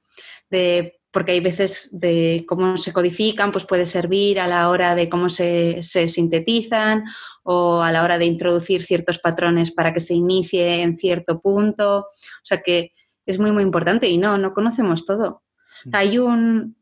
De 0.49 1.00
porque 1.13 1.33
hay 1.33 1.41
veces 1.41 1.89
de 1.93 2.45
cómo 2.47 2.77
se 2.77 2.93
codifican, 2.93 3.51
pues 3.51 3.65
puede 3.65 3.87
servir 3.87 4.39
a 4.39 4.47
la 4.47 4.69
hora 4.69 4.95
de 4.95 5.09
cómo 5.09 5.29
se, 5.29 5.83
sintetizan 5.83 7.05
o 7.43 7.83
a 7.83 7.91
la 7.91 8.05
hora 8.05 8.19
de 8.19 8.27
introducir 8.27 8.85
ciertos 8.85 9.19
patrones 9.19 9.73
para 9.73 9.93
que 9.93 10.01
se 10.01 10.15
inicie 10.15 10.83
en 10.83 10.97
cierto 10.97 11.41
punto. 11.41 11.99
O 11.99 12.45
sea 12.45 12.63
que 12.63 12.93
es 13.27 13.39
muy, 13.39 13.51
muy 13.51 13.63
importante 13.63 14.09
y 14.09 14.19
no, 14.19 14.39
no 14.39 14.55
conocemos 14.55 15.05
todo. 15.05 15.43
Mm. 15.85 15.91
Hay 15.95 16.19
un, 16.19 16.77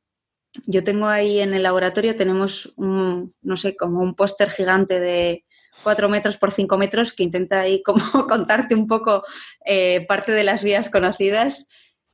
yo 0.67 0.85
tengo 0.85 1.07
ahí 1.07 1.41
en 1.41 1.55
el 1.55 1.63
laboratorio, 1.63 2.17
tenemos 2.17 2.73
un, 2.77 3.35
no 3.41 3.57
sé, 3.57 3.77
como 3.77 4.01
un 4.01 4.15
póster 4.15 4.51
gigante 4.51 5.01
de 5.01 5.45
4 5.85 6.09
metros 6.09 6.37
por 6.37 6.51
5 6.51 6.77
metros 6.77 7.13
que 7.13 7.23
intenta 7.23 7.61
ahí 7.61 7.83
como 7.83 8.03
contarte 8.29 8.75
un 8.75 8.87
poco 8.87 9.25
eh, 9.65 10.05
parte 10.07 10.33
de 10.33 10.45
las 10.45 10.63
vías 10.63 10.91
conocidas 10.91 11.67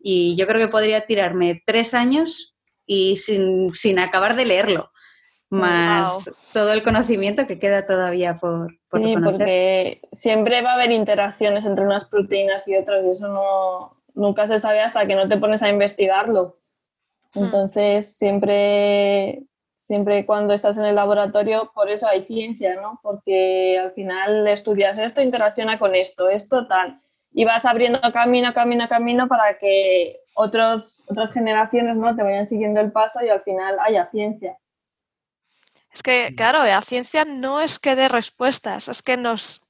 y 0.06 0.36
yo 0.36 0.46
creo 0.46 0.60
que 0.60 0.70
podría 0.70 1.06
tirarme 1.06 1.62
tres 1.64 1.94
años 1.94 2.54
y 2.84 3.16
sin, 3.16 3.98
acabar 3.98 4.36
de 4.36 4.44
leerlo, 4.44 4.90
más 5.48 6.30
todo 6.52 6.74
el 6.74 6.82
conocimiento 6.82 7.46
que 7.46 7.58
queda 7.58 7.86
todavía 7.86 8.34
por, 8.34 8.76
por 8.90 9.00
sí, 9.00 9.14
porque 9.24 10.02
siempre 10.12 10.60
va 10.60 10.72
a 10.72 10.74
haber 10.74 10.90
interacciones 10.90 11.64
entre 11.64 11.86
unas 11.86 12.04
proteínas 12.04 12.68
y 12.68 12.76
otras 12.76 13.02
y 13.02 13.08
eso 13.08 13.28
no, 13.28 13.96
nunca 14.14 14.46
se 14.46 14.60
sabe 14.60 14.82
hasta 14.82 15.06
que 15.06 15.14
no 15.14 15.26
te 15.26 15.38
pones 15.38 15.62
a 15.62 15.70
investigarlo. 15.70 16.58
Hmm. 17.32 17.44
Entonces, 17.44 18.14
siempre, 18.14 19.44
siempre 19.78 20.26
cuando 20.26 20.52
estás 20.52 20.76
en 20.76 20.84
el 20.84 20.96
laboratorio, 20.96 21.72
por 21.74 21.88
eso 21.88 22.06
hay 22.08 22.24
ciencia, 22.24 22.78
¿no? 22.78 23.00
Porque 23.02 23.78
al 23.78 23.92
final 23.92 24.46
estudias 24.48 24.98
esto, 24.98 25.22
interacciona 25.22 25.78
con 25.78 25.94
esto, 25.94 26.28
esto 26.28 26.66
tal 26.66 27.00
y 27.34 27.44
vas 27.44 27.66
abriendo 27.66 28.00
camino, 28.12 28.54
camino, 28.54 28.88
camino 28.88 29.28
para 29.28 29.58
que 29.58 30.20
otros, 30.34 31.02
otras 31.08 31.32
generaciones 31.32 31.96
¿no? 31.96 32.14
te 32.14 32.22
vayan 32.22 32.46
siguiendo 32.46 32.80
el 32.80 32.92
paso 32.92 33.22
y 33.22 33.28
al 33.28 33.42
final 33.42 33.76
haya 33.80 34.08
ciencia. 34.10 34.56
Es 35.92 36.02
que, 36.02 36.32
claro, 36.36 36.64
la 36.64 36.80
ciencia 36.82 37.24
no 37.24 37.60
es 37.60 37.78
que 37.78 37.96
dé 37.96 38.08
respuestas, 38.08 38.88
es 38.88 39.02
que 39.02 39.16
nos 39.16 39.62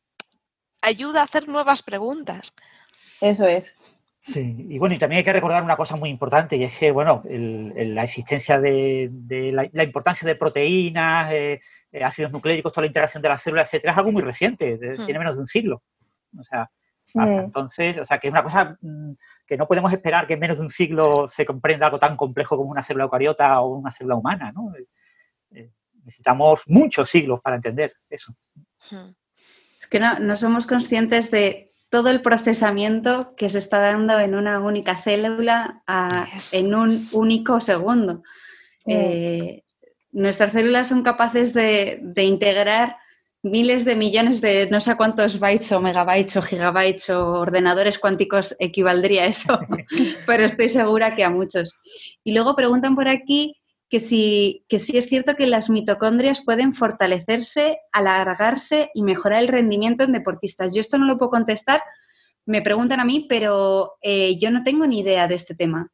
ayuda 0.80 1.20
a 1.20 1.24
hacer 1.24 1.48
nuevas 1.48 1.82
preguntas. 1.82 2.54
Eso 3.20 3.46
es. 3.46 3.76
Sí, 4.20 4.56
y 4.70 4.78
bueno, 4.78 4.94
y 4.94 4.98
también 4.98 5.18
hay 5.18 5.24
que 5.24 5.34
recordar 5.34 5.62
una 5.62 5.76
cosa 5.76 5.96
muy 5.96 6.08
importante, 6.08 6.56
y 6.56 6.64
es 6.64 6.78
que, 6.78 6.92
bueno, 6.92 7.22
la 7.26 8.04
existencia 8.04 8.58
de, 8.58 9.10
la, 9.52 9.84
importancia 9.84 10.26
de 10.26 10.34
proteínas, 10.34 11.30
eh, 11.30 11.60
eh, 11.92 12.04
ácidos 12.04 12.32
nucleicos, 12.32 12.72
toda 12.72 12.82
la 12.82 12.88
interacción 12.88 13.22
de 13.22 13.28
las 13.28 13.42
células, 13.42 13.68
etcétera, 13.68 13.92
es 13.92 13.98
algo 13.98 14.12
muy 14.12 14.22
reciente, 14.22 14.76
hmm. 14.76 15.04
tiene 15.04 15.18
menos 15.18 15.34
de 15.34 15.40
un 15.42 15.46
siglo. 15.46 15.82
O 16.38 16.42
sea, 16.42 16.70
entonces, 17.14 17.98
o 17.98 18.04
sea, 18.04 18.18
que 18.18 18.28
es 18.28 18.32
una 18.32 18.42
cosa 18.42 18.76
mm, 18.80 19.12
que 19.46 19.56
no 19.56 19.68
podemos 19.68 19.92
esperar 19.92 20.26
que 20.26 20.34
en 20.34 20.40
menos 20.40 20.58
de 20.58 20.64
un 20.64 20.70
siglo 20.70 21.28
se 21.28 21.44
comprenda 21.44 21.86
algo 21.86 21.98
tan 21.98 22.16
complejo 22.16 22.56
como 22.56 22.70
una 22.70 22.82
célula 22.82 23.04
eucariota 23.04 23.60
o 23.60 23.76
una 23.76 23.92
célula 23.92 24.16
humana, 24.16 24.52
¿no? 24.52 24.74
Eh, 24.74 24.86
eh, 25.52 25.70
necesitamos 26.02 26.62
muchos 26.66 27.08
siglos 27.08 27.40
para 27.40 27.56
entender 27.56 27.94
eso. 28.10 28.34
Es 29.78 29.86
que 29.86 30.00
no, 30.00 30.36
somos 30.36 30.66
conscientes 30.66 31.30
de 31.30 31.72
todo 31.88 32.10
el 32.10 32.20
procesamiento 32.20 33.34
que 33.36 33.48
se 33.48 33.58
está 33.58 33.78
dando 33.78 34.18
en 34.18 34.34
una 34.34 34.58
única 34.60 34.96
célula 34.96 35.82
en 36.52 36.74
un 36.74 37.08
único 37.12 37.60
segundo. 37.60 38.22
Eh, 38.86 39.62
nuestras 40.10 40.52
células 40.52 40.88
son 40.88 41.02
capaces 41.02 41.54
de, 41.54 42.00
de 42.02 42.24
integrar 42.24 42.96
miles 43.44 43.84
de 43.84 43.94
millones 43.94 44.40
de 44.40 44.68
no 44.70 44.80
sé 44.80 44.96
cuántos 44.96 45.38
bytes 45.38 45.70
o 45.72 45.80
megabytes 45.80 46.36
o 46.36 46.42
gigabytes 46.42 47.10
o 47.10 47.32
ordenadores 47.40 47.98
cuánticos 47.98 48.56
equivaldría 48.58 49.26
eso, 49.26 49.60
pero 50.26 50.44
estoy 50.44 50.70
segura 50.70 51.14
que 51.14 51.24
a 51.24 51.30
muchos. 51.30 51.78
Y 52.24 52.32
luego 52.32 52.56
preguntan 52.56 52.96
por 52.96 53.08
aquí 53.08 53.60
que 53.90 54.00
si, 54.00 54.64
que 54.68 54.78
si 54.78 54.96
es 54.96 55.06
cierto 55.08 55.34
que 55.34 55.46
las 55.46 55.68
mitocondrias 55.68 56.42
pueden 56.42 56.72
fortalecerse, 56.72 57.78
alargarse 57.92 58.90
y 58.94 59.02
mejorar 59.02 59.40
el 59.40 59.48
rendimiento 59.48 60.04
en 60.04 60.12
deportistas. 60.12 60.74
Yo 60.74 60.80
esto 60.80 60.98
no 60.98 61.04
lo 61.04 61.18
puedo 61.18 61.30
contestar, 61.30 61.82
me 62.46 62.62
preguntan 62.62 63.00
a 63.00 63.04
mí, 63.04 63.26
pero 63.28 63.94
eh, 64.02 64.38
yo 64.38 64.50
no 64.50 64.62
tengo 64.62 64.86
ni 64.86 65.00
idea 65.00 65.28
de 65.28 65.34
este 65.34 65.54
tema. 65.54 65.90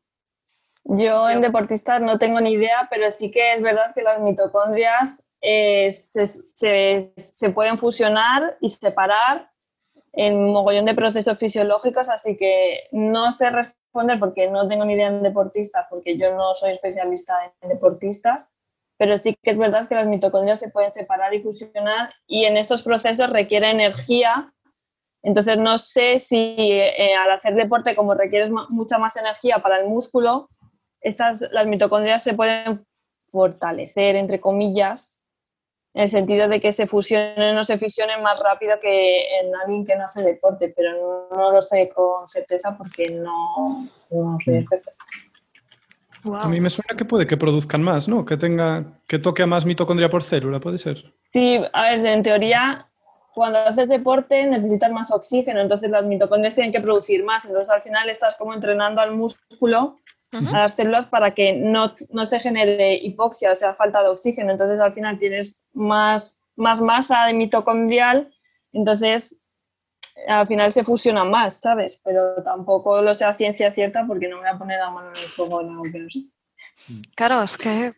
Yo 0.84 1.28
en 1.28 1.40
deportistas 1.40 2.00
no 2.00 2.18
tengo 2.18 2.40
ni 2.40 2.52
idea, 2.52 2.86
pero 2.90 3.10
sí 3.10 3.30
que 3.30 3.54
es 3.54 3.60
verdad 3.60 3.92
que 3.94 4.02
las 4.02 4.20
mitocondrias 4.20 5.22
eh, 5.42 5.90
se, 5.90 7.50
pueden 7.50 7.78
fusionar 7.78 8.58
y 8.60 8.68
separar 8.68 9.50
en 10.12 10.50
mogollón 10.50 10.84
de 10.84 10.94
procesos 10.94 11.38
fisiológicos, 11.38 12.08
así 12.08 12.36
que 12.36 12.88
no 12.92 13.32
sé 13.32 13.50
responder 13.50 14.18
porque 14.18 14.50
no 14.50 14.68
tengo 14.68 14.84
ni 14.84 14.94
idea 14.94 15.08
en 15.08 15.22
deportistas, 15.22 15.86
porque 15.88 16.18
yo 16.18 16.34
no 16.34 16.52
soy 16.52 16.72
especialista 16.72 17.52
en 17.60 17.68
deportistas, 17.68 18.50
pero 18.98 19.16
sí 19.16 19.34
que 19.42 19.52
es 19.52 19.58
verdad 19.58 19.88
que 19.88 19.94
las 19.94 20.06
mitocondrias 20.06 20.60
se 20.60 20.68
pueden 20.68 20.92
separar 20.92 21.32
y 21.32 21.42
fusionar 21.42 22.12
y 22.26 22.44
en 22.44 22.56
estos 22.56 22.82
procesos 22.82 23.30
requiere 23.30 23.70
energía. 23.70 24.52
Entonces 25.22 25.56
no 25.56 25.78
sé 25.78 26.18
si 26.18 26.56
eh, 26.58 27.14
al 27.14 27.30
hacer 27.30 27.54
deporte, 27.54 27.96
como 27.96 28.14
requieres 28.14 28.50
mucha 28.68 28.98
más 28.98 29.16
energía 29.16 29.60
para 29.60 29.78
el 29.78 29.88
músculo, 29.88 30.50
estas, 31.00 31.40
las 31.52 31.66
mitocondrias 31.66 32.22
se 32.22 32.34
pueden 32.34 32.84
fortalecer, 33.28 34.16
entre 34.16 34.40
comillas, 34.40 35.19
en 35.94 36.02
el 36.02 36.08
sentido 36.08 36.48
de 36.48 36.60
que 36.60 36.72
se 36.72 36.86
fusionen 36.86 37.56
o 37.58 37.64
se 37.64 37.78
fisionen 37.78 38.22
más 38.22 38.38
rápido 38.38 38.78
que 38.80 39.38
en 39.40 39.54
alguien 39.56 39.84
que 39.84 39.96
no 39.96 40.04
hace 40.04 40.22
deporte, 40.22 40.72
pero 40.76 41.28
no, 41.34 41.52
lo 41.52 41.60
sé 41.60 41.90
con 41.94 42.28
certeza 42.28 42.76
porque 42.76 43.10
no, 43.10 43.88
no 44.10 44.38
soy 44.44 44.58
experta. 44.58 44.92
A 46.40 46.48
mí 46.48 46.60
me 46.60 46.68
suena 46.68 46.96
que 46.96 47.04
puede 47.04 47.26
que 47.26 47.36
produzcan 47.36 47.82
más, 47.82 48.06
¿no? 48.06 48.24
Que 48.24 48.36
tenga, 48.36 48.84
que 49.06 49.18
toque 49.18 49.42
a 49.42 49.46
más 49.46 49.64
mitocondria 49.64 50.10
por 50.10 50.22
célula, 50.22 50.60
puede 50.60 50.78
ser. 50.78 51.12
Sí, 51.30 51.58
a 51.72 51.82
ver, 51.82 52.04
en 52.04 52.22
teoría, 52.22 52.86
cuando 53.34 53.58
haces 53.60 53.88
deporte 53.88 54.46
necesitas 54.46 54.92
más 54.92 55.10
oxígeno, 55.10 55.60
entonces 55.60 55.90
las 55.90 56.04
mitocondrias 56.04 56.54
tienen 56.54 56.72
que 56.72 56.80
producir 56.80 57.24
más, 57.24 57.46
entonces 57.46 57.70
al 57.70 57.80
final 57.80 58.10
estás 58.10 58.36
como 58.36 58.52
entrenando 58.52 59.00
al 59.00 59.12
músculo, 59.12 59.98
a 60.32 60.40
las 60.40 60.74
células 60.74 61.06
para 61.06 61.34
que 61.34 61.52
no, 61.52 61.94
no, 62.10 62.26
se 62.26 62.40
genere 62.40 62.94
hipoxia, 62.94 63.52
o 63.52 63.54
sea, 63.54 63.74
falta 63.74 64.02
de 64.02 64.08
oxígeno, 64.08 64.52
entonces 64.52 64.80
al 64.80 64.92
final 64.92 65.18
tienes 65.18 65.62
más, 65.72 66.44
más 66.56 66.80
masa 66.80 67.26
de 67.26 67.34
mitocondrial, 67.34 68.32
entonces 68.72 69.40
al 70.28 70.46
final 70.46 70.70
se 70.72 70.84
fusionan 70.84 71.30
más, 71.30 71.60
¿sabes? 71.60 72.00
Pero 72.04 72.42
tampoco 72.42 73.00
lo 73.02 73.14
sé 73.14 73.24
a 73.24 73.34
ciencia 73.34 73.70
cierta 73.70 74.04
porque 74.06 74.28
no 74.28 74.36
me 74.36 74.42
voy 74.42 74.50
a 74.50 74.58
poner 74.58 74.78
la 74.78 74.90
mano 74.90 75.08
en 75.08 75.16
el 75.16 75.28
fuego 75.28 75.62
en 75.62 75.70
algo 75.70 75.82
que 75.84 75.98
no 75.98 76.10
sé. 76.10 76.24
Claro, 77.14 77.42
es 77.42 77.56
que 77.56 77.94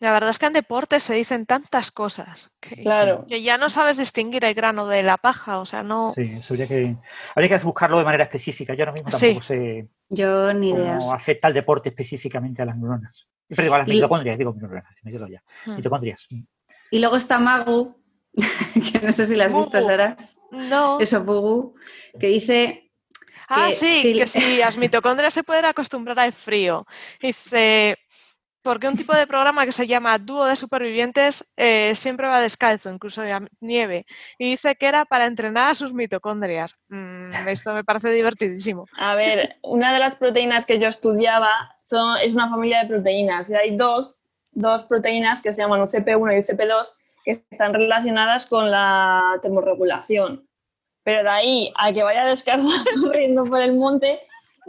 la 0.00 0.12
verdad 0.12 0.30
es 0.30 0.38
que 0.38 0.46
en 0.46 0.52
deportes 0.52 1.02
se 1.02 1.14
dicen 1.14 1.44
tantas 1.44 1.90
cosas 1.90 2.50
que, 2.60 2.76
claro. 2.76 3.26
que 3.28 3.42
ya 3.42 3.58
no 3.58 3.68
sabes 3.68 3.96
distinguir 3.96 4.44
el 4.44 4.54
grano 4.54 4.86
de 4.86 5.02
la 5.02 5.16
paja, 5.16 5.58
o 5.58 5.66
sea, 5.66 5.82
no... 5.82 6.12
Sí, 6.12 6.30
eso 6.36 6.54
habría 6.54 6.68
que, 6.68 6.96
habría 7.34 7.58
que 7.58 7.64
buscarlo 7.64 7.98
de 7.98 8.04
manera 8.04 8.24
específica. 8.24 8.74
Yo 8.74 8.82
ahora 8.82 8.92
mismo 8.92 9.10
tampoco 9.10 9.42
sé 9.42 9.88
Yo 10.10 10.52
ni 10.54 10.72
cómo 10.72 11.12
afecta 11.12 11.48
el 11.48 11.54
deporte 11.54 11.90
específicamente 11.90 12.62
a 12.62 12.66
las 12.66 12.76
neuronas. 12.76 13.28
Pero 13.48 13.74
a 13.74 13.78
las 13.78 13.88
mitocondrias, 13.88 14.38
digo 14.38 14.54
neuronas, 14.54 14.84
me 15.02 15.12
ya. 15.12 15.42
Hmm. 15.64 15.76
Mitocondrias. 15.76 16.26
Y 16.90 16.98
luego 16.98 17.16
está 17.16 17.38
Magu, 17.38 17.96
que 18.32 19.00
no 19.00 19.12
sé 19.12 19.26
si 19.26 19.36
la 19.36 19.46
has 19.46 19.54
visto, 19.54 19.82
Sara. 19.82 20.16
No. 20.50 20.98
Eso, 21.00 21.22
Bugu, 21.24 21.74
que 22.18 22.28
dice. 22.28 22.90
Ah, 23.50 23.70
sí, 23.70 24.12
que 24.14 24.26
si 24.26 24.58
las 24.58 24.76
mitocondrias 24.76 25.32
se 25.32 25.42
pueden 25.42 25.64
acostumbrar 25.64 26.18
al 26.18 26.34
frío. 26.34 26.86
Dice, 27.20 27.96
porque 28.68 28.86
un 28.86 28.98
tipo 28.98 29.14
de 29.14 29.26
programa 29.26 29.64
que 29.64 29.72
se 29.72 29.86
llama 29.86 30.18
Dúo 30.18 30.44
de 30.44 30.54
Supervivientes 30.54 31.42
eh, 31.56 31.94
siempre 31.94 32.28
va 32.28 32.38
descalzo, 32.38 32.92
incluso 32.92 33.22
de 33.22 33.48
nieve. 33.60 34.04
Y 34.36 34.50
dice 34.50 34.76
que 34.76 34.84
era 34.84 35.06
para 35.06 35.24
entrenar 35.24 35.70
a 35.70 35.74
sus 35.74 35.94
mitocondrias. 35.94 36.78
Mm, 36.88 37.48
esto 37.48 37.72
me 37.72 37.82
parece 37.82 38.10
divertidísimo. 38.10 38.84
A 38.98 39.14
ver, 39.14 39.56
una 39.62 39.94
de 39.94 40.00
las 40.00 40.16
proteínas 40.16 40.66
que 40.66 40.78
yo 40.78 40.86
estudiaba 40.86 41.48
son, 41.80 42.18
es 42.18 42.34
una 42.34 42.50
familia 42.50 42.82
de 42.82 42.88
proteínas. 42.88 43.48
Y 43.48 43.54
hay 43.54 43.74
dos, 43.74 44.16
dos 44.52 44.84
proteínas 44.84 45.40
que 45.40 45.54
se 45.54 45.62
llaman 45.62 45.80
UCP1 45.80 46.34
y 46.34 46.42
UCP2 46.42 46.92
que 47.24 47.46
están 47.50 47.72
relacionadas 47.72 48.44
con 48.44 48.70
la 48.70 49.38
termorregulación. 49.40 50.46
Pero 51.04 51.22
de 51.22 51.30
ahí 51.30 51.72
a 51.74 51.90
que 51.90 52.02
vaya 52.02 52.26
descalzo 52.26 52.68
corriendo 53.02 53.46
por 53.46 53.62
el 53.62 53.72
monte, 53.76 54.20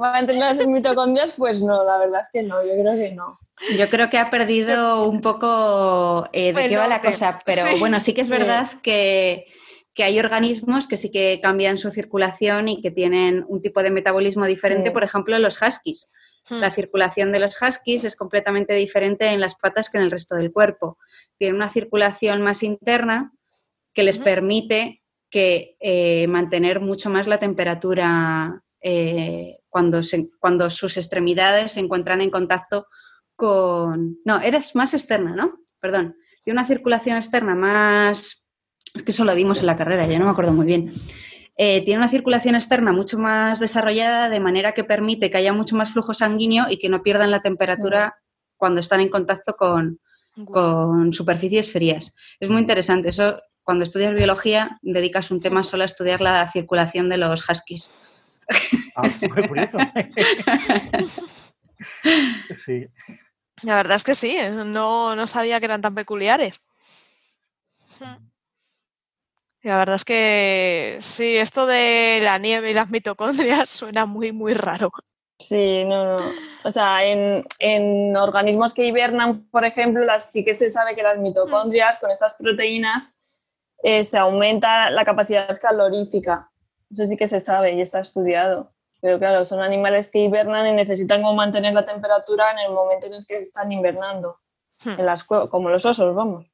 va 0.01 0.15
a 0.15 0.19
entrenar 0.21 0.55
sus 0.55 0.67
mitocondrias, 0.67 1.33
pues 1.33 1.61
no, 1.61 1.83
la 1.83 1.97
verdad 1.97 2.21
es 2.21 2.29
que 2.31 2.43
no, 2.43 2.63
yo 2.63 2.71
creo 2.81 2.95
que 2.95 3.11
no. 3.11 3.37
Yo 3.77 3.89
creo 3.89 4.09
que 4.09 4.17
ha 4.17 4.29
perdido 4.29 5.05
un 5.07 5.21
poco 5.21 6.29
eh, 6.31 6.53
de 6.53 6.69
qué 6.69 6.77
va 6.77 6.87
la 6.87 7.01
cosa, 7.01 7.41
pero 7.45 7.77
bueno, 7.77 7.99
sí 7.99 8.13
que 8.13 8.21
es 8.21 8.29
verdad 8.29 8.67
que, 8.81 9.47
que, 9.93 10.03
hay 10.03 10.17
organismos 10.19 10.87
que 10.87 10.97
sí 10.97 11.11
que 11.11 11.39
cambian 11.41 11.77
su 11.77 11.91
circulación 11.91 12.69
y 12.69 12.81
que 12.81 12.91
tienen 12.91 13.45
un 13.47 13.61
tipo 13.61 13.83
de 13.83 13.91
metabolismo 13.91 14.45
diferente, 14.45 14.91
por 14.91 15.03
ejemplo, 15.03 15.37
los 15.39 15.61
huskies. 15.61 16.09
La 16.49 16.69
hmm. 16.69 16.73
circulación 16.73 17.31
de 17.31 17.39
los 17.39 17.57
huskies 17.61 18.05
es 18.05 18.15
completamente 18.15 18.73
diferente 18.73 19.27
en 19.27 19.41
las 19.41 19.55
patas 19.55 19.89
que 19.89 19.97
en 19.97 20.03
el 20.03 20.11
resto 20.11 20.35
del 20.35 20.51
cuerpo. 20.51 20.97
Tienen 21.37 21.55
una 21.55 21.69
circulación 21.69 22.41
más 22.41 22.63
interna 22.63 23.33
que 23.93 24.03
les 24.03 24.17
permite 24.17 25.03
que, 25.29 25.75
eh, 25.79 26.27
mantener 26.27 26.79
mucho 26.79 27.09
más 27.09 27.27
la 27.27 27.37
temperatura 27.37 28.63
eh, 28.81 29.57
cuando, 29.69 30.01
cuando 30.39 30.69
sus 30.69 30.97
extremidades 30.97 31.73
se 31.73 31.81
encuentran 31.81 32.21
en 32.21 32.31
contacto 32.31 32.87
con... 33.39 34.17
No, 34.25 34.39
eres 34.41 34.75
más 34.75 34.93
externa, 34.93 35.35
¿no? 35.35 35.59
Perdón. 35.79 36.15
Tiene 36.43 36.59
una 36.59 36.67
circulación 36.67 37.17
externa 37.17 37.55
más... 37.55 38.47
Es 38.93 39.03
que 39.03 39.11
eso 39.11 39.23
lo 39.23 39.33
dimos 39.33 39.59
en 39.59 39.67
la 39.67 39.77
carrera, 39.77 40.07
ya 40.07 40.19
no 40.19 40.25
me 40.25 40.31
acuerdo 40.31 40.51
muy 40.51 40.65
bien. 40.65 40.91
Eh, 41.57 41.83
tiene 41.85 41.99
una 41.99 42.09
circulación 42.09 42.55
externa 42.55 42.91
mucho 42.91 43.17
más 43.17 43.59
desarrollada, 43.59 44.29
de 44.29 44.39
manera 44.39 44.73
que 44.73 44.83
permite 44.83 45.31
que 45.31 45.37
haya 45.37 45.53
mucho 45.53 45.75
más 45.75 45.91
flujo 45.91 46.13
sanguíneo 46.13 46.65
y 46.69 46.77
que 46.77 46.89
no 46.89 47.01
pierdan 47.01 47.31
la 47.31 47.41
temperatura 47.41 48.17
cuando 48.57 48.81
están 48.81 49.01
en 49.01 49.09
contacto 49.09 49.55
con, 49.55 49.99
superficies 51.11 51.71
frías. 51.71 52.15
Es 52.39 52.49
muy 52.49 52.59
interesante. 52.59 53.09
Eso, 53.09 53.39
cuando 53.63 53.83
estudias 53.83 54.13
biología, 54.13 54.79
dedicas 54.81 55.31
un 55.31 55.39
tema 55.39 55.63
solo 55.63 55.83
a 55.83 55.85
estudiar 55.85 56.21
la 56.21 56.49
circulación 56.51 57.09
de 57.09 57.17
los 57.17 57.47
huskies. 57.47 57.93
Ah, 58.95 59.09
muy 59.21 59.47
curioso. 59.47 59.77
sí. 62.55 62.87
La 63.63 63.75
verdad 63.75 63.97
es 63.97 64.03
que 64.03 64.15
sí, 64.15 64.35
¿eh? 64.37 64.49
no, 64.49 65.15
no 65.15 65.27
sabía 65.27 65.59
que 65.59 65.65
eran 65.65 65.81
tan 65.81 65.95
peculiares. 65.95 66.61
La 69.61 69.77
verdad 69.77 69.95
es 69.95 70.05
que 70.05 70.99
sí, 71.01 71.35
esto 71.35 71.65
de 71.65 72.19
la 72.23 72.37
nieve 72.37 72.71
y 72.71 72.73
las 72.73 72.89
mitocondrias 72.89 73.69
suena 73.69 74.05
muy, 74.05 74.31
muy 74.31 74.53
raro. 74.53 74.91
Sí, 75.37 75.83
no, 75.85 76.19
no. 76.19 76.31
O 76.63 76.71
sea, 76.71 77.03
en, 77.03 78.15
organismos 78.17 78.73
que 78.73 78.85
hibernan, 78.85 79.49
por 79.49 79.65
ejemplo, 79.65 80.03
las, 80.03 80.31
sí 80.31 80.43
que 80.43 80.53
se 80.53 80.69
sabe 80.69 80.95
que 80.95 81.03
las 81.03 81.17
mitocondrias 81.17 81.97
con 81.97 82.11
estas 82.11 82.33
proteínas 82.35 83.17
eh, 83.83 84.03
se 84.03 84.17
aumenta 84.17 84.89
la 84.89 85.05
capacidad 85.05 85.57
calorífica. 85.59 86.51
Eso 86.89 87.05
sí 87.05 87.15
que 87.15 87.27
se 87.27 87.39
sabe 87.39 87.73
y 87.73 87.81
está 87.81 87.99
estudiado. 87.99 88.73
Pero 89.01 89.17
claro, 89.19 89.45
son 89.45 89.61
animales 89.61 90.09
que 90.09 90.19
hibernan 90.19 90.67
y 90.67 90.71
necesitan 90.73 91.21
como 91.21 91.35
mantener 91.35 91.73
la 91.73 91.85
temperatura 91.85 92.51
en 92.51 92.59
el 92.59 92.71
momento 92.71 93.07
en 93.07 93.13
el 93.13 93.25
que 93.25 93.37
están 93.39 93.71
hibernando. 93.71 94.39
Hmm. 94.83 94.99
En 94.99 95.05
las 95.05 95.23
como 95.23 95.69
los 95.69 95.85
osos, 95.85 96.15
vamos. 96.15 96.45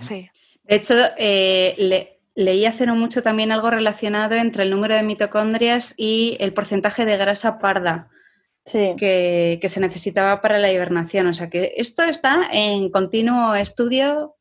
Sí. 0.00 0.28
De 0.64 0.76
hecho, 0.76 0.94
eh, 1.16 1.74
le, 1.78 2.16
Leí 2.36 2.66
hace 2.66 2.84
no 2.84 2.94
mucho 2.94 3.22
también 3.22 3.50
algo 3.50 3.70
relacionado 3.70 4.34
entre 4.34 4.64
el 4.64 4.70
número 4.70 4.94
de 4.94 5.02
mitocondrias 5.02 5.94
y 5.96 6.36
el 6.38 6.52
porcentaje 6.52 7.06
de 7.06 7.16
grasa 7.16 7.58
parda 7.58 8.10
que, 8.62 9.58
se 9.66 9.80
necesitaba 9.80 10.42
para 10.42 10.58
la 10.58 10.70
hibernación. 10.70 11.28
O 11.28 11.34
sea 11.34 11.48
que 11.48 11.72
esto 11.78 12.02
está 12.02 12.50
en 12.52 12.90
continuo 12.90 13.54
estudio, 13.54 14.36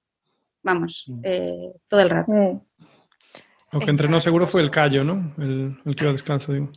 vamos, 0.62 1.06
mm. 1.08 1.22
eh, 1.24 1.72
todo 1.88 2.02
el 2.02 2.10
rato. 2.10 2.34
Mm. 2.34 2.62
Lo 3.76 3.82
que 3.82 3.90
entrenó 3.90 4.22
seguro 4.22 4.48
fue 4.48 4.62
el 4.62 4.72
callo, 4.72 5.04
¿no? 5.04 5.34
El, 5.38 5.76
que 5.98 6.06
iba 6.06 6.10
a 6.10 6.14
descanso, 6.14 6.54
digo. 6.54 6.70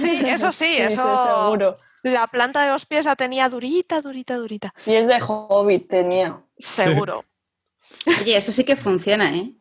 Sí, 0.00 0.22
eso 0.24 0.50
sí, 0.50 0.76
eso, 0.78 1.14
seguro. 1.26 1.76
La 2.02 2.26
planta 2.26 2.64
de 2.64 2.72
los 2.72 2.86
pies 2.86 3.04
la 3.04 3.16
tenía 3.16 3.50
durita, 3.50 4.00
durita, 4.00 4.36
durita. 4.36 4.72
Y 4.86 4.94
es 4.94 5.08
de 5.08 5.20
hobbit 5.20 5.88
tenía. 5.88 6.40
Seguro. 6.58 7.26
Oye, 8.06 8.34
eso 8.34 8.50
sí 8.50 8.64
que 8.64 8.76
funciona, 8.76 9.36
¿eh? 9.36 9.52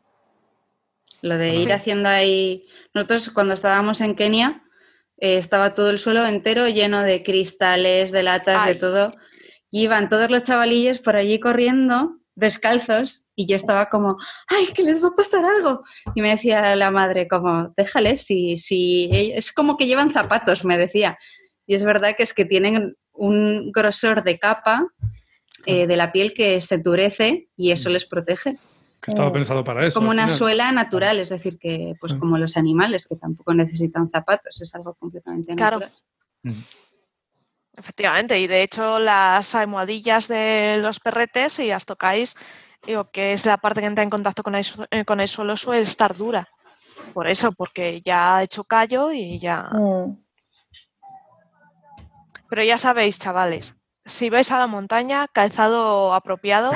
Lo 1.22 1.38
de 1.38 1.56
ir 1.56 1.74
haciendo 1.74 2.08
ahí. 2.08 2.66
Nosotros 2.94 3.30
cuando 3.32 3.54
estábamos 3.54 4.00
en 4.00 4.16
Kenia 4.16 4.64
eh, 5.18 5.38
estaba 5.38 5.74
todo 5.74 5.90
el 5.90 6.00
suelo 6.00 6.26
entero 6.26 6.70
lleno 6.70 7.04
de 7.04 7.22
cristales, 7.22 8.12
de 8.12 8.24
latas, 8.24 8.66
de 8.66 8.76
todo. 8.76 9.14
Y 9.70 9.84
iban 9.84 10.08
todos 10.08 10.32
los 10.32 10.44
chavalillos 10.44 11.00
por 11.00 11.18
allí 11.18 11.38
corriendo 11.38 12.21
descalzos 12.42 13.26
y 13.36 13.46
yo 13.46 13.56
estaba 13.56 13.90
como, 13.90 14.18
ay, 14.48 14.68
que 14.74 14.84
les 14.84 15.02
va 15.02 15.08
a 15.10 15.16
pasar 15.16 15.46
algo. 15.46 15.84
Y 16.16 16.22
me 16.22 16.32
decía 16.32 16.76
la 16.76 16.92
madre 16.92 17.30
como, 17.30 17.74
déjales, 17.78 18.24
si, 18.24 18.58
si 18.58 19.10
es 19.34 19.54
como 19.54 19.78
que 19.78 19.88
llevan 19.88 20.12
zapatos, 20.12 20.66
me 20.66 20.78
decía. 20.78 21.18
Y 21.66 21.76
es 21.76 21.86
verdad 21.86 22.16
que 22.18 22.24
es 22.24 22.34
que 22.34 22.44
tienen 22.44 22.98
un 23.14 23.72
grosor 23.72 24.24
de 24.24 24.40
capa 24.40 24.88
eh, 25.66 25.88
de 25.88 25.96
la 25.96 26.12
piel 26.12 26.34
que 26.34 26.60
se 26.60 26.76
endurece 26.76 27.48
y 27.56 27.72
eso 27.72 27.90
mm. 27.90 27.94
les 27.94 28.06
protege 28.06 28.58
que 29.02 29.12
estaba 29.12 29.34
pensado 29.34 29.64
para 29.64 29.80
eso. 29.80 29.90
Es 29.90 29.94
como 29.96 30.12
una 30.12 30.28
suela 30.28 30.72
natural, 30.72 31.18
es 31.18 31.30
decir, 31.30 31.58
que 31.58 31.96
pues 32.00 32.14
mm. 32.14 32.20
como 32.20 32.38
los 32.38 32.56
animales 32.56 33.08
que 33.08 33.16
tampoco 33.16 33.54
necesitan 33.54 34.10
zapatos, 34.12 34.62
es 34.62 34.76
algo 34.76 34.94
completamente 34.94 35.56
natural. 35.56 35.92
Mm. 36.44 36.52
Efectivamente, 37.78 38.40
y 38.40 38.48
de 38.48 38.64
hecho 38.64 39.00
las 39.00 39.56
almohadillas 39.56 40.28
de 40.28 40.80
los 40.82 41.00
perretes, 41.00 41.54
si 41.54 41.68
las 41.68 41.86
tocáis, 41.86 42.36
digo 42.86 43.10
que 43.12 43.34
es 43.34 43.46
la 43.46 43.58
parte 43.58 43.80
que 43.82 43.88
entra 43.88 44.04
en 44.04 44.10
contacto 44.10 44.44
con 44.44 44.56
el, 44.56 44.66
eh, 44.92 45.06
con 45.06 45.20
el 45.20 45.28
suelo, 45.28 45.56
suele 45.58 45.82
estar 45.84 46.16
dura. 46.16 46.48
Por 47.14 47.28
eso, 47.28 47.52
porque 47.52 48.02
ya 48.02 48.38
ha 48.38 48.44
hecho 48.44 48.64
callo 48.64 49.12
y 49.12 49.40
ya. 49.40 49.64
Mm. 49.72 50.18
Pero 52.50 52.64
ya 52.64 52.78
sabéis, 52.78 53.18
chavales, 53.18 53.76
si 54.06 54.30
vais 54.30 54.52
a 54.52 54.60
la 54.60 54.68
montaña, 54.68 55.28
calzado 55.28 56.14
apropiado. 56.14 56.72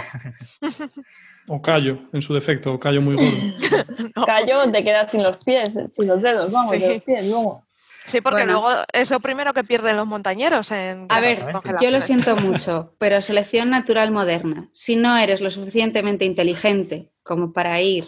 O 1.47 1.61
callo, 1.61 1.99
en 2.11 2.23
su 2.23 2.33
defecto, 2.33 2.73
o 2.73 2.79
callo 2.79 3.03
muy 3.03 3.13
gordo. 3.15 3.29
No. 4.15 4.25
Callo, 4.25 4.71
te 4.71 4.83
quedas 4.83 5.11
sin 5.11 5.21
los 5.21 5.37
pies, 5.43 5.77
sin 5.91 6.07
los 6.07 6.19
dedos, 6.19 6.51
vamos, 6.51 6.73
Sí. 6.73 6.79
de 6.81 6.93
los 6.95 7.03
pies, 7.03 7.27
luego. 7.27 7.63
Sí, 8.05 8.21
porque 8.21 8.41
Bueno. 8.43 8.53
luego 8.61 8.83
es 8.93 9.09
lo 9.09 9.19
primero 9.19 9.53
que 9.53 9.63
pierden 9.63 9.97
los 9.97 10.07
montañeros 10.07 10.71
en 10.71 11.07
A 11.09 11.19
ver, 11.21 11.43
yo 11.81 11.91
lo 11.91 12.01
siento 12.01 12.35
mucho, 12.35 12.95
pero 12.99 13.21
selección 13.21 13.69
natural 13.69 14.11
moderna. 14.11 14.69
Si 14.73 14.95
no 14.95 15.17
eres 15.17 15.41
lo 15.41 15.49
suficientemente 15.49 16.25
inteligente 16.25 17.11
como 17.23 17.51
para 17.51 17.81
ir 17.81 18.07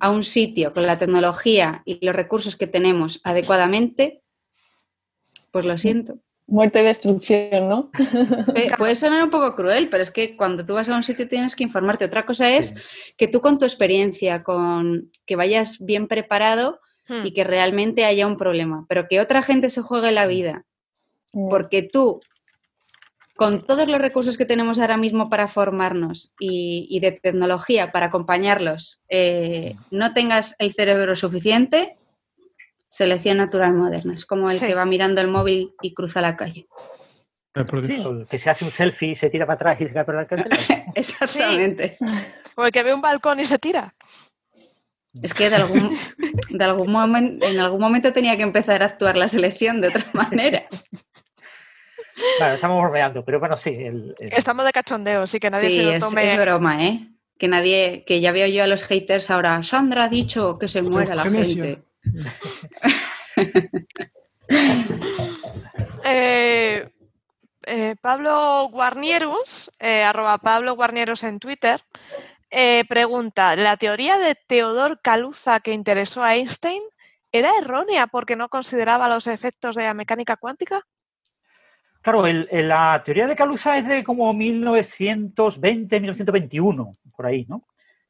a 0.00 0.10
un 0.10 0.22
sitio 0.22 0.72
con 0.72 0.86
la 0.86 0.98
tecnología 0.98 1.82
y 1.84 2.04
los 2.04 2.14
recursos 2.14 2.56
que 2.56 2.66
tenemos 2.66 3.20
adecuadamente, 3.24 4.22
pues 5.50 5.64
lo 5.64 5.78
siento. 5.78 6.18
Muerte 6.46 6.80
y 6.80 6.84
destrucción, 6.84 7.68
¿no? 7.68 7.90
Eh, 8.54 8.70
Puede 8.78 8.94
sonar 8.94 9.22
un 9.22 9.30
poco 9.30 9.54
cruel, 9.54 9.88
pero 9.88 10.02
es 10.02 10.10
que 10.10 10.36
cuando 10.36 10.64
tú 10.64 10.74
vas 10.74 10.88
a 10.88 10.96
un 10.96 11.02
sitio 11.02 11.28
tienes 11.28 11.54
que 11.56 11.64
informarte. 11.64 12.04
Otra 12.04 12.24
cosa 12.24 12.48
es 12.50 12.74
que 13.16 13.28
tú 13.28 13.40
con 13.40 13.58
tu 13.58 13.64
experiencia, 13.64 14.42
con 14.42 15.10
que 15.26 15.36
vayas 15.36 15.78
bien 15.80 16.08
preparado 16.08 16.80
Hmm. 17.08 17.24
y 17.26 17.32
que 17.32 17.42
realmente 17.44 18.04
haya 18.04 18.26
un 18.26 18.36
problema, 18.36 18.84
pero 18.88 19.08
que 19.08 19.18
otra 19.20 19.42
gente 19.42 19.70
se 19.70 19.80
juegue 19.82 20.12
la 20.12 20.26
vida 20.26 20.64
porque 21.50 21.82
tú, 21.82 22.20
con 23.36 23.64
todos 23.66 23.86
los 23.88 24.00
recursos 24.00 24.36
que 24.38 24.44
tenemos 24.46 24.78
ahora 24.78 24.96
mismo 24.96 25.28
para 25.28 25.46
formarnos 25.48 26.32
y, 26.40 26.86
y 26.90 27.00
de 27.00 27.12
tecnología 27.12 27.92
para 27.92 28.06
acompañarlos, 28.06 29.00
eh, 29.08 29.76
no 29.90 30.12
tengas 30.12 30.54
el 30.58 30.72
cerebro 30.72 31.14
suficiente, 31.16 31.96
selección 32.88 33.36
natural 33.38 33.74
moderna. 33.74 34.14
Es 34.14 34.24
como 34.24 34.50
el 34.50 34.58
Sí. 34.58 34.66
que 34.66 34.74
va 34.74 34.86
mirando 34.86 35.20
el 35.20 35.28
móvil 35.28 35.72
y 35.82 35.92
cruza 35.94 36.20
la 36.20 36.36
calle. 36.36 36.66
Sí, 37.86 38.04
que 38.30 38.38
se 38.38 38.50
hace 38.50 38.64
un 38.64 38.70
selfie 38.70 39.10
y 39.10 39.14
se 39.16 39.30
tira 39.30 39.44
para 39.44 39.54
atrás 39.56 39.80
y 39.80 39.88
se 39.88 39.92
cae 39.92 40.04
por 40.04 40.14
la 40.14 40.20
alcantarilla. 40.22 40.84
Exactamente. 40.94 41.98
O 42.56 42.64
el 42.64 42.72
que 42.72 42.82
ve 42.82 42.94
un 42.94 43.00
balcón 43.00 43.40
y 43.40 43.44
se 43.44 43.58
tira. 43.58 43.94
Es 45.22 45.34
que 45.34 45.50
de 45.50 45.56
algún, 45.56 45.96
de 46.50 46.64
algún 46.64 46.92
momento, 46.92 47.46
en 47.46 47.58
algún 47.60 47.80
momento 47.80 48.12
tenía 48.12 48.36
que 48.36 48.42
empezar 48.42 48.82
a 48.82 48.86
actuar 48.86 49.16
la 49.16 49.28
selección 49.28 49.80
de 49.80 49.88
otra 49.88 50.04
manera. 50.12 50.66
Bueno, 52.38 52.54
estamos 52.54 52.82
bromeando, 52.82 53.24
pero 53.24 53.40
bueno, 53.40 53.56
sí. 53.56 53.70
el- 53.70 54.14
el- 54.18 54.32
Estamos 54.32 54.64
de 54.64 54.72
cachondeo, 54.72 55.26
sí 55.26 55.38
que 55.40 55.50
nadie 55.50 55.70
sí, 55.70 55.76
se 55.76 55.82
lo 55.84 55.92
es, 55.92 56.00
tome. 56.00 56.26
es 56.26 56.36
broma, 56.36 56.84
¿eh? 56.84 57.08
Que 57.38 57.48
nadie, 57.48 58.04
que 58.06 58.20
ya 58.20 58.32
veo 58.32 58.46
yo 58.48 58.64
a 58.64 58.66
los 58.66 58.84
haters 58.84 59.30
ahora, 59.30 59.62
Sandra 59.62 60.04
ha 60.04 60.08
dicho 60.08 60.58
que 60.58 60.68
se 60.68 60.82
muera 60.82 61.14
la 61.14 61.22
gente. 61.24 61.82
Eh, 66.04 66.88
eh, 67.66 67.96
Pablo 68.00 68.68
Guarnierus, 68.70 69.70
eh, 69.78 70.02
arroba 70.02 70.38
Pablo 70.38 70.74
Guarnierus 70.74 71.22
en 71.24 71.38
Twitter, 71.38 71.82
eh, 72.50 72.84
pregunta, 72.88 73.56
¿la 73.56 73.76
teoría 73.76 74.18
de 74.18 74.34
Teodor 74.46 75.00
Caluza 75.02 75.60
que 75.60 75.72
interesó 75.72 76.22
a 76.22 76.34
Einstein 76.36 76.82
era 77.32 77.56
errónea 77.58 78.06
porque 78.06 78.36
no 78.36 78.48
consideraba 78.48 79.08
los 79.08 79.26
efectos 79.26 79.76
de 79.76 79.84
la 79.84 79.94
mecánica 79.94 80.36
cuántica? 80.36 80.86
Claro, 82.00 82.26
el- 82.26 82.48
el- 82.50 82.68
la 82.68 83.02
teoría 83.04 83.26
de 83.26 83.36
Calusa 83.36 83.76
es 83.76 83.86
de 83.88 84.02
como 84.04 84.32
1920, 84.32 86.00
1921, 86.00 86.94
por 87.14 87.26
ahí, 87.26 87.44
¿no? 87.48 87.64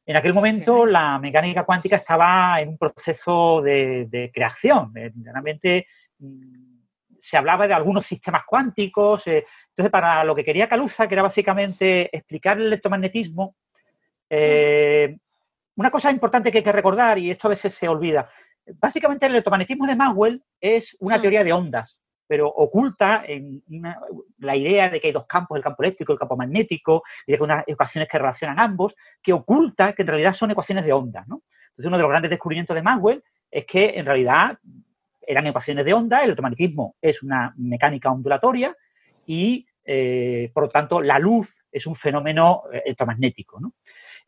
En 0.06 0.16
aquel 0.16 0.32
momento 0.34 0.86
la 0.86 1.18
mecánica 1.18 1.64
cuántica 1.64 1.96
estaba 1.96 2.60
en 2.60 2.70
un 2.70 2.78
proceso 2.78 3.60
de, 3.62 4.06
de 4.06 4.30
creación. 4.32 4.92
eh, 4.96 5.12
Realmente 5.22 5.86
mm, 6.18 6.78
se 7.20 7.36
hablaba 7.36 7.66
de 7.68 7.74
algunos 7.74 8.06
sistemas 8.06 8.44
cuánticos. 8.46 9.26
eh, 9.26 9.44
entonces, 9.70 9.90
para 9.90 10.24
lo 10.24 10.34
que 10.34 10.44
quería 10.44 10.68
Calusa, 10.68 11.06
que 11.08 11.14
era 11.14 11.22
básicamente 11.22 12.14
explicar 12.16 12.58
el 12.58 12.66
electromagnetismo, 12.66 13.56
eh, 14.30 15.16
una 15.76 15.90
cosa 15.90 16.10
importante 16.10 16.50
que 16.50 16.58
hay 16.58 16.64
que 16.64 16.72
recordar, 16.72 17.18
y 17.18 17.30
esto 17.30 17.48
a 17.48 17.50
veces 17.50 17.72
se 17.74 17.88
olvida, 17.88 18.28
básicamente 18.80 19.26
el 19.26 19.32
electromagnetismo 19.32 19.86
de 19.86 19.96
Maxwell 19.96 20.42
es 20.60 20.96
una 21.00 21.16
Hmm. 21.18 21.20
teoría 21.22 21.44
de 21.44 21.52
ondas 21.52 22.00
pero 22.30 22.46
oculta 22.46 23.24
en 23.26 23.62
una- 23.70 23.98
la 24.36 24.54
idea 24.54 24.90
de 24.90 25.00
que 25.00 25.06
hay 25.06 25.12
dos 25.14 25.26
campos, 25.26 25.56
el 25.56 25.62
campo 25.64 25.82
eléctrico 25.82 26.12
y 26.12 26.14
el 26.14 26.18
campo 26.18 26.36
magnético, 26.36 27.02
y 27.26 27.32
de 27.32 27.38
que 27.38 27.42
hay 27.42 27.44
unas 27.46 27.64
ecuaciones 27.66 28.06
que 28.06 28.18
relacionan 28.18 28.60
ambos, 28.60 28.94
que 29.22 29.32
oculta 29.32 29.94
que 29.94 30.02
en 30.02 30.08
realidad 30.08 30.34
son 30.34 30.50
ecuaciones 30.50 30.84
de 30.84 30.92
ondas. 30.92 31.26
¿no? 31.26 31.40
Entonces, 31.70 31.86
uno 31.86 31.96
de 31.96 32.02
los 32.02 32.10
grandes 32.10 32.28
descubrimientos 32.28 32.76
de 32.76 32.82
Maxwell 32.82 33.24
es 33.50 33.64
que 33.64 33.94
en 33.98 34.04
realidad 34.04 34.58
eran 35.26 35.46
ecuaciones 35.46 35.86
de 35.86 35.94
onda, 35.94 36.18
el 36.18 36.24
electromagnetismo 36.24 36.96
es 37.00 37.22
una 37.22 37.54
mecánica 37.56 38.10
ondulatoria 38.12 38.76
y, 39.24 39.66
eh, 39.82 40.50
por 40.52 40.64
lo 40.64 40.68
tanto, 40.68 41.00
la 41.00 41.18
luz 41.18 41.64
es 41.72 41.86
un 41.86 41.94
fenómeno 41.94 42.64
eh, 42.70 42.82
electromagnético. 42.84 43.58
¿no? 43.58 43.72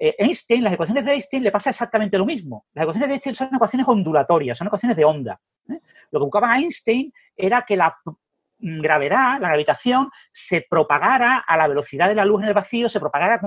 Eh, 0.03 0.16
Einstein, 0.18 0.64
las 0.64 0.72
ecuaciones 0.72 1.05
de 1.05 1.12
Einstein 1.12 1.42
le 1.42 1.53
pasa 1.53 1.68
exactamente 1.68 2.16
lo 2.16 2.24
mismo. 2.24 2.64
Las 2.72 2.84
ecuaciones 2.84 3.09
de 3.09 3.14
Einstein 3.16 3.34
son 3.34 3.55
ecuaciones 3.55 3.86
ondulatorias, 3.86 4.57
son 4.57 4.66
ecuaciones 4.68 4.96
de 4.96 5.05
onda. 5.05 5.38
¿eh? 5.68 5.78
Lo 6.11 6.20
que 6.20 6.24
buscaba 6.24 6.57
Einstein 6.57 7.12
era 7.36 7.62
que 7.68 7.76
la 7.76 7.94
mm, 8.05 8.80
gravedad, 8.80 9.38
la 9.38 9.48
gravitación, 9.48 10.11
se 10.32 10.66
propagara 10.68 11.36
a 11.36 11.57
la 11.59 11.68
velocidad 11.68 12.09
de 12.09 12.14
la 12.14 12.24
luz 12.24 12.42
en 12.42 12.48
el 12.48 12.55
vacío, 12.55 12.88
se 12.88 12.98
propagara 12.98 13.38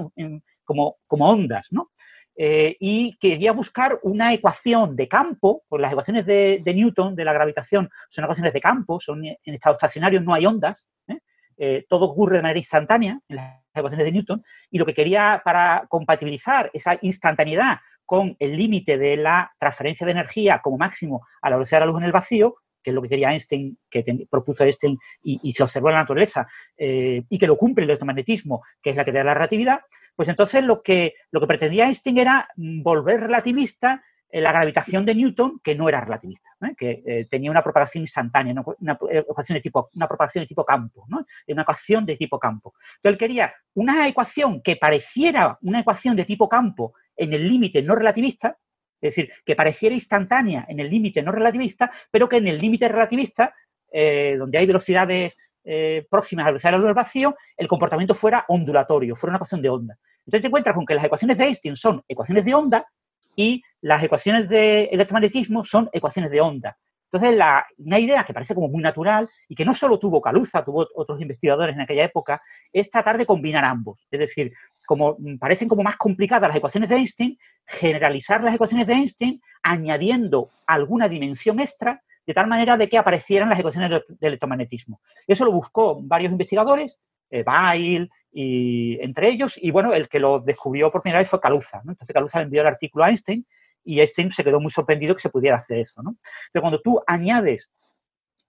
como, 0.63 0.97
como- 1.07 1.29
ondas, 1.29 1.69
¿no? 1.71 1.91
Eh, 2.35 2.77
y 2.79 3.17
quería 3.17 3.51
buscar 3.51 3.99
una 4.03 4.31
ecuación 4.33 4.95
de 4.95 5.07
campo, 5.07 5.63
pues 5.67 5.81
las 5.81 5.91
ecuaciones 5.91 6.25
de, 6.25 6.61
de 6.63 6.73
Newton 6.73 7.15
de 7.15 7.25
la 7.25 7.33
gravitación 7.33 7.89
son 8.09 8.25
ecuaciones 8.25 8.53
de 8.53 8.61
campo, 8.61 8.99
son 8.99 9.23
en 9.25 9.37
estado 9.45 9.73
estacionario, 9.73 10.21
no 10.21 10.33
hay 10.35 10.45
ondas, 10.45 10.87
¿eh? 11.07 11.19
Eh, 11.65 11.85
todo 11.87 12.07
ocurre 12.07 12.35
de 12.35 12.41
manera 12.41 12.59
instantánea 12.59 13.21
en 13.29 13.37
las 13.37 13.61
ecuaciones 13.73 14.05
de 14.05 14.11
Newton, 14.11 14.43
y 14.69 14.79
lo 14.79 14.85
que 14.85 14.93
quería 14.93 15.41
para 15.45 15.85
compatibilizar 15.87 16.69
esa 16.73 16.97
instantaneidad 17.01 17.77
con 18.05 18.35
el 18.37 18.57
límite 18.57 18.97
de 18.97 19.15
la 19.15 19.49
transferencia 19.57 20.05
de 20.05 20.11
energía 20.11 20.59
como 20.61 20.77
máximo 20.77 21.25
a 21.41 21.49
la 21.49 21.55
velocidad 21.55 21.79
de 21.79 21.85
la 21.85 21.91
luz 21.93 22.01
en 22.01 22.03
el 22.03 22.11
vacío, 22.11 22.57
que 22.83 22.89
es 22.89 22.93
lo 22.93 23.01
que 23.01 23.07
quería 23.07 23.31
Einstein, 23.31 23.77
que 23.89 24.03
propuso 24.29 24.65
Einstein 24.65 24.97
y, 25.23 25.53
se 25.53 25.63
observó 25.63 25.87
en 25.87 25.93
la 25.93 26.01
naturaleza, 26.01 26.45
eh, 26.75 27.23
y 27.29 27.37
que 27.39 27.47
lo 27.47 27.55
cumple 27.55 27.85
el 27.85 27.91
electromagnetismo, 27.91 28.61
que 28.81 28.89
es 28.89 28.97
la 28.97 29.05
teoría 29.05 29.21
de 29.21 29.27
la 29.27 29.33
relatividad, 29.33 29.79
pues 30.17 30.27
entonces 30.27 30.65
lo 30.65 30.83
que, 30.83 31.13
lo 31.31 31.39
que 31.39 31.47
pretendía 31.47 31.85
Einstein 31.85 32.17
era 32.17 32.49
mm, 32.57 32.83
volver 32.83 33.21
relativista 33.21 34.03
la 34.41 34.51
gravitación 34.51 35.05
de 35.05 35.13
Newton, 35.13 35.59
que 35.63 35.75
no 35.75 35.87
era 35.87 36.01
relativista, 36.01 36.49
¿eh? 36.61 36.73
que 36.75 37.03
eh, 37.05 37.27
tenía 37.29 37.51
una 37.51 37.61
propagación 37.61 38.01
instantánea, 38.01 38.53
una, 38.53 38.63
una 38.79 38.97
ecuación 39.11 39.55
de 39.55 39.61
tipo, 39.61 39.89
una 39.93 40.07
propagación 40.07 40.43
de 40.43 40.47
tipo 40.47 40.65
campo, 40.65 41.05
una 41.07 41.61
ecuación 41.61 42.05
de 42.05 42.15
tipo 42.15 42.39
campo. 42.39 42.73
Entonces 42.95 43.13
él 43.13 43.17
quería 43.17 43.53
una 43.75 44.07
ecuación 44.07 44.61
que 44.61 44.75
pareciera 44.75 45.57
una 45.61 45.81
ecuación 45.81 46.15
de 46.15 46.25
tipo 46.25 46.49
campo 46.49 46.93
en 47.15 47.33
el 47.33 47.47
límite 47.47 47.81
no 47.83 47.95
relativista, 47.95 48.57
es 48.99 49.15
decir, 49.15 49.31
que 49.45 49.55
pareciera 49.55 49.93
instantánea 49.93 50.65
en 50.67 50.79
el 50.79 50.89
límite 50.89 51.21
no 51.21 51.31
relativista, 51.31 51.91
pero 52.09 52.27
que 52.27 52.37
en 52.37 52.47
el 52.47 52.57
límite 52.57 52.87
relativista, 52.87 53.53
eh, 53.91 54.35
donde 54.37 54.57
hay 54.57 54.65
velocidades 54.65 55.35
eh, 55.63 56.07
próximas 56.09 56.43
a 56.43 56.47
la 56.47 56.51
velocidad 56.51 56.71
de 56.71 56.77
la 56.77 56.77
luz 56.79 56.87
del 56.87 56.95
vacío, 56.95 57.35
el 57.55 57.67
comportamiento 57.67 58.15
fuera 58.15 58.45
ondulatorio, 58.47 59.15
fuera 59.15 59.31
una 59.31 59.37
ecuación 59.37 59.61
de 59.61 59.69
onda. 59.69 59.97
Entonces 60.25 60.41
te 60.41 60.47
encuentras 60.47 60.75
con 60.75 60.85
que 60.85 60.95
las 60.95 61.03
ecuaciones 61.03 61.37
de 61.37 61.45
Einstein 61.45 61.75
son 61.75 62.03
ecuaciones 62.07 62.45
de 62.45 62.53
onda 62.53 62.87
y 63.35 63.63
las 63.81 64.03
ecuaciones 64.03 64.49
de 64.49 64.85
electromagnetismo 64.85 65.63
son 65.63 65.89
ecuaciones 65.91 66.31
de 66.31 66.41
onda. 66.41 66.77
Entonces, 67.11 67.37
la, 67.37 67.65
una 67.77 67.99
idea 67.99 68.23
que 68.23 68.33
parece 68.33 68.55
como 68.55 68.69
muy 68.69 68.81
natural 68.81 69.29
y 69.47 69.53
que 69.53 69.65
no 69.65 69.75
solo 69.75 69.99
tuvo 69.99 70.19
Caluza, 70.19 70.65
tuvo 70.65 70.87
otros 70.95 71.21
investigadores 71.21 71.75
en 71.75 71.81
aquella 71.81 72.05
época, 72.05 72.41
es 72.71 72.89
tratar 72.89 73.19
de 73.19 73.25
combinar 73.27 73.63
ambos. 73.63 74.07
Es 74.09 74.19
decir, 74.19 74.51
como 74.85 75.15
mm, 75.19 75.37
parecen 75.37 75.67
como 75.67 75.83
más 75.83 75.95
complicadas 75.95 76.49
las 76.49 76.57
ecuaciones 76.57 76.89
de 76.89 76.95
Einstein, 76.95 77.37
generalizar 77.67 78.43
las 78.43 78.55
ecuaciones 78.55 78.87
de 78.87 78.93
Einstein 78.93 79.41
añadiendo 79.61 80.49
alguna 80.65 81.07
dimensión 81.07 81.59
extra 81.59 82.01
de 82.25 82.33
tal 82.33 82.47
manera 82.47 82.77
de 82.77 82.89
que 82.89 82.97
aparecieran 82.97 83.49
las 83.49 83.59
ecuaciones 83.59 83.89
de, 83.91 84.27
electromagnetismo. 84.27 84.99
Eso 85.27 85.45
lo 85.45 85.51
buscó 85.51 86.01
varios 86.01 86.31
investigadores, 86.31 86.99
eh, 87.29 87.43
Bail 87.43 88.09
y 88.33 88.97
entre 89.01 89.29
ellos, 89.29 89.59
y 89.61 89.69
bueno, 89.69 89.93
el 89.93 90.09
que 90.09 90.19
lo 90.19 90.39
descubrió 90.39 90.91
por 90.91 91.03
primera 91.03 91.19
vez 91.19 91.29
fue 91.29 91.39
Caluza. 91.39 91.81
Entonces 91.87 92.11
Caluza 92.11 92.39
le 92.39 92.45
envió 92.45 92.61
el 92.61 92.67
artículo 92.67 93.05
a 93.05 93.09
Einstein 93.09 93.45
y 93.83 93.99
Einstein 93.99 94.31
se 94.31 94.43
quedó 94.43 94.59
muy 94.59 94.71
sorprendido 94.71 95.13
que 95.13 95.21
se 95.21 95.29
pudiera 95.29 95.57
hacer 95.57 95.77
eso. 95.77 96.01
¿no? 96.01 96.15
Pero 96.51 96.61
cuando 96.61 96.81
tú 96.81 96.99
añades 97.05 97.69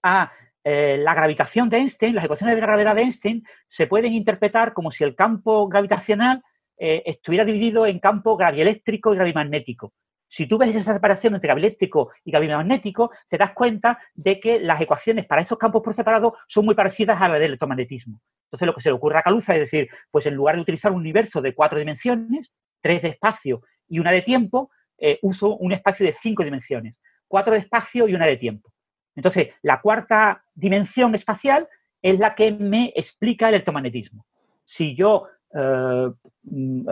a 0.03 0.33
eh, 0.65 0.97
la 0.99 1.13
gravitación 1.13 1.69
de 1.69 1.77
Einstein, 1.79 2.15
las 2.15 2.25
ecuaciones 2.25 2.55
de 2.55 2.63
la 2.63 2.67
gravedad 2.67 2.95
de 2.95 3.03
Einstein 3.03 3.45
se 3.69 3.87
pueden 3.87 4.15
interpretar 4.15 4.73
como 4.73 4.91
si 4.91 5.05
el 5.05 5.15
campo 5.15 5.69
gravitacional 5.69 6.43
eh, 6.79 7.03
estuviera 7.05 7.45
dividido 7.45 7.85
en 7.87 7.99
campo 7.99 8.39
gravieléctrico 8.39 9.13
y 9.13 9.17
gravimagnético. 9.17 9.93
Si 10.35 10.49
tú 10.49 10.59
ves 10.59 10.75
esa 10.75 10.93
separación 10.93 11.33
entre 11.37 11.47
gravieléctrico 11.47 12.11
y 12.25 12.33
gravimagnético, 12.33 13.13
te 13.29 13.39
das 13.39 13.53
cuenta 13.53 14.01
de 14.15 14.41
que 14.41 14.59
las 14.59 14.81
ecuaciones 14.81 15.27
para 15.27 15.43
esos 15.43 15.57
campos 15.57 15.81
por 15.81 15.95
separado 15.95 16.35
son 16.49 16.65
muy 16.65 16.75
parecidas 16.75 17.23
a 17.23 17.29
las 17.29 17.39
del 17.39 17.51
electromagnetismo. 17.51 18.21
Entonces, 18.47 18.67
lo 18.67 18.75
que 18.75 18.81
se 18.81 18.89
le 18.89 18.97
ocurre 18.97 19.17
a 19.17 19.23
Caluza 19.23 19.55
es 19.55 19.61
decir, 19.61 19.89
pues 20.11 20.27
en 20.27 20.35
lugar 20.35 20.57
de 20.57 20.63
utilizar 20.63 20.91
un 20.91 20.99
universo 20.99 21.41
de 21.41 21.55
cuatro 21.55 21.79
dimensiones, 21.79 22.53
tres 22.81 23.03
de 23.03 23.11
espacio 23.11 23.63
y 23.87 24.01
una 24.01 24.11
de 24.11 24.23
tiempo, 24.23 24.73
eh, 24.99 25.21
uso 25.23 25.57
un 25.57 25.71
espacio 25.71 26.05
de 26.05 26.11
cinco 26.11 26.43
dimensiones, 26.43 26.99
cuatro 27.29 27.53
de 27.53 27.61
espacio 27.61 28.09
y 28.09 28.15
una 28.17 28.27
de 28.27 28.37
tiempo. 28.37 28.73
Entonces, 29.15 29.51
la 29.63 29.81
cuarta 29.81 30.45
dimensión 30.53 31.15
espacial 31.15 31.69
es 32.03 32.19
la 32.19 32.35
que 32.35 32.51
me 32.51 32.93
explica 32.97 33.47
el 33.47 33.55
electromagnetismo. 33.55 34.27
Si 34.65 34.97
yo 34.97 35.29
eh, 35.57 36.11
mm, 36.43 36.89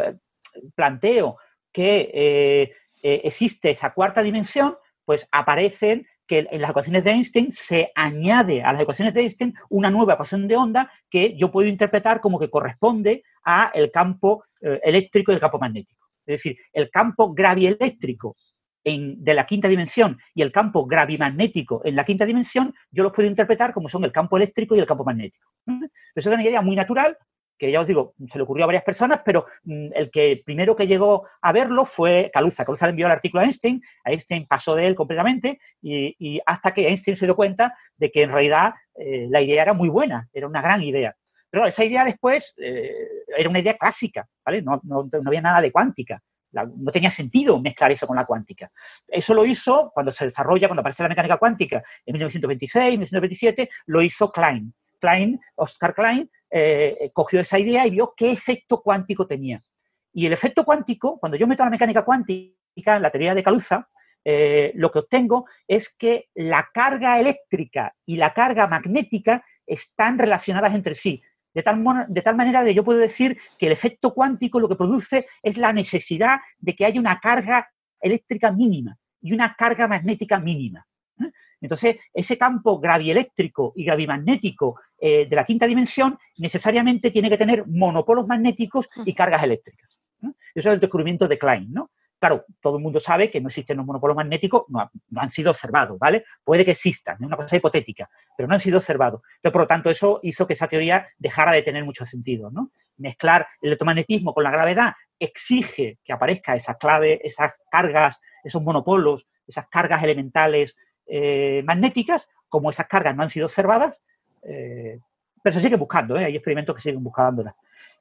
planteo 0.76 1.38
que 1.72 2.70
existe 3.02 3.70
esa 3.70 3.92
cuarta 3.92 4.22
dimensión, 4.22 4.76
pues 5.04 5.28
aparecen 5.32 6.06
que 6.26 6.46
en 6.50 6.60
las 6.60 6.70
ecuaciones 6.70 7.04
de 7.04 7.10
Einstein 7.10 7.52
se 7.52 7.92
añade 7.94 8.62
a 8.62 8.72
las 8.72 8.82
ecuaciones 8.82 9.14
de 9.14 9.22
Einstein 9.22 9.54
una 9.68 9.90
nueva 9.90 10.14
ecuación 10.14 10.48
de 10.48 10.56
onda 10.56 10.90
que 11.10 11.36
yo 11.36 11.50
puedo 11.50 11.68
interpretar 11.68 12.20
como 12.20 12.38
que 12.38 12.48
corresponde 12.48 13.24
a 13.44 13.70
el 13.74 13.90
campo 13.90 14.44
eh, 14.60 14.80
eléctrico 14.82 15.32
y 15.32 15.34
el 15.34 15.40
campo 15.40 15.58
magnético. 15.58 16.08
Es 16.24 16.34
decir, 16.34 16.56
el 16.72 16.90
campo 16.90 17.34
gravieléctrico 17.34 18.36
en, 18.84 19.22
de 19.22 19.34
la 19.34 19.46
quinta 19.46 19.68
dimensión 19.68 20.18
y 20.34 20.42
el 20.42 20.52
campo 20.52 20.86
gravimagnético 20.86 21.82
en 21.84 21.96
la 21.96 22.04
quinta 22.04 22.24
dimensión, 22.24 22.74
yo 22.90 23.02
los 23.02 23.12
puedo 23.12 23.28
interpretar 23.28 23.72
como 23.72 23.88
son 23.88 24.04
el 24.04 24.12
campo 24.12 24.36
eléctrico 24.36 24.74
y 24.74 24.80
el 24.80 24.86
campo 24.86 25.04
magnético. 25.04 25.50
Eso 26.14 26.30
es 26.30 26.34
una 26.34 26.42
idea 26.42 26.62
muy 26.62 26.76
natural 26.76 27.16
que 27.58 27.70
ya 27.70 27.80
os 27.80 27.86
digo, 27.86 28.14
se 28.26 28.38
le 28.38 28.44
ocurrió 28.44 28.64
a 28.64 28.66
varias 28.66 28.82
personas, 28.82 29.20
pero 29.24 29.46
mm, 29.64 29.88
el 29.94 30.10
que 30.10 30.42
primero 30.44 30.74
que 30.74 30.86
llegó 30.86 31.28
a 31.40 31.52
verlo 31.52 31.84
fue 31.84 32.30
Caluza. 32.32 32.64
Caluza 32.64 32.86
le 32.86 32.90
envió 32.90 33.06
el 33.06 33.12
artículo 33.12 33.40
a 33.40 33.44
Einstein, 33.44 33.80
Einstein 34.04 34.46
pasó 34.46 34.74
de 34.74 34.86
él 34.86 34.94
completamente 34.94 35.60
y, 35.80 36.40
hasta 36.46 36.72
que 36.72 36.88
Einstein 36.88 37.16
se 37.16 37.26
dio 37.26 37.36
cuenta 37.36 37.74
de 37.96 38.10
que 38.10 38.22
en 38.22 38.32
realidad 38.32 38.72
eh, 38.94 39.26
la 39.30 39.40
idea 39.40 39.62
era 39.62 39.74
muy 39.74 39.88
buena, 39.88 40.28
era 40.32 40.46
una 40.46 40.60
gran 40.60 40.82
idea. 40.82 41.14
Pero 41.50 41.66
esa 41.66 41.84
idea 41.84 42.04
después 42.04 42.54
eh, 42.56 42.90
era 43.36 43.48
una 43.48 43.58
idea 43.58 43.76
clásica, 43.76 44.26
¿vale? 44.44 44.62
No, 44.62 44.80
no, 44.84 45.08
había 45.26 45.42
nada 45.42 45.60
de 45.60 45.70
cuántica. 45.70 46.22
no 46.52 46.90
tenía 46.90 47.10
sentido 47.10 47.60
mezclar 47.60 47.92
eso 47.92 48.06
con 48.06 48.16
la 48.16 48.24
cuántica. 48.24 48.72
Eso 49.06 49.34
lo 49.34 49.44
hizo 49.44 49.90
cuando 49.92 50.10
se 50.12 50.24
desarrolla, 50.24 50.66
cuando 50.68 50.80
aparece 50.80 51.02
la 51.02 51.10
mecánica 51.10 51.36
cuántica 51.36 51.82
en 52.06 52.14
1926, 52.14 52.92
1927, 52.92 53.68
lo 53.86 54.00
hizo 54.00 54.32
Klein. 54.32 54.74
Klein, 55.02 55.40
Oscar 55.56 55.94
Klein, 55.94 56.30
eh, 56.48 57.10
cogió 57.12 57.40
esa 57.40 57.58
idea 57.58 57.86
y 57.86 57.90
vio 57.90 58.14
qué 58.16 58.30
efecto 58.30 58.80
cuántico 58.82 59.26
tenía. 59.26 59.60
Y 60.12 60.26
el 60.26 60.32
efecto 60.32 60.64
cuántico, 60.64 61.18
cuando 61.18 61.36
yo 61.36 61.46
meto 61.46 61.64
la 61.64 61.70
mecánica 61.70 62.04
cuántica, 62.04 63.00
la 63.00 63.10
teoría 63.10 63.34
de 63.34 63.42
Caluza, 63.42 63.88
eh, 64.24 64.72
lo 64.76 64.90
que 64.92 65.00
obtengo 65.00 65.46
es 65.66 65.92
que 65.92 66.28
la 66.34 66.68
carga 66.72 67.18
eléctrica 67.18 67.96
y 68.06 68.16
la 68.16 68.32
carga 68.32 68.68
magnética 68.68 69.44
están 69.66 70.18
relacionadas 70.18 70.74
entre 70.74 70.94
sí. 70.94 71.20
De 71.52 71.62
tal, 71.62 71.84
de 72.08 72.22
tal 72.22 72.36
manera 72.36 72.62
que 72.64 72.72
yo 72.72 72.84
puedo 72.84 73.00
decir 73.00 73.38
que 73.58 73.66
el 73.66 73.72
efecto 73.72 74.14
cuántico 74.14 74.60
lo 74.60 74.68
que 74.68 74.76
produce 74.76 75.26
es 75.42 75.58
la 75.58 75.72
necesidad 75.72 76.38
de 76.58 76.74
que 76.74 76.84
haya 76.84 77.00
una 77.00 77.18
carga 77.18 77.70
eléctrica 78.00 78.52
mínima 78.52 78.96
y 79.20 79.32
una 79.32 79.54
carga 79.54 79.88
magnética 79.88 80.38
mínima. 80.38 80.86
Entonces, 81.62 81.96
ese 82.12 82.36
campo 82.36 82.78
gravieléctrico 82.78 83.72
y 83.76 83.84
gravimagnético 83.84 84.80
eh, 84.98 85.26
de 85.26 85.36
la 85.36 85.44
quinta 85.44 85.66
dimensión 85.66 86.18
necesariamente 86.36 87.10
tiene 87.10 87.30
que 87.30 87.38
tener 87.38 87.66
monopolos 87.66 88.26
magnéticos 88.26 88.88
y 89.06 89.14
cargas 89.14 89.42
eléctricas. 89.42 89.98
Eso 90.54 90.68
es 90.68 90.74
el 90.74 90.80
descubrimiento 90.80 91.26
de 91.26 91.38
Klein, 91.38 91.72
¿no? 91.72 91.90
Claro, 92.18 92.44
todo 92.60 92.76
el 92.76 92.82
mundo 92.84 93.00
sabe 93.00 93.30
que 93.30 93.40
no 93.40 93.48
existen 93.48 93.76
los 93.76 93.86
monopolos 93.86 94.14
magnéticos, 94.14 94.62
no, 94.68 94.88
han 95.16 95.30
sido 95.30 95.50
observados, 95.50 95.98
¿vale? 95.98 96.24
Puede 96.44 96.64
que 96.64 96.70
existan, 96.70 97.16
es 97.16 97.26
una 97.26 97.36
cosa 97.36 97.56
hipotética, 97.56 98.08
pero 98.36 98.46
no 98.46 98.54
han 98.54 98.60
sido 98.60 98.78
observados. 98.78 99.22
Entonces, 99.38 99.52
por 99.52 99.62
lo 99.62 99.66
tanto, 99.66 99.90
eso 99.90 100.20
hizo 100.22 100.46
que 100.46 100.52
esa 100.52 100.68
teoría 100.68 101.08
dejara 101.18 101.50
de 101.50 101.62
tener 101.62 101.84
mucho 101.84 102.04
sentido, 102.04 102.52
¿no? 102.52 102.70
Mezclar 102.96 103.48
el 103.60 103.70
electromagnetismo 103.70 104.34
con 104.34 104.44
la 104.44 104.52
gravedad 104.52 104.92
exige 105.18 105.98
que 106.04 106.12
aparezca 106.12 106.54
esa 106.54 106.74
clave, 106.74 107.20
esas 107.26 107.54
cargas, 107.68 108.20
esos 108.44 108.62
monopolos, 108.62 109.26
esas 109.48 109.66
cargas 109.68 110.04
elementales 110.04 110.76
eh, 111.06 111.62
magnéticas, 111.64 112.28
como 112.48 112.70
esas 112.70 112.86
cargas 112.86 113.16
no 113.16 113.22
han 113.22 113.30
sido 113.30 113.46
observadas, 113.46 114.00
eh, 114.42 114.98
pero 115.42 115.54
se 115.54 115.60
sigue 115.60 115.76
buscando, 115.76 116.16
¿eh? 116.16 116.24
hay 116.24 116.36
experimentos 116.36 116.74
que 116.74 116.82
siguen 116.82 117.02
buscándolas. 117.02 117.54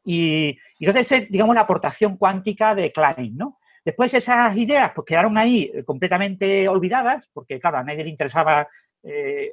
Y, 0.03 0.57
y 0.79 0.85
entonces, 0.85 1.11
es, 1.11 1.29
digamos, 1.29 1.55
la 1.55 1.61
aportación 1.61 2.17
cuántica 2.17 2.75
de 2.75 2.91
Klein, 2.91 3.37
¿no? 3.37 3.59
Después 3.83 4.13
esas 4.13 4.55
ideas 4.57 4.91
pues 4.93 5.05
quedaron 5.05 5.37
ahí 5.37 5.71
completamente 5.85 6.67
olvidadas, 6.67 7.29
porque 7.33 7.59
claro, 7.59 7.79
a 7.79 7.83
nadie 7.83 8.03
le 8.03 8.11
interesaba 8.11 8.67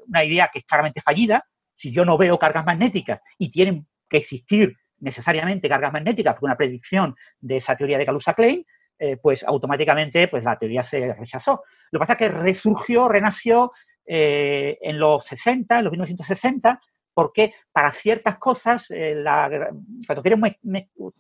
una 0.07 0.23
idea 0.23 0.51
que 0.53 0.59
es 0.59 0.67
claramente 0.67 1.01
fallida. 1.01 1.47
Si 1.75 1.91
yo 1.91 2.05
no 2.05 2.19
veo 2.19 2.39
cargas 2.39 2.67
magnéticas 2.67 3.23
y 3.39 3.49
tienen 3.49 3.87
que 4.07 4.19
existir 4.19 4.77
necesariamente 5.01 5.69
cargas 5.69 5.93
magnéticas 5.93 6.35
por 6.35 6.45
una 6.45 6.57
predicción 6.57 7.17
de 7.41 7.57
esa 7.57 7.77
teoría 7.77 7.99
de 7.99 8.07
Kaluza-Klein, 8.07 8.67
eh, 8.99 9.17
pues 9.17 9.45
automáticamente 9.45 10.29
pues 10.29 10.45
la 10.45 10.59
teoría 10.59 10.83
se 10.83 11.15
rechazó. 11.15 11.63
Lo 11.91 11.99
que 11.99 12.01
pasa 12.01 12.13
es 12.15 12.19
que 12.19 12.29
resurgió, 12.29 13.09
renació 13.09 13.73
eh, 14.05 14.79
en 14.81 14.99
los 14.99 15.25
60, 15.27 15.79
en 15.79 15.85
los 15.85 15.91
1960, 15.93 16.81
porque 17.15 17.53
para 17.73 17.93
ciertas 17.93 18.39
cosas, 18.39 18.91
eh, 18.91 19.23
cuando 20.07 20.23
queremos 20.23 20.51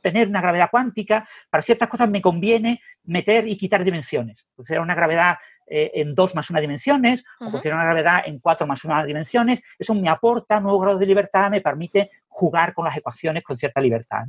tener 0.00 0.28
una 0.28 0.40
gravedad 0.40 0.70
cuántica, 0.70 1.28
para 1.50 1.62
ciertas 1.62 1.88
cosas 1.88 2.08
me 2.08 2.22
conviene 2.22 2.80
meter 3.04 3.48
y 3.48 3.56
quitar 3.56 3.84
dimensiones. 3.84 4.46
Pues 4.54 4.70
era 4.70 4.80
una 4.80 4.94
gravedad 4.94 5.36
eh, 5.70 5.90
en 5.94 6.14
dos 6.14 6.34
más 6.34 6.48
una 6.48 6.60
dimensiones, 6.60 7.24
o 7.40 7.50
considero 7.50 7.76
una 7.76 7.84
gravedad 7.84 8.22
en 8.24 8.38
cuatro 8.38 8.66
más 8.66 8.84
una 8.84 9.04
dimensiones. 9.04 9.60
Eso 9.78 9.94
me 9.94 10.08
aporta 10.08 10.60
nuevos 10.60 10.80
grados 10.80 11.00
de 11.00 11.06
libertad, 11.06 11.50
me 11.50 11.60
permite 11.60 12.10
jugar 12.26 12.72
con 12.72 12.86
las 12.86 12.96
ecuaciones 12.96 13.42
con 13.42 13.56
cierta 13.56 13.80
libertad. 13.80 14.24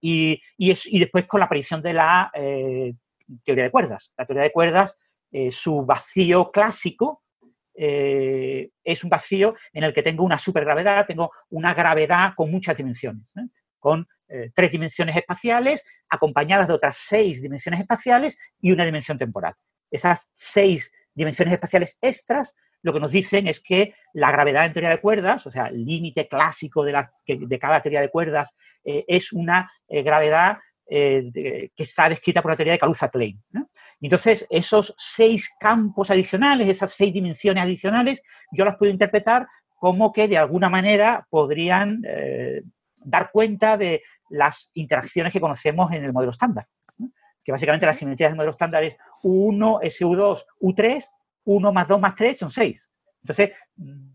Y, 0.00 0.40
después 0.88 1.26
con 1.26 1.40
la 1.40 1.46
aparición 1.46 1.82
de 1.82 1.92
la 1.92 2.30
eh, 2.34 2.94
teoría 3.44 3.64
de 3.64 3.70
cuerdas. 3.70 4.10
La 4.16 4.24
teoría 4.24 4.44
de 4.44 4.52
cuerdas, 4.52 4.96
eh, 5.30 5.52
su 5.52 5.84
vacío 5.84 6.50
clásico, 6.50 7.22
es 7.72 9.04
un 9.04 9.08
vacío 9.08 9.54
en 9.72 9.84
el 9.84 9.94
que 9.94 10.02
tengo 10.02 10.22
una 10.22 10.36
supergravedad, 10.36 11.06
tengo 11.06 11.30
una 11.48 11.72
gravedad 11.72 12.34
con 12.36 12.50
muchas 12.50 12.76
dimensiones, 12.76 13.24
con 13.78 14.06
tres 14.54 14.70
dimensiones 14.70 15.16
espaciales 15.16 15.86
acompañadas 16.10 16.68
de 16.68 16.74
otras 16.74 16.96
seis 16.96 17.40
dimensiones 17.40 17.80
espaciales 17.80 18.36
y 18.60 18.72
una 18.72 18.84
dimensión 18.84 19.16
temporal 19.16 19.54
esas 19.90 20.28
seis 20.32 20.92
dimensiones 21.14 21.54
espaciales 21.54 21.98
extras, 22.00 22.54
lo 22.82 22.92
que 22.92 23.00
nos 23.00 23.12
dicen 23.12 23.46
es 23.46 23.60
que 23.60 23.94
la 24.14 24.32
gravedad 24.32 24.64
en 24.64 24.72
teoría 24.72 24.90
de 24.90 25.00
cuerdas, 25.00 25.46
o 25.46 25.50
sea, 25.50 25.66
el 25.66 25.84
límite 25.84 26.28
clásico 26.28 26.84
de, 26.84 26.92
la, 26.92 27.12
de, 27.26 27.58
cada 27.58 27.82
teoría 27.82 28.00
de 28.00 28.08
cuerdas, 28.08 28.56
eh, 28.84 29.04
es 29.06 29.32
una 29.32 29.70
eh, 29.88 30.02
gravedad 30.02 30.58
eh, 30.88 31.70
que 31.76 31.82
está 31.82 32.08
descrita 32.08 32.42
por 32.42 32.50
la 32.50 32.56
teoría 32.56 32.72
de 32.72 32.78
Kaluza-Klein. 32.78 33.40
Entonces, 34.00 34.46
esos 34.48 34.94
seis 34.96 35.50
campos 35.60 36.10
adicionales, 36.10 36.68
esas 36.68 36.92
seis 36.92 37.12
dimensiones 37.12 37.62
adicionales, 37.62 38.22
yo 38.50 38.64
las 38.64 38.76
puedo 38.76 38.90
interpretar 38.90 39.46
como 39.76 40.12
que 40.12 40.26
de 40.26 40.38
alguna 40.38 40.68
manera 40.68 41.26
podrían 41.30 42.02
dar 43.04 43.30
cuenta 43.30 43.76
de 43.76 44.02
las 44.30 44.70
interacciones 44.74 45.32
que 45.32 45.40
conocemos 45.40 45.92
en 45.92 46.04
el 46.04 46.12
modelo 46.12 46.32
estándar 46.32 46.66
que 47.44 47.52
básicamente 47.52 47.86
la 47.86 47.94
simetría 47.94 48.28
del 48.28 48.36
modelo 48.36 48.52
estándar 48.52 48.82
es 48.84 48.96
U1, 49.22 49.80
SU2, 49.82 50.44
U3, 50.60 51.04
1 51.44 51.72
más 51.72 51.88
2 51.88 52.00
más 52.00 52.14
3 52.14 52.38
son 52.38 52.50
6. 52.50 52.90
Entonces, 53.22 53.50
mm, 53.76 54.10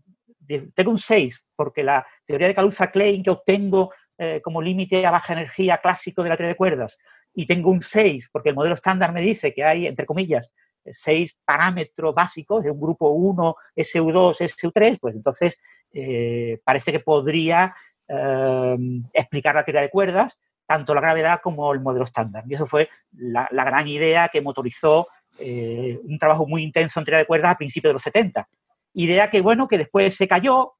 tengo 0.74 0.90
un 0.90 0.98
6 0.98 1.44
porque 1.54 1.82
la 1.82 2.06
teoría 2.24 2.48
de 2.48 2.54
Kaluza-Klein 2.54 3.22
que 3.22 3.30
obtengo 3.30 3.90
eh, 4.18 4.40
como 4.42 4.62
límite 4.62 5.04
a 5.04 5.10
baja 5.10 5.34
energía 5.34 5.78
clásico 5.78 6.22
de 6.22 6.30
la 6.30 6.36
teoría 6.36 6.52
de 6.52 6.56
cuerdas, 6.56 6.98
y 7.34 7.46
tengo 7.46 7.70
un 7.70 7.82
6 7.82 8.30
porque 8.32 8.48
el 8.48 8.54
modelo 8.54 8.74
estándar 8.74 9.12
me 9.12 9.20
dice 9.20 9.52
que 9.52 9.62
hay, 9.62 9.86
entre 9.86 10.06
comillas, 10.06 10.50
6 10.84 11.38
parámetros 11.44 12.14
básicos 12.14 12.64
de 12.64 12.70
un 12.70 12.80
grupo 12.80 13.10
1, 13.10 13.54
SU2, 13.76 14.40
SU3, 14.40 14.98
pues 15.00 15.14
entonces 15.14 15.58
eh, 15.92 16.60
parece 16.64 16.92
que 16.92 17.00
podría 17.00 17.74
eh, 18.08 18.76
explicar 19.12 19.54
la 19.54 19.64
teoría 19.64 19.82
de 19.82 19.90
cuerdas 19.90 20.38
tanto 20.66 20.94
la 20.94 21.00
gravedad 21.00 21.40
como 21.42 21.72
el 21.72 21.80
modelo 21.80 22.04
estándar. 22.04 22.44
Y 22.48 22.54
eso 22.54 22.66
fue 22.66 22.88
la, 23.12 23.48
gran 23.50 23.86
idea 23.88 24.28
que 24.28 24.42
motorizó 24.42 25.08
eh, 25.38 25.98
un 26.02 26.18
trabajo 26.18 26.46
muy 26.46 26.62
intenso 26.62 26.98
en 26.98 27.04
teoría 27.04 27.18
de 27.20 27.26
cuerdas 27.26 27.52
a 27.52 27.58
principios 27.58 27.90
de 27.90 27.94
los 27.94 28.02
70. 28.02 28.48
Idea 28.94 29.30
que, 29.30 29.40
bueno, 29.40 29.68
que 29.68 29.78
después 29.78 30.14
se 30.14 30.26
cayó 30.26 30.74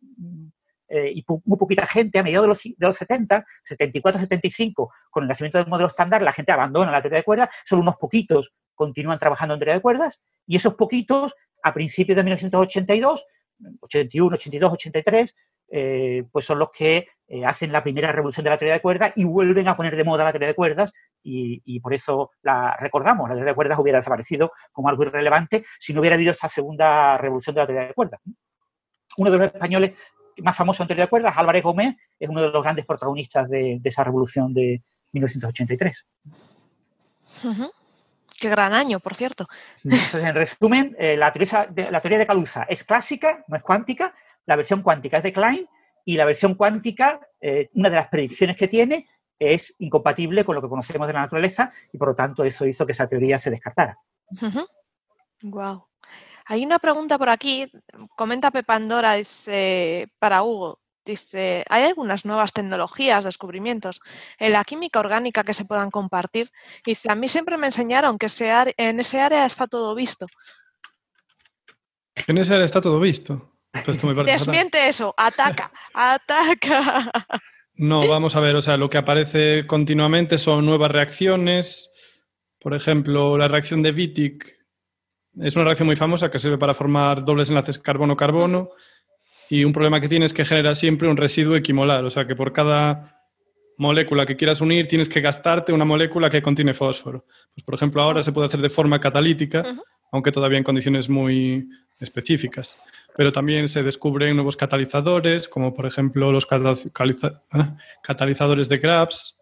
eh, 0.89 1.13
y 1.15 1.25
muy 1.45 1.59
poquita 1.59 1.87
gente 1.87 2.19
a 2.19 2.23
mediados 2.23 2.45
de 2.45 2.49
los, 2.49 2.63
de 2.63 2.87
los 2.87 2.97
70, 2.97 3.45
74, 3.63 4.21
75, 4.21 4.93
con 5.11 5.25
el 5.25 5.29
nacimiento 5.29 5.59
del 5.59 5.67
modelo 5.67 5.89
estándar, 5.89 6.23
la 6.23 6.33
gente 6.33 6.53
abandona 6.53 6.93
la 6.93 7.03
teoría 7.03 7.19
de 7.19 7.25
cuerdas, 7.25 7.49
solo 7.65 7.83
unos 7.83 7.97
poquitos 7.97 8.53
continúan 8.75 9.19
trabajando 9.19 9.55
en 9.55 9.61
teoría 9.61 9.75
de 9.75 9.81
cuerdas, 9.81 10.21
y 10.47 10.57
esos 10.57 10.75
poquitos, 10.75 11.35
a 11.63 11.75
principios 11.75 12.17
de 12.17 12.23
1982, 12.23 13.27
81, 13.81 14.35
82, 14.35 14.73
83, 14.73 15.37
eh, 15.69 16.25
pues 16.31 16.45
son 16.45 16.59
los 16.61 16.71
que 16.71 17.09
eh, 17.29 17.45
hacen 17.45 17.73
la 17.73 17.83
primera 17.83 18.13
revolución 18.13 18.45
de 18.45 18.51
la 18.51 18.59
teoría 18.59 18.75
de 18.75 18.81
cuerdas 18.81 19.13
y 19.17 19.25
vuelven 19.25 19.67
a 19.67 19.77
poner 19.77 19.97
de 19.97 20.05
moda 20.05 20.23
la 20.23 20.31
teoría 20.31 20.49
de 20.49 20.55
cuerdas 20.55 20.93
y, 21.25 21.81
por 21.81 21.93
eso 21.93 22.31
la 22.43 22.77
recordamos. 22.79 23.29
La 23.29 23.35
teoría 23.35 23.51
de 23.51 23.57
cuerdas 23.57 23.79
hubiera 23.81 23.99
desaparecido 23.99 24.53
como 24.71 24.89
algo 24.89 25.03
irrelevante 25.03 25.65
si 25.81 25.93
no 25.93 26.01
hubiera 26.01 26.15
habido 26.15 26.31
esta 26.31 26.49
segunda 26.49 27.19
revolución 27.19 27.55
de 27.55 27.61
la 27.61 27.67
teoría 27.67 27.89
de 27.89 27.95
cuerdas. 27.95 28.21
Uno 29.17 29.31
de 29.33 29.39
los 29.39 29.47
españoles 29.47 29.93
más 30.39 30.57
famosos 30.57 30.83
en 30.83 30.87
teoría 30.87 31.07
de 31.07 31.11
cuerdas, 31.11 31.35
Álvarez 31.37 31.65
Gómez, 31.65 31.97
es 32.21 32.29
uno 32.29 32.43
de 32.43 32.51
los 32.51 32.63
grandes 32.63 32.87
protagonistas 32.87 33.49
de, 33.49 33.81
esa 33.83 34.05
revolución 34.05 34.55
de 34.55 34.83
1983. 35.13 36.07
Qué 38.39 38.49
gran 38.51 38.73
año, 38.73 39.01
por 39.01 39.17
cierto. 39.17 39.49
Entonces, 39.83 40.23
en 40.23 40.35
resumen, 40.35 40.97
eh, 40.99 41.17
la, 41.17 41.33
teoría 41.33 41.67
de, 41.69 41.91
la 41.91 42.01
teoría 42.01 42.19
de 42.19 42.27
Caluza 42.27 42.67
es 42.69 42.85
clásica, 42.85 43.45
no 43.49 43.57
es 43.57 43.63
cuántica, 43.63 44.15
la 44.45 44.55
versión 44.55 44.83
cuántica 44.83 45.17
es 45.17 45.23
de 45.25 45.33
Klein 45.33 45.67
y 46.07 46.17
la 46.17 46.25
versión 46.25 46.55
cuántica, 46.55 47.21
eh, 47.41 47.69
una 47.75 47.91
de 47.91 47.97
las 47.97 48.09
predicciones 48.09 48.57
que 48.57 48.69
tiene 48.69 49.09
es 49.39 49.75
incompatible 49.81 50.45
con 50.45 50.55
lo 50.55 50.63
que 50.63 50.69
conocemos 50.69 51.07
de 51.07 51.13
la 51.13 51.21
naturaleza 51.21 51.73
y 51.93 51.99
por 51.99 52.09
lo 52.09 52.15
tanto 52.15 52.45
eso 52.45 52.65
hizo 52.65 52.87
que 52.87 52.93
esa 52.93 53.09
teoría 53.09 53.39
se 53.39 53.51
descartara. 53.51 53.99
Wow. 55.43 55.89
Hay 56.47 56.65
una 56.65 56.79
pregunta 56.79 57.19
por 57.19 57.29
aquí, 57.29 57.71
comenta 58.17 58.53
Pepandora, 58.53 59.15
dice, 59.15 60.09
para 60.21 60.45
Hugo, 60.45 60.79
dice, 61.05 61.65
¿hay 61.69 61.83
algunas 61.83 62.25
nuevas 62.25 62.53
tecnologías, 62.53 63.25
descubrimientos 63.25 64.01
en 64.39 64.53
la 64.53 64.63
química 64.63 65.01
orgánica 65.01 65.43
que 65.43 65.55
se 65.55 65.65
puedan 65.65 65.91
compartir? 65.91 66.53
Dice, 66.85 67.11
a 67.11 67.17
mí 67.17 67.29
siempre 67.29 67.57
me 67.57 67.67
enseñaron 67.67 68.17
que 68.17 68.29
en 68.77 69.01
ese 69.01 69.21
área 69.21 69.45
está 69.45 69.67
todo 69.67 69.93
visto. 69.97 70.27
En 72.29 72.39
ese 72.39 72.55
área 72.55 72.65
está 72.65 72.81
todo 72.81 73.01
visto. 73.01 73.56
Desmiente 74.25 74.89
eso, 74.89 75.15
ataca, 75.17 75.73
ataca. 75.95 77.13
No, 77.79 78.09
vamos 78.09 78.35
a 78.37 78.41
ver, 78.41 78.57
o 78.57 78.63
sea, 78.63 78.77
lo 78.77 78.89
que 78.89 78.97
aparece 78.97 79.67
continuamente 79.67 80.39
son 80.39 80.65
nuevas 80.65 80.91
reacciones. 80.91 81.93
Por 82.59 82.75
ejemplo, 82.75 83.37
la 83.37 83.49
reacción 83.49 83.83
de 83.83 83.91
Wittig 83.91 84.45
es 85.41 85.55
una 85.57 85.67
reacción 85.67 85.87
muy 85.87 85.97
famosa 85.97 86.31
que 86.31 86.39
sirve 86.39 86.57
para 86.57 86.73
formar 86.73 87.25
dobles 87.25 87.51
enlaces 87.51 87.79
carbono-carbono 87.79 88.71
y 89.51 89.65
un 89.65 89.73
problema 89.73 90.01
que 90.01 90.09
tiene 90.09 90.25
es 90.25 90.33
que 90.33 90.45
genera 90.45 90.75
siempre 90.75 91.09
un 91.09 91.17
residuo 91.17 91.55
equimolar, 91.55 92.05
o 92.05 92.11
sea 92.11 92.27
que 92.27 92.35
por 92.35 92.53
cada 92.53 93.23
molécula 93.77 94.25
que 94.25 94.37
quieras 94.37 94.63
unir 94.63 94.89
tienes 94.89 95.11
que 95.11 95.21
gastarte 95.21 95.73
una 95.73 95.85
molécula 95.85 96.31
que 96.31 96.41
contiene 96.41 96.73
fósforo. 96.73 97.27
Pues 97.55 97.63
por 97.63 97.75
ejemplo 97.75 98.03
ahora 98.03 98.23
se 98.23 98.33
puede 98.33 98.47
hacer 98.47 98.63
de 98.63 98.71
forma 98.71 98.99
catalítica, 98.99 99.77
aunque 100.11 100.33
todavía 100.33 100.57
en 100.57 100.65
condiciones 100.65 101.11
muy 101.11 101.69
específicas 102.01 102.79
pero 103.17 103.33
también 103.33 103.67
se 103.69 103.83
descubren 103.83 104.37
nuevos 104.37 104.57
catalizadores, 104.57 105.49
como 105.49 105.73
por 105.73 105.87
ejemplo 105.87 106.31
los 106.31 106.47
ah, 106.51 107.77
catalizadores 108.03 108.69
de 108.69 108.77
Grabs, 108.77 109.41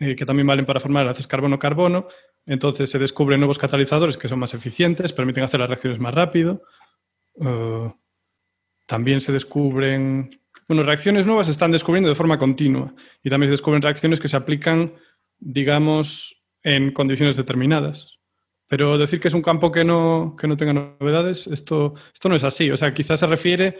eh, 0.00 0.16
que 0.16 0.26
también 0.26 0.48
valen 0.48 0.66
para 0.66 0.80
formar 0.80 1.02
enlaces 1.02 1.28
carbono-carbono. 1.28 2.08
Entonces 2.46 2.90
se 2.90 2.98
descubren 2.98 3.38
nuevos 3.38 3.58
catalizadores 3.58 4.16
que 4.16 4.28
son 4.28 4.40
más 4.40 4.54
eficientes, 4.54 5.12
permiten 5.12 5.44
hacer 5.44 5.60
las 5.60 5.68
reacciones 5.68 6.00
más 6.00 6.14
rápido. 6.14 6.64
Eh, 7.40 7.92
también 8.86 9.20
se 9.20 9.30
descubren, 9.30 10.40
bueno, 10.66 10.82
reacciones 10.82 11.28
nuevas 11.28 11.46
se 11.46 11.52
están 11.52 11.70
descubriendo 11.70 12.08
de 12.08 12.14
forma 12.16 12.38
continua 12.38 12.92
y 13.22 13.30
también 13.30 13.48
se 13.48 13.52
descubren 13.52 13.82
reacciones 13.82 14.18
que 14.18 14.28
se 14.28 14.36
aplican, 14.36 14.94
digamos, 15.38 16.42
en 16.64 16.90
condiciones 16.92 17.36
determinadas. 17.36 18.15
Pero 18.68 18.98
decir 18.98 19.20
que 19.20 19.28
es 19.28 19.34
un 19.34 19.42
campo 19.42 19.70
que 19.70 19.84
no, 19.84 20.36
que 20.38 20.48
no 20.48 20.56
tenga 20.56 20.72
novedades, 20.72 21.46
esto, 21.46 21.94
esto 22.12 22.28
no 22.28 22.34
es 22.34 22.44
así. 22.44 22.70
O 22.70 22.76
sea, 22.76 22.92
quizás 22.92 23.20
se 23.20 23.26
refiere, 23.26 23.78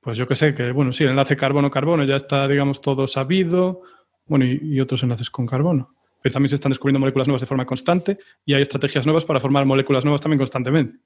pues 0.00 0.16
yo 0.16 0.26
que 0.26 0.36
sé, 0.36 0.54
que 0.54 0.72
bueno, 0.72 0.92
sí, 0.92 1.04
el 1.04 1.10
enlace 1.10 1.36
carbono-carbono 1.36 2.04
ya 2.04 2.16
está, 2.16 2.48
digamos, 2.48 2.80
todo 2.80 3.06
sabido, 3.06 3.82
bueno, 4.26 4.46
y, 4.46 4.80
otros 4.80 5.02
enlaces 5.02 5.30
con 5.30 5.46
carbono. 5.46 5.94
Pero 6.22 6.32
también 6.32 6.48
se 6.48 6.54
están 6.54 6.70
descubriendo 6.70 7.00
moléculas 7.00 7.28
nuevas 7.28 7.42
de 7.42 7.46
forma 7.46 7.66
constante 7.66 8.18
y 8.44 8.54
hay 8.54 8.62
estrategias 8.62 9.06
nuevas 9.06 9.24
para 9.24 9.40
formar 9.40 9.66
moléculas 9.66 10.04
nuevas 10.04 10.20
también 10.20 10.38
constantemente. 10.38 10.98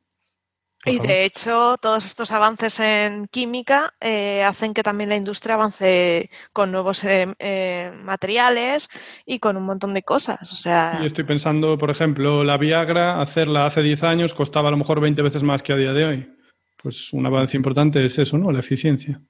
Y 0.86 1.00
de 1.00 1.24
hecho, 1.24 1.76
todos 1.78 2.04
estos 2.04 2.30
avances 2.30 2.78
en 2.78 3.26
química 3.26 3.94
eh, 4.00 4.44
hacen 4.44 4.72
que 4.72 4.84
también 4.84 5.10
la 5.10 5.16
industria 5.16 5.56
avance 5.56 6.30
con 6.52 6.70
nuevos 6.70 7.02
eh, 7.02 7.26
eh, 7.40 7.90
materiales 8.02 8.88
y 9.24 9.40
con 9.40 9.56
un 9.56 9.64
montón 9.64 9.94
de 9.94 10.02
cosas. 10.02 10.52
O 10.52 10.56
sea... 10.56 11.00
Y 11.02 11.06
estoy 11.06 11.24
pensando, 11.24 11.76
por 11.76 11.90
ejemplo, 11.90 12.44
la 12.44 12.56
Viagra, 12.56 13.20
hacerla 13.20 13.66
hace 13.66 13.82
10 13.82 14.04
años 14.04 14.32
costaba 14.32 14.68
a 14.68 14.70
lo 14.70 14.76
mejor 14.76 15.00
20 15.00 15.22
veces 15.22 15.42
más 15.42 15.62
que 15.62 15.72
a 15.72 15.76
día 15.76 15.92
de 15.92 16.04
hoy. 16.04 16.32
Pues 16.80 17.12
un 17.12 17.26
avance 17.26 17.56
importante 17.56 18.04
es 18.04 18.16
eso, 18.18 18.38
¿no? 18.38 18.52
La 18.52 18.60
eficiencia. 18.60 19.20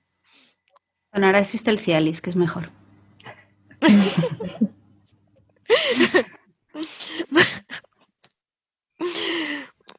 Bueno, 1.10 1.28
ahora 1.28 1.38
existe 1.38 1.70
el 1.70 1.78
Cialis, 1.78 2.20
que 2.20 2.30
es 2.30 2.36
mejor. 2.36 2.68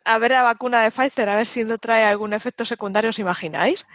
a 0.07 0.17
ver 0.19 0.31
la 0.31 0.41
vacuna 0.41 0.81
de 0.81 0.91
Pfizer, 0.91 1.27
a 1.27 1.35
ver 1.35 1.45
si 1.45 1.65
no 1.65 1.77
trae 1.77 2.05
algún 2.05 2.33
efecto 2.33 2.63
secundario, 2.63 3.09
¿os 3.09 3.19
imagináis? 3.19 3.85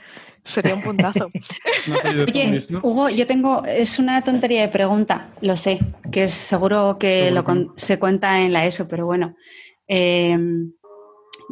Sería 0.45 0.75
un 0.75 0.83
puntazo. 0.83 1.31
Oye, 2.29 2.67
Hugo, 2.83 3.09
yo 3.09 3.27
tengo, 3.27 3.65
es 3.65 3.99
una 3.99 4.23
tontería 4.23 4.61
de 4.61 4.69
pregunta, 4.69 5.31
lo 5.41 5.57
sé, 5.57 5.79
que 6.11 6.25
es 6.25 6.35
seguro 6.35 6.99
que 6.99 7.31
lo 7.31 7.45
se 7.77 7.99
cuenta 7.99 8.41
en 8.41 8.53
la 8.53 8.67
ESO, 8.67 8.89
pero 8.89 9.07
bueno. 9.07 9.37
Em, 9.89 10.73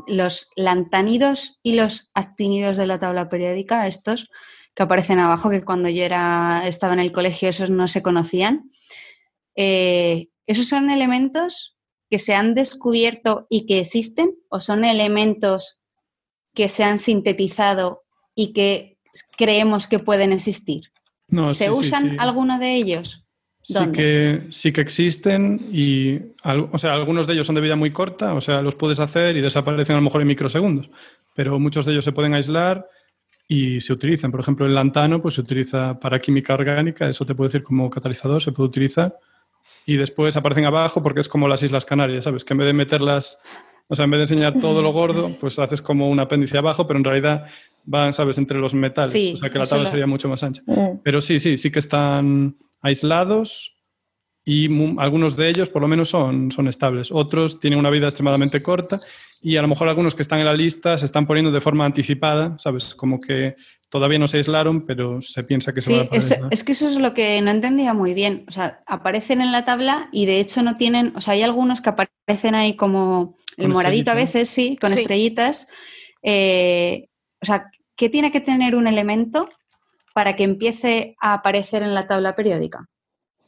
los 0.06 0.50
lantanidos 0.56 1.58
y 1.62 1.74
los 1.74 2.11
actinidos 2.14 2.76
de 2.76 2.86
la 2.86 2.98
tabla 2.98 3.28
periódica, 3.28 3.86
estos 3.86 4.30
que 4.74 4.82
aparecen 4.82 5.20
abajo, 5.20 5.48
que 5.48 5.64
cuando 5.64 5.88
yo 5.88 6.04
era, 6.04 6.62
estaba 6.66 6.92
en 6.92 7.00
el 7.00 7.12
colegio 7.12 7.48
esos 7.48 7.70
no 7.70 7.88
se 7.88 8.02
conocían, 8.02 8.70
eh, 9.56 10.28
¿esos 10.46 10.68
son 10.68 10.90
elementos 10.90 11.78
que 12.11 12.18
se 12.18 12.34
han 12.34 12.54
descubierto 12.54 13.46
y 13.48 13.66
que 13.66 13.80
existen 13.80 14.34
o 14.48 14.61
son 14.61 14.84
elementos 14.84 15.80
que 16.52 16.68
se 16.68 16.82
han 16.82 16.98
sintetizado 16.98 18.02
y 18.34 18.52
que 18.52 18.98
creemos 19.38 19.86
que 19.86 20.00
pueden 20.00 20.32
existir? 20.32 20.82
No, 21.28 21.54
¿Se 21.54 21.70
usan 21.70 22.18
alguno 22.18 22.58
de 22.58 22.74
ellos? 22.74 23.24
Sí 23.62 23.92
que, 23.92 24.46
sí 24.50 24.72
que 24.72 24.80
existen 24.80 25.61
y 25.70 26.18
o 26.72 26.78
sea, 26.78 26.94
algunos 26.94 27.26
de 27.26 27.34
ellos 27.34 27.46
son 27.46 27.54
de 27.54 27.61
vida 27.61 27.76
muy 27.76 27.90
corta, 27.90 28.34
o 28.34 28.40
sea, 28.40 28.62
los 28.62 28.74
puedes 28.74 28.98
hacer 29.00 29.36
y 29.36 29.42
desaparecen 29.42 29.94
a 29.94 29.98
lo 29.98 30.04
mejor 30.04 30.22
en 30.22 30.28
microsegundos, 30.28 30.90
pero 31.34 31.58
muchos 31.61 31.84
de 31.84 31.92
ellos 31.92 32.04
se 32.04 32.12
pueden 32.12 32.34
aislar 32.34 32.88
y 33.46 33.80
se 33.80 33.92
utilizan. 33.92 34.30
Por 34.30 34.40
ejemplo, 34.40 34.64
el 34.64 34.74
lantano 34.74 35.20
pues, 35.20 35.34
se 35.34 35.42
utiliza 35.42 36.00
para 36.00 36.18
química 36.18 36.54
orgánica, 36.54 37.08
eso 37.08 37.26
te 37.26 37.34
puedo 37.34 37.48
decir 37.48 37.62
como 37.62 37.90
catalizador, 37.90 38.42
se 38.42 38.50
puede 38.50 38.68
utilizar 38.68 39.18
y 39.91 39.97
después 39.97 40.36
aparecen 40.36 40.66
abajo 40.66 41.03
porque 41.03 41.18
es 41.18 41.28
como 41.28 41.49
las 41.49 41.64
Islas 41.64 41.84
Canarias, 41.84 42.22
¿sabes? 42.22 42.45
Que 42.45 42.55
en 42.55 42.59
vez 42.59 42.66
de 42.68 42.74
meterlas, 42.74 43.41
o 43.88 43.97
sea, 43.97 44.05
en 44.05 44.12
vez 44.12 44.18
de 44.18 44.22
enseñar 44.22 44.61
todo 44.61 44.82
lo 44.82 44.93
gordo, 44.93 45.32
pues 45.41 45.59
haces 45.59 45.82
como 45.82 46.09
un 46.09 46.20
apéndice 46.20 46.57
abajo, 46.57 46.86
pero 46.86 46.99
en 46.99 47.05
realidad 47.05 47.47
van, 47.82 48.12
¿sabes?, 48.12 48.38
entre 48.38 48.61
los 48.61 48.72
metales, 48.72 49.34
o 49.34 49.36
sea 49.36 49.51
que 49.51 49.59
la 49.59 49.66
tabla 49.66 49.91
sería 49.91 50.07
mucho 50.07 50.28
más 50.28 50.45
ancha. 50.45 50.62
Mm. 50.64 51.01
Pero 51.03 51.20
sí, 51.20 51.41
sí, 51.41 51.57
sí 51.57 51.72
que 51.72 51.80
están 51.80 52.57
aislados 52.80 53.79
y 54.45 54.68
algunos 54.99 55.36
de 55.36 55.49
ellos 55.49 55.68
por 55.68 55.82
lo 55.82 55.88
menos 55.88 56.09
son, 56.09 56.51
son 56.51 56.66
estables. 56.68 57.11
Otros 57.12 57.61
tienen 57.61 57.78
una 57.78 57.91
vida 57.91 58.07
extremadamente 58.07 58.62
corta 58.62 59.01
y 59.43 59.57
a 59.57 59.62
lo 59.62 59.68
mejor 59.68 59.88
algunos 59.88 60.14
que 60.14 60.22
están 60.22 60.38
en 60.38 60.47
la 60.47 60.55
lista 60.55 60.99
se 60.99 61.07
están 61.07 61.26
poniendo 61.26 61.51
de 61.51 61.61
forma 61.61 61.86
anticipada, 61.86 62.57
¿sabes? 62.59 62.95
Como 62.95 63.20
que 63.20 63.57
todavía 63.88 64.18
no 64.18 64.28
se 64.28 64.38
aislaron, 64.38 64.84
pero 64.86 65.22
se 65.22 65.45
piensa 65.45 65.72
que 65.72 65.80
se 65.80 65.97
van 65.97 66.09
a 66.12 66.16
es, 66.16 66.34
es 66.51 66.64
que 66.64 66.72
eso 66.72 66.88
es 66.88 66.99
lo 66.99 67.14
que 67.14 67.41
no 67.41 67.51
entendía 67.51 67.95
muy 67.95 68.12
bien. 68.12 68.45
O 68.49 68.53
sea, 68.53 68.82
aparecen 68.86 69.41
en 69.41 69.53
la 69.53 69.64
tabla 69.64 70.09
y 70.12 70.26
de 70.26 70.41
hecho 70.41 70.62
no 70.62 70.76
tienen, 70.76 71.12
o 71.16 71.20
sea, 71.20 71.34
hay 71.34 71.43
algunos 71.43 71.80
que 71.80 71.91
aparecen 71.91 72.55
ahí 72.55 72.76
como 72.76 73.36
el 73.57 73.68
moradito 73.68 74.11
a 74.11 74.14
veces, 74.14 74.49
sí, 74.49 74.76
con 74.80 74.93
estrellitas. 74.93 75.68
Eh, 76.22 77.09
o 77.43 77.47
sea, 77.47 77.70
¿qué 77.97 78.09
tiene 78.09 78.30
que 78.32 78.41
tener 78.41 78.74
un 78.74 78.86
elemento 78.86 79.49
para 80.14 80.36
que 80.36 80.45
empiece 80.45 81.14
a 81.20 81.34
aparecer 81.34 81.82
en 81.82 81.95
la 81.95 82.07
tabla 82.07 82.36
periódica? 82.36 82.88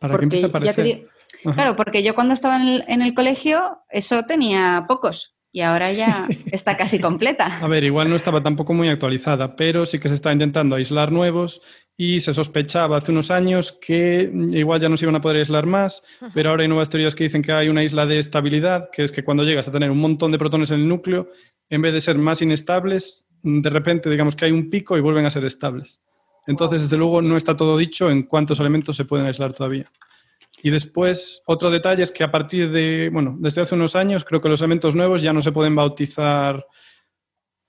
Para 0.03 0.13
porque 0.13 0.43
a 0.43 0.47
aparecer. 0.47 1.07
claro, 1.55 1.77
porque 1.77 2.03
yo 2.03 2.15
cuando 2.15 2.35
estaba 2.35 2.59
en 2.63 3.03
el 3.03 3.15
colegio 3.15 3.79
eso 3.91 4.25
tenía 4.25 4.85
pocos 4.87 5.37
y 5.53 5.61
ahora 5.61 5.93
ya 5.93 6.27
está 6.51 6.77
casi 6.77 6.99
completa. 6.99 7.59
A 7.61 7.69
ver, 7.69 7.85
igual 7.85 8.09
no 8.09 8.17
estaba 8.17 8.43
tampoco 8.43 8.73
muy 8.73 8.89
actualizada, 8.89 9.55
pero 9.55 9.87
sí 9.87 9.99
que 9.99 10.09
se 10.09 10.15
está 10.15 10.33
intentando 10.33 10.75
aislar 10.75 11.13
nuevos 11.13 11.61
y 11.97 12.21
se 12.21 12.33
sospechaba 12.33 12.97
hace 12.97 13.13
unos 13.13 13.31
años 13.31 13.73
que 13.73 14.31
igual 14.53 14.81
ya 14.81 14.89
no 14.89 14.97
se 14.97 15.05
iban 15.05 15.17
a 15.17 15.21
poder 15.21 15.37
aislar 15.37 15.67
más, 15.67 16.03
pero 16.35 16.51
ahora 16.51 16.63
hay 16.63 16.69
nuevas 16.69 16.89
teorías 16.89 17.15
que 17.15 17.25
dicen 17.25 17.43
que 17.43 17.53
hay 17.53 17.69
una 17.69 17.85
isla 17.85 18.07
de 18.07 18.19
estabilidad, 18.19 18.89
que 18.91 19.05
es 19.05 19.13
que 19.13 19.23
cuando 19.23 19.45
llegas 19.45 19.69
a 19.69 19.73
tener 19.73 19.91
un 19.91 19.99
montón 19.99 20.33
de 20.33 20.39
protones 20.39 20.71
en 20.71 20.81
el 20.81 20.89
núcleo, 20.89 21.31
en 21.69 21.83
vez 21.83 21.93
de 21.93 22.01
ser 22.01 22.17
más 22.17 22.41
inestables, 22.41 23.29
de 23.43 23.71
repente 23.71 24.09
digamos 24.09 24.35
que 24.35 24.47
hay 24.47 24.53
un 24.53 24.71
pico 24.71 24.97
y 24.97 25.01
vuelven 25.01 25.27
a 25.27 25.31
ser 25.31 25.45
estables. 25.45 26.01
Entonces, 26.47 26.83
desde 26.83 26.97
luego, 26.97 27.23
no 27.23 27.37
está 27.37 27.57
todo 27.57 27.77
dicho 27.77 28.11
en 28.11 28.25
cuántos 28.25 28.61
elementos 28.61 28.97
se 28.97 29.05
pueden 29.05 29.27
aislar 29.27 29.53
todavía. 29.53 29.91
Y 30.63 30.71
después, 30.71 31.43
otro 31.47 31.71
detalle 31.71 32.03
es 32.03 32.13
que 32.13 32.25
a 32.25 32.31
partir 32.31 32.71
de, 32.71 33.11
bueno, 33.13 33.37
desde 33.39 33.63
hace 33.63 33.75
unos 33.75 33.97
años 33.97 34.25
creo 34.25 34.41
que 34.41 34.49
los 34.49 34.61
elementos 34.61 34.95
nuevos 34.95 35.23
ya 35.23 35.33
no 35.33 35.43
se 35.43 35.53
pueden 35.53 35.75
bautizar 35.75 36.67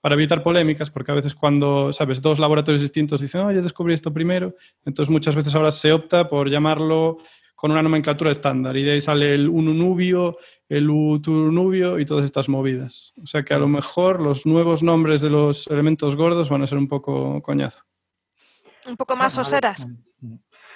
para 0.00 0.16
evitar 0.16 0.42
polémicas, 0.42 0.90
porque 0.90 1.12
a 1.12 1.14
veces 1.14 1.34
cuando, 1.34 1.92
sabes, 1.92 2.20
dos 2.20 2.38
laboratorios 2.38 2.82
distintos 2.82 3.22
dicen, 3.22 3.40
oh, 3.40 3.50
yo 3.50 3.62
descubrí 3.62 3.94
esto 3.94 4.12
primero, 4.12 4.54
entonces 4.84 5.10
muchas 5.10 5.34
veces 5.34 5.54
ahora 5.54 5.70
se 5.70 5.92
opta 5.92 6.28
por 6.28 6.50
llamarlo 6.50 7.16
con 7.54 7.70
una 7.70 7.82
nomenclatura 7.82 8.30
estándar 8.30 8.76
y 8.76 8.82
de 8.82 8.92
ahí 8.92 9.00
sale 9.00 9.34
el 9.34 9.48
ununubio, 9.48 10.36
el 10.68 10.90
uturnubio 10.90 11.98
y 11.98 12.04
todas 12.04 12.26
estas 12.26 12.50
movidas. 12.50 13.14
O 13.22 13.26
sea 13.26 13.44
que 13.44 13.54
a 13.54 13.58
lo 13.58 13.66
mejor 13.66 14.20
los 14.20 14.44
nuevos 14.44 14.82
nombres 14.82 15.22
de 15.22 15.30
los 15.30 15.66
elementos 15.68 16.16
gordos 16.16 16.50
van 16.50 16.60
a 16.60 16.66
ser 16.66 16.76
un 16.76 16.88
poco 16.88 17.40
coñazo. 17.40 17.84
Un 18.86 18.96
poco 18.96 19.16
más 19.16 19.36
oseras. 19.38 19.86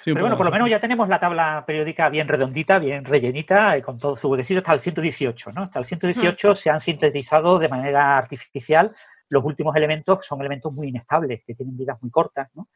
Pero 0.03 0.21
bueno, 0.21 0.37
por 0.37 0.45
lo 0.45 0.51
menos 0.51 0.69
ya 0.69 0.79
tenemos 0.79 1.09
la 1.09 1.19
tabla 1.19 1.63
periódica 1.67 2.09
bien 2.09 2.27
redondita, 2.27 2.79
bien 2.79 3.03
rellenita, 3.03 3.77
y 3.77 3.81
con 3.81 3.97
todo 3.97 4.15
su 4.15 4.29
huequecito 4.29 4.59
hasta 4.59 4.73
el 4.73 4.79
118, 4.79 5.51
¿no? 5.51 5.63
Hasta 5.63 5.79
el 5.79 5.85
118 5.85 6.55
se 6.55 6.69
han 6.69 6.79
sintetizado 6.79 7.59
de 7.59 7.67
manera 7.67 8.17
artificial 8.17 8.91
los 9.27 9.43
últimos 9.43 9.75
elementos, 9.75 10.19
que 10.19 10.23
son 10.23 10.39
elementos 10.39 10.71
muy 10.73 10.87
inestables, 10.87 11.41
que 11.45 11.53
tienen 11.53 11.77
vidas 11.77 11.97
muy 12.01 12.09
cortas, 12.09 12.49
¿no? 12.55 12.67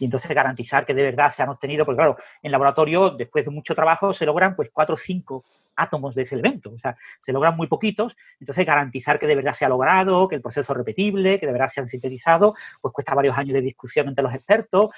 y 0.00 0.06
entonces 0.06 0.34
garantizar 0.34 0.84
que 0.84 0.94
de 0.94 1.02
verdad 1.02 1.30
se 1.30 1.42
han 1.42 1.50
obtenido, 1.50 1.84
porque 1.84 1.98
claro, 1.98 2.16
en 2.42 2.50
laboratorio, 2.50 3.10
después 3.10 3.44
de 3.44 3.50
mucho 3.50 3.74
trabajo, 3.74 4.12
se 4.12 4.24
logran 4.24 4.56
pues 4.56 4.70
cuatro 4.72 4.94
o 4.94 4.96
cinco 4.98 5.44
átomos 5.76 6.14
de 6.14 6.22
ese 6.22 6.34
elemento, 6.34 6.72
o 6.72 6.78
sea, 6.78 6.96
se 7.20 7.32
logran 7.32 7.56
muy 7.56 7.66
poquitos, 7.66 8.16
entonces 8.38 8.66
garantizar 8.66 9.18
que 9.18 9.26
de 9.26 9.36
verdad 9.36 9.54
se 9.54 9.64
ha 9.64 9.68
logrado, 9.68 10.28
que 10.28 10.36
el 10.36 10.42
proceso 10.42 10.72
es 10.72 10.76
repetible, 10.76 11.38
que 11.38 11.46
de 11.46 11.52
verdad 11.52 11.68
se 11.68 11.80
han 11.80 11.88
sintetizado, 11.88 12.54
pues 12.80 12.92
cuesta 12.92 13.14
varios 13.14 13.36
años 13.38 13.54
de 13.54 13.62
discusión 13.62 14.08
entre 14.08 14.22
los 14.22 14.34
expertos, 14.34 14.90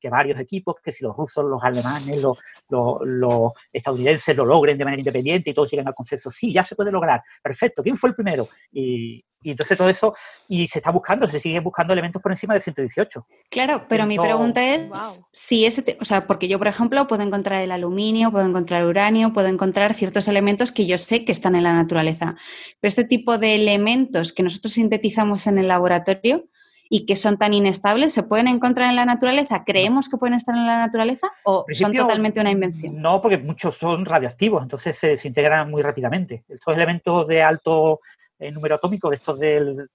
que 0.00 0.08
varios 0.08 0.40
equipos, 0.40 0.76
que 0.82 0.92
si 0.92 1.04
los 1.04 1.16
rusos, 1.16 1.44
los 1.44 1.62
alemanes, 1.62 2.16
los, 2.16 2.38
los, 2.68 3.52
estadounidenses 3.72 4.36
lo 4.36 4.44
logren 4.44 4.78
de 4.78 4.84
manera 4.84 5.00
independiente 5.00 5.50
y 5.50 5.54
todos 5.54 5.70
lleguen 5.70 5.88
al 5.88 5.94
consenso, 5.94 6.30
sí, 6.30 6.52
ya 6.52 6.64
se 6.64 6.74
puede 6.74 6.90
lograr, 6.90 7.22
perfecto, 7.42 7.82
¿quién 7.82 7.96
fue 7.96 8.10
el 8.10 8.16
primero? 8.16 8.48
Y, 8.72 9.24
entonces 9.42 9.78
todo 9.78 9.88
eso, 9.88 10.12
y 10.48 10.66
se 10.66 10.80
está 10.80 10.90
buscando, 10.90 11.26
se 11.26 11.40
siguen 11.40 11.64
buscando 11.64 11.94
elementos 11.94 12.20
por 12.20 12.30
encima 12.30 12.52
de 12.52 12.60
118. 12.60 13.26
Claro, 13.48 13.86
pero 13.88 14.04
mi 14.04 14.18
pregunta 14.18 14.62
es 14.62 15.22
si 15.32 15.64
ese, 15.64 15.96
o 15.98 16.04
sea, 16.04 16.26
porque 16.26 16.46
yo, 16.46 16.58
por 16.58 16.68
ejemplo, 16.68 17.06
puedo 17.06 17.22
encontrar 17.22 17.62
el 17.62 17.72
aluminio, 17.72 18.30
puedo 18.30 18.44
encontrar 18.44 18.84
uranio, 18.84 19.32
puedo 19.32 19.48
encontrar 19.48 19.94
ciertos 19.94 20.28
elementos 20.28 20.72
que 20.72 20.84
yo 20.84 20.98
sé 20.98 21.24
que 21.24 21.32
están 21.32 21.56
en 21.56 21.62
la 21.62 21.72
naturaleza. 21.72 22.36
Pero 22.80 22.88
este 22.90 23.04
tipo 23.04 23.38
de 23.38 23.54
elementos 23.54 24.34
que 24.34 24.42
nosotros 24.42 24.74
sintetizamos 24.74 25.46
en 25.46 25.56
el 25.56 25.68
laboratorio, 25.68 26.44
y 26.92 27.06
que 27.06 27.14
son 27.14 27.38
tan 27.38 27.54
inestables, 27.54 28.12
¿se 28.12 28.24
pueden 28.24 28.48
encontrar 28.48 28.90
en 28.90 28.96
la 28.96 29.04
naturaleza? 29.04 29.62
¿Creemos 29.64 30.08
que 30.08 30.16
pueden 30.16 30.34
estar 30.34 30.56
en 30.56 30.66
la 30.66 30.76
naturaleza 30.76 31.30
o 31.44 31.64
son 31.70 31.94
totalmente 31.94 32.40
una 32.40 32.50
invención? 32.50 33.00
No, 33.00 33.20
porque 33.20 33.38
muchos 33.38 33.76
son 33.76 34.04
radioactivos, 34.04 34.60
entonces 34.60 34.98
se 34.98 35.06
desintegran 35.10 35.70
muy 35.70 35.82
rápidamente. 35.82 36.42
Estos 36.48 36.74
elementos 36.74 37.28
de 37.28 37.42
alto 37.42 38.00
eh, 38.40 38.50
número 38.50 38.74
atómico, 38.74 39.08
de 39.08 39.16
estos 39.16 39.38
del 39.38 39.88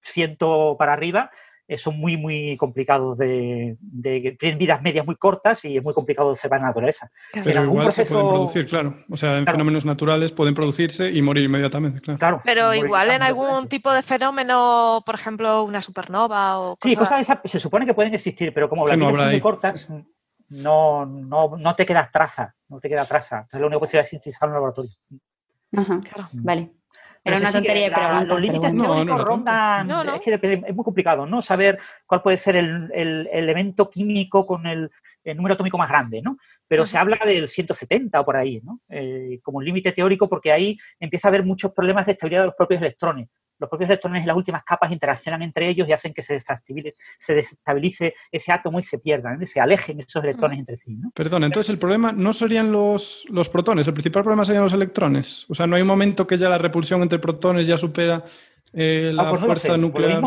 ciento 0.00 0.76
para 0.78 0.92
arriba, 0.92 1.28
son 1.76 1.98
muy, 1.98 2.16
muy 2.16 2.56
complicados 2.56 3.18
de, 3.18 3.76
Tienen 4.38 4.58
vidas 4.58 4.80
medias 4.82 5.04
muy 5.04 5.16
cortas 5.16 5.64
y 5.66 5.76
es 5.76 5.84
muy 5.84 5.92
complicado 5.92 6.28
de 6.28 6.32
observar 6.32 6.58
en 6.58 6.62
la 6.62 6.68
naturaleza. 6.68 7.10
Pero 7.44 7.64
igual 7.64 7.92
se 7.92 8.06
pueden 8.06 8.28
producir, 8.28 8.66
claro. 8.66 8.96
O 9.10 9.16
sea, 9.16 9.36
en 9.36 9.46
fenómenos 9.46 9.84
naturales 9.84 10.32
pueden 10.32 10.54
producirse 10.54 11.10
y 11.10 11.20
morir 11.20 11.44
inmediatamente, 11.44 12.00
claro. 12.16 12.40
Pero 12.44 12.74
igual 12.74 13.10
en 13.10 13.22
algún 13.22 13.68
tipo 13.68 13.92
de 13.92 14.02
fenómeno, 14.02 15.02
por 15.04 15.14
ejemplo, 15.14 15.64
una 15.64 15.82
supernova 15.82 16.60
o. 16.60 16.78
Sí, 16.80 16.96
cosas 16.96 17.20
esas 17.20 17.38
se 17.44 17.58
supone 17.58 17.84
que 17.84 17.94
pueden 17.94 18.14
existir, 18.14 18.52
pero 18.54 18.68
como 18.68 18.86
las 18.88 18.96
vidas 18.96 19.14
son 19.14 19.30
muy 19.30 19.40
cortas, 19.40 19.88
no, 20.48 21.04
no, 21.04 21.56
no 21.58 21.74
te 21.74 21.84
queda 21.84 22.08
traza. 22.10 22.54
No 22.68 22.80
te 22.80 22.88
queda 22.88 23.06
traza. 23.06 23.46
Es 23.50 23.60
lo 23.60 23.66
único 23.66 23.82
que 23.82 23.86
se 23.88 23.96
va 23.96 24.02
a 24.02 24.06
sintetizar 24.06 24.46
en 24.46 24.50
un 24.50 24.54
laboratorio. 24.54 24.90
Ajá, 25.76 26.00
claro. 26.00 26.28
Vale. 26.32 26.72
Era 27.28 27.38
una 27.38 27.52
tontería 27.52 27.84
de 27.84 27.90
pregunta. 27.90 28.24
Los 28.24 28.40
límites 28.40 28.76
teóricos 28.76 29.24
rondan. 29.24 29.90
Es 30.14 30.20
que 30.20 30.62
es 30.66 30.74
muy 30.74 30.84
complicado, 30.84 31.26
¿no? 31.26 31.42
Saber 31.42 31.78
cuál 32.06 32.22
puede 32.22 32.36
ser 32.36 32.56
el, 32.56 32.90
el 32.94 33.28
elemento 33.32 33.90
químico 33.90 34.46
con 34.46 34.66
el, 34.66 34.90
número 35.24 35.54
atómico 35.54 35.76
más 35.76 35.90
grande, 35.90 36.22
¿no? 36.22 36.38
Pero 36.66 36.86
se 36.86 36.96
habla 36.96 37.18
del 37.24 37.48
170 37.48 38.20
o 38.20 38.24
por 38.24 38.36
ahí, 38.36 38.60
¿no? 38.62 38.80
Eh, 38.88 39.40
como 39.42 39.60
límite 39.60 39.92
teórico, 39.92 40.28
porque 40.28 40.52
ahí 40.52 40.78
empieza 40.98 41.28
a 41.28 41.30
haber 41.30 41.44
muchos 41.44 41.72
problemas 41.72 42.06
de 42.06 42.12
estabilidad 42.12 42.42
de 42.42 42.46
los 42.46 42.54
propios 42.56 42.80
electrones 42.80 43.28
los 43.58 43.68
propios 43.68 43.90
electrones 43.90 44.22
en 44.22 44.26
las 44.26 44.36
últimas 44.36 44.62
capas 44.64 44.92
interaccionan 44.92 45.42
entre 45.42 45.68
ellos 45.68 45.88
y 45.88 45.92
hacen 45.92 46.12
que 46.12 46.22
se 46.22 46.34
desestabilice, 46.34 46.94
se 47.18 47.34
desestabilice 47.34 48.14
ese 48.30 48.52
átomo 48.52 48.78
y 48.78 48.82
se 48.82 48.98
pierdan, 48.98 49.46
se 49.46 49.60
alejen 49.60 50.00
esos 50.00 50.22
electrones 50.22 50.58
entre 50.60 50.76
sí. 50.78 50.94
¿no? 50.94 51.10
Perdón, 51.14 51.44
entonces 51.44 51.70
el 51.70 51.78
problema 51.78 52.12
no 52.12 52.32
serían 52.32 52.70
los, 52.70 53.26
los, 53.30 53.48
protones, 53.48 53.86
el 53.86 53.94
principal 53.94 54.22
problema 54.22 54.44
serían 54.44 54.64
los 54.64 54.72
electrones. 54.72 55.46
O 55.48 55.54
sea, 55.54 55.66
no 55.66 55.76
hay 55.76 55.82
un 55.82 55.88
momento 55.88 56.26
que 56.26 56.38
ya 56.38 56.48
la 56.48 56.58
repulsión 56.58 57.02
entre 57.02 57.18
protones 57.18 57.66
ya 57.66 57.76
supera 57.76 58.24
eh, 58.72 59.10
la 59.14 59.22
ah, 59.22 59.28
pues 59.30 59.40
fuerza 59.40 59.76
nuclear. 59.76 60.20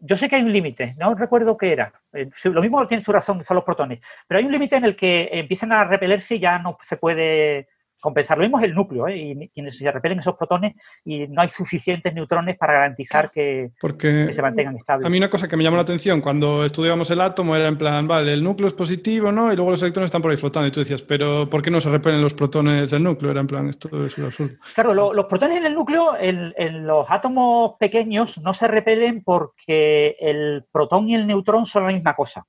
yo 0.00 0.16
sé 0.16 0.28
que 0.28 0.36
hay 0.36 0.42
un 0.42 0.52
límite, 0.52 0.94
no 0.98 1.14
recuerdo 1.14 1.56
qué 1.56 1.72
era. 1.72 1.92
Eh, 2.12 2.30
lo 2.44 2.62
mismo 2.62 2.86
tiene 2.86 3.02
su 3.02 3.12
razón, 3.12 3.42
son 3.42 3.56
los 3.56 3.64
protones. 3.64 4.00
Pero 4.28 4.38
hay 4.38 4.44
un 4.44 4.52
límite 4.52 4.76
en 4.76 4.84
el 4.84 4.94
que 4.94 5.28
empiezan 5.32 5.72
a 5.72 5.84
repelerse 5.84 6.36
y 6.36 6.38
ya 6.38 6.58
no 6.58 6.78
se 6.80 6.96
puede 6.96 7.68
compensar. 8.02 8.36
Lo 8.36 8.42
mismo 8.42 8.58
es 8.58 8.64
el 8.64 8.74
núcleo, 8.74 9.06
¿eh? 9.06 9.16
y 9.16 9.48
quienes 9.50 9.78
se 9.78 9.90
repelen 9.90 10.18
esos 10.18 10.36
protones 10.36 10.74
y 11.04 11.28
no 11.28 11.40
hay 11.40 11.48
suficientes 11.48 12.12
neutrones 12.12 12.58
para 12.58 12.74
garantizar 12.74 13.30
que, 13.30 13.70
se 13.80 14.42
mantengan 14.42 14.76
estables. 14.76 15.06
A 15.06 15.08
mí 15.08 15.18
una 15.18 15.30
cosa 15.30 15.46
que 15.46 15.56
me 15.56 15.62
llamó 15.62 15.76
la 15.76 15.82
atención 15.82 16.20
cuando 16.20 16.64
estudiamos 16.64 17.08
el 17.10 17.20
átomo 17.20 17.54
era 17.54 17.68
en 17.68 17.78
plan, 17.78 18.08
vale, 18.08 18.32
el 18.34 18.42
núcleo 18.42 18.66
es 18.66 18.74
positivo, 18.74 19.30
¿no? 19.30 19.52
Y 19.52 19.56
luego 19.56 19.70
los 19.70 19.80
electrones 19.82 20.08
están 20.08 20.20
por 20.20 20.32
ahí 20.32 20.36
flotando. 20.36 20.66
Y 20.66 20.72
tú 20.72 20.80
decías, 20.80 21.00
pero 21.02 21.48
¿por 21.48 21.62
qué 21.62 21.70
no 21.70 21.80
se 21.80 21.90
repelen 21.90 22.20
los 22.20 22.34
protones 22.34 22.90
del 22.90 23.04
núcleo? 23.04 23.30
Era 23.30 23.40
en 23.40 23.46
plan, 23.46 23.68
esto 23.68 23.88
es 24.04 24.18
absurdo. 24.18 24.56
Claro, 24.74 24.94
los 25.14 25.26
protones 25.26 25.58
en 25.58 25.66
el 25.66 25.74
núcleo, 25.74 26.16
en, 26.18 26.52
en 26.56 26.84
los 26.84 27.08
átomos 27.08 27.74
pequeños, 27.78 28.38
no 28.38 28.52
se 28.52 28.66
repelen 28.66 29.22
porque 29.22 30.16
el 30.18 30.64
protón 30.72 31.08
y 31.08 31.14
el 31.14 31.26
neutrón 31.26 31.66
son 31.66 31.84
la 31.84 31.92
misma 31.92 32.14
cosa. 32.14 32.44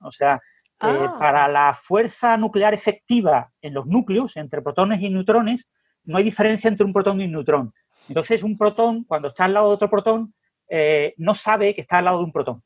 O 0.00 0.10
sea, 0.10 0.38
ah. 0.82 1.16
para 1.18 1.48
la 1.48 1.74
fuerza 1.74 2.36
nuclear 2.36 2.74
efectiva 2.74 3.50
en 3.60 3.74
los 3.74 3.86
núcleos, 3.86 4.36
entre 4.36 4.62
protones 4.62 5.00
y 5.00 5.10
neutrones, 5.10 5.68
no 6.04 6.18
hay 6.18 6.24
diferencia 6.24 6.68
entre 6.68 6.84
un 6.84 6.92
protón 6.92 7.20
y 7.20 7.24
un 7.24 7.32
neutrón. 7.32 7.72
Entonces, 8.08 8.42
un 8.42 8.58
protón, 8.58 9.04
cuando 9.04 9.28
está 9.28 9.44
al 9.44 9.54
lado 9.54 9.68
de 9.68 9.74
otro 9.74 9.90
protón, 9.90 10.34
eh, 10.68 11.14
no 11.18 11.34
sabe 11.34 11.74
que 11.74 11.82
está 11.82 11.98
al 11.98 12.06
lado 12.06 12.18
de 12.18 12.24
un 12.24 12.32
protón. 12.32 12.62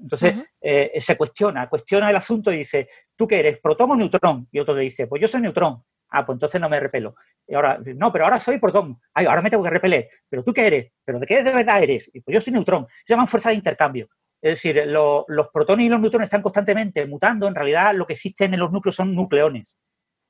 Entonces, 0.00 0.34
eh, 0.60 0.92
se 1.00 1.16
cuestiona, 1.16 1.68
cuestiona 1.68 2.10
el 2.10 2.16
asunto 2.16 2.52
y 2.52 2.58
dice, 2.58 2.88
¿tú 3.16 3.26
qué 3.26 3.40
eres, 3.40 3.58
protón 3.58 3.90
o 3.90 3.96
neutrón? 3.96 4.48
Y 4.52 4.58
otro 4.60 4.74
le 4.74 4.82
dice, 4.82 5.06
pues 5.06 5.20
yo 5.20 5.28
soy 5.28 5.40
neutrón. 5.40 5.82
Ah, 6.10 6.24
pues 6.24 6.36
entonces 6.36 6.60
no 6.60 6.68
me 6.68 6.80
repelo. 6.80 7.16
Y 7.46 7.54
ahora, 7.54 7.80
no, 7.96 8.12
pero 8.12 8.24
ahora 8.24 8.38
soy 8.38 8.58
protón. 8.58 8.98
Ay, 9.12 9.26
ahora 9.26 9.42
me 9.42 9.50
tengo 9.50 9.62
que 9.62 9.70
repeler. 9.70 10.08
¿Pero 10.28 10.42
tú 10.42 10.52
qué 10.52 10.66
eres? 10.66 10.92
¿Pero 11.04 11.18
de 11.18 11.26
qué 11.26 11.42
de 11.42 11.52
verdad 11.52 11.82
eres? 11.82 12.10
Y 12.12 12.20
pues 12.20 12.34
yo 12.34 12.40
soy 12.40 12.52
neutrón. 12.52 12.86
Se 13.04 13.12
llaman 13.12 13.28
fuerza 13.28 13.50
de 13.50 13.56
intercambio. 13.56 14.08
Es 14.40 14.62
decir, 14.62 14.84
los 14.86 15.48
protones 15.52 15.86
y 15.86 15.88
los 15.88 16.00
neutrones 16.00 16.26
están 16.26 16.42
constantemente 16.42 17.04
mutando. 17.06 17.48
En 17.48 17.54
realidad, 17.54 17.94
lo 17.94 18.06
que 18.06 18.12
existen 18.12 18.54
en 18.54 18.60
los 18.60 18.70
núcleos 18.70 18.94
son 18.94 19.14
nucleones. 19.14 19.76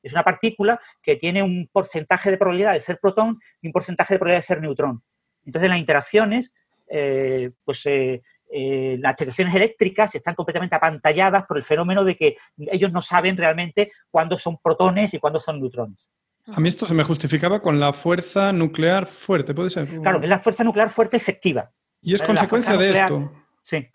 Es 0.02 0.12
una 0.12 0.22
partícula 0.22 0.80
que 1.02 1.16
tiene 1.16 1.42
un 1.42 1.68
porcentaje 1.70 2.30
de 2.30 2.38
probabilidad 2.38 2.72
de 2.72 2.80
ser 2.80 2.98
protón 3.00 3.38
y 3.60 3.66
un 3.66 3.72
porcentaje 3.72 4.14
de 4.14 4.18
probabilidad 4.18 4.38
de 4.38 4.46
ser 4.46 4.60
neutrón. 4.62 5.02
Entonces, 5.44 5.68
las 5.68 5.78
interacciones, 5.78 6.52
eh, 6.88 7.50
pues 7.64 7.84
eh, 7.86 8.22
eh, 8.50 8.96
las 9.00 9.12
interacciones 9.12 9.54
eléctricas 9.54 10.14
están 10.14 10.34
completamente 10.34 10.74
apantalladas 10.74 11.44
por 11.46 11.58
el 11.58 11.62
fenómeno 11.62 12.04
de 12.04 12.16
que 12.16 12.36
ellos 12.56 12.90
no 12.92 13.02
saben 13.02 13.36
realmente 13.36 13.92
cuándo 14.10 14.38
son 14.38 14.58
protones 14.58 15.12
y 15.12 15.18
cuándo 15.18 15.38
son 15.38 15.60
neutrones. 15.60 16.08
A 16.46 16.60
mí 16.60 16.68
esto 16.68 16.86
se 16.86 16.94
me 16.94 17.04
justificaba 17.04 17.60
con 17.60 17.78
la 17.78 17.92
fuerza 17.92 18.52
nuclear 18.54 19.06
fuerte, 19.06 19.52
¿puede 19.52 19.68
ser? 19.68 19.86
Claro, 20.00 20.22
es 20.22 20.28
la 20.28 20.38
fuerza 20.38 20.64
nuclear 20.64 20.88
fuerte 20.88 21.18
efectiva. 21.18 21.70
Y 22.00 22.14
es 22.14 22.22
consecuencia 22.22 22.76
de 22.78 22.92
esto. 22.92 23.32
Sí. 23.60 23.86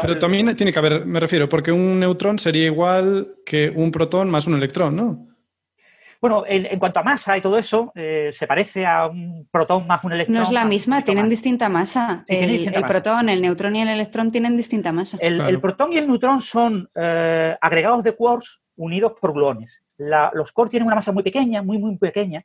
Pero 0.00 0.18
también 0.18 0.54
tiene 0.56 0.72
que 0.72 0.78
haber, 0.78 1.06
me 1.06 1.20
refiero, 1.20 1.48
porque 1.48 1.72
un 1.72 2.00
neutrón 2.00 2.38
sería 2.38 2.66
igual 2.66 3.36
que 3.44 3.70
un 3.70 3.90
protón 3.90 4.30
más 4.30 4.46
un 4.46 4.54
electrón, 4.54 4.96
¿no? 4.96 5.28
Bueno, 6.20 6.44
en, 6.46 6.78
cuanto 6.78 7.00
a 7.00 7.02
masa 7.02 7.36
y 7.36 7.40
todo 7.40 7.58
eso, 7.58 7.90
eh, 7.96 8.30
se 8.32 8.46
parece 8.46 8.86
a 8.86 9.08
un 9.08 9.48
protón 9.50 9.88
más 9.88 10.04
un 10.04 10.12
electrón. 10.12 10.36
No 10.36 10.42
es 10.44 10.52
la 10.52 10.64
misma, 10.64 11.02
tienen 11.02 11.28
distinta 11.28 11.68
masa. 11.68 12.22
el, 12.28 12.84
protón, 12.86 13.28
el 13.28 13.42
neutrón 13.42 13.74
y 13.74 13.82
el 13.82 13.88
electrón 13.88 14.30
tienen 14.30 14.56
distinta 14.56 14.92
masa. 14.92 15.18
El, 15.20 15.60
protón 15.60 15.92
y 15.92 15.98
el 15.98 16.06
neutrón 16.06 16.40
son 16.40 16.88
eh, 16.94 17.56
agregados 17.60 18.04
de 18.04 18.12
quarks 18.14 18.62
unidos 18.76 19.14
por 19.20 19.32
gluones. 19.32 19.82
los 19.98 20.52
quarks 20.52 20.70
tienen 20.70 20.86
una 20.86 20.94
masa 20.94 21.10
muy 21.10 21.24
pequeña, 21.24 21.60
muy, 21.60 21.78
muy 21.78 21.96
pequeña, 21.96 22.44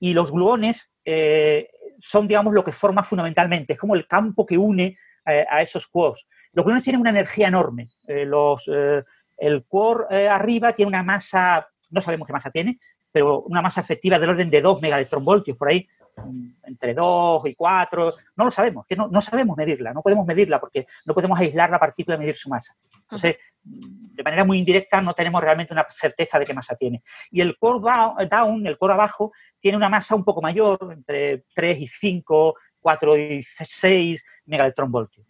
y 0.00 0.14
los 0.14 0.32
gluones 0.32 0.94
eh, 1.04 1.68
son, 2.00 2.26
digamos, 2.28 2.54
lo 2.54 2.64
que 2.64 2.72
forma 2.72 3.02
fundamentalmente. 3.02 3.74
Es 3.74 3.78
como 3.78 3.94
el 3.94 4.06
campo 4.06 4.46
que 4.46 4.56
une 4.56 4.96
eh, 5.26 5.44
a 5.50 5.60
esos 5.60 5.86
quarks. 5.86 6.26
Los 6.52 6.64
gluones 6.64 6.84
tienen 6.84 7.00
una 7.00 7.10
energía 7.10 7.48
enorme. 7.48 7.88
Eh, 8.06 8.24
los, 8.24 8.68
eh, 8.72 9.02
el 9.36 9.64
quark 9.64 10.10
arriba 10.12 10.72
tiene 10.72 10.88
una 10.88 11.02
masa, 11.02 11.68
no 11.90 12.00
sabemos 12.00 12.26
qué 12.26 12.32
masa 12.32 12.50
tiene, 12.50 12.80
pero 13.12 13.42
una 13.42 13.62
masa 13.62 13.80
efectiva 13.80 14.18
del 14.18 14.30
orden 14.30 14.50
de 14.50 14.60
2 14.60 14.82
megaelectronvoltios, 14.82 15.56
por 15.56 15.68
ahí, 15.68 15.86
mm, 16.16 16.48
entre 16.64 16.94
2 16.94 17.46
y 17.46 17.54
4, 17.54 18.14
no 18.36 18.44
lo 18.44 18.50
sabemos, 18.50 18.86
que 18.86 18.96
no, 18.96 19.08
no, 19.08 19.20
sabemos 19.20 19.56
medirla, 19.56 19.92
no 19.92 20.02
podemos 20.02 20.26
medirla 20.26 20.60
porque 20.60 20.86
no 21.04 21.14
podemos 21.14 21.38
aislar 21.38 21.70
la 21.70 21.78
partícula 21.78 22.16
y 22.16 22.20
medir 22.20 22.36
su 22.36 22.48
masa. 22.48 22.74
Entonces, 23.02 23.36
de 23.62 24.22
manera 24.22 24.44
muy 24.44 24.58
indirecta 24.58 25.00
no 25.00 25.14
tenemos 25.14 25.42
realmente 25.42 25.72
una 25.72 25.86
certeza 25.90 26.38
de 26.38 26.44
qué 26.44 26.54
masa 26.54 26.74
tiene. 26.76 27.02
Y 27.30 27.40
el 27.40 27.56
core 27.58 27.80
down, 28.28 28.66
el 28.66 28.78
core 28.78 28.94
abajo, 28.94 29.32
tiene 29.58 29.76
una 29.76 29.88
masa 29.88 30.14
un 30.14 30.24
poco 30.24 30.42
mayor, 30.42 30.78
entre 30.92 31.44
3 31.54 31.78
y 31.80 31.86
5, 31.86 32.54
4 32.80 33.16
y 33.16 33.42
6 33.42 34.24
megaelectronvoltios. 34.46 35.26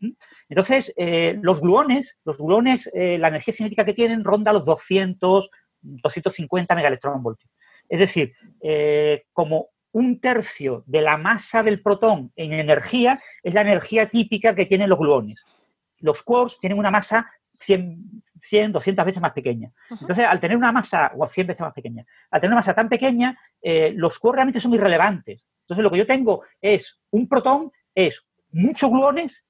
Entonces, 0.48 0.92
eh, 0.96 1.38
los 1.42 1.60
gluones, 1.60 2.18
los 2.24 2.38
gluones, 2.38 2.90
eh, 2.94 3.18
la 3.18 3.28
energía 3.28 3.54
cinética 3.54 3.84
que 3.84 3.94
tienen 3.94 4.24
ronda 4.24 4.52
los 4.52 4.64
200, 4.64 5.50
250 5.80 6.74
megaelectronvoltios. 6.74 7.50
Es 7.88 8.00
decir, 8.00 8.34
eh, 8.60 9.24
como 9.32 9.70
un 9.92 10.20
tercio 10.20 10.84
de 10.86 11.00
la 11.00 11.16
masa 11.16 11.62
del 11.62 11.82
protón 11.82 12.32
en 12.36 12.52
energía 12.52 13.20
es 13.42 13.54
la 13.54 13.62
energía 13.62 14.08
típica 14.08 14.54
que 14.54 14.66
tienen 14.66 14.90
los 14.90 14.98
gluones. 14.98 15.44
Los 15.98 16.22
quarks 16.22 16.60
tienen 16.60 16.78
una 16.78 16.90
masa 16.90 17.30
100, 17.58 18.22
100 18.40 18.72
200 18.72 19.04
veces 19.04 19.20
más 19.20 19.32
pequeña. 19.32 19.72
Entonces, 19.90 20.24
al 20.24 20.40
tener 20.40 20.56
una 20.56 20.72
masa, 20.72 21.12
o 21.18 21.26
100 21.26 21.46
veces 21.48 21.60
más 21.62 21.72
pequeña, 21.74 22.06
al 22.30 22.40
tener 22.40 22.52
una 22.52 22.60
masa 22.60 22.74
tan 22.74 22.88
pequeña, 22.88 23.36
eh, 23.60 23.92
los 23.96 24.18
quarks 24.18 24.36
realmente 24.36 24.60
son 24.60 24.72
irrelevantes. 24.74 25.46
Entonces, 25.62 25.82
lo 25.82 25.90
que 25.90 25.98
yo 25.98 26.06
tengo 26.06 26.42
es 26.60 27.00
un 27.10 27.28
protón, 27.28 27.70
es 27.94 28.24
muchos 28.52 28.90
gluones 28.90 29.44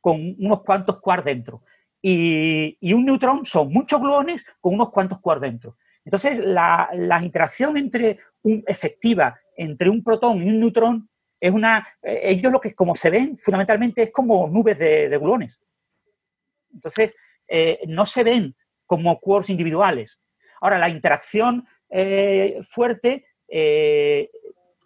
con 0.00 0.36
unos 0.38 0.62
cuantos 0.62 1.00
quarks 1.00 1.24
dentro. 1.24 1.62
y, 2.02 2.76
y 2.80 2.92
un 2.92 3.04
neutrón 3.06 3.46
son 3.46 3.72
muchos 3.72 3.98
gluones 4.00 4.44
con 4.60 4.74
unos 4.74 4.90
cuantos 4.90 5.18
quarks 5.20 5.40
dentro. 5.40 5.76
Entonces, 6.04 6.38
la, 6.38 6.90
la 6.92 7.22
interacción 7.22 7.78
entre 7.78 8.18
un, 8.42 8.62
efectiva 8.66 9.40
entre 9.56 9.88
un 9.88 10.04
protón 10.04 10.42
y 10.42 10.48
un 10.48 10.60
neutrón 10.60 11.08
es 11.40 11.50
una. 11.50 11.86
eh, 12.02 12.20
ellos 12.24 12.52
lo 12.52 12.60
que, 12.60 12.74
como 12.74 12.94
se 12.94 13.08
ven, 13.08 13.38
fundamentalmente 13.38 14.02
es 14.02 14.10
como 14.12 14.46
nubes 14.48 14.78
de, 14.78 15.08
de 15.08 15.18
gluones. 15.18 15.60
Entonces, 16.74 17.14
eh, 17.48 17.80
no 17.86 18.06
se 18.06 18.24
ven 18.24 18.54
como 18.86 19.18
quarks 19.20 19.50
individuales. 19.50 20.20
Ahora, 20.60 20.78
la 20.78 20.88
interacción 20.88 21.66
eh, 21.90 22.60
fuerte, 22.68 23.26
eh, 23.48 24.30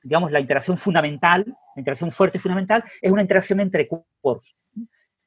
digamos, 0.02 0.32
la 0.32 0.40
interacción 0.40 0.76
fundamental, 0.76 1.44
la 1.46 1.80
interacción 1.80 2.10
fuerte 2.10 2.38
y 2.38 2.40
fundamental, 2.40 2.84
es 3.00 3.12
una 3.12 3.22
interacción 3.22 3.60
entre 3.60 3.88
quarks. 3.88 4.54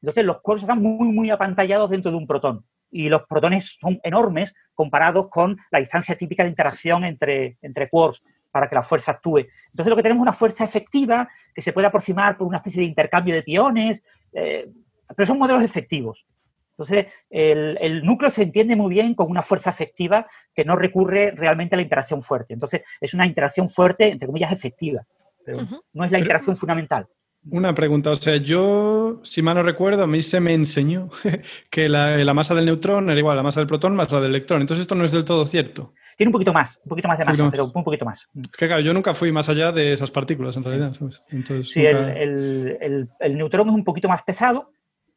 Entonces, 0.02 0.26
los 0.26 0.42
quarks 0.42 0.64
están 0.64 0.82
muy, 0.82 1.10
muy 1.10 1.30
apantallados 1.30 1.90
dentro 1.90 2.12
de 2.12 2.18
un 2.18 2.28
protón. 2.28 2.66
Y 2.90 3.08
los 3.08 3.24
protones 3.24 3.78
son 3.80 4.00
enormes 4.04 4.54
comparados 4.74 5.30
con 5.30 5.58
la 5.70 5.80
distancia 5.80 6.18
típica 6.18 6.44
de 6.44 6.50
interacción 6.50 7.06
entre, 7.06 7.58
entre 7.62 7.90
quarks 7.90 8.22
para 8.52 8.68
que 8.68 8.76
la 8.76 8.84
fuerza 8.84 9.14
actúe. 9.14 9.48
Entonces, 9.68 9.90
lo 9.90 9.96
que 9.96 10.04
tenemos 10.04 10.22
es 10.22 10.24
una 10.24 10.34
fuerza 10.34 10.66
efectiva 10.66 11.30
que 11.54 11.62
se 11.62 11.72
puede 11.72 11.88
aproximar 11.88 12.38
por 12.38 12.48
una 12.48 12.58
especie 12.58 12.82
de 12.82 12.88
intercambio 12.88 13.34
de 13.34 13.44
piones, 13.44 14.02
pero 14.32 15.26
son 15.26 15.40
modelos 15.40 15.64
efectivos. 15.64 16.26
Entonces, 16.72 17.08
el, 17.30 17.78
el, 17.82 18.04
núcleo 18.04 18.32
se 18.32 18.44
entiende 18.44 18.76
muy 18.76 18.90
bien 18.90 19.14
con 19.14 19.30
una 19.30 19.42
fuerza 19.42 19.70
efectiva 19.70 20.26
que 20.54 20.66
no 20.66 20.76
recurre 20.76 21.32
realmente 21.32 21.76
a 21.76 21.78
la 21.78 21.84
interacción 21.84 22.24
fuerte. 22.24 22.54
Entonces, 22.54 22.82
es 23.00 23.14
una 23.14 23.28
interacción 23.28 23.70
fuerte, 23.70 24.10
entre 24.10 24.28
comillas, 24.28 24.52
efectiva, 24.52 25.06
pero 25.46 25.60
uh 25.60 25.62
-huh. 25.62 25.82
no 25.94 26.06
es 26.06 26.12
la 26.12 26.20
interacción 26.20 26.56
pero, 26.56 26.60
fundamental. 26.60 27.08
Una 27.50 27.74
pregunta, 27.74 28.12
o 28.12 28.16
sea, 28.16 28.38
yo, 28.38 29.20
si 29.24 29.42
mal 29.42 29.56
no 29.56 29.64
recuerdo, 29.64 30.04
a 30.04 30.08
mí 30.08 30.22
se 30.22 30.40
me 30.40 30.54
enseñó 30.54 31.10
que 31.72 31.90
la, 31.90 32.16
la, 32.18 32.34
masa 32.36 32.54
del 32.54 32.66
neutrón 32.66 33.10
era 33.10 33.18
igual 33.20 33.34
a 33.34 33.38
la 33.38 33.44
masa 33.44 33.60
del 33.60 33.68
protón 33.68 33.96
más 33.96 34.12
la 34.12 34.22
del 34.22 34.30
electrón. 34.30 34.62
Entonces, 34.62 34.82
esto 34.82 34.94
no 34.94 35.04
es 35.04 35.12
del 35.12 35.26
todo 35.26 35.46
cierto. 35.46 35.94
Tiene 36.18 36.30
un 36.30 36.34
poquito 36.34 36.54
más, 36.54 36.80
un 36.84 36.90
poquito 36.90 37.08
más 37.08 37.18
de 37.18 37.26
masa, 37.26 37.50
pero 37.50 37.72
un 37.74 37.84
poquito 37.84 38.06
más. 38.06 38.28
Es 38.40 38.52
que 38.52 38.68
claro, 38.68 38.82
yo 38.82 38.94
nunca 38.94 39.16
fui 39.16 39.32
más 39.32 39.50
allá 39.50 39.72
de 39.72 39.94
esas 39.94 40.12
partículas, 40.12 40.56
en 40.56 40.64
realidad. 40.64 40.94
¿sabes? 40.94 41.24
Entonces, 41.30 41.74
sí, 41.74 41.82
nunca... 41.82 42.14
el, 42.14 42.78
el, 42.80 43.10
el 43.20 43.38
neutrón 43.38 43.70
es 43.70 43.74
un 43.74 43.84
poquito 43.84 44.08
más 44.08 44.22
pesado, 44.22 44.72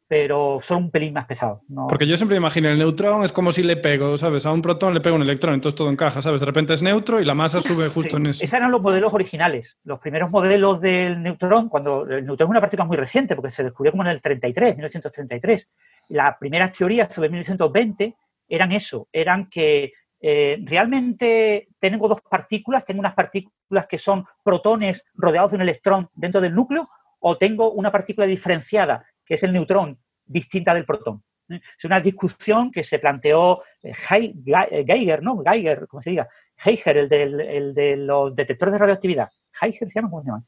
pero 0.07 0.59
solo 0.61 0.81
un 0.81 0.91
pelín 0.91 1.13
más 1.13 1.25
pesado. 1.25 1.63
No... 1.67 1.87
Porque 1.87 2.05
yo 2.05 2.15
siempre 2.15 2.37
imagino 2.37 2.69
el 2.69 2.77
neutrón 2.77 3.23
es 3.23 3.31
como 3.31 3.51
si 3.51 3.63
le 3.63 3.75
pego, 3.75 4.17
¿sabes? 4.17 4.45
A 4.45 4.51
un 4.51 4.61
protón 4.61 4.93
le 4.93 5.01
pego 5.01 5.15
un 5.15 5.23
electrón, 5.23 5.55
entonces 5.55 5.75
todo 5.75 5.89
encaja, 5.89 6.21
¿sabes? 6.21 6.39
De 6.39 6.45
repente 6.45 6.73
es 6.73 6.83
neutro 6.83 7.19
y 7.19 7.25
la 7.25 7.33
masa 7.33 7.61
sube 7.61 7.89
justo 7.89 8.11
sí, 8.11 8.17
en 8.17 8.27
eso. 8.27 8.43
Esos 8.43 8.53
eran 8.53 8.71
los 8.71 8.81
modelos 8.81 9.13
originales. 9.13 9.79
Los 9.83 9.99
primeros 9.99 10.29
modelos 10.29 10.79
del 10.79 11.21
neutrón, 11.23 11.69
cuando 11.69 12.03
el 12.03 12.25
neutrón 12.25 12.47
es 12.47 12.51
una 12.51 12.61
partícula 12.61 12.85
muy 12.85 12.97
reciente, 12.97 13.35
porque 13.35 13.49
se 13.49 13.63
descubrió 13.63 13.91
como 13.91 14.03
en 14.03 14.09
el 14.09 14.21
33, 14.21 14.75
1933. 14.75 15.69
Las 16.09 16.37
primeras 16.37 16.71
teorías 16.71 17.13
sobre 17.13 17.29
1920 17.29 18.15
eran 18.47 18.71
eso, 18.71 19.07
eran 19.11 19.49
que 19.49 19.93
eh, 20.21 20.59
realmente 20.63 21.69
tengo 21.79 22.07
dos 22.07 22.21
partículas, 22.21 22.85
tengo 22.85 22.99
unas 22.99 23.15
partículas 23.15 23.87
que 23.87 23.97
son 23.97 24.25
protones 24.43 25.03
rodeados 25.15 25.51
de 25.51 25.55
un 25.55 25.61
electrón 25.63 26.09
dentro 26.13 26.41
del 26.41 26.53
núcleo, 26.53 26.89
o 27.19 27.37
tengo 27.37 27.71
una 27.71 27.91
partícula 27.91 28.27
diferenciada 28.27 29.03
que 29.25 29.33
es 29.35 29.43
el 29.43 29.53
neutrón, 29.53 29.99
distinta 30.25 30.73
del 30.73 30.85
protón. 30.85 31.23
Es 31.47 31.85
una 31.85 31.99
discusión 31.99 32.71
que 32.71 32.83
se 32.83 32.99
planteó 32.99 33.61
eh, 33.83 33.93
Geiger, 33.93 35.21
¿no? 35.21 35.43
Geiger, 35.43 35.87
como 35.87 36.01
se 36.01 36.11
diga, 36.11 36.27
Geiger, 36.57 36.97
el, 36.97 37.09
del, 37.09 37.39
el 37.39 37.73
de 37.73 37.97
los 37.97 38.35
detectores 38.35 38.73
de 38.73 38.79
radioactividad. 38.79 39.29
Geiger 39.51 39.89
se 39.89 39.99
llama, 39.99 40.09
¿cómo 40.09 40.23
se 40.23 40.29
llama? 40.29 40.43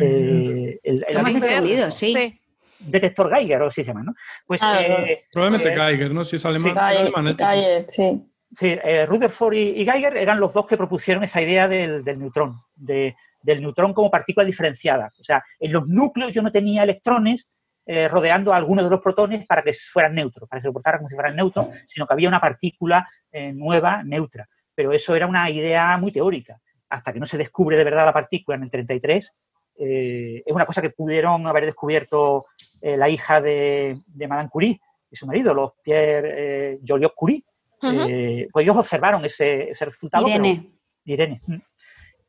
Eh, 0.00 0.80
el, 0.82 1.04
el, 1.06 1.16
hemos 1.16 1.34
entendido, 1.34 1.90
sí. 1.90 2.12
sí. 2.14 2.40
Detector 2.78 3.32
Geiger, 3.34 3.62
o 3.62 3.66
así 3.66 3.82
se 3.82 3.88
llama, 3.88 4.02
¿no? 4.02 4.14
Pues, 4.46 4.62
ah, 4.62 4.82
eh, 4.82 5.24
Probablemente 5.32 5.74
Geiger, 5.74 6.12
¿no? 6.12 6.24
Si 6.24 6.36
es 6.36 6.44
alemán. 6.44 6.72
Sí, 6.72 6.78
alemán 6.78 7.36
Geiger, 7.36 7.86
sí. 7.88 8.32
Sí, 8.52 8.78
eh, 8.82 9.06
Rutherford 9.06 9.54
y, 9.54 9.80
y, 9.80 9.84
Geiger 9.84 10.16
eran 10.16 10.40
los 10.40 10.54
dos 10.54 10.66
que 10.66 10.76
propusieron 10.76 11.24
esa 11.24 11.42
idea 11.42 11.68
del, 11.68 12.04
del 12.04 12.18
neutrón, 12.18 12.60
de, 12.74 13.16
del 13.42 13.60
neutrón 13.60 13.92
como 13.92 14.10
partícula 14.10 14.46
diferenciada. 14.46 15.12
O 15.18 15.22
sea, 15.22 15.42
en 15.58 15.72
los 15.72 15.88
núcleos 15.88 16.32
yo 16.32 16.42
no 16.42 16.52
tenía 16.52 16.84
electrones 16.84 17.48
eh, 17.88 18.08
rodeando 18.08 18.52
a 18.52 18.56
algunos 18.56 18.84
de 18.84 18.90
los 18.90 19.00
protones 19.00 19.46
para 19.46 19.62
que 19.62 19.72
fueran 19.72 20.12
neutros, 20.14 20.48
para 20.48 20.58
que 20.58 20.62
se 20.62 20.68
comportaran 20.68 20.98
como 20.98 21.08
si 21.08 21.14
fueran 21.14 21.36
neutros, 21.36 21.68
sino 21.86 22.04
que 22.04 22.12
había 22.14 22.28
una 22.28 22.40
partícula 22.40 23.08
eh, 23.30 23.52
nueva, 23.52 24.02
neutra. 24.02 24.48
Pero 24.74 24.92
eso 24.92 25.14
era 25.14 25.28
una 25.28 25.48
idea 25.50 25.96
muy 25.96 26.10
teórica. 26.10 26.60
Hasta 26.88 27.12
que 27.12 27.20
no 27.20 27.26
se 27.26 27.38
descubre 27.38 27.76
de 27.76 27.84
verdad 27.84 28.04
la 28.04 28.12
partícula 28.12 28.56
en 28.56 28.64
el 28.64 28.70
33, 28.70 29.32
eh, 29.78 30.42
es 30.44 30.52
una 30.52 30.66
cosa 30.66 30.82
que 30.82 30.90
pudieron 30.90 31.46
haber 31.46 31.64
descubierto 31.64 32.46
la 32.82 33.08
hija 33.08 33.40
de, 33.40 33.98
de, 34.06 34.28
Madame 34.28 34.48
Curie 34.48 34.80
y 35.10 35.16
su 35.16 35.26
marido, 35.26 35.54
los 35.54 35.72
Pierre 35.82 36.78
Joliot 36.86 37.14
Curie. 37.14 37.44
Uh 37.82 37.86
-huh. 37.86 38.48
pues 38.52 38.64
ellos 38.64 38.76
observaron 38.76 39.24
ese, 39.24 39.70
ese 39.70 39.84
resultado. 39.84 40.26
Irene. 40.26 40.72
Pero, 41.04 41.22
Irene. 41.22 41.40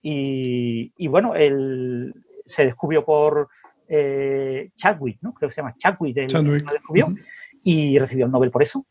Y, 0.02 0.94
y 0.98 1.08
bueno, 1.08 1.36
el, 1.36 2.14
se 2.46 2.66
descubrió 2.66 3.04
por 3.04 3.50
eh, 3.88 4.70
Chadwick, 4.76 5.20
¿no? 5.22 5.34
creo 5.34 5.50
que 5.50 5.56
se 5.56 5.62
llama 5.62 5.76
Chadwick, 5.78 6.18
el, 6.18 6.28
Chadwick. 6.28 6.66
lo 6.66 6.74
descubrió, 6.74 7.08
uh 7.08 7.10
-huh. 7.10 7.26
y 7.64 7.98
recibió 8.00 8.26
el 8.26 8.32
Nobel 8.32 8.52
por 8.52 8.62
eso. 8.62 8.86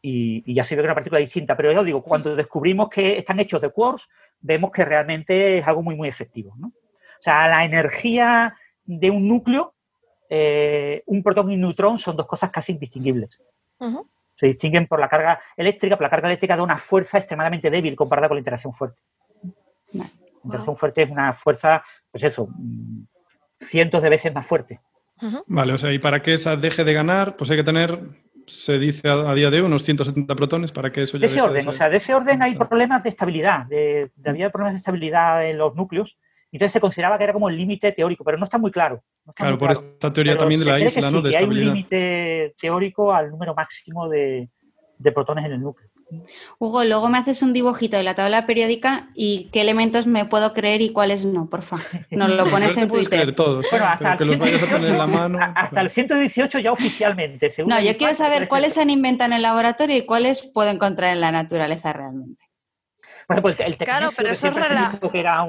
Y, 0.00 0.42
y, 0.46 0.54
ya 0.54 0.64
se 0.64 0.74
ve 0.74 0.80
que 0.80 0.84
era 0.84 0.92
una 0.92 0.96
partícula 0.96 1.20
distinta. 1.20 1.56
Pero 1.56 1.72
yo 1.72 1.84
digo, 1.84 2.02
cuando 2.02 2.34
descubrimos 2.34 2.88
que 2.88 3.16
están 3.16 3.38
hechos 3.38 3.60
de 3.60 3.70
quarks, 3.70 4.08
vemos 4.40 4.72
que 4.72 4.84
realmente 4.84 5.58
es 5.58 5.66
algo 5.66 5.82
muy, 5.82 5.94
muy 5.94 6.08
efectivo. 6.08 6.54
¿no? 6.58 6.68
O 6.68 7.22
sea, 7.22 7.46
la 7.48 7.64
energía 7.64 8.56
de 8.84 9.10
un 9.10 9.28
núcleo, 9.28 9.74
eh, 10.28 11.04
un 11.06 11.22
protón 11.22 11.50
y 11.50 11.54
un 11.54 11.60
neutrón 11.60 11.98
son 11.98 12.16
dos 12.16 12.26
cosas 12.26 12.50
casi 12.50 12.72
indistinguibles. 12.72 13.40
Uh 13.78 13.86
-huh. 13.86 14.06
Se 14.34 14.46
distinguen 14.46 14.86
por 14.88 14.98
la 14.98 15.08
carga 15.08 15.40
eléctrica, 15.56 15.96
pero 15.96 16.06
la 16.06 16.10
carga 16.10 16.28
eléctrica 16.28 16.56
da 16.56 16.62
una 16.62 16.78
fuerza 16.78 17.18
extremadamente 17.18 17.70
débil 17.70 17.94
comparada 17.94 18.28
con 18.28 18.36
la 18.36 18.40
interacción 18.40 18.72
fuerte. 18.72 18.98
La 19.92 20.10
interacción 20.42 20.76
fuerte 20.76 21.02
es 21.02 21.10
una 21.10 21.32
fuerza, 21.32 21.84
pues 22.10 22.24
eso, 22.24 22.48
cientos 23.62 24.02
de 24.02 24.10
veces 24.10 24.34
más 24.34 24.46
fuerte. 24.46 24.80
Uh 25.20 25.26
-huh. 25.26 25.44
Vale, 25.46 25.72
o 25.72 25.78
sea, 25.78 25.92
y 25.92 25.98
para 25.98 26.20
que 26.22 26.34
esa 26.34 26.56
deje 26.56 26.84
de 26.84 26.92
ganar, 26.92 27.36
pues 27.36 27.50
hay 27.50 27.56
que 27.56 27.64
tener, 27.64 28.00
se 28.46 28.78
dice 28.78 29.08
a, 29.08 29.30
a 29.30 29.34
día 29.34 29.50
de 29.50 29.60
hoy, 29.60 29.66
unos 29.66 29.82
170 29.84 30.34
protones 30.34 30.72
para 30.72 30.90
que 30.90 31.02
eso 31.02 31.16
ya. 31.16 31.20
De 31.20 31.26
ese 31.26 31.40
orden, 31.40 31.64
de 31.64 31.70
o 31.70 31.72
sea, 31.72 31.88
de 31.88 31.96
ese 31.98 32.14
orden 32.14 32.42
hay 32.42 32.54
problemas 32.56 33.02
de 33.02 33.10
estabilidad, 33.10 33.66
de, 33.66 34.10
de, 34.16 34.30
había 34.30 34.50
problemas 34.50 34.74
de 34.74 34.78
estabilidad 34.78 35.48
en 35.48 35.58
los 35.58 35.74
núcleos. 35.74 36.18
Entonces 36.50 36.72
se 36.72 36.80
consideraba 36.80 37.16
que 37.16 37.24
era 37.24 37.32
como 37.32 37.48
el 37.48 37.56
límite 37.56 37.92
teórico, 37.92 38.24
pero 38.24 38.36
no 38.36 38.44
está 38.44 38.58
muy 38.58 38.70
claro. 38.70 39.02
No 39.24 39.30
está 39.30 39.44
claro, 39.44 39.52
muy 39.52 39.58
por 39.58 39.72
claro. 39.72 39.92
esta 39.94 40.12
teoría 40.12 40.32
pero 40.32 40.40
también 40.40 40.60
de 40.60 40.66
la 40.66 40.78
isla, 40.78 41.00
que 41.00 41.06
sí, 41.06 41.14
¿no? 41.14 41.22
De 41.22 41.30
que 41.30 41.36
hay 41.36 41.44
un 41.44 41.58
límite 41.58 42.54
teórico 42.60 43.12
al 43.12 43.30
número 43.30 43.54
máximo 43.54 44.08
de, 44.08 44.50
de 44.98 45.12
protones 45.12 45.46
en 45.46 45.52
el 45.52 45.60
núcleo. 45.60 45.88
Hugo, 46.58 46.84
luego 46.84 47.08
me 47.08 47.18
haces 47.18 47.42
un 47.42 47.52
dibujito 47.52 47.96
de 47.96 48.02
la 48.02 48.14
tabla 48.14 48.46
periódica 48.46 49.10
y 49.14 49.48
qué 49.52 49.60
elementos 49.60 50.06
me 50.06 50.24
puedo 50.24 50.52
creer 50.52 50.82
y 50.82 50.90
cuáles 50.90 51.24
no, 51.24 51.48
por 51.48 51.62
favor. 51.62 51.84
Nos 52.10 52.30
lo 52.30 52.44
pones 52.50 52.76
en 52.76 52.88
Twitter. 52.88 53.34
Todos, 53.34 53.66
bueno, 53.70 53.86
hasta 53.86 54.14
el, 54.14 54.38
118, 54.38 55.06
mano, 55.06 55.38
hasta 55.54 55.80
el 55.80 55.90
118 55.90 56.58
ya 56.58 56.72
oficialmente. 56.72 57.50
no, 57.66 57.80
yo 57.80 57.96
quiero 57.96 58.14
saber 58.14 58.48
cuáles 58.48 58.74
se 58.74 58.82
han 58.82 58.90
inventado 58.90 59.30
en 59.30 59.36
el 59.36 59.42
laboratorio 59.42 59.96
y 59.96 60.06
cuáles 60.06 60.42
puedo 60.42 60.70
encontrar 60.70 61.12
en 61.12 61.20
la 61.20 61.32
naturaleza 61.32 61.92
realmente. 61.92 62.42
Por 63.26 63.38
ejemplo, 63.38 63.64
el, 63.64 63.72
el 63.72 63.78
claro, 63.78 64.10
pero 64.16 64.30
eso 64.30 64.48
es 64.48 64.54
rela... 64.54 64.98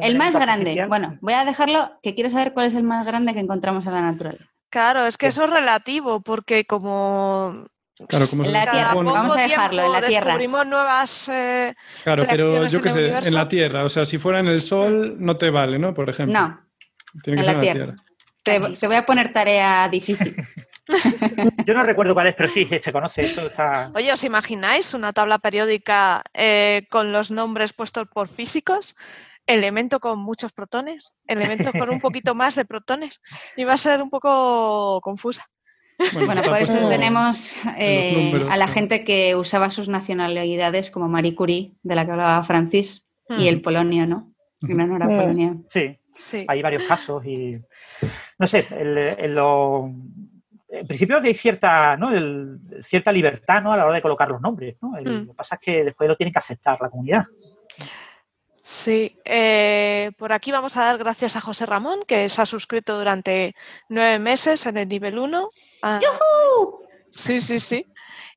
El 0.02 0.18
más 0.18 0.36
grande. 0.36 0.52
Artificial. 0.52 0.90
Bueno, 0.90 1.18
voy 1.22 1.34
a 1.34 1.44
dejarlo, 1.44 1.92
que 2.02 2.14
quiero 2.14 2.30
saber 2.30 2.54
cuál 2.54 2.68
es 2.68 2.76
el 2.76 2.84
más 2.84 3.06
grande 3.06 3.34
que 3.34 3.40
encontramos 3.40 3.86
en 3.86 3.94
la 3.94 4.02
naturaleza. 4.02 4.46
Claro, 4.70 5.06
es 5.06 5.18
que 5.18 5.28
eso 5.28 5.44
es 5.44 5.50
relativo, 5.50 6.22
porque 6.22 6.66
como 6.66 7.68
Claro, 8.08 8.28
como 8.28 8.44
en 8.44 8.54
la 8.54 8.70
Tierra, 8.70 8.94
bueno, 8.94 9.14
vamos 9.14 9.36
a 9.36 9.42
dejarlo, 9.42 9.86
en 9.86 9.92
la 9.92 10.02
Tierra. 10.02 10.26
Descubrimos 10.26 10.68
nuevas. 10.68 11.30
Eh, 11.30 11.74
claro, 12.04 12.26
pero 12.30 12.68
yo 12.68 12.82
qué 12.82 12.90
sé, 12.90 13.08
en 13.08 13.34
la 13.34 13.48
Tierra, 13.48 13.84
o 13.84 13.90
sea, 13.90 14.06
si 14.06 14.18
fuera 14.18 14.40
en 14.40 14.48
el 14.48 14.62
Sol, 14.62 15.16
no 15.20 15.38
te 15.38 15.50
vale, 15.50 15.80
¿no? 15.80 15.94
Por 15.94 16.10
ejemplo. 16.10 16.40
No. 16.40 16.62
Tiene 17.24 17.42
que 17.42 17.48
en 17.48 17.54
ser 17.54 17.56
la 17.56 17.62
Tierra. 17.62 17.80
En 17.84 17.88
la 17.88 17.96
tierra. 17.96 18.70
Te, 18.72 18.80
te, 18.80 18.88
voy 18.88 18.96
a 18.98 19.06
poner 19.06 19.32
tarea 19.32 19.88
difícil. 19.88 20.36
yo 21.66 21.74
no 21.74 21.84
recuerdo 21.84 22.14
cuál 22.14 22.28
es, 22.28 22.36
pero 22.36 22.50
sí, 22.50 22.66
se 22.66 22.92
conoce. 22.92 23.22
Eso 23.22 23.48
está... 23.48 23.92
Oye, 23.96 24.12
¿os 24.12 24.24
imagináis 24.24 24.94
una 24.94 25.14
tabla 25.14 25.40
periódica 25.40 26.24
eh, 26.34 26.86
con 26.90 27.14
los 27.14 27.32
nombres 27.32 27.74
puestos 27.74 28.08
por 28.10 28.28
físicos? 28.28 28.96
elemento 29.46 30.00
con 30.00 30.20
muchos 30.20 30.54
protones, 30.54 31.14
elemento 31.28 31.72
con 31.72 31.90
un 31.90 32.00
poquito 32.00 32.36
más 32.36 32.56
de 32.56 32.66
protones. 32.66 33.22
Y 33.56 33.64
va 33.64 33.74
a 33.74 33.78
ser 33.78 34.02
un 34.02 34.10
poco 34.10 35.02
confusa. 35.02 35.50
Bueno, 36.14 36.26
bueno 36.26 36.44
por 36.44 36.62
eso 36.62 36.90
tenemos 36.90 37.56
eh, 37.78 38.32
números, 38.32 38.52
a 38.52 38.58
la 38.58 38.68
¿no? 38.68 38.74
gente 38.74 39.04
que 39.04 39.36
usaba 39.36 39.70
sus 39.70 39.90
nacionalidades 39.90 40.90
como 40.90 41.08
Marie 41.08 41.36
Curie, 41.36 41.74
de 41.84 41.96
la 41.96 42.06
que 42.06 42.12
hablaba 42.12 42.44
Francis, 42.44 43.08
mm. 43.30 43.40
y 43.40 43.48
el 43.48 43.62
polonio, 43.62 44.08
¿no? 44.08 44.34
En 44.68 44.80
honor 44.80 45.04
a 45.04 45.08
mm. 45.08 45.18
Polonia. 45.18 45.56
Sí, 45.70 46.00
sí, 46.16 46.46
hay 46.48 46.62
varios 46.62 46.84
casos 46.84 47.26
y 47.26 47.58
no 48.40 48.48
sé, 48.48 48.66
el, 48.72 48.98
el, 48.98 49.36
lo, 49.36 49.92
en 50.74 50.88
principio 50.88 51.18
hay 51.18 51.34
cierta, 51.34 51.96
¿no? 51.98 52.10
El, 52.10 52.60
cierta 52.82 53.12
libertad 53.12 53.62
¿no? 53.62 53.74
a 53.74 53.78
la 53.78 53.86
hora 53.86 53.94
de 53.94 54.02
colocar 54.02 54.30
los 54.30 54.42
nombres. 54.42 54.76
¿no? 54.82 54.98
El, 54.98 55.06
mm. 55.06 55.20
Lo 55.20 55.28
que 55.28 55.34
pasa 55.34 55.56
es 55.56 55.62
que 55.62 55.84
después 55.84 56.10
lo 56.10 56.16
tiene 56.16 56.32
que 56.32 56.40
aceptar 56.40 56.80
la 56.82 56.90
comunidad. 56.90 57.24
Sí, 58.66 59.20
eh, 59.26 60.12
por 60.18 60.32
aquí 60.32 60.50
vamos 60.54 60.78
a 60.78 60.86
dar 60.86 60.98
gracias 60.98 61.36
a 61.36 61.42
José 61.42 61.66
Ramón, 61.66 62.06
que 62.08 62.30
se 62.30 62.42
ha 62.42 62.46
suscrito 62.46 62.98
durante 62.98 63.56
nueve 63.90 64.20
meses 64.20 64.66
en 64.66 64.78
el 64.78 64.88
nivel 64.88 65.20
1. 65.20 65.50
Ah. 65.82 66.00
Sí, 67.12 67.42
sí, 67.42 67.60
sí. 67.60 67.86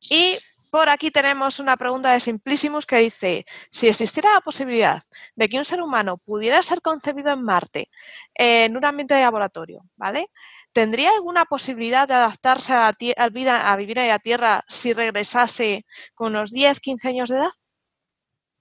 Y 0.01 0.37
por 0.73 0.89
aquí 0.89 1.13
tenemos 1.13 1.61
una 1.61 1.77
pregunta 1.77 2.11
de 2.11 2.19
Simplicimus 2.19 2.87
que 2.87 2.97
dice, 2.97 3.47
si 3.71 3.87
existiera 3.87 4.35
la 4.35 4.41
posibilidad 4.41 5.01
de 5.37 5.49
que 5.49 5.59
un 5.59 5.65
ser 5.65 5.81
humano 5.81 6.19
pudiera 6.19 6.61
ser 6.61 6.83
concebido 6.83 7.31
en 7.33 7.45
Marte 7.45 7.89
en 8.35 8.77
un 8.77 8.85
ambiente 8.85 9.15
de 9.15 9.21
laboratorio, 9.21 9.83
¿vale? 9.95 10.29
¿Tendría 10.73 11.11
alguna 11.11 11.45
posibilidad 11.45 12.09
de 12.09 12.15
adaptarse 12.15 12.75
a, 12.75 12.93
vida, 13.31 13.73
a 13.73 13.77
vivir 13.77 14.01
en 14.01 14.09
la 14.09 14.19
Tierra 14.19 14.65
si 14.67 14.93
regresase 14.93 15.87
con 16.15 16.35
unos 16.35 16.51
10, 16.51 16.81
15 16.81 17.09
años 17.09 17.29
de 17.29 17.37
edad? 17.37 17.53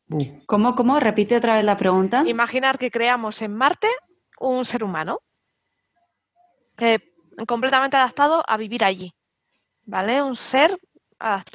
Uh. 0.09 0.41
¿Cómo, 0.45 0.75
cómo? 0.75 0.99
Repite 0.99 1.35
otra 1.35 1.55
vez 1.55 1.63
la 1.65 1.77
pregunta. 1.77 2.23
Imaginar 2.25 2.77
que 2.77 2.91
creamos 2.91 3.41
en 3.41 3.55
Marte 3.55 3.87
un 4.39 4.65
ser 4.65 4.83
humano 4.83 5.19
eh, 6.77 6.99
completamente 7.47 7.97
adaptado 7.97 8.43
a 8.47 8.57
vivir 8.57 8.83
allí, 8.83 9.13
¿vale? 9.85 10.21
Un 10.21 10.35
ser 10.35 10.77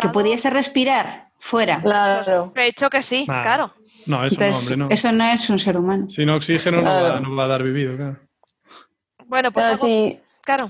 que 0.00 0.08
pudiese 0.08 0.50
respirar 0.50 1.30
fuera. 1.38 1.80
Claro. 1.80 2.52
He 2.56 2.66
hecho 2.66 2.90
que 2.90 3.02
sí, 3.02 3.24
claro. 3.26 3.72
No, 4.06 4.24
eso 4.24 4.40
no, 4.40 4.56
hombre, 4.56 4.76
no. 4.76 4.88
Eso 4.90 5.12
no 5.12 5.24
es 5.24 5.50
un 5.50 5.58
ser 5.58 5.76
humano. 5.76 6.08
Sin 6.08 6.30
oxígeno 6.30 6.80
no, 6.80 7.36
va, 7.36 7.44
a 7.44 7.48
dar 7.48 7.62
vivido, 7.62 7.96
claro. 7.96 8.18
Bueno, 9.26 9.52
pues 9.52 9.80
sí. 9.80 10.18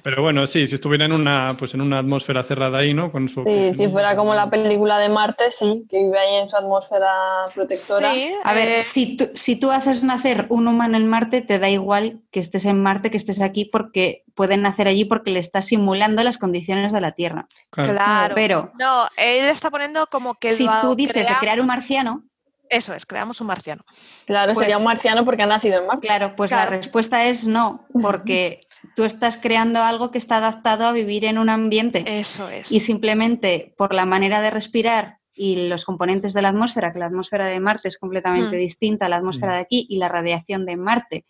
Pero 0.02 0.22
bueno, 0.22 0.46
sí, 0.46 0.66
si 0.66 0.74
estuviera 0.74 1.04
en 1.04 1.12
una, 1.12 1.56
pues 1.58 1.74
en 1.74 1.80
una 1.80 1.98
atmósfera 1.98 2.42
cerrada 2.42 2.78
ahí, 2.78 2.94
¿no? 2.94 3.10
Con 3.12 3.28
su 3.28 3.44
sí, 3.44 3.72
si 3.72 3.88
fuera 3.88 4.16
como 4.16 4.34
la 4.34 4.50
película 4.50 4.98
de 4.98 5.08
Marte, 5.08 5.50
sí, 5.50 5.86
que 5.88 5.98
vive 5.98 6.18
ahí 6.18 6.36
en 6.36 6.48
su 6.48 6.56
atmósfera 6.56 7.10
protectora. 7.54 8.12
a 8.44 8.54
ver, 8.54 8.68
eh, 8.68 8.82
si, 8.82 9.16
tú, 9.16 9.30
si 9.34 9.56
tú 9.56 9.70
haces 9.70 10.02
nacer 10.02 10.46
un 10.48 10.68
humano 10.68 10.96
en 10.96 11.08
Marte, 11.08 11.40
te 11.40 11.58
da 11.58 11.68
igual 11.68 12.20
que 12.30 12.40
estés 12.40 12.64
en 12.64 12.82
Marte, 12.82 13.10
que 13.10 13.16
estés 13.16 13.40
aquí, 13.40 13.64
porque 13.64 14.24
pueden 14.34 14.62
nacer 14.62 14.88
allí 14.88 15.04
porque 15.04 15.30
le 15.30 15.38
estás 15.38 15.66
simulando 15.66 16.22
las 16.22 16.38
condiciones 16.38 16.92
de 16.92 17.00
la 17.00 17.12
Tierra. 17.12 17.46
Claro. 17.70 18.34
Pero. 18.34 18.72
No, 18.78 19.08
él 19.16 19.46
está 19.46 19.70
poniendo 19.70 20.06
como 20.06 20.34
que. 20.34 20.50
Si 20.50 20.68
tú 20.80 20.94
dices 20.94 21.26
de 21.26 21.34
crear 21.38 21.60
un 21.60 21.66
marciano. 21.66 22.24
Eso 22.70 22.94
es, 22.94 23.04
creamos 23.04 23.40
un 23.40 23.48
marciano. 23.48 23.84
Claro, 24.26 24.54
sería 24.54 24.76
un 24.76 24.84
pues 24.84 24.94
marciano 24.94 25.24
porque 25.24 25.42
ha 25.42 25.46
nacido 25.46 25.80
en 25.80 25.86
Marte. 25.88 26.06
Claro, 26.06 26.36
pues 26.36 26.52
la 26.52 26.66
respuesta 26.66 27.24
es 27.24 27.44
no, 27.44 27.84
porque 28.00 28.60
tú 28.94 29.04
estás 29.04 29.38
creando 29.38 29.80
algo 29.80 30.10
que 30.10 30.18
está 30.18 30.38
adaptado 30.38 30.84
a 30.86 30.92
vivir 30.92 31.24
en 31.24 31.38
un 31.38 31.48
ambiente. 31.48 32.04
Eso 32.06 32.48
es. 32.48 32.70
Y 32.70 32.80
simplemente 32.80 33.74
por 33.76 33.94
la 33.94 34.06
manera 34.06 34.40
de 34.40 34.50
respirar 34.50 35.18
y 35.34 35.68
los 35.68 35.84
componentes 35.84 36.32
de 36.34 36.42
la 36.42 36.50
atmósfera, 36.50 36.92
que 36.92 36.98
la 36.98 37.06
atmósfera 37.06 37.46
de 37.46 37.60
Marte 37.60 37.88
es 37.88 37.98
completamente 37.98 38.56
mm. 38.56 38.60
distinta 38.60 39.06
a 39.06 39.08
la 39.08 39.16
atmósfera 39.16 39.52
mm. 39.52 39.54
de 39.54 39.60
aquí 39.60 39.86
y 39.88 39.96
la 39.98 40.08
radiación 40.08 40.66
de 40.66 40.76
Marte 40.76 41.24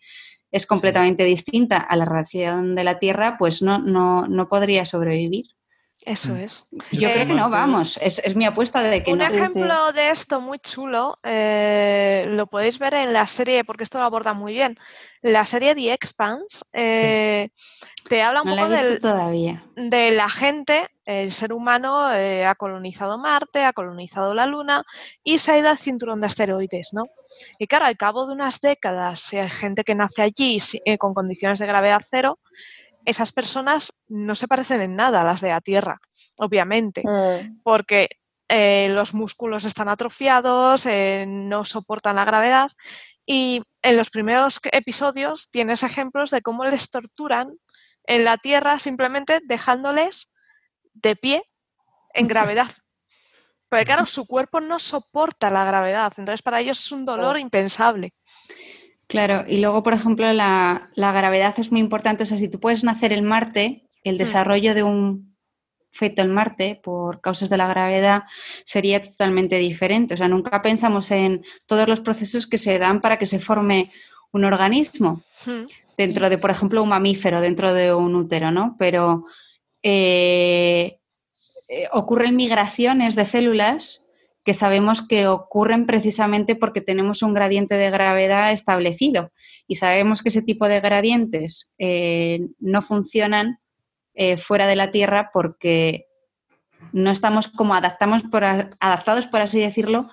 es 0.51 0.65
completamente 0.65 1.23
distinta 1.23 1.77
a 1.77 1.95
la 1.95 2.05
radiación 2.05 2.75
de 2.75 2.83
la 2.83 2.99
Tierra, 2.99 3.37
pues 3.37 3.61
no, 3.61 3.79
no, 3.79 4.27
no 4.27 4.49
podría 4.49 4.85
sobrevivir. 4.85 5.45
Eso 6.01 6.33
mm. 6.33 6.37
es. 6.37 6.67
Yo 6.91 7.11
creo 7.11 7.27
que 7.27 7.33
no, 7.33 7.49
vamos, 7.49 7.99
es, 8.01 8.35
mi 8.35 8.45
apuesta 8.45 8.81
de 8.81 9.03
que 9.03 9.13
un 9.13 9.19
no. 9.19 9.25
Un 9.25 9.33
ejemplo 9.33 9.91
de 9.93 10.09
esto 10.09 10.41
muy 10.41 10.59
chulo, 10.59 11.19
eh, 11.23 12.25
lo 12.27 12.47
podéis 12.47 12.79
ver 12.79 12.95
en 12.95 13.13
la 13.13 13.27
serie, 13.27 13.63
porque 13.63 13.83
esto 13.83 13.99
lo 13.99 14.05
aborda 14.05 14.33
muy 14.33 14.53
bien, 14.53 14.77
la 15.21 15.45
serie 15.45 15.75
The 15.75 15.93
Expanse, 15.93 16.63
eh, 16.73 17.49
te 18.09 18.21
habla 18.21 18.41
un 18.41 18.49
poco 18.49 18.99
todavía. 18.99 19.63
de 19.75 20.11
la 20.11 20.29
gente, 20.29 20.87
el 21.05 21.31
ser 21.31 21.53
humano 21.53 22.11
eh, 22.11 22.45
ha 22.45 22.55
colonizado 22.55 23.17
Marte, 23.17 23.63
ha 23.63 23.73
colonizado 23.73 24.33
la 24.33 24.47
Luna 24.47 24.83
y 25.23 25.37
se 25.37 25.51
ha 25.51 25.57
ido 25.59 25.69
al 25.69 25.77
cinturón 25.77 26.21
de 26.21 26.27
asteroides, 26.27 26.89
¿no? 26.93 27.03
Y 27.59 27.67
claro, 27.67 27.85
al 27.85 27.97
cabo 27.97 28.25
de 28.25 28.33
unas 28.33 28.59
décadas, 28.59 29.31
hay 29.33 29.49
gente 29.49 29.83
que 29.83 29.95
nace 29.95 30.21
allí 30.21 30.57
con 30.97 31.13
condiciones 31.13 31.59
de 31.59 31.67
gravedad 31.67 32.01
cero, 32.09 32.39
esas 33.05 33.31
personas 33.31 34.01
no 34.07 34.35
se 34.35 34.47
parecen 34.47 34.81
en 34.81 34.95
nada 34.95 35.21
a 35.21 35.25
las 35.25 35.41
de 35.41 35.49
la 35.49 35.61
Tierra, 35.61 35.99
obviamente, 36.37 37.03
mm. 37.03 37.61
porque 37.63 38.09
eh, 38.47 38.89
los 38.89 39.13
músculos 39.13 39.65
están 39.65 39.89
atrofiados, 39.89 40.85
eh, 40.85 41.25
no 41.27 41.63
soportan 41.65 42.17
la 42.17 42.25
gravedad 42.25 42.69
y 43.31 43.61
en 43.81 43.95
los 43.95 44.09
primeros 44.09 44.59
episodios 44.73 45.49
tienes 45.51 45.83
ejemplos 45.83 46.31
de 46.31 46.41
cómo 46.41 46.65
les 46.65 46.89
torturan 46.89 47.47
en 48.03 48.25
la 48.25 48.35
Tierra 48.35 48.77
simplemente 48.77 49.39
dejándoles 49.45 50.33
de 50.93 51.15
pie 51.15 51.43
en 52.13 52.27
gravedad. 52.27 52.67
Porque 53.69 53.85
claro, 53.85 54.05
su 54.05 54.27
cuerpo 54.27 54.59
no 54.59 54.79
soporta 54.79 55.49
la 55.49 55.63
gravedad, 55.63 56.11
entonces 56.17 56.41
para 56.41 56.59
ellos 56.59 56.81
es 56.81 56.91
un 56.91 57.05
dolor 57.05 57.39
impensable. 57.39 58.13
Claro, 59.07 59.45
y 59.47 59.59
luego, 59.59 59.81
por 59.81 59.93
ejemplo, 59.93 60.33
la, 60.33 60.89
gravedad 60.97 61.53
es 61.57 61.71
muy 61.71 61.79
importante. 61.79 62.23
O 62.23 62.25
sea, 62.25 62.37
si 62.37 62.49
tú 62.49 62.59
puedes 62.59 62.83
nacer 62.83 63.13
en 63.13 63.23
Marte, 63.23 63.87
el 64.03 64.15
hmm. 64.15 64.17
desarrollo 64.17 64.75
de 64.75 64.83
un 64.83 65.30
feto 65.91 66.21
en 66.21 66.33
Marte 66.33 66.79
por 66.81 67.21
causas 67.21 67.49
de 67.49 67.57
la 67.57 67.67
gravedad 67.67 68.23
sería 68.63 69.01
totalmente 69.01 69.57
diferente. 69.57 70.13
O 70.13 70.17
sea, 70.17 70.27
nunca 70.27 70.61
pensamos 70.61 71.11
en 71.11 71.43
todos 71.65 71.87
los 71.87 72.01
procesos 72.01 72.47
que 72.47 72.57
se 72.57 72.79
dan 72.79 73.01
para 73.01 73.17
que 73.17 73.25
se 73.25 73.39
forme 73.39 73.91
un 74.31 74.45
organismo 74.45 75.23
hmm. 75.45 75.65
dentro 75.97 76.29
de, 76.29 76.37
por 76.37 76.51
ejemplo, 76.51 76.81
un 76.81 76.89
mamífero, 76.89 77.41
dentro 77.41 77.73
de 77.73 77.93
un 77.93 78.15
útero, 78.15 78.51
¿no? 78.51 78.75
Pero 78.79 79.25
eh, 79.83 80.99
eh, 81.67 81.87
ocurren 81.91 82.35
migraciones 82.35 83.15
de 83.15 83.25
células 83.25 84.03
que 84.43 84.53
sabemos 84.53 85.07
que 85.07 85.27
ocurren 85.27 85.85
precisamente 85.85 86.55
porque 86.55 86.81
tenemos 86.81 87.21
un 87.21 87.33
gradiente 87.33 87.75
de 87.75 87.91
gravedad 87.91 88.51
establecido 88.51 89.31
y 89.67 89.75
sabemos 89.75 90.23
que 90.23 90.29
ese 90.29 90.41
tipo 90.41 90.67
de 90.67 90.79
gradientes 90.79 91.71
eh, 91.77 92.47
no 92.59 92.81
funcionan 92.81 93.59
eh, 94.13 94.37
fuera 94.37 94.67
de 94.67 94.75
la 94.75 94.91
Tierra 94.91 95.31
porque 95.33 96.07
no 96.93 97.11
estamos 97.11 97.47
como 97.47 97.75
adaptamos 97.75 98.23
por, 98.23 98.43
adaptados, 98.43 99.27
por 99.27 99.41
así 99.41 99.59
decirlo, 99.59 100.09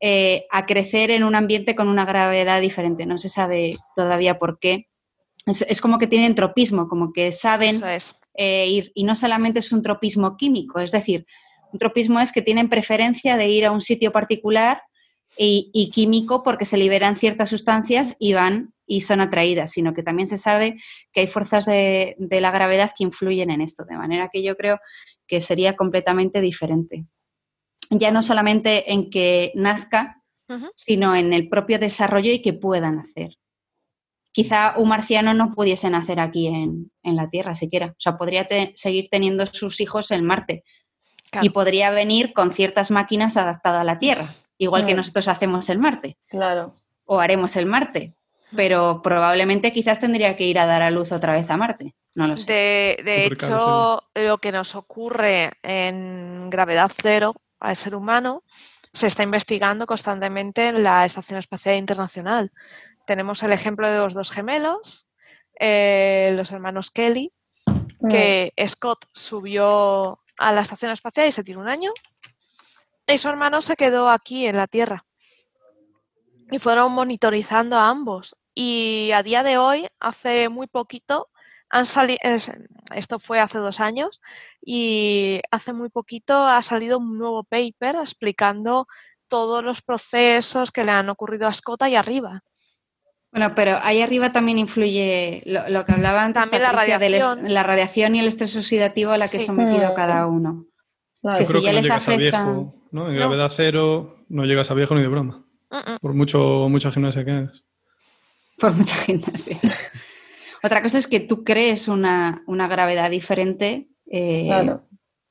eh, 0.00 0.46
a 0.50 0.66
crecer 0.66 1.10
en 1.10 1.24
un 1.24 1.34
ambiente 1.34 1.74
con 1.74 1.88
una 1.88 2.04
gravedad 2.04 2.60
diferente. 2.60 3.06
No 3.06 3.18
se 3.18 3.28
sabe 3.28 3.72
todavía 3.94 4.38
por 4.38 4.58
qué. 4.58 4.88
Es, 5.46 5.80
como 5.80 5.98
que 5.98 6.06
tienen 6.06 6.34
tropismo, 6.34 6.88
como 6.88 7.12
que 7.12 7.32
saben 7.32 7.82
ir. 8.36 8.92
Y 8.94 9.04
no 9.04 9.16
solamente 9.16 9.58
es 9.58 9.72
un 9.72 9.82
tropismo 9.82 10.36
químico, 10.36 10.78
es 10.80 10.92
decir, 10.92 11.26
un 11.72 11.78
tropismo 11.78 12.20
es 12.20 12.32
que 12.32 12.42
tienen 12.42 12.68
preferencia 12.68 13.36
de 13.36 13.48
ir 13.48 13.64
a 13.64 13.72
un 13.72 13.80
sitio 13.80 14.12
particular 14.12 14.82
y, 15.36 15.90
químico 15.92 16.42
porque 16.42 16.64
se 16.64 16.76
liberan 16.76 17.16
ciertas 17.16 17.50
sustancias 17.50 18.16
y 18.18 18.34
van 18.34 18.74
y 18.86 19.00
son 19.00 19.20
atraídas, 19.20 19.70
sino 19.70 19.94
que 19.94 20.02
también 20.02 20.26
se 20.26 20.38
sabe 20.38 20.80
que 21.12 21.22
hay 21.22 21.26
fuerzas 21.26 21.64
de, 21.64 22.16
la 22.18 22.50
gravedad 22.50 22.92
que 22.96 23.04
influyen 23.04 23.50
en 23.50 23.60
esto, 23.60 23.84
de 23.84 23.96
manera 23.96 24.28
que 24.32 24.42
yo 24.42 24.56
creo 24.56 24.78
que 25.26 25.40
sería 25.40 25.76
completamente 25.76 26.40
diferente. 26.40 27.06
Ya 27.90 28.10
no 28.10 28.22
solamente 28.22 28.92
en 28.92 29.10
que 29.10 29.52
nazca, 29.54 30.22
sino 30.76 31.16
en 31.16 31.32
el 31.32 31.48
propio 31.48 31.78
desarrollo 31.78 32.30
y 32.30 32.42
que 32.42 32.52
pueda 32.52 32.90
nacer. 32.90 33.38
Quizá 34.32 34.74
un 34.76 34.88
marciano 34.88 35.32
no 35.32 35.52
pudiese 35.52 35.88
nacer 35.88 36.20
aquí 36.20 36.46
en, 36.46 36.90
la 37.02 37.30
Tierra 37.30 37.54
siquiera, 37.54 37.88
o 37.88 37.94
sea, 38.00 38.18
podría 38.18 38.46
seguir 38.76 39.08
teniendo 39.10 39.46
sus 39.46 39.80
hijos 39.80 40.10
en 40.10 40.24
Marte, 40.24 40.64
y 41.40 41.50
podría 41.50 41.90
venir 41.90 42.34
con 42.34 42.52
ciertas 42.52 42.90
máquinas 42.90 43.38
adaptadas 43.38 43.80
a 43.80 43.84
la 43.84 43.98
Tierra, 43.98 44.28
igual 44.62 44.86
que 44.86 44.94
nosotros 44.94 45.28
hacemos 45.28 45.68
el 45.68 45.78
Marte. 45.78 46.16
Claro. 46.28 46.74
O 47.04 47.20
haremos 47.20 47.56
el 47.56 47.66
Marte. 47.66 48.14
Pero 48.54 49.00
probablemente 49.02 49.72
quizás 49.72 49.98
tendría 49.98 50.36
que 50.36 50.44
ir 50.44 50.58
a 50.58 50.66
dar 50.66 50.82
a 50.82 50.90
luz 50.90 51.10
otra 51.10 51.32
vez 51.32 51.50
a 51.50 51.56
Marte. 51.56 51.94
No 52.14 52.26
lo 52.26 52.36
sé. 52.36 52.52
De, 52.52 53.26
hecho, 53.26 54.02
lo 54.14 54.38
que 54.38 54.52
nos 54.52 54.74
ocurre 54.74 55.52
en 55.62 56.50
gravedad 56.50 56.90
cero 56.94 57.34
al 57.60 57.76
ser 57.76 57.94
humano 57.94 58.42
se 58.92 59.06
está 59.06 59.22
investigando 59.22 59.86
constantemente 59.86 60.68
en 60.68 60.82
la 60.82 61.04
Estación 61.06 61.38
Espacial 61.38 61.76
Internacional. 61.76 62.52
Tenemos 63.06 63.42
el 63.42 63.52
ejemplo 63.52 63.90
de 63.90 63.96
los 63.96 64.12
dos 64.12 64.30
gemelos, 64.30 65.08
eh, 65.58 66.34
los 66.36 66.52
hermanos 66.52 66.90
Kelly, 66.90 67.32
que 68.10 68.52
mm. 68.56 68.66
Scott 68.66 69.06
subió 69.12 70.20
a 70.36 70.52
la 70.52 70.60
estación 70.60 70.92
espacial 70.92 71.28
y 71.28 71.32
se 71.32 71.44
tiró 71.44 71.60
un 71.60 71.68
año. 71.68 71.92
Y 73.12 73.18
su 73.18 73.28
hermano 73.28 73.60
se 73.60 73.76
quedó 73.76 74.08
aquí 74.08 74.46
en 74.46 74.56
la 74.56 74.66
Tierra. 74.66 75.04
Y 76.50 76.58
fueron 76.58 76.92
monitorizando 76.92 77.76
a 77.76 77.88
ambos. 77.90 78.36
Y 78.54 79.10
a 79.14 79.22
día 79.22 79.42
de 79.42 79.58
hoy, 79.58 79.86
hace 80.00 80.48
muy 80.48 80.66
poquito, 80.66 81.28
han 81.68 81.84
salido, 81.84 82.18
esto 82.94 83.18
fue 83.18 83.40
hace 83.40 83.58
dos 83.58 83.80
años, 83.80 84.20
y 84.64 85.40
hace 85.50 85.72
muy 85.72 85.90
poquito 85.90 86.34
ha 86.46 86.60
salido 86.62 86.98
un 86.98 87.18
nuevo 87.18 87.44
paper 87.44 87.96
explicando 87.96 88.86
todos 89.28 89.62
los 89.62 89.82
procesos 89.82 90.70
que 90.72 90.84
le 90.84 90.92
han 90.92 91.08
ocurrido 91.10 91.46
a 91.46 91.52
Scott 91.52 91.82
y 91.88 91.96
arriba. 91.96 92.42
Bueno, 93.30 93.54
pero 93.54 93.78
ahí 93.82 94.02
arriba 94.02 94.32
también 94.32 94.58
influye 94.58 95.42
lo, 95.46 95.84
que 95.86 95.92
hablaba 95.92 96.24
antes 96.24 96.42
también 96.42 96.62
la 96.62 96.72
radiación. 96.72 97.52
la 97.52 97.62
radiación 97.62 98.14
y 98.14 98.20
el 98.20 98.28
estrés 98.28 98.54
oxidativo 98.56 99.12
a 99.12 99.18
la 99.18 99.28
que 99.28 99.40
sometido 99.40 99.92
mm. 99.92 99.94
cada 99.94 100.26
uno. 100.26 100.66
Que 101.36 101.44
si 101.44 101.62
ya 101.62 101.72
les 101.72 101.90
afecta... 101.90 102.44
¿no? 102.44 103.08
En 103.08 103.14
gravedad 103.14 103.50
cero 103.54 104.24
no 104.28 104.44
llegas 104.44 104.70
a 104.70 104.74
viejo 104.74 104.94
ni 104.94 105.02
de 105.02 105.08
broma. 105.08 105.44
Por 106.00 106.14
mucho, 106.14 106.68
mucha 106.68 106.90
gimnasia 106.90 107.24
que 107.24 107.44
es. 107.44 107.64
Por 108.58 108.72
mucha 108.74 108.96
gimnasia. 108.96 109.58
Otra 110.62 110.82
cosa 110.82 110.98
es 110.98 111.06
que 111.06 111.20
tú 111.20 111.42
crees 111.44 111.88
una, 111.88 112.42
gravedad 112.46 113.10
diferente 113.10 113.88
eh, 114.06 114.48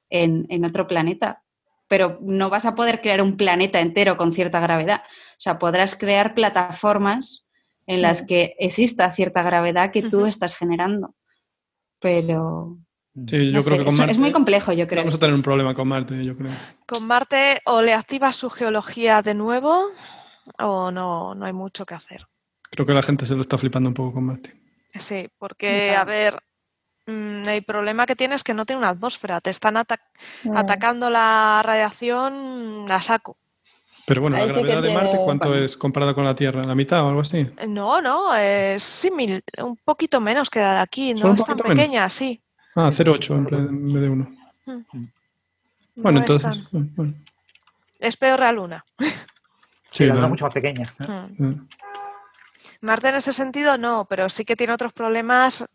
en, 0.09 0.45
en, 0.49 0.65
otro 0.65 0.87
planeta. 0.87 1.43
pero 1.87 2.17
no 2.21 2.49
vas 2.49 2.65
a 2.65 2.75
poder 2.75 3.01
crear 3.01 3.21
un 3.21 3.37
planeta 3.37 3.79
entero 3.79 4.17
con 4.17 4.33
cierta 4.33 4.59
gravedad. 4.59 5.03
O 5.05 5.39
sea, 5.39 5.59
podrás 5.59 5.95
crear 5.95 6.33
plataformas 6.33 7.45
en 7.85 8.01
las 8.01 8.21
que 8.21 8.55
exista 8.59 9.11
cierta 9.11 9.43
gravedad 9.43 9.91
que 9.91 10.03
tú 10.03 10.25
estás 10.25 10.55
generando. 10.55 11.15
Pero 11.99 12.77
Sí, 13.13 13.51
yo 13.51 13.57
no 13.57 13.63
creo 13.63 13.63
sé, 13.63 13.77
que 13.77 13.83
con 13.83 13.87
es, 13.93 13.97
Marte 13.99 14.11
es 14.13 14.17
muy 14.17 14.31
complejo, 14.31 14.71
yo 14.71 14.87
creo. 14.87 15.01
vamos 15.01 15.15
a 15.15 15.19
tener 15.19 15.35
un 15.35 15.41
problema 15.43 15.73
con 15.73 15.87
Marte, 15.87 16.23
yo 16.23 16.35
creo. 16.35 16.51
Con 16.85 17.05
Marte 17.05 17.59
o 17.65 17.81
le 17.81 17.93
activas 17.93 18.35
su 18.35 18.49
geología 18.49 19.21
de 19.21 19.33
nuevo 19.33 19.89
o 20.59 20.91
no, 20.91 21.35
no 21.35 21.45
hay 21.45 21.53
mucho 21.53 21.85
que 21.85 21.93
hacer. 21.93 22.25
Creo 22.69 22.85
que 22.85 22.93
la 22.93 23.03
gente 23.03 23.25
se 23.25 23.35
lo 23.35 23.41
está 23.41 23.57
flipando 23.57 23.89
un 23.89 23.93
poco 23.93 24.13
con 24.13 24.25
Marte. 24.25 24.53
Sí, 24.97 25.27
porque, 25.37 25.93
a 25.95 26.05
ver, 26.05 26.41
mm, 27.05 27.47
el 27.49 27.63
problema 27.65 28.05
que 28.05 28.15
tiene 28.15 28.35
es 28.35 28.43
que 28.43 28.53
no 28.53 28.65
tiene 28.65 28.79
una 28.79 28.89
atmósfera. 28.89 29.41
Te 29.41 29.49
están 29.49 29.75
ata- 29.77 29.99
Mm. 30.43 30.55
atacando 30.57 31.09
la 31.09 31.61
radiación 31.65 32.85
a 32.89 33.01
saco. 33.01 33.37
Pero 34.05 34.21
bueno, 34.21 34.37
Ahí 34.37 34.47
la 34.47 34.53
sí 34.53 34.59
gravedad 34.61 34.81
de 34.81 34.93
Marte, 34.93 35.17
¿cuánto 35.23 35.49
Bueno. 35.49 35.63
es 35.65 35.77
comparada 35.77 36.13
con 36.13 36.23
la 36.23 36.33
Tierra? 36.35 36.63
¿La 36.63 36.75
mitad 36.75 37.03
o 37.03 37.09
algo 37.09 37.21
así? 37.21 37.45
No, 37.67 38.01
no, 38.01 38.33
es 38.35 38.81
simil, 38.81 39.43
un 39.61 39.77
poquito 39.77 40.19
menos 40.19 40.49
que 40.49 40.59
la 40.59 40.73
de 40.75 40.79
aquí. 40.79 41.13
¿Solo 41.17 41.29
No 41.29 41.35
es 41.35 41.45
tan 41.45 41.57
poquito 41.57 41.69
menos? 41.69 41.83
pequeña, 41.85 42.09
sí. 42.09 42.41
Ah, 42.75 42.91
Sí, 42.91 43.03
0,8 43.03 43.57
en, 43.57 43.85
vez 43.93 44.01
de 44.01 44.09
1. 44.09 44.31
No 44.65 44.85
Bueno, 45.95 46.19
es 46.23 46.29
entonces. 46.31 46.67
bueno, 46.71 47.13
Es 47.99 48.17
peor 48.17 48.39
la 48.39 48.51
Luna. 48.51 48.85
Sí, 49.89 50.05
la 50.05 50.15
luna 50.15 50.27
mucho 50.29 50.45
más 50.45 50.53
pequeña. 50.53 50.91
Mm. 50.99 51.43
eh, 51.43 51.57
Marte 52.81 53.09
en 53.09 53.15
ese 53.15 53.33
sentido 53.33 53.77
no, 53.77 54.05
pero 54.09 54.29
sí 54.29 54.45
que 54.45 54.55
tiene 54.55 54.73
otros 54.73 54.93
problemas 54.93 55.65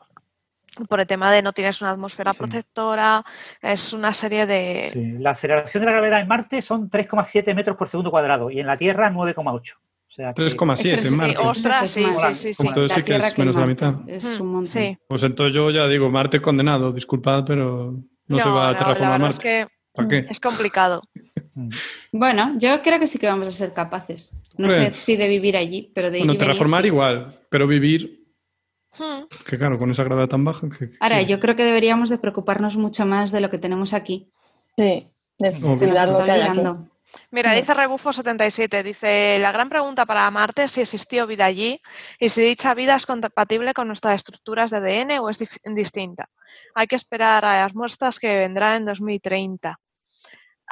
por 0.88 1.00
el 1.00 1.06
tema 1.06 1.30
de 1.30 1.42
no 1.42 1.52
tienes 1.52 1.80
una 1.82 1.90
atmósfera 1.90 2.32
Sí. 2.32 2.38
protectora, 2.38 3.24
es 3.62 3.92
una 3.92 4.12
serie 4.14 4.46
de... 4.46 4.88
Sí, 4.92 5.12
La 5.18 5.30
aceleración 5.30 5.82
de 5.82 5.86
la 5.86 5.92
gravedad 5.92 6.20
en 6.20 6.28
Marte 6.28 6.60
son 6.62 6.90
3,7 6.90 7.54
metros 7.54 7.76
por 7.76 7.88
segundo 7.88 8.10
cuadrado 8.10 8.50
y 8.50 8.60
en 8.60 8.66
la 8.66 8.76
Tierra 8.76 9.10
9,8. 9.10 9.74
Sea 10.16 10.32
que- 10.32 10.42
3,7 10.44 10.94
Es 10.94 11.06
en 11.06 11.16
Marte. 11.16 11.32
sí, 11.36 11.46
ostras, 11.46 11.96
Entonces, 11.98 12.22
sí, 12.22 12.32
sí, 12.32 12.42
sí, 12.48 12.54
sí. 12.54 12.66
Entonces 12.68 12.92
sí 12.96 13.02
que 13.02 13.16
es 13.16 13.38
menos 13.38 13.54
de 13.54 13.60
la 13.60 13.66
mitad. 13.66 13.94
Es 14.08 14.40
un 14.40 14.46
montón. 14.48 14.66
Sí. 14.66 14.96
Pues 15.08 15.22
entonces 15.24 15.54
yo 15.54 15.70
ya 15.70 15.86
digo, 15.88 16.08
Marte 16.10 16.40
condenado, 16.40 16.90
disculpad, 16.90 17.44
pero 17.44 17.94
no, 18.26 18.38
se 18.38 18.48
va 18.48 18.68
a 18.68 18.72
la 18.72 18.78
terraformar 18.78 19.20
verdad 19.20 19.28
es 19.30 19.36
Marte. 19.36 19.42
que 19.42 19.66
¿Para 19.92 20.08
qué? 20.08 20.26
es 20.30 20.40
complicado. 20.40 21.02
Bueno, 22.12 22.54
yo 22.58 22.82
creo 22.82 22.98
que 22.98 23.06
sí 23.06 23.18
que 23.18 23.26
vamos 23.26 23.48
a 23.48 23.50
ser 23.50 23.72
capaces. 23.72 24.30
No 24.58 24.70
sé 24.70 24.92
si 24.92 25.16
de 25.16 25.26
vivir 25.28 25.56
allí, 25.56 25.90
pero 25.94 26.10
de 26.10 26.18
ir 26.18 26.26
Bueno, 26.26 26.54
sí. 26.54 26.86
igual, 26.86 27.34
pero 27.50 27.66
vivir, 27.66 28.24
Hmm. 28.98 29.24
que 29.46 29.58
claro, 29.58 29.78
con 29.78 29.90
esa 29.90 30.04
gravedad 30.04 30.28
tan 30.28 30.44
baja. 30.44 30.68
que- 30.68 30.90
Ahora, 31.00 31.20
sí. 31.20 31.26
yo 31.26 31.40
creo 31.40 31.56
que 31.56 31.64
deberíamos 31.64 32.08
de 32.10 32.18
preocuparnos 32.18 32.76
mucho 32.76 33.04
más 33.06 33.30
de 33.32 33.40
lo 33.40 33.50
que 33.50 33.58
tenemos 33.58 33.92
aquí. 33.94 34.30
Sí, 34.76 35.06
de 35.38 35.52
cuidar 35.60 36.08
lo 36.10 36.18
está 36.20 36.24
que 36.24 36.30
hay 36.30 36.40
aquí. 36.42 36.58
olvidando. 36.58 36.88
Mira, 37.30 37.52
dice 37.52 37.74
Rebufo77, 37.74 38.82
dice, 38.82 39.38
la 39.40 39.52
gran 39.52 39.68
pregunta 39.68 40.06
para 40.06 40.30
Marte 40.30 40.64
es 40.64 40.72
si 40.72 40.80
existió 40.80 41.26
vida 41.26 41.44
allí 41.44 41.80
y 42.18 42.28
si 42.28 42.42
dicha 42.42 42.74
vida 42.74 42.94
es 42.96 43.06
compatible 43.06 43.74
con 43.74 43.88
nuestras 43.88 44.14
estructuras 44.16 44.70
de 44.70 44.76
ADN 44.78 45.18
o 45.20 45.30
es 45.30 45.38
distinta. 45.64 46.28
Hay 46.74 46.86
que 46.86 46.96
esperar 46.96 47.44
a 47.44 47.62
las 47.62 47.74
muestras 47.74 48.18
que 48.18 48.36
vendrán 48.36 48.76
en 48.76 48.84
2030. 48.86 49.78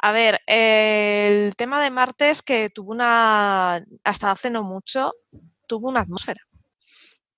A 0.01 0.11
ver, 0.11 0.41
eh, 0.45 1.45
el 1.47 1.55
tema 1.55 1.81
de 1.81 1.89
Marte 1.89 2.29
es 2.29 2.41
que 2.41 2.69
tuvo 2.69 2.91
una, 2.91 3.83
hasta 4.03 4.31
hace 4.31 4.49
no 4.49 4.63
mucho, 4.63 5.13
tuvo 5.67 5.89
una 5.89 6.01
atmósfera. 6.01 6.41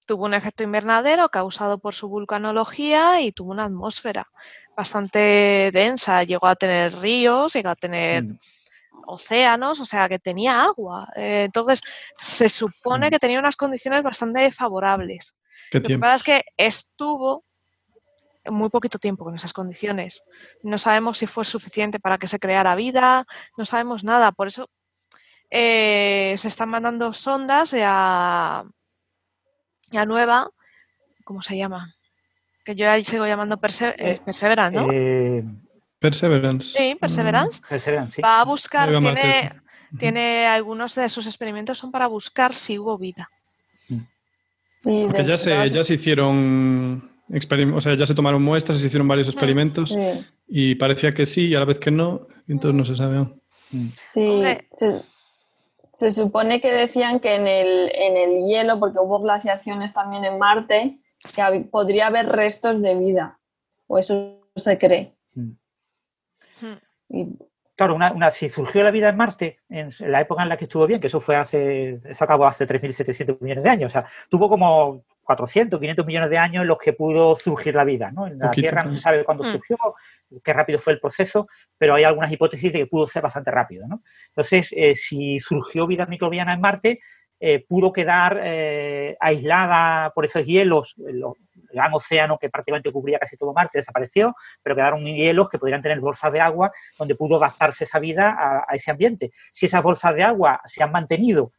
Tuvo 0.05 0.25
un 0.25 0.33
efecto 0.33 0.63
invernadero 0.63 1.29
causado 1.29 1.79
por 1.79 1.93
su 1.93 2.07
vulcanología 2.07 3.19
y 3.21 3.33
tuvo 3.33 3.51
una 3.51 3.65
atmósfera 3.65 4.27
bastante 4.75 5.69
densa. 5.73 6.23
Llegó 6.23 6.47
a 6.47 6.55
tener 6.55 6.95
ríos, 6.95 7.53
llegó 7.53 7.69
a 7.69 7.75
tener 7.75 8.23
Mm. 8.23 8.37
Océanos, 9.07 9.79
o 9.79 9.85
sea, 9.85 10.07
que 10.09 10.19
tenía 10.19 10.63
agua. 10.63 11.07
Eh, 11.15 11.43
entonces, 11.45 11.81
se 12.17 12.49
supone 12.49 13.07
Mm. 13.07 13.09
que 13.11 13.19
tenía 13.19 13.39
unas 13.39 13.55
condiciones 13.55 14.03
bastante 14.03 14.51
favorables. 14.51 15.35
¿Qué 15.71 15.79
Lo 15.79 15.87
que 15.87 15.97
pasa 15.99 16.15
es 16.15 16.23
que 16.23 16.45
estuvo 16.57 17.43
muy 18.49 18.69
poquito 18.69 18.97
tiempo 18.99 19.25
con 19.25 19.35
esas 19.35 19.51
condiciones. 19.51 20.23
No 20.63 20.77
sabemos 20.77 21.17
si 21.17 21.27
fue 21.27 21.43
suficiente 21.43 21.99
para 21.99 22.17
que 22.17 22.27
se 22.27 22.39
creara 22.39 22.75
vida, 22.75 23.25
no 23.57 23.65
sabemos 23.65 24.03
nada. 24.05 24.31
Por 24.31 24.47
eso 24.47 24.69
eh, 25.49 26.33
se 26.37 26.47
están 26.47 26.69
mandando 26.69 27.11
sondas 27.13 27.73
a, 27.77 28.63
a 29.91 30.05
Nueva, 30.05 30.49
¿cómo 31.25 31.41
se 31.41 31.57
llama? 31.57 31.93
Que 32.63 32.75
yo 32.75 32.89
ahí 32.89 33.03
sigo 33.03 33.25
llamando 33.25 33.57
Perse- 33.57 33.95
eh, 33.97 34.11
Eh, 34.11 34.21
Perseverance, 34.25 34.77
¿no? 34.77 34.87
Perseverance. 35.99 36.77
sí, 36.77 36.95
Perseverance. 36.99 37.61
Perseverance, 37.67 38.15
sí. 38.15 38.21
Va 38.21 38.41
a 38.41 38.45
buscar, 38.45 38.89
Marte, 39.01 39.21
tiene, 39.21 39.53
sí. 39.91 39.97
tiene 39.97 40.47
algunos 40.47 40.95
de 40.95 41.09
sus 41.09 41.25
experimentos 41.25 41.77
son 41.77 41.91
para 41.91 42.07
buscar 42.07 42.53
si 42.53 42.77
hubo 42.77 42.97
vida. 42.97 43.29
Porque 44.83 45.25
ya 45.25 45.37
se, 45.37 45.69
ya 45.69 45.83
se 45.83 45.95
hicieron, 45.95 47.11
o 47.73 47.81
sea, 47.81 47.95
ya 47.95 48.05
se 48.05 48.15
tomaron 48.15 48.41
muestras, 48.41 48.79
se 48.79 48.85
hicieron 48.85 49.07
varios 49.07 49.27
experimentos 49.27 49.89
Sí, 49.89 50.25
y 50.47 50.75
parecía 50.75 51.11
que 51.13 51.25
sí 51.25 51.47
y 51.47 51.55
a 51.55 51.59
la 51.59 51.65
vez 51.65 51.79
que 51.79 51.91
no, 51.91 52.27
y 52.47 52.53
entonces 52.53 52.77
no 52.77 52.85
se 52.85 52.95
sabe 52.95 53.17
aún. 53.17 53.41
Mm. 53.69 53.87
sí, 54.13 54.43
se, 54.77 55.01
se 55.93 56.11
supone 56.11 56.61
que 56.61 56.71
decían 56.71 57.19
que 57.19 57.35
en 57.35 57.47
el, 57.47 57.91
en 57.93 58.15
el 58.15 58.47
hielo, 58.47 58.79
porque 58.79 58.99
hubo 58.99 59.19
glaciaciones 59.19 59.93
también 59.93 60.23
en 60.23 60.37
Marte, 60.37 60.99
que 61.35 61.67
podría 61.71 62.07
haber 62.07 62.27
restos 62.27 62.81
de 62.81 62.95
vida, 62.95 63.39
o 63.87 63.97
eso 63.97 64.39
se 64.55 64.77
cree. 64.77 65.15
Mm. 65.33 65.51
Y 67.09 67.27
Claro, 67.75 67.93
una, 67.93 68.11
una- 68.11 68.31
si 68.31 68.49
surgió 68.49 68.83
la 68.83 68.89
vida 68.89 69.07
en 69.09 69.17
Marte 69.17 69.59
en 69.69 69.89
la 69.99 70.19
época 70.21 70.41
en 70.41 70.49
la 70.49 70.57
que 70.57 70.63
estuvo 70.65 70.87
bien, 70.87 70.99
que 70.99 71.05
eso 71.07 71.19
fue 71.21 71.35
hace, 71.35 72.01
eso 72.05 72.23
acabó 72.23 72.47
hace 72.47 72.65
3.700 72.65 73.39
millones 73.39 73.63
de 73.63 73.69
años, 73.69 73.91
o 73.91 73.93
sea, 73.93 74.05
tuvo 74.31 74.49
como 74.49 75.03
400, 75.21 75.79
500 75.79 76.03
millones 76.07 76.31
de 76.31 76.39
años 76.39 76.63
en 76.63 76.69
los 76.69 76.79
que 76.79 76.93
pudo 76.93 77.35
surgir 77.35 77.75
la 77.75 77.83
vida, 77.83 78.09
¿no? 78.11 78.25
En 78.25 78.39
la 78.39 78.45
Poquito, 78.45 78.61
Tierra 78.63 78.83
no 78.83 78.89
se 78.89 78.97
sabe 78.97 79.23
cuándo 79.23 79.43
Mm. 79.43 79.47
surgió, 79.51 79.77
qué 80.43 80.53
rápido 80.53 80.79
fue 80.79 80.93
el 80.93 80.99
proceso, 80.99 81.47
pero 81.77 81.93
hay 81.93 82.03
algunas 82.03 82.31
hipótesis 82.31 82.73
de 82.73 82.79
que 82.79 82.87
pudo 82.87 83.05
ser 83.05 83.21
bastante 83.21 83.51
rápido, 83.51 83.87
¿no? 83.87 84.01
Entonces, 84.29 84.73
eh, 84.75 84.95
si 84.95 85.39
surgió 85.39 85.85
vida 85.85 86.07
microbiana 86.07 86.53
en 86.53 86.61
Marte, 86.61 86.99
eh, 87.39 87.63
pudo 87.69 87.93
quedar 87.93 88.41
eh, 88.43 89.15
aislada 89.19 90.09
por 90.15 90.25
esos 90.25 90.43
hielos, 90.43 90.95
el 91.07 91.21
gran 91.77 91.93
océano 91.93 92.37
que 92.37 92.49
prácticamente 92.49 92.91
cubría 92.91 93.19
casi 93.19 93.37
todo 93.37 93.53
Marte 93.53 93.77
desapareció, 93.77 94.35
pero 94.61 94.75
quedaron 94.75 95.05
hielos 95.05 95.49
que 95.49 95.57
podrían 95.59 95.81
tener 95.81 95.99
bolsas 95.99 96.31
de 96.31 96.41
agua 96.41 96.71
donde 96.97 97.15
pudo 97.15 97.37
adaptarse 97.37 97.85
esa 97.85 97.99
vida 97.99 98.35
a, 98.37 98.65
a 98.67 98.75
ese 98.75 98.91
ambiente. 98.91 99.31
Si 99.51 99.65
esas 99.67 99.81
bolsas 99.81 100.13
de 100.15 100.23
agua 100.23 100.61
se 100.65 100.83
han 100.83 100.91
mantenido 100.91 101.51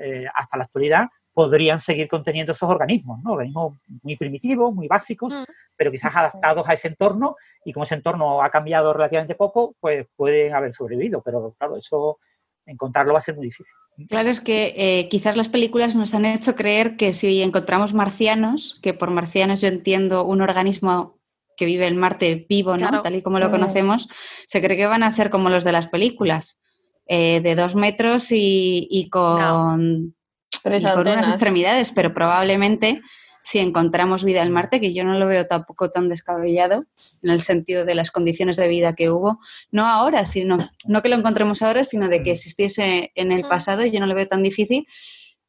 eh, 0.00 0.26
hasta 0.34 0.56
la 0.56 0.64
actualidad, 0.64 1.08
podrían 1.32 1.80
seguir 1.80 2.08
conteniendo 2.08 2.52
esos 2.52 2.70
organismos, 2.70 3.22
¿no? 3.22 3.32
organismos 3.32 3.74
muy 4.02 4.16
primitivos, 4.16 4.74
muy 4.74 4.88
básicos, 4.88 5.34
Mm. 5.34 5.44
pero 5.76 5.90
quizás 5.90 6.16
adaptados 6.16 6.66
a 6.66 6.72
ese 6.72 6.88
entorno 6.88 7.36
y 7.62 7.74
como 7.74 7.84
ese 7.84 7.94
entorno 7.94 8.42
ha 8.42 8.48
cambiado 8.48 8.94
relativamente 8.94 9.34
poco, 9.34 9.74
pues 9.78 10.06
pueden 10.16 10.54
haber 10.54 10.72
sobrevivido, 10.72 11.20
pero 11.20 11.54
claro, 11.58 11.76
eso 11.76 12.18
encontrarlo 12.66 13.12
va 13.12 13.20
a 13.20 13.22
ser 13.22 13.36
muy 13.36 13.46
difícil. 13.46 13.74
Claro, 14.08 14.28
es 14.28 14.40
que 14.40 14.74
eh, 14.76 15.08
quizás 15.08 15.36
las 15.36 15.48
películas 15.48 15.96
nos 15.96 16.12
han 16.14 16.24
hecho 16.24 16.54
creer 16.54 16.96
que 16.96 17.14
si 17.14 17.40
encontramos 17.42 17.94
marcianos, 17.94 18.78
que 18.82 18.92
por 18.92 19.10
marcianos 19.10 19.60
yo 19.60 19.68
entiendo 19.68 20.24
un 20.24 20.42
organismo 20.42 21.18
que 21.56 21.64
vive 21.64 21.86
en 21.86 21.96
Marte 21.96 22.44
vivo, 22.48 22.72
¿no? 22.72 22.88
Claro. 22.88 23.02
Tal 23.02 23.14
y 23.14 23.22
como 23.22 23.38
lo 23.38 23.48
Mm. 23.48 23.52
conocemos, 23.52 24.08
se 24.46 24.60
cree 24.60 24.76
que 24.76 24.86
van 24.86 25.02
a 25.02 25.10
ser 25.10 25.30
como 25.30 25.48
los 25.48 25.64
de 25.64 25.72
las 25.72 25.86
películas, 25.86 26.60
eh, 27.06 27.40
de 27.40 27.54
dos 27.54 27.74
metros 27.76 28.30
y, 28.32 28.86
y 28.90 29.08
con, 29.08 30.14
tres 30.62 30.82
y 30.82 30.86
con 30.86 31.00
unas 31.00 31.28
extremidades, 31.28 31.92
pero 31.92 32.12
probablemente 32.12 33.00
si 33.48 33.60
encontramos 33.60 34.24
vida 34.24 34.42
en 34.42 34.50
Marte, 34.50 34.80
que 34.80 34.92
yo 34.92 35.04
no 35.04 35.16
lo 35.16 35.26
veo 35.26 35.46
tampoco 35.46 35.88
tan 35.88 36.08
descabellado 36.08 36.84
en 37.22 37.30
el 37.30 37.40
sentido 37.40 37.84
de 37.84 37.94
las 37.94 38.10
condiciones 38.10 38.56
de 38.56 38.66
vida 38.66 38.94
que 38.96 39.08
hubo, 39.08 39.38
no 39.70 39.86
ahora, 39.86 40.26
sino 40.26 40.56
no 40.88 41.00
que 41.00 41.08
lo 41.08 41.14
encontremos 41.14 41.62
ahora, 41.62 41.84
sino 41.84 42.08
de 42.08 42.24
que 42.24 42.32
existiese 42.32 43.12
en 43.14 43.30
el 43.30 43.44
Mm. 43.44 43.48
pasado, 43.48 43.86
yo 43.86 44.00
no 44.00 44.06
lo 44.06 44.16
veo 44.16 44.26
tan 44.26 44.42
difícil, 44.42 44.88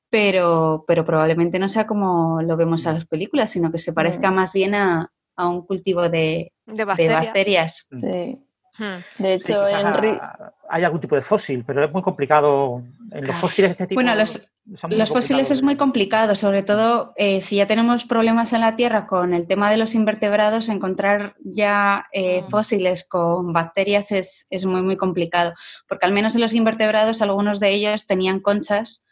pero, 0.10 0.86
pero 0.88 1.06
probablemente 1.06 1.58
no 1.60 1.70
sea 1.70 1.88
como 1.88 2.42
lo 2.44 2.56
vemos 2.56 2.86
a 2.88 2.94
las 2.94 3.06
películas, 3.06 3.50
sino 3.52 3.72
que 3.72 3.80
se 3.80 3.94
parezca 3.94 4.30
Mm. 4.32 4.36
más 4.36 4.54
bien 4.54 4.76
a, 4.76 5.12
a 5.36 5.48
un 5.48 5.66
cultivo 5.66 6.08
de, 6.10 6.54
De 6.68 6.74
de 6.76 6.86
bacterias. 6.86 7.88
Sí. 8.00 8.44
De 9.18 9.40
Sí, 9.40 9.52
hecho, 9.52 9.68
en 9.68 9.86
ha- 9.88 10.54
hay 10.70 10.84
algún 10.84 11.00
tipo 11.00 11.16
de 11.16 11.22
fósil, 11.22 11.64
pero 11.66 11.84
es 11.86 11.92
muy 11.92 12.02
complicado. 12.02 12.84
En 13.12 13.26
los 13.26 13.36
fósiles 13.38 13.70
de 13.70 13.72
este 13.74 13.88
tipo. 13.88 13.98
Bueno, 14.02 14.14
los- 14.16 14.50
Los 14.90 15.08
fósiles 15.10 15.50
es 15.50 15.64
muy 15.64 15.78
complicado, 15.78 16.36
sobre 16.36 16.62
todo 16.62 17.14
eh, 17.16 17.40
si 17.42 17.56
ya 17.56 17.68
tenemos 17.68 18.04
problemas 18.04 18.52
en 18.52 18.60
la 18.60 18.76
Tierra 18.76 19.08
con 19.08 19.34
el 19.34 19.48
tema 19.48 19.72
de 19.72 19.78
los 19.78 19.96
invertebrados, 19.96 20.68
encontrar 20.68 21.36
ya 21.42 22.06
eh, 22.12 22.42
Mm. 22.42 22.50
fósiles 22.50 23.08
con 23.08 23.54
bacterias 23.54 24.12
es, 24.12 24.46
es 24.50 24.66
muy, 24.66 24.82
muy 24.82 24.98
complicado, 24.98 25.54
porque 25.88 26.06
al 26.06 26.12
menos 26.12 26.36
en 26.36 26.42
los 26.42 26.54
invertebrados 26.54 27.22
algunos 27.22 27.62
de 27.62 27.70
ellos 27.70 28.06
tenían 28.06 28.42
conchas 28.42 29.06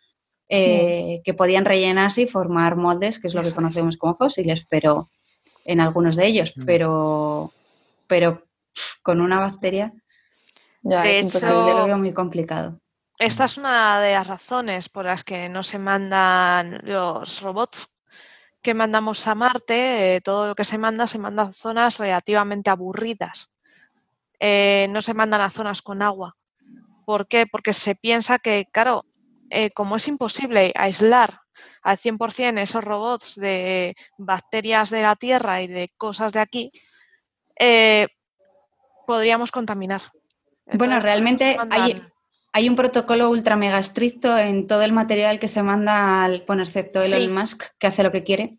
eh, 0.49 1.21
que 1.23 1.33
podían 1.33 1.65
rellenarse 1.65 2.23
y 2.23 2.27
formar 2.27 2.75
moldes, 2.75 3.17
que 3.17 3.27
es 3.27 3.33
lo 3.33 3.39
Eso 3.41 3.45
que 3.47 3.49
es. 3.51 3.55
conocemos 3.55 3.97
como 3.97 4.15
fósiles, 4.15 4.65
pero 4.69 5.09
en 5.63 5.79
algunos 5.79 6.15
de 6.17 6.27
ellos, 6.27 6.53
Mm. 6.57 6.65
pero, 6.65 7.51
pero 8.07 8.43
con 9.01 9.21
una 9.21 9.39
bacteria. 9.39 9.93
Ya, 10.85 11.01
De 11.01 11.19
es 11.19 11.25
hecho, 11.25 11.47
imposible. 11.47 11.71
Yo 11.71 11.79
lo 11.79 11.85
veo 11.85 11.97
muy 11.97 12.13
complicado. 12.13 12.79
Esta 13.17 13.45
es 13.45 13.57
una 13.57 13.99
de 14.01 14.11
las 14.11 14.27
razones 14.27 14.87
por 14.87 15.05
las 15.05 15.23
que 15.23 15.49
no 15.49 15.63
se 15.63 15.79
mandan 15.79 16.79
los 16.83 17.41
robots 17.41 17.91
que 18.61 18.73
mandamos 18.75 19.25
a 19.27 19.35
Marte. 19.35 20.15
eh, 20.15 20.21
todo 20.21 20.47
lo 20.47 20.55
que 20.55 20.63
se 20.63 20.77
manda 20.77 21.07
se 21.07 21.17
manda 21.17 21.43
a 21.43 21.53
zonas 21.53 21.97
relativamente 21.97 22.69
aburridas. 22.69 23.51
Eh, 24.39 24.87
no 24.91 25.01
se 25.01 25.15
mandan 25.15 25.41
a 25.41 25.49
zonas 25.49 25.81
con 25.81 26.03
agua. 26.03 26.35
¿Por 27.05 27.27
qué? 27.27 27.47
Porque 27.47 27.73
se 27.73 27.95
piensa 27.95 28.37
que, 28.37 28.67
claro, 28.71 29.05
eh, 29.49 29.71
como 29.71 29.95
es 29.95 30.07
imposible 30.07 30.71
aislar 30.75 31.39
al 31.81 31.97
100% 31.97 32.59
esos 32.59 32.83
robots 32.83 33.35
de 33.35 33.95
bacterias 34.17 34.91
de 34.91 35.01
la 35.01 35.15
Tierra 35.15 35.61
y 35.61 35.67
de 35.67 35.89
cosas 35.97 36.33
de 36.33 36.41
aquí, 36.41 36.71
podríamos 39.07 39.51
contaminar. 39.51 40.01
Bueno, 40.73 40.99
realmente 40.99 41.57
hay, 41.69 42.01
hay 42.53 42.69
un 42.69 42.75
protocolo 42.75 43.29
ultra 43.29 43.55
mega 43.55 43.79
estricto 43.79 44.37
en 44.37 44.67
todo 44.67 44.81
el 44.81 44.91
material 44.91 45.39
que 45.39 45.47
se 45.47 45.63
manda 45.63 46.23
al, 46.23 46.43
bueno, 46.47 46.63
excepto 46.63 47.01
Elon 47.01 47.21
Sí. 47.21 47.27
Musk, 47.27 47.63
que 47.77 47.87
hace 47.87 48.03
lo 48.03 48.11
que 48.11 48.23
quiere. 48.23 48.57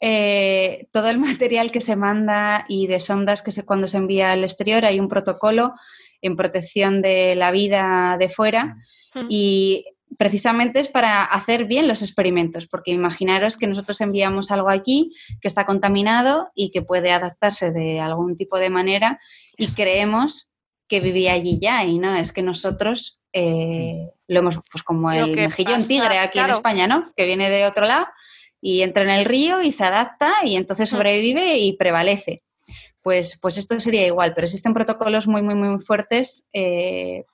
Eh, 0.00 0.86
todo 0.92 1.08
el 1.08 1.18
material 1.18 1.70
que 1.70 1.80
se 1.80 1.96
manda 1.96 2.64
y 2.68 2.86
de 2.86 3.00
sondas 3.00 3.42
que 3.42 3.52
se, 3.52 3.64
cuando 3.64 3.88
se 3.88 3.98
envía 3.98 4.32
al 4.32 4.44
exterior 4.44 4.84
hay 4.84 5.00
un 5.00 5.08
protocolo 5.08 5.74
en 6.22 6.36
protección 6.36 7.00
de 7.00 7.34
la 7.34 7.50
vida 7.50 8.16
de 8.18 8.28
fuera 8.28 8.76
Mm. 9.14 9.26
y 9.28 9.84
precisamente 10.18 10.80
es 10.80 10.88
para 10.88 11.24
hacer 11.24 11.64
bien 11.64 11.88
los 11.88 12.02
experimentos, 12.02 12.66
porque 12.66 12.90
imaginaros 12.90 13.56
que 13.56 13.66
nosotros 13.66 14.00
enviamos 14.00 14.50
algo 14.50 14.70
aquí 14.70 15.12
que 15.40 15.48
está 15.48 15.66
contaminado 15.66 16.50
y 16.54 16.70
que 16.70 16.82
puede 16.82 17.12
adaptarse 17.12 17.70
de 17.70 18.00
algún 18.00 18.36
tipo 18.36 18.58
de 18.58 18.70
manera 18.70 19.20
y 19.56 19.68
creemos 19.72 20.49
que 20.90 21.00
vivía 21.00 21.32
allí 21.32 21.58
ya 21.58 21.84
y 21.84 21.98
no, 21.98 22.14
es 22.16 22.32
que 22.32 22.42
nosotros 22.42 23.20
eh, 23.32 24.10
lo 24.26 24.40
hemos, 24.40 24.56
pues 24.70 24.82
como 24.82 25.10
el 25.12 25.36
mejillón 25.36 25.76
pasa, 25.76 25.88
tigre 25.88 26.18
aquí 26.18 26.38
en. 26.40 26.50
España, 26.50 26.86
¿no? 26.88 27.12
Que 27.14 27.24
viene 27.24 27.48
de 27.48 27.64
otro 27.64 27.86
lado 27.86 28.06
y 28.60 28.82
entra 28.82 29.04
en 29.04 29.10
el 29.10 29.24
río 29.24 29.62
y 29.62 29.70
se 29.70 29.84
adapta 29.84 30.32
y 30.44 30.56
entonces 30.56 30.92
Mm. 30.92 30.96
sobrevive 30.96 31.56
y 31.58 31.76
prevalece. 31.76 32.42
Pues, 33.02 33.38
pues 33.40 33.56
esto 33.56 33.78
sería 33.80 34.04
igual, 34.06 34.34
pero 34.34 34.44
existen 34.46 34.74
protocolos 34.74 35.26
muy, 35.28 35.40
muy, 35.42 35.54
muy 35.54 35.80
fuertes 35.80 36.48
eh, 36.52 37.24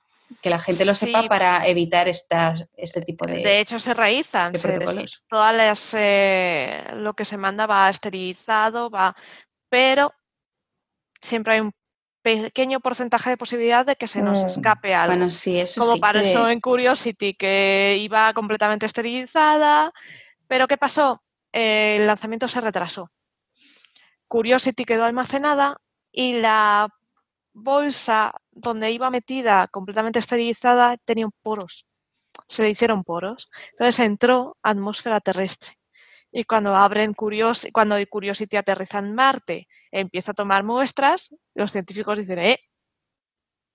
que 0.41 0.49
la 0.49 0.59
gente 0.59 0.85
lo 0.85 0.93
sepa 0.95 1.23
Sí. 1.23 1.27
para 1.29 1.67
evitar 1.67 2.07
estas, 2.07 2.65
este 2.77 3.01
tipo 3.01 3.25
de... 3.25 3.37
De 3.37 3.59
hecho, 3.59 3.79
se 3.79 3.93
realizan. 3.93 4.53
de 4.53 4.59
se- 4.59 4.67
protocolos. 4.67 5.23
todas 5.27 5.55
las, 5.55 5.93
eh, 5.97 6.83
lo 6.95 7.13
que 7.15 7.25
se 7.25 7.37
manda 7.37 7.65
va 7.65 7.89
esterilizado, 7.89 8.89
va, 8.89 9.15
pero 9.69 10.13
siempre 11.21 11.55
hay 11.55 11.59
un 11.61 11.71
pequeño 12.35 12.79
porcentaje 12.79 13.29
de 13.31 13.37
posibilidad 13.37 13.85
de 13.85 13.95
que 13.95 14.07
se 14.07 14.21
nos 14.21 14.43
Mm. 14.43 14.47
escape 14.47 14.93
algo. 14.93 15.15
Bueno, 15.15 15.29
sí, 15.29 15.59
eso 15.59 15.81
Como 15.81 15.93
sí. 15.95 15.99
para 15.99 16.23
Sí. 16.23 16.29
eso 16.29 16.49
en 16.49 16.59
Curiosity, 16.59 17.33
que 17.33 17.97
iba 18.01 18.33
completamente 18.33 18.85
esterilizada. 18.85 19.91
Pero 20.47 20.67
¿qué 20.67 20.77
pasó? 20.77 21.21
Eh, 21.53 21.97
el 21.99 22.07
lanzamiento 22.07 22.47
se 22.47 22.61
retrasó. 22.61 23.09
Curiosity 24.27 24.83
quedó 24.85 25.05
almacenada 25.05 25.77
y 26.11 26.33
la 26.33 26.89
bolsa 27.53 28.33
donde 28.51 28.91
iba 28.91 29.09
metida 29.09 29.67
completamente 29.67 30.19
esterilizada 30.19 30.97
tenía 31.05 31.27
poros. 31.41 31.87
Se 32.47 32.61
le 32.63 32.69
hicieron 32.69 33.03
poros. 33.03 33.49
Entonces 33.71 33.99
entró 33.99 34.57
atmósfera 34.61 35.19
terrestre. 35.21 35.77
Y 36.31 36.43
cuando 36.43 36.75
abren 36.75 37.13
Curiosity, 37.13 37.71
cuando 37.71 37.95
Curiosity 38.09 38.57
aterriza 38.57 38.99
en 38.99 39.15
Marte, 39.15 39.67
empieza 39.91 40.31
a 40.31 40.35
tomar 40.35 40.63
muestras, 40.63 41.33
los 41.53 41.71
científicos 41.71 42.17
dicen, 42.17 42.39
eh, 42.39 42.59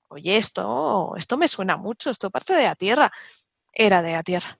oye, 0.08 0.36
esto, 0.36 1.14
esto 1.16 1.36
me 1.36 1.48
suena 1.48 1.76
mucho, 1.76 2.10
esto 2.10 2.30
parte 2.30 2.54
de 2.54 2.64
la 2.64 2.74
Tierra. 2.74 3.10
Era 3.72 4.02
de 4.02 4.12
la 4.12 4.22
Tierra. 4.22 4.58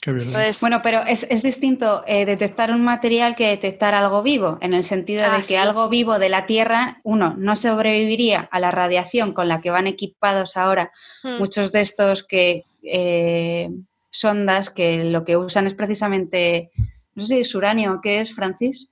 Qué. 0.00 0.10
Entonces, 0.10 0.60
Bueno, 0.60 0.80
pero 0.82 1.02
es, 1.02 1.26
es 1.30 1.42
distinto 1.42 2.04
eh, 2.06 2.26
detectar 2.26 2.70
un 2.70 2.84
material 2.84 3.34
que 3.34 3.48
detectar 3.48 3.94
algo 3.94 4.22
vivo, 4.22 4.58
en 4.60 4.74
el 4.74 4.84
sentido 4.84 5.24
Ah, 5.24 5.30
de 5.32 5.38
que 5.38 5.42
sí. 5.42 5.56
algo 5.56 5.88
vivo 5.88 6.18
de 6.18 6.28
la 6.28 6.46
Tierra, 6.46 7.00
uno, 7.02 7.34
no 7.38 7.56
sobreviviría 7.56 8.48
a 8.52 8.60
la 8.60 8.70
radiación 8.70 9.32
con 9.32 9.48
la 9.48 9.60
que 9.60 9.70
van 9.70 9.86
equipados 9.86 10.56
ahora 10.56 10.92
hmm, 11.22 11.38
muchos 11.38 11.72
de 11.72 11.80
estos 11.80 12.24
que 12.24 12.64
eh, 12.82 13.70
sondas 14.10 14.70
que 14.70 15.04
lo 15.04 15.24
que 15.24 15.36
usan 15.36 15.66
es 15.66 15.74
precisamente, 15.74 16.70
no 17.14 17.24
sé 17.26 17.34
si 17.34 17.40
es 17.40 17.54
uranio, 17.54 18.00
¿qué 18.02 18.20
es, 18.20 18.34
Francis? 18.34 18.88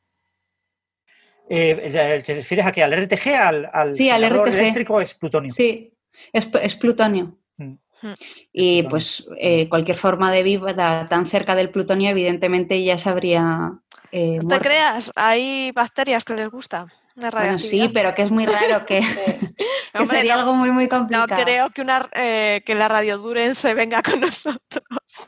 Eh, 1.48 2.22
¿Te 2.24 2.34
refieres 2.36 2.66
a 2.66 2.72
que 2.72 2.82
al 2.82 2.92
RTG, 2.92 3.28
al, 3.34 3.70
al 3.72 3.94
Sí, 3.94 4.08
al 4.10 4.24
RTG. 4.24 4.58
eléctrico 4.58 5.00
es 5.00 5.14
plutonio? 5.14 5.50
Sí, 5.50 5.92
es, 6.32 6.48
es 6.62 6.76
plutonio. 6.76 7.36
Mm. 7.56 7.74
Hmm. 8.02 8.14
Y 8.52 8.82
plutonio. 8.82 8.88
pues 8.90 9.28
eh, 9.38 9.68
cualquier 9.68 9.96
forma 9.96 10.30
de 10.32 10.42
vida 10.42 11.06
tan 11.06 11.26
cerca 11.26 11.54
del 11.54 11.70
plutonio, 11.70 12.10
evidentemente 12.10 12.82
ya 12.82 12.96
se 12.98 13.08
habría 13.10 13.72
eh, 14.10 14.40
no 14.42 14.48
te 14.48 14.58
muerto. 14.58 14.64
creas, 14.64 15.12
hay 15.16 15.70
bacterias 15.72 16.24
que 16.24 16.34
les 16.34 16.48
gusta 16.50 16.86
la 17.16 17.30
Bueno, 17.30 17.58
sí, 17.58 17.88
pero 17.92 18.14
que 18.14 18.22
es 18.22 18.30
muy 18.30 18.46
raro 18.46 18.84
que, 18.86 19.00
que 19.92 19.98
Hombre, 19.98 20.06
sería 20.18 20.34
no, 20.34 20.40
algo 20.40 20.54
muy, 20.54 20.70
muy 20.72 20.84
no 20.84 20.90
complicado. 20.90 21.42
creo 21.44 21.70
que, 21.70 21.82
una, 21.82 22.08
eh, 22.12 22.62
que 22.66 22.74
la 22.74 22.88
radioduren 22.88 23.54
se 23.54 23.74
venga 23.74 24.02
con 24.02 24.20
nosotros. 24.20 24.60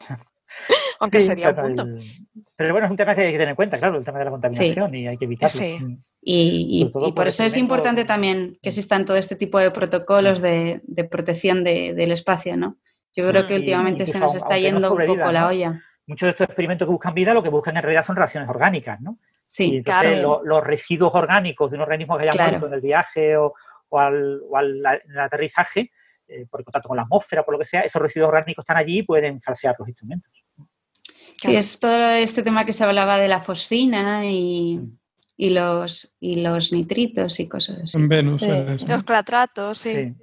Aunque 1.00 1.20
Sí, 1.20 1.26
sería 1.26 1.50
un 1.50 1.56
punto. 1.56 1.82
el- 1.82 1.98
Pero 2.56 2.72
bueno, 2.72 2.86
es 2.86 2.90
un 2.90 2.96
tema 2.96 3.14
que 3.14 3.20
hay 3.22 3.26
que 3.32 3.38
tener 3.38 3.50
en 3.50 3.56
cuenta, 3.56 3.78
claro, 3.78 3.98
el 3.98 4.04
tema 4.04 4.18
de 4.18 4.24
la 4.24 4.30
contaminación 4.30 4.94
y 4.94 5.06
hay 5.08 5.18
que 5.18 5.24
evitarlo. 5.26 5.56
Sí. 5.58 5.78
Mm. 5.80 6.02
Y, 6.22 6.82
y- 6.82 7.12
por 7.12 7.28
eso 7.28 7.44
es 7.44 7.56
importante 7.56 8.04
también 8.04 8.58
que 8.62 8.70
existan 8.70 9.04
todo 9.04 9.16
este 9.16 9.36
tipo 9.36 9.58
de 9.58 9.70
protocolos 9.70 10.40
de, 10.40 10.80
de 10.84 11.04
protección 11.04 11.62
de- 11.64 11.94
del 11.94 12.12
espacio, 12.12 12.56
¿no? 12.56 12.76
Yo 13.14 13.28
creo 13.28 13.44
Mm. 13.44 13.46
que 13.46 13.54
Y 13.54 13.56
últimamente 13.58 14.06
se 14.06 14.18
nos 14.18 14.34
está 14.34 14.54
no 14.56 14.60
yendo 14.60 14.92
un 14.92 14.98
poco 15.06 15.32
la 15.32 15.40
¿no? 15.42 15.46
olla. 15.48 15.82
Muchos 16.08 16.26
de 16.26 16.30
estos 16.30 16.44
experimentos 16.46 16.86
que 16.86 16.92
buscan 16.92 17.14
vida 17.14 17.34
lo 17.34 17.42
que 17.42 17.48
buscan 17.48 17.76
en 17.76 17.82
realidad 17.82 18.04
son 18.04 18.16
reacciones 18.16 18.48
orgánicas, 18.48 19.00
¿no? 19.00 19.18
y 19.22 19.38
Sí, 19.48 19.76
entonces 19.76 20.02
claro. 20.14 20.22
lo- 20.22 20.44
los 20.44 20.64
residuos 20.64 21.14
orgánicos 21.14 21.70
de 21.70 21.76
un 21.76 21.82
organismo 21.82 22.16
que 22.16 22.22
haya 22.24 22.32
Claro. 22.32 22.50
muerto 22.52 22.66
en 22.66 22.74
el 22.74 22.80
viaje 22.80 23.36
o, 23.36 23.54
o 23.88 23.98
al, 24.00 24.40
o 24.48 24.56
al- 24.56 24.84
en 25.04 25.10
el 25.12 25.18
aterrizaje, 25.20 25.92
eh, 26.28 26.46
por 26.50 26.64
contacto 26.64 26.88
con 26.88 26.96
la 26.96 27.04
atmósfera, 27.04 27.44
por 27.44 27.54
lo 27.54 27.58
que 27.60 27.64
sea, 27.64 27.82
esos 27.82 28.02
residuos 28.02 28.28
orgánicos 28.28 28.64
están 28.64 28.76
allí 28.78 28.98
y 28.98 29.02
pueden 29.04 29.40
falsear 29.40 29.76
los 29.78 29.86
instrumentos. 29.88 30.32
Sí, 31.36 31.56
es 31.56 31.78
todo 31.78 32.10
este 32.10 32.42
tema 32.42 32.64
que 32.64 32.72
se 32.72 32.84
hablaba 32.84 33.18
de 33.18 33.28
la 33.28 33.40
fosfina 33.40 34.24
y, 34.26 34.80
y 35.36 35.50
los, 35.50 36.16
y 36.20 36.40
los 36.42 36.72
nitritos 36.72 37.38
y 37.40 37.48
cosas 37.48 37.78
así. 37.84 37.96
En 37.96 38.08
Venus. 38.08 38.42
Sí. 38.42 38.86
Los 38.86 39.04
clatratos, 39.04 39.78
sí. 39.78 40.14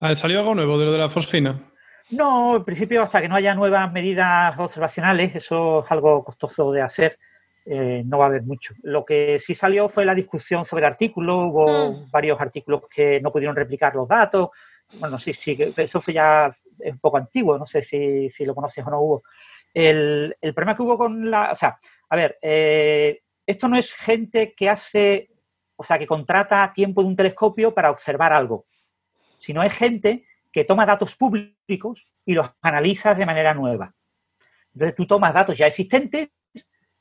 Ah, 0.00 0.16
¿Salió 0.16 0.40
algo 0.40 0.54
nuevo 0.54 0.78
de 0.78 0.86
lo 0.86 0.92
de 0.92 0.98
la 0.98 1.10
fosfina? 1.10 1.70
No, 2.10 2.56
en 2.56 2.64
principio, 2.64 3.02
hasta 3.02 3.20
que 3.22 3.28
no 3.28 3.36
haya 3.36 3.54
nuevas 3.54 3.90
medidas 3.92 4.58
observacionales, 4.58 5.34
eso 5.36 5.84
es 5.84 5.90
algo 5.90 6.24
costoso 6.24 6.72
de 6.72 6.82
hacer, 6.82 7.18
eh, 7.64 8.02
no 8.04 8.18
va 8.18 8.24
a 8.24 8.28
haber 8.28 8.42
mucho. 8.42 8.74
Lo 8.82 9.04
que 9.04 9.38
sí 9.38 9.54
salió 9.54 9.88
fue 9.88 10.04
la 10.04 10.14
discusión 10.14 10.64
sobre 10.64 10.84
el 10.84 10.92
artículo, 10.92 11.36
hubo 11.46 11.92
Mm. 11.92 12.10
varios 12.10 12.40
artículos 12.40 12.82
que 12.92 13.20
no 13.20 13.30
pudieron 13.30 13.54
replicar 13.54 13.94
los 13.94 14.08
datos. 14.08 14.48
Bueno, 14.94 15.18
sí, 15.18 15.32
sí, 15.32 15.56
eso 15.76 16.00
fue 16.00 16.14
ya 16.14 16.54
un 16.78 16.98
poco 16.98 17.16
antiguo, 17.16 17.58
no 17.58 17.64
sé 17.64 17.82
si, 17.82 18.28
si 18.28 18.44
lo 18.44 18.54
conoces 18.54 18.84
o 18.86 18.90
no, 18.90 19.00
Hugo. 19.00 19.22
El, 19.72 20.36
el 20.40 20.54
problema 20.54 20.76
que 20.76 20.82
hubo 20.82 20.98
con 20.98 21.30
la. 21.30 21.52
O 21.52 21.54
sea, 21.54 21.78
a 22.08 22.16
ver, 22.16 22.38
eh, 22.42 23.22
esto 23.46 23.68
no 23.68 23.76
es 23.76 23.92
gente 23.92 24.54
que 24.54 24.68
hace, 24.68 25.30
o 25.76 25.82
sea, 25.82 25.98
que 25.98 26.06
contrata 26.06 26.72
tiempo 26.74 27.02
de 27.02 27.08
un 27.08 27.16
telescopio 27.16 27.74
para 27.74 27.90
observar 27.90 28.32
algo, 28.32 28.66
sino 29.38 29.62
es 29.62 29.72
gente 29.72 30.26
que 30.52 30.64
toma 30.64 30.84
datos 30.84 31.16
públicos 31.16 32.06
y 32.26 32.34
los 32.34 32.50
analiza 32.60 33.14
de 33.14 33.26
manera 33.26 33.54
nueva. 33.54 33.94
Entonces 34.74 34.94
tú 34.94 35.06
tomas 35.06 35.32
datos 35.32 35.56
ya 35.56 35.66
existentes 35.66 36.28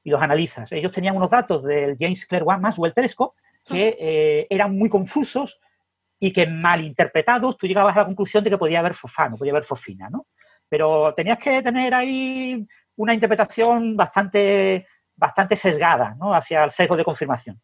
y 0.03 0.09
los 0.09 0.21
analizas. 0.21 0.71
Ellos 0.71 0.91
tenían 0.91 1.15
unos 1.15 1.29
datos 1.29 1.63
del 1.63 1.97
James 1.99 2.25
Clerk 2.25 2.45
Maxwell 2.45 2.93
Telescope 2.93 3.39
que 3.65 3.97
eh, 3.99 4.47
eran 4.49 4.75
muy 4.75 4.89
confusos 4.89 5.59
y 6.23 6.31
que 6.31 6.45
mal 6.45 6.81
interpretados 6.81 7.57
tú 7.57 7.65
llegabas 7.65 7.95
a 7.97 8.01
la 8.01 8.05
conclusión 8.05 8.43
de 8.43 8.51
que 8.51 8.57
podía 8.57 8.77
haber 8.77 8.93
fosfano, 8.93 9.37
podía 9.37 9.53
haber 9.53 9.63
fosfina, 9.63 10.07
¿no? 10.07 10.27
Pero 10.69 11.15
tenías 11.15 11.39
que 11.39 11.63
tener 11.63 11.95
ahí 11.95 12.63
una 12.95 13.15
interpretación 13.15 13.97
bastante, 13.97 14.85
bastante 15.15 15.55
sesgada, 15.55 16.15
¿no? 16.19 16.31
Hacia 16.31 16.63
el 16.63 16.69
sesgo 16.69 16.95
de 16.95 17.03
confirmación. 17.03 17.59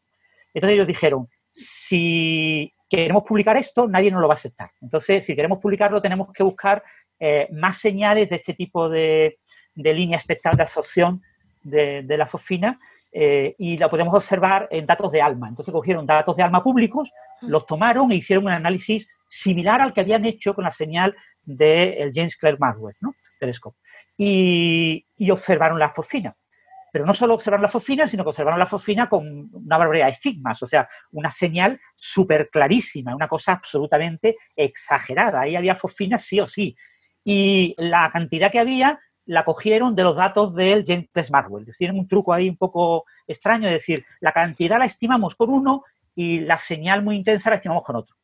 Entonces 0.55 0.73
ellos 0.73 0.87
dijeron, 0.87 1.29
si 1.51 2.73
queremos 2.89 3.21
publicar 3.21 3.55
esto, 3.57 3.87
nadie 3.87 4.09
nos 4.09 4.21
lo 4.21 4.27
va 4.27 4.33
a 4.33 4.41
aceptar. 4.41 4.71
Entonces, 4.81 5.23
si 5.23 5.35
queremos 5.35 5.59
publicarlo, 5.59 6.01
tenemos 6.01 6.33
que 6.33 6.41
buscar 6.41 6.83
eh, 7.19 7.47
más 7.51 7.77
señales 7.77 8.27
de 8.29 8.37
este 8.37 8.55
tipo 8.55 8.89
de, 8.89 9.37
línea 9.75 10.17
espectral 10.17 10.55
de 10.55 10.63
absorción 10.63 11.21
de 11.61 12.17
la 12.17 12.25
fosfina 12.25 12.79
eh, 13.19 13.55
y 13.57 13.79
la 13.79 13.89
podemos 13.89 14.13
observar 14.13 14.67
en 14.69 14.85
datos 14.85 15.11
de 15.11 15.23
ALMA. 15.23 15.47
Entonces 15.47 15.71
cogieron 15.71 16.05
datos 16.05 16.35
de 16.35 16.43
ALMA 16.43 16.61
públicos, 16.61 17.11
los 17.41 17.65
tomaron 17.65 18.11
e 18.11 18.15
hicieron 18.15 18.45
un 18.45 18.51
análisis 18.51 19.07
similar 19.27 19.81
al 19.81 19.91
que 19.91 20.01
habían 20.01 20.23
hecho 20.25 20.53
con 20.53 20.63
la 20.63 20.69
señal 20.69 21.15
del 21.41 22.11
James 22.13 22.35
Clerk 22.35 22.59
Maxwell 22.59 22.95
¿no? 23.01 23.15
Telescope 23.39 23.75
y, 24.15 25.03
y 25.17 25.31
observaron 25.31 25.79
la 25.79 25.89
fosfina. 25.89 26.37
Pero 26.91 27.07
no 27.07 27.15
solo 27.15 27.33
observaron 27.33 27.63
la 27.63 27.69
fosfina, 27.69 28.07
sino 28.07 28.23
que 28.23 28.29
observaron 28.29 28.59
la 28.59 28.67
fosfina 28.67 29.09
con 29.09 29.49
una 29.51 29.79
barbaridad 29.79 30.07
de 30.09 30.13
sigmas, 30.13 30.61
o 30.61 30.67
sea, 30.67 30.87
una 31.11 31.31
señal 31.31 31.81
súper 31.95 32.51
clarísima, 32.51 33.15
una 33.15 33.27
cosa 33.27 33.53
absolutamente 33.53 34.37
exagerada. 34.55 35.41
Ahí 35.41 35.55
había 35.55 35.73
fosfina 35.73 36.19
sí 36.19 36.39
o 36.39 36.45
sí. 36.45 36.75
Y 37.23 37.73
la 37.79 38.11
cantidad 38.11 38.51
que 38.51 38.59
había 38.59 38.99
la 39.27 39.43
cogieron 39.43 39.95
de 39.95 40.03
los 40.03 40.15
datos 40.15 40.55
del 40.55 40.83
James 40.85 41.31
Maxwell. 41.31 41.67
Tienen 41.77 41.99
un 41.99 42.07
truco 42.07 42.33
ahí 42.33 42.49
un 42.49 42.57
poco 42.57 43.05
extraño, 43.27 43.67
es 43.67 43.73
decir, 43.73 44.05
la 44.21 44.31
cantidad 44.31 44.79
la 44.79 44.85
estimamos 44.85 45.35
con 45.35 45.49
uno 45.49 45.83
y 46.15 46.39
la 46.39 46.57
señal 46.57 47.03
muy 47.03 47.17
intensa 47.17 47.49
la 47.49 47.57
estimamos 47.57 47.83
con 47.85 47.97
otro. 47.97 48.15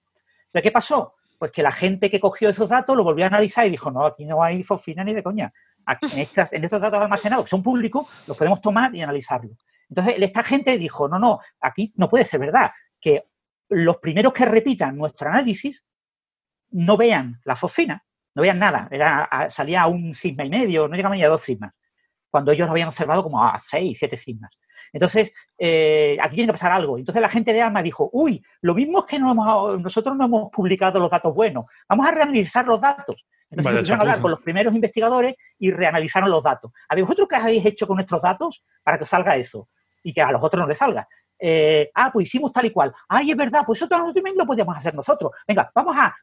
¿Pero 0.52 0.64
qué 0.64 0.72
pasó? 0.72 1.16
Pues 1.38 1.52
que 1.52 1.62
la 1.62 1.72
gente 1.72 2.10
que 2.10 2.20
cogió 2.20 2.50
esos 2.50 2.70
datos 2.70 2.96
lo 2.96 3.04
volvió 3.04 3.26
a 3.26 3.28
analizar 3.28 3.68
y 3.68 3.70
dijo, 3.70 3.92
no, 3.92 4.06
aquí 4.06 4.26
no 4.26 4.42
hay 4.42 4.64
fosfina 4.64 5.04
ni 5.04 5.14
de 5.14 5.22
coña. 5.22 5.54
en, 6.16 6.28
en 6.52 6.64
estos 6.64 6.82
datos 6.82 7.02
almacenados, 7.02 7.46
que 7.46 7.50
son 7.50 7.62
públicos, 7.62 8.08
los 8.26 8.38
podemos 8.38 8.62
tomar 8.62 8.96
y 8.96 9.02
analizarlos. 9.02 9.58
Entonces, 9.90 10.16
esta 10.18 10.44
gente 10.44 10.78
dijo, 10.78 11.10
no, 11.10 11.20
no, 11.20 11.40
aquí 11.60 11.94
no 11.98 12.10
puede 12.10 12.26
ser 12.26 12.40
verdad 12.40 12.72
que 13.00 13.28
los 13.70 13.98
primeros 13.98 14.32
que 14.32 14.46
repitan 14.46 14.96
nuestro 14.96 15.30
análisis 15.30 15.86
no 16.72 16.96
vean 16.96 17.42
la 17.44 17.56
fosfina, 17.56 18.06
no 18.36 18.42
veían 18.42 18.60
nada, 18.60 18.88
era, 18.92 19.50
salía 19.50 19.84
a 19.84 19.88
un 19.88 20.14
sigma 20.14 20.46
y 20.46 20.50
medio, 20.50 20.88
no 20.88 20.96
llegaban 20.96 21.18
ni 21.18 21.24
a 21.24 21.30
dos 21.30 21.42
sigmas, 21.42 21.80
cuando 22.30 22.52
ellos 22.52 22.66
lo 22.66 22.72
habían 22.72 22.88
observado 22.88 23.24
como 23.24 23.44
a 23.44 23.58
seis, 23.60 24.00
siete 24.00 24.18
sigmas. 24.18 24.58
Entonces, 24.92 25.32
eh, 25.58 26.18
aquí 26.22 26.36
tiene 26.36 26.48
que 26.48 26.54
pasar 26.54 26.72
algo. 26.72 27.00
Entonces 27.00 27.22
la 27.22 27.30
gente 27.30 27.52
de 27.52 27.62
ALMA 27.62 27.82
dijo, 27.82 28.10
uy, 28.14 28.44
lo 28.62 28.76
mismo 28.76 29.00
es 29.00 29.06
que 29.06 29.18
no 29.18 29.32
hemos, 29.32 29.82
nosotros 29.82 30.16
no 30.16 30.26
hemos 30.26 30.52
publicado 30.52 31.00
los 31.00 31.10
datos 31.10 31.34
buenos, 31.34 31.66
vamos 31.90 32.08
a 32.08 32.12
reanalizar 32.12 32.66
los 32.66 32.80
datos. 32.80 33.26
Entonces 33.50 33.74
empezaron 33.74 34.00
a 34.00 34.02
hablar 34.02 34.22
con 34.22 34.32
los 34.32 34.42
primeros 34.42 34.74
investigadores 34.74 35.36
y 35.60 35.72
reanalizaron 35.72 36.30
los 36.30 36.44
datos. 36.44 36.72
A 36.90 36.96
ver, 36.96 37.04
¿vosotros 37.04 37.28
qué 37.28 37.36
habéis 37.36 37.66
hecho 37.66 37.88
con 37.88 37.98
nuestros 37.98 38.22
datos 38.22 38.64
para 38.84 38.98
que 38.98 39.06
salga 39.06 39.36
eso? 39.36 39.70
Y 40.04 40.14
que 40.14 40.22
a 40.22 40.32
los 40.32 40.44
otros 40.44 40.62
no 40.62 40.68
les 40.68 40.78
salga. 40.78 41.08
Eh, 41.46 41.92
ah, 41.96 42.10
pues 42.14 42.28
hicimos 42.28 42.54
tal 42.54 42.68
y 42.68 42.70
cual. 42.70 42.94
Ay, 43.10 43.32
es 43.32 43.36
verdad, 43.36 43.64
pues 43.66 43.82
eso 43.82 43.90
también 43.90 44.38
lo 44.38 44.46
podíamos 44.46 44.78
hacer 44.78 44.96
nosotros. 44.96 45.34
Venga, 45.46 45.70
vamos 45.76 45.94
a. 45.98 46.16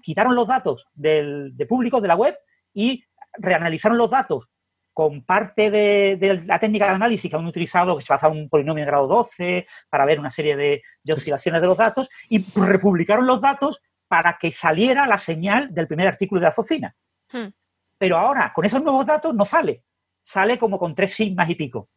Quitaron 0.00 0.36
los 0.36 0.46
datos 0.46 0.86
del, 0.94 1.56
de 1.56 1.66
públicos 1.66 2.00
de 2.00 2.06
la 2.06 2.14
web 2.14 2.38
y 2.72 3.04
reanalizaron 3.32 3.98
los 3.98 4.08
datos 4.08 4.48
con 4.92 5.24
parte 5.24 5.72
de, 5.72 6.44
la 6.46 6.60
técnica 6.60 6.86
de 6.86 6.94
análisis 6.94 7.28
que 7.28 7.36
han 7.36 7.44
utilizado, 7.44 7.96
que 7.96 8.04
se 8.04 8.12
basa 8.12 8.28
en 8.28 8.34
un 8.34 8.48
polinomio 8.48 8.84
de 8.84 8.90
grado 8.90 9.08
12, 9.08 9.66
para 9.90 10.04
ver 10.04 10.20
una 10.20 10.30
serie 10.30 10.56
de, 10.56 10.82
oscilaciones 11.12 11.60
de 11.60 11.66
los 11.66 11.76
datos, 11.76 12.08
y 12.28 12.44
republicaron 12.54 13.26
los 13.26 13.40
datos 13.40 13.80
para 14.06 14.38
que 14.40 14.52
saliera 14.52 15.08
la 15.08 15.18
señal 15.18 15.74
del 15.74 15.88
primer 15.88 16.06
artículo 16.06 16.40
de 16.40 16.46
la 16.46 16.52
fosfina. 16.52 16.94
Hmm. 17.32 17.48
Pero 17.98 18.16
ahora, 18.16 18.52
con 18.54 18.64
esos 18.64 18.80
nuevos 18.80 19.06
datos, 19.06 19.34
no 19.34 19.44
sale. 19.44 19.82
Sale 20.22 20.56
como 20.56 20.78
con 20.78 20.94
tres 20.94 21.14
sigmas 21.14 21.50
y 21.50 21.56
pico. 21.56 21.88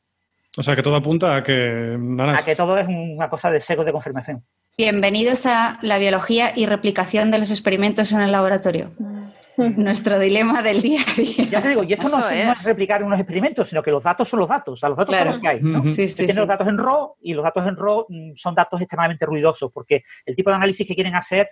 O 0.57 0.63
sea 0.63 0.75
que 0.75 0.81
todo 0.81 0.97
apunta 0.97 1.35
a 1.35 1.43
que... 1.43 1.97
A 2.19 2.43
que 2.43 2.55
todo 2.57 2.77
es 2.77 2.85
una 2.87 3.29
cosa 3.29 3.49
de 3.49 3.61
seco 3.61 3.85
de 3.85 3.93
confirmación. 3.93 4.43
Bienvenidos 4.77 5.45
a 5.45 5.79
la 5.81 5.97
biología 5.97 6.51
y 6.53 6.65
replicación 6.65 7.31
de 7.31 7.39
los 7.39 7.51
experimentos 7.51 8.11
en 8.11 8.19
el 8.19 8.33
laboratorio. 8.33 8.91
Nuestro 9.55 10.19
dilema 10.19 10.61
del 10.61 10.81
día 10.81 11.01
a 11.07 11.13
día. 11.13 11.45
Ya 11.45 11.61
te 11.61 11.69
digo, 11.69 11.83
y 11.83 11.93
esto 11.93 12.09
no 12.09 12.27
es. 12.27 12.63
replicar 12.65 13.01
unos 13.01 13.17
experimentos, 13.17 13.69
sino 13.69 13.81
que 13.81 13.91
los 13.91 14.03
datos 14.03 14.27
son 14.27 14.39
los 14.39 14.49
datos. 14.49 14.73
O 14.73 14.75
sea, 14.75 14.89
los 14.89 14.97
datos 14.97 15.15
son 15.15 15.27
los 15.27 15.39
que 15.39 15.47
hay. 15.47 15.61
¿no? 15.61 15.83
Tienen 15.83 16.35
los 16.35 16.47
datos 16.47 16.67
en 16.67 16.77
RAW 16.77 17.15
y 17.21 17.33
los 17.33 17.43
datos 17.45 17.65
en 17.65 17.77
RAW 17.77 18.05
mm, 18.09 18.31
son 18.35 18.53
datos 18.53 18.81
extremadamente 18.81 19.25
ruidosos 19.25 19.71
porque 19.71 20.03
el 20.25 20.35
tipo 20.35 20.49
de 20.49 20.57
análisis 20.57 20.85
que 20.85 20.95
quieren 20.95 21.15
hacer, 21.15 21.49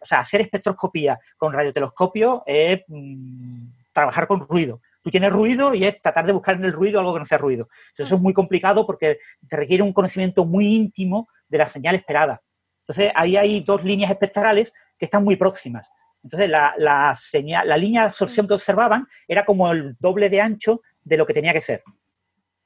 o 0.00 0.06
sea, 0.06 0.20
hacer 0.20 0.40
espectroscopía 0.40 1.18
con 1.36 1.52
radiotelescopio 1.52 2.44
es 2.46 2.82
mm, 2.86 3.66
trabajar 3.92 4.28
con 4.28 4.40
ruido 4.40 4.80
tú 5.06 5.12
tienes 5.12 5.30
ruido 5.30 5.72
y 5.72 5.84
es 5.84 6.02
tratar 6.02 6.26
de 6.26 6.32
buscar 6.32 6.56
en 6.56 6.64
el 6.64 6.72
ruido 6.72 6.98
algo 6.98 7.12
que 7.12 7.20
no 7.20 7.24
sea 7.24 7.38
ruido. 7.38 7.68
Eso 7.96 8.16
es 8.16 8.20
muy 8.20 8.32
complicado 8.32 8.84
porque 8.84 9.18
te 9.48 9.56
requiere 9.56 9.84
un 9.84 9.92
conocimiento 9.92 10.44
muy 10.44 10.66
íntimo 10.74 11.28
de 11.46 11.58
la 11.58 11.68
señal 11.68 11.94
esperada. 11.94 12.42
Entonces, 12.80 13.12
ahí 13.14 13.36
hay 13.36 13.60
dos 13.60 13.84
líneas 13.84 14.10
espectrales 14.10 14.72
que 14.98 15.04
están 15.04 15.22
muy 15.22 15.36
próximas. 15.36 15.88
Entonces, 16.24 16.50
la, 16.50 17.16
señal, 17.16 17.68
la 17.68 17.76
línea 17.76 18.00
de 18.00 18.08
absorción 18.08 18.48
que 18.48 18.54
observaban 18.54 19.06
era 19.28 19.44
como 19.44 19.70
el 19.70 19.96
doble 20.00 20.28
de 20.28 20.40
ancho 20.40 20.80
de 21.04 21.16
lo 21.16 21.24
que 21.24 21.34
tenía 21.34 21.52
que 21.52 21.60
ser. 21.60 21.84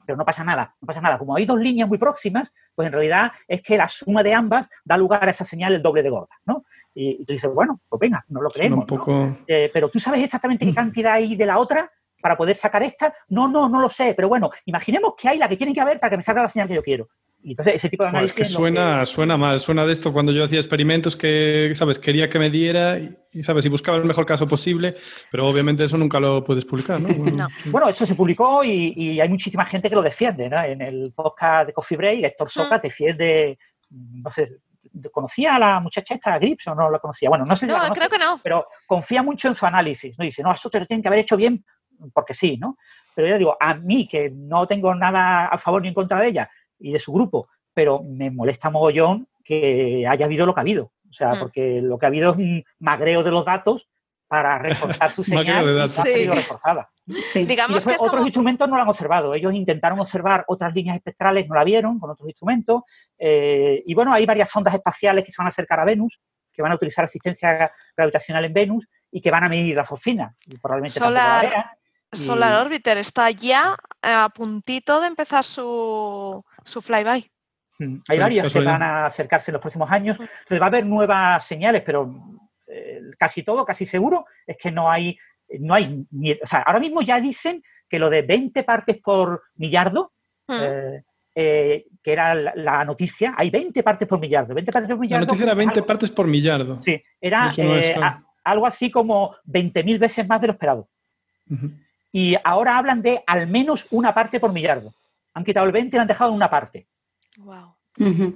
Pero 0.06 0.16
no 0.16 0.24
pasa 0.24 0.42
nada, 0.42 0.74
no 0.80 0.86
pasa 0.86 1.02
nada. 1.02 1.18
Como 1.18 1.36
hay 1.36 1.44
dos 1.44 1.58
líneas 1.58 1.90
muy 1.90 1.98
próximas, 1.98 2.54
pues 2.74 2.86
en 2.86 2.94
realidad 2.94 3.32
es 3.48 3.60
que 3.60 3.76
la 3.76 3.86
suma 3.86 4.22
de 4.22 4.32
ambas 4.32 4.66
da 4.82 4.96
lugar 4.96 5.28
a 5.28 5.30
esa 5.30 5.44
señal 5.44 5.74
el 5.74 5.82
doble 5.82 6.02
de 6.02 6.08
gorda, 6.08 6.40
¿no? 6.46 6.64
Y, 6.94 7.22
tú 7.26 7.34
dices, 7.34 7.52
bueno, 7.52 7.82
pues 7.86 8.00
venga, 8.00 8.24
no 8.28 8.40
lo 8.40 8.48
creemos. 8.48 8.86
Eh, 9.46 9.70
pero 9.74 9.90
tú 9.90 10.00
sabes 10.00 10.22
exactamente 10.22 10.64
qué 10.64 10.72
cantidad 10.72 11.12
hay 11.12 11.36
de 11.36 11.44
la 11.44 11.58
otra, 11.58 11.92
para 12.20 12.36
poder 12.36 12.56
sacar 12.56 12.82
esta? 12.82 13.14
No, 13.28 13.48
no, 13.48 13.68
no 13.68 13.80
lo 13.80 13.88
sé, 13.88 14.14
pero 14.14 14.28
bueno, 14.28 14.50
imaginemos 14.66 15.14
que 15.16 15.28
hay 15.28 15.38
la 15.38 15.48
que 15.48 15.56
tiene 15.56 15.72
que 15.72 15.80
haber 15.80 15.98
para 15.98 16.10
que 16.10 16.16
me 16.18 16.22
salga 16.22 16.42
la 16.42 16.48
señal 16.48 16.68
que 16.68 16.74
yo 16.74 16.82
quiero. 16.82 17.08
Y 17.42 17.52
entonces 17.52 17.76
ese 17.76 17.88
tipo 17.88 18.02
de 18.02 18.10
análisis... 18.10 18.36
es 18.36 18.36
que 18.36 18.44
suena, 18.44 19.06
suena 19.06 19.36
mal, 19.38 19.60
suena 19.60 19.86
de 19.86 19.92
esto 19.92 20.12
cuando 20.12 20.30
yo 20.30 20.44
hacía 20.44 20.58
experimentos 20.58 21.16
que, 21.16 21.72
¿sabes? 21.74 21.98
Quería 21.98 22.28
que 22.28 22.38
me 22.38 22.50
diera 22.50 22.98
y, 22.98 23.42
¿sabes? 23.42 23.64
Y 23.64 23.70
buscaba 23.70 23.96
el 23.96 24.04
mejor 24.04 24.26
caso 24.26 24.46
posible, 24.46 24.96
pero 25.30 25.48
obviamente 25.48 25.84
eso 25.84 25.96
nunca 25.96 26.20
lo 26.20 26.44
puedes 26.44 26.66
publicar, 26.66 27.00
¿no? 27.00 27.08
Bueno, 27.66 27.88
eso 27.88 28.04
se 28.04 28.14
publicó 28.14 28.62
y, 28.62 29.18
hay 29.20 29.28
muchísima 29.28 29.64
gente 29.64 29.88
que 29.88 29.94
lo 29.94 30.02
defiende, 30.02 30.50
¿no? 30.50 30.62
En 30.62 30.82
el 30.82 31.12
podcast 31.14 31.68
de 31.68 31.72
Coffee 31.72 31.96
Break, 31.96 32.24
Héctor 32.24 32.48
mm. 32.48 32.50
Socas 32.50 32.82
defiende, 32.82 33.58
no 33.88 34.30
sé, 34.30 34.60
¿Conocía 35.12 35.54
a 35.54 35.58
la 35.58 35.80
muchacha 35.80 36.14
esta, 36.14 36.38
Grips, 36.38 36.66
o 36.66 36.74
no 36.74 36.90
la 36.90 36.98
conocía? 36.98 37.28
Bueno, 37.28 37.44
no 37.44 37.54
sé 37.54 37.66
si 37.66 37.72
no, 37.72 37.78
la 37.78 37.84
conoce, 37.84 38.00
creo 38.00 38.10
que 38.10 38.18
no. 38.18 38.40
pero 38.42 38.66
confía 38.86 39.22
mucho 39.22 39.48
en 39.48 39.54
su 39.54 39.64
análisis. 39.64 40.18
¿no? 40.18 40.24
Dice, 40.24 40.42
no, 40.42 40.52
eso 40.52 40.68
te 40.68 40.80
lo 40.80 40.86
tienen 40.86 41.02
que 41.02 41.08
haber 41.08 41.20
hecho 41.20 41.36
bien 41.36 41.64
porque 42.12 42.34
sí, 42.34 42.56
¿no? 42.56 42.76
Pero 43.14 43.28
yo 43.28 43.38
digo, 43.38 43.56
a 43.58 43.74
mí, 43.74 44.06
que 44.08 44.30
no 44.30 44.66
tengo 44.66 44.94
nada 44.94 45.46
a 45.46 45.58
favor 45.58 45.82
ni 45.82 45.88
en 45.88 45.94
contra 45.94 46.20
de 46.20 46.28
ella 46.28 46.50
y 46.78 46.92
de 46.92 46.98
su 46.98 47.12
grupo, 47.12 47.48
pero 47.74 48.02
me 48.02 48.30
molesta 48.30 48.70
mogollón 48.70 49.28
que 49.44 50.06
haya 50.08 50.26
habido 50.26 50.46
lo 50.46 50.54
que 50.54 50.60
ha 50.60 50.62
habido. 50.62 50.92
O 51.08 51.12
sea, 51.12 51.34
mm. 51.34 51.38
porque 51.40 51.80
lo 51.82 51.98
que 51.98 52.06
ha 52.06 52.08
habido 52.08 52.30
es 52.30 52.36
un 52.38 52.64
magreo 52.78 53.22
de 53.22 53.30
los 53.30 53.44
datos 53.44 53.88
para 54.30 54.58
reforzar 54.58 55.10
su 55.10 55.24
señal 55.24 55.76
y 55.76 55.80
ha 55.80 55.88
sido 55.88 56.34
reforzada. 56.34 56.88
Sí. 57.20 57.44
Digamos 57.44 57.84
y 57.84 57.90
otros 57.98 58.24
instrumentos 58.24 58.68
no 58.68 58.76
lo 58.76 58.82
han 58.82 58.88
observado. 58.88 59.34
Ellos 59.34 59.52
intentaron 59.52 59.98
observar 59.98 60.44
otras 60.46 60.72
líneas 60.72 60.96
espectrales, 60.96 61.48
no 61.48 61.56
la 61.56 61.64
vieron 61.64 61.98
con 61.98 62.10
otros 62.10 62.28
instrumentos. 62.28 62.82
Eh, 63.18 63.82
y 63.84 63.92
bueno, 63.92 64.12
hay 64.12 64.24
varias 64.26 64.48
sondas 64.48 64.74
espaciales 64.74 65.24
que 65.24 65.32
se 65.32 65.42
van 65.42 65.46
a 65.46 65.48
acercar 65.48 65.80
a 65.80 65.84
Venus, 65.84 66.20
que 66.52 66.62
van 66.62 66.70
a 66.70 66.76
utilizar 66.76 67.04
asistencia 67.04 67.72
gravitacional 67.96 68.44
en 68.44 68.52
Venus 68.52 68.86
y 69.10 69.20
que 69.20 69.32
van 69.32 69.42
a 69.42 69.48
medir 69.48 69.74
la 69.74 69.84
fosfina. 69.84 70.32
Y 70.46 70.56
probablemente 70.58 71.00
Solar, 71.00 71.44
la 71.44 71.50
vean. 71.50 71.64
Solar 72.12 72.66
Orbiter 72.66 72.98
está 72.98 73.30
ya 73.30 73.76
a 74.02 74.28
puntito 74.30 75.00
de 75.00 75.06
empezar 75.06 75.44
su, 75.44 76.42
su 76.64 76.82
flyby. 76.82 77.30
Hmm, 77.78 77.98
hay 78.08 78.18
varios 78.18 78.52
que 78.52 78.60
van 78.60 78.82
a 78.82 79.06
acercarse 79.06 79.50
en 79.50 79.54
los 79.54 79.60
próximos 79.60 79.90
años. 79.90 80.18
Entonces 80.18 80.60
va 80.60 80.64
a 80.64 80.68
haber 80.68 80.86
nuevas 80.86 81.46
señales, 81.46 81.82
pero 81.82 82.12
eh, 82.66 83.00
casi 83.18 83.42
todo, 83.42 83.64
casi 83.64 83.86
seguro, 83.86 84.26
es 84.46 84.56
que 84.56 84.72
no 84.72 84.90
hay, 84.90 85.16
no 85.60 85.74
hay 85.74 86.06
o 86.42 86.46
sea, 86.46 86.60
ahora 86.60 86.80
mismo 86.80 87.00
ya 87.00 87.20
dicen 87.20 87.62
que 87.88 87.98
lo 87.98 88.10
de 88.10 88.22
20 88.22 88.64
partes 88.64 88.98
por 88.98 89.44
millardo, 89.54 90.12
hmm. 90.48 90.58
eh, 90.60 91.04
eh, 91.36 91.86
que 92.02 92.12
era 92.12 92.34
la, 92.34 92.84
noticia, 92.84 93.34
hay 93.36 93.50
20 93.50 93.82
partes 93.84 94.08
por 94.08 94.18
millardo. 94.18 94.52
20 94.52 94.72
partes 94.72 94.90
por 94.90 94.98
millardo 94.98 95.26
la 95.26 95.26
noticia 95.26 95.44
era 95.44 95.54
20 95.54 95.82
partes 95.84 96.10
por 96.10 96.26
millardo. 96.26 96.82
Sí, 96.82 97.00
era 97.20 97.52
algo 98.42 98.66
así 98.66 98.90
como 98.90 99.36
20.000 99.46 99.98
veces 99.98 100.26
más 100.26 100.40
de 100.40 100.48
lo 100.48 100.52
esperado 100.54 100.88
y 102.12 102.36
ahora 102.44 102.78
hablan 102.78 103.02
de 103.02 103.22
al 103.26 103.46
menos 103.46 103.86
una 103.90 104.14
parte 104.14 104.40
por 104.40 104.52
millardo. 104.52 104.94
Han 105.34 105.44
quitado 105.44 105.66
el 105.66 105.72
20 105.72 105.94
y 105.94 105.96
lo 105.96 106.02
han 106.02 106.08
dejado 106.08 106.30
en 106.30 106.36
una 106.36 106.50
parte. 106.50 106.86
Wow. 107.38 107.74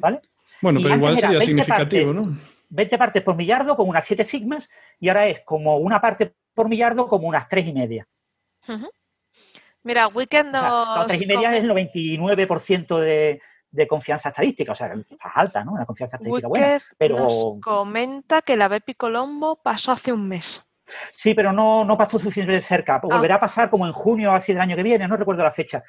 ¿Vale? 0.01 0.21
Bueno, 0.61 0.81
pero 0.83 0.95
igual 0.95 1.17
sería 1.17 1.41
significativo, 1.41 2.13
¿no? 2.13 2.23
20 2.71 2.99
partes 2.99 3.23
por 3.23 3.37
millardo 3.37 3.77
con 3.77 3.89
unas 3.89 4.05
7 4.05 4.25
sigmas 4.25 4.69
y 4.99 5.09
ahora 5.09 5.27
es 5.27 5.41
como 5.41 5.77
una 5.77 6.01
parte 6.01 6.35
por 6.55 6.69
millardo 6.69 7.09
como 7.09 7.29
unas 7.29 7.49
3 7.49 7.67
y 7.69 7.73
media. 7.73 8.09
Mira, 9.83 10.09
Weekend 10.09 10.57
o 10.57 11.05
3 11.07 11.23
y 11.23 11.27
media 11.27 11.55
es 11.55 11.63
el 11.63 11.71
99% 11.71 12.99
de, 12.99 13.41
de 13.71 13.87
confianza 13.87 14.31
estadística, 14.31 14.73
o 14.73 14.75
sea, 14.75 14.95
está 14.95 15.31
alta, 15.35 15.65
¿no? 15.65 15.73
Una 15.73 15.85
confianza 15.85 16.17
estadística 16.17 16.49
buena. 16.49 16.79
Pero 16.97 17.19
nos 17.19 17.61
comenta 17.61 18.41
que 18.43 18.57
la 18.57 18.69
Bepi 18.69 18.95
Colombo 18.95 19.57
pasó 19.57 19.93
hace 19.93 20.13
un 20.13 20.29
mes. 20.29 20.74
Sí, 21.13 21.35
pero 21.35 21.53
no, 21.53 21.85
no 21.85 21.97
pasó 21.97 22.19
suficientemente 22.19 22.67
cerca. 22.67 22.97
Ah. 22.97 23.01
Volverá 23.03 23.37
a 23.37 23.41
pasar 23.41 23.71
como 23.71 23.87
en 23.87 23.93
junio 23.93 24.33
así 24.33 24.53
del 24.53 24.63
año 24.63 24.77
que 24.77 24.83
viene, 24.83 25.09
no 25.09 25.17
recuerdo 25.17 25.43
la 25.43 25.53
fecha. 25.53 25.83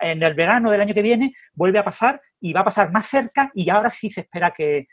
En 0.00 0.22
el 0.22 0.34
verano 0.34 0.70
del 0.70 0.80
año 0.80 0.94
que 0.94 1.02
viene 1.02 1.34
vuelve 1.54 1.78
a 1.78 1.84
pasar 1.84 2.20
y 2.40 2.52
va 2.52 2.60
a 2.60 2.64
pasar 2.64 2.90
más 2.92 3.06
cerca 3.06 3.50
y 3.54 3.68
ahora 3.70 3.90
sí 3.90 4.10
se 4.10 4.22
espera 4.22 4.52
que, 4.52 4.86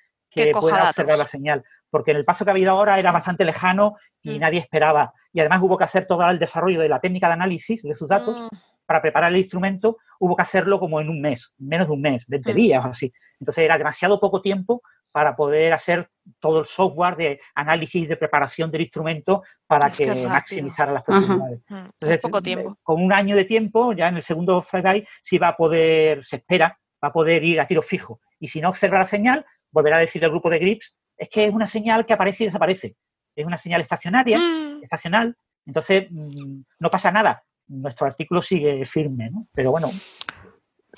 pueda 0.59 0.89
observar 0.89 1.17
la 1.17 1.25
señal. 1.25 1.63
Porque 1.89 2.11
en 2.11 2.17
el 2.17 2.25
paso 2.25 2.45
que 2.45 2.51
ha 2.51 2.53
habido 2.53 2.71
ahora 2.71 2.99
era 2.99 3.11
bastante 3.11 3.43
lejano 3.43 3.95
y 4.21 4.37
mm. 4.37 4.39
nadie 4.39 4.59
esperaba. 4.59 5.13
Y 5.33 5.39
además 5.39 5.61
hubo 5.61 5.77
que 5.77 5.85
hacer 5.85 6.05
todo 6.05 6.27
el 6.29 6.37
desarrollo 6.37 6.79
de 6.79 6.89
la 6.89 6.99
técnica 6.99 7.27
de 7.27 7.33
análisis 7.33 7.81
de 7.81 7.95
sus 7.95 8.07
datos 8.07 8.41
mm. 8.41 8.55
para 8.85 9.01
preparar 9.01 9.31
el 9.31 9.39
instrumento. 9.39 9.97
Hubo 10.19 10.35
que 10.35 10.43
hacerlo 10.43 10.77
como 10.77 11.01
en 11.01 11.09
un 11.09 11.19
mes, 11.19 11.53
menos 11.57 11.87
de 11.87 11.93
un 11.93 12.01
mes, 12.01 12.25
20 12.27 12.51
mm. 12.51 12.55
días 12.55 12.85
o 12.85 12.89
así. 12.89 13.11
Entonces 13.39 13.63
era 13.63 13.77
demasiado 13.77 14.19
poco 14.19 14.41
tiempo 14.41 14.83
para 15.11 15.35
poder 15.35 15.73
hacer 15.73 16.09
todo 16.39 16.59
el 16.59 16.65
software 16.65 17.15
de 17.15 17.39
análisis 17.55 18.07
de 18.07 18.17
preparación 18.17 18.69
del 18.69 18.81
instrumento 18.81 19.43
para 19.65 19.89
que 19.89 20.27
maximizara 20.27 20.91
las 20.91 21.03
posibilidades. 21.03 21.61
Entonces, 21.67 22.19
poco 22.19 22.41
tiempo. 22.41 22.77
Con 22.83 23.03
un 23.03 23.11
año 23.11 23.35
de 23.35 23.45
tiempo, 23.45 23.93
ya 23.93 24.07
en 24.07 24.17
el 24.17 24.23
segundo 24.23 24.61
flyby, 24.61 25.07
sí 25.21 25.37
va 25.37 25.49
a 25.49 25.57
poder, 25.57 26.23
se 26.23 26.37
espera, 26.37 26.79
va 27.03 27.07
a 27.07 27.13
poder 27.13 27.43
ir 27.43 27.59
a 27.59 27.67
tiro 27.67 27.81
fijo. 27.81 28.21
Y 28.39 28.47
si 28.47 28.61
no 28.61 28.69
observa 28.69 28.99
la 28.99 29.05
señal, 29.05 29.45
volverá 29.71 29.97
a 29.97 30.01
decir 30.01 30.23
el 30.23 30.29
grupo 30.29 30.49
de 30.49 30.59
grips, 30.59 30.95
es 31.17 31.29
que 31.29 31.45
es 31.45 31.51
una 31.51 31.67
señal 31.67 32.05
que 32.05 32.13
aparece 32.13 32.43
y 32.43 32.47
desaparece. 32.47 32.95
Es 33.35 33.45
una 33.45 33.57
señal 33.57 33.81
estacionaria, 33.81 34.39
Mm, 34.79 34.83
estacional, 34.83 35.35
entonces 35.65 36.07
mm, 36.09 36.61
no 36.79 36.89
pasa 36.89 37.11
nada. 37.11 37.43
Nuestro 37.67 38.07
artículo 38.07 38.41
sigue 38.41 38.85
firme, 38.85 39.29
¿no? 39.29 39.47
Pero 39.53 39.71
bueno, 39.71 39.87
mm, 39.87 40.38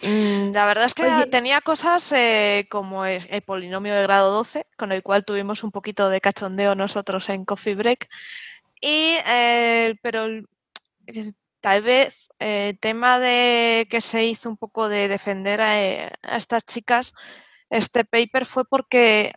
La 0.03 0.65
verdad 0.65 0.85
es 0.85 0.93
que 0.93 1.03
Oye. 1.03 1.27
tenía 1.27 1.61
cosas 1.61 2.11
eh, 2.11 2.65
como 2.69 3.05
el 3.05 3.41
polinomio 3.45 3.93
de 3.93 4.03
grado 4.03 4.31
12, 4.31 4.65
con 4.77 4.91
el 4.91 5.03
cual 5.03 5.25
tuvimos 5.25 5.63
un 5.63 5.71
poquito 5.71 6.09
de 6.09 6.21
cachondeo 6.21 6.75
nosotros 6.75 7.29
en 7.29 7.45
Coffee 7.45 7.75
Break. 7.75 8.09
Y, 8.79 9.17
eh, 9.25 9.95
pero 10.01 10.27
eh, 11.07 11.33
tal 11.61 11.83
vez 11.83 12.29
eh, 12.39 12.69
el 12.69 12.79
tema 12.79 13.19
de 13.19 13.87
que 13.89 14.01
se 14.01 14.25
hizo 14.25 14.49
un 14.49 14.57
poco 14.57 14.89
de 14.89 15.07
defender 15.07 15.61
a, 15.61 15.81
eh, 15.81 16.11
a 16.23 16.37
estas 16.37 16.65
chicas, 16.65 17.13
este 17.69 18.03
paper 18.03 18.45
fue 18.45 18.65
porque 18.65 19.33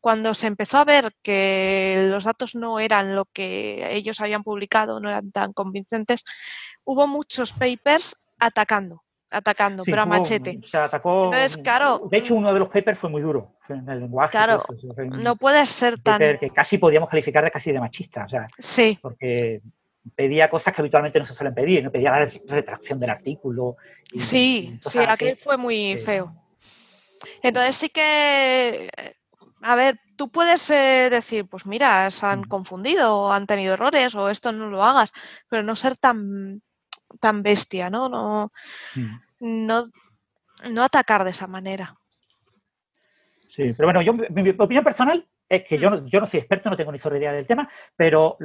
cuando 0.00 0.34
se 0.34 0.48
empezó 0.48 0.78
a 0.78 0.84
ver 0.84 1.14
que 1.22 2.08
los 2.10 2.24
datos 2.24 2.54
no 2.54 2.78
eran 2.78 3.14
lo 3.14 3.24
que 3.26 3.94
ellos 3.96 4.20
habían 4.20 4.42
publicado, 4.42 5.00
no 5.00 5.08
eran 5.08 5.32
tan 5.32 5.52
convincentes, 5.54 6.24
hubo 6.84 7.06
muchos 7.06 7.52
papers 7.52 8.16
atacando, 8.38 9.02
atacando, 9.30 9.82
sí, 9.84 9.90
pero 9.90 10.02
a 10.02 10.06
machete. 10.06 10.58
Se 10.64 10.76
atacó. 10.78 11.26
Entonces, 11.26 11.58
claro, 11.58 12.08
De 12.10 12.18
hecho, 12.18 12.34
uno 12.34 12.52
de 12.52 12.58
los 12.60 12.68
papers 12.68 12.98
fue 12.98 13.10
muy 13.10 13.22
duro. 13.22 13.56
Fue 13.60 13.76
en 13.76 13.88
el 13.88 14.00
lenguaje. 14.00 14.32
Claro, 14.32 14.56
eso, 14.56 14.88
un 14.96 15.22
No 15.22 15.36
puede 15.36 15.64
ser 15.66 15.98
tan... 16.00 16.18
que 16.38 16.50
casi 16.50 16.78
podíamos 16.78 17.08
calificar 17.08 17.44
de 17.44 17.50
casi 17.50 17.72
de 17.72 17.80
machista. 17.80 18.24
O 18.24 18.28
sea, 18.28 18.46
Sí, 18.58 18.98
porque 19.02 19.60
pedía 20.14 20.48
cosas 20.48 20.74
que 20.74 20.80
habitualmente 20.80 21.18
no 21.18 21.24
se 21.24 21.34
suelen 21.34 21.54
pedir, 21.54 21.84
no 21.84 21.90
pedía 21.92 22.10
la 22.12 22.26
retracción 22.46 22.98
del 22.98 23.10
artículo. 23.10 23.76
y- 24.12 24.20
sí, 24.20 24.78
y 24.84 24.88
sí, 24.88 24.98
así. 25.00 25.24
aquel 25.24 25.36
fue 25.36 25.56
muy 25.58 25.98
feo. 25.98 26.34
Entonces 27.42 27.76
sí 27.76 27.88
que, 27.90 28.90
a 29.60 29.74
ver, 29.74 30.00
tú 30.16 30.30
puedes 30.30 30.70
eh, 30.70 31.08
decir, 31.10 31.46
pues 31.48 31.66
mira, 31.66 32.10
se 32.10 32.24
han 32.26 32.40
Mm. 32.42 32.48
confundido 32.48 33.16
o 33.18 33.32
han 33.32 33.46
tenido 33.46 33.74
errores 33.74 34.14
o 34.14 34.28
esto 34.30 34.52
no 34.52 34.68
lo 34.70 34.82
hagas, 34.84 35.12
pero 35.48 35.62
no 35.62 35.74
ser 35.76 35.96
tan, 35.96 36.62
tan 37.20 37.42
bestia, 37.42 37.90
¿no? 37.90 38.08
No, 38.08 38.52
Mm. 38.94 39.66
no, 39.66 39.84
no 40.70 40.82
atacar 40.82 41.24
de 41.24 41.30
esa 41.30 41.46
manera. 41.46 41.94
Sí, 43.48 43.72
pero 43.74 43.86
bueno, 43.86 44.02
yo, 44.02 44.12
mi, 44.14 44.42
mi 44.42 44.50
opinión 44.50 44.84
personal 44.84 45.26
es 45.48 45.64
que 45.64 45.78
yo, 45.78 45.88
no- 45.90 46.06
yo 46.06 46.20
no 46.20 46.26
soy 46.26 46.40
experto, 46.40 46.68
no 46.68 46.76
tengo 46.76 46.92
ni 46.92 46.98
sobre 46.98 47.18
idea 47.18 47.32
del 47.32 47.46
tema, 47.46 47.68
pero 47.96 48.36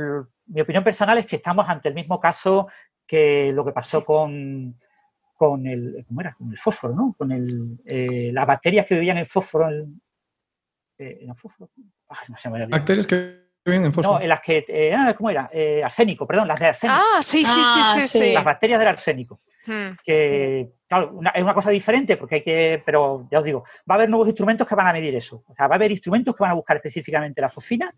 mi 0.46 0.62
opinión 0.62 0.84
personal 0.84 1.18
es 1.18 1.26
que 1.26 1.36
estamos 1.36 1.68
ante 1.68 1.90
el 1.90 1.96
mismo 1.96 2.20
caso 2.20 2.68
que 3.06 3.52
lo 3.54 3.66
que 3.66 3.74
pasó 3.74 4.06
con, 4.06 4.80
con 5.36 5.68
el, 5.68 6.06
¿cómo 6.08 6.22
era? 6.22 6.34
Con 6.36 6.52
el 6.52 6.58
fósforo, 6.58 6.96
¿no? 6.96 7.14
Con 7.18 7.32
el, 7.34 7.80
eh, 7.86 8.32
las 8.34 8.48
bacterias 8.48 8.86
que 8.86 8.96
vivían 8.96 9.18
en 9.18 9.26
fósforo. 9.28 9.70
En, 9.70 10.02
eh, 10.98 11.20
¿en 11.22 11.30
el 11.32 11.36
fósforo? 11.36 11.70
No 12.30 12.38
se 12.38 12.50
me 12.50 12.56
había 12.56 12.66
olvidado. 12.66 12.80
Bacterias 12.80 13.08
que 13.08 13.43
en 13.66 13.94
fósforo. 13.94 14.18
No, 14.18 14.22
en 14.22 14.30
las 14.30 14.42
que, 14.42 14.66
eh, 14.68 14.94
ah, 14.94 15.14
¿cómo 15.16 15.30
era? 15.30 15.50
Eh, 15.54 15.82
arsénico, 15.84 16.28
perdón, 16.28 16.48
las 16.48 16.60
de 16.60 16.66
arsénico. 16.68 17.00
Ah, 17.02 17.22
sí, 17.22 17.46
sí, 17.46 17.62
Ah, 17.64 17.94
sí, 17.96 18.02
sí, 18.02 18.18
sí. 18.20 18.34
Las 18.34 18.44
bacterias 18.44 18.80
del 18.80 18.88
arsénico. 18.90 19.40
Hmm, 19.66 19.92
que 20.04 20.74
claro, 20.88 21.12
una- 21.14 21.30
es 21.30 21.42
una 21.42 21.54
cosa 21.54 21.70
diferente 21.70 22.18
porque 22.18 22.36
hay 22.36 22.42
que, 22.44 22.84
pero 22.86 23.28
ya 23.32 23.40
os 23.40 23.46
digo, 23.46 23.64
va 23.90 23.96
a 23.96 23.98
haber 24.00 24.10
nuevos 24.10 24.28
instrumentos 24.28 24.68
que 24.68 24.76
van 24.76 24.88
a 24.88 24.94
medir 24.94 25.16
eso. 25.16 25.44
O 25.48 25.56
sea, 25.56 25.68
va 25.68 25.76
a 25.76 25.78
haber 25.78 25.92
instrumentos 25.92 26.36
que 26.36 26.44
van 26.44 26.52
a 26.52 26.56
buscar 26.56 26.76
específicamente 26.78 27.40
la 27.42 27.50
fosfina 27.50 27.94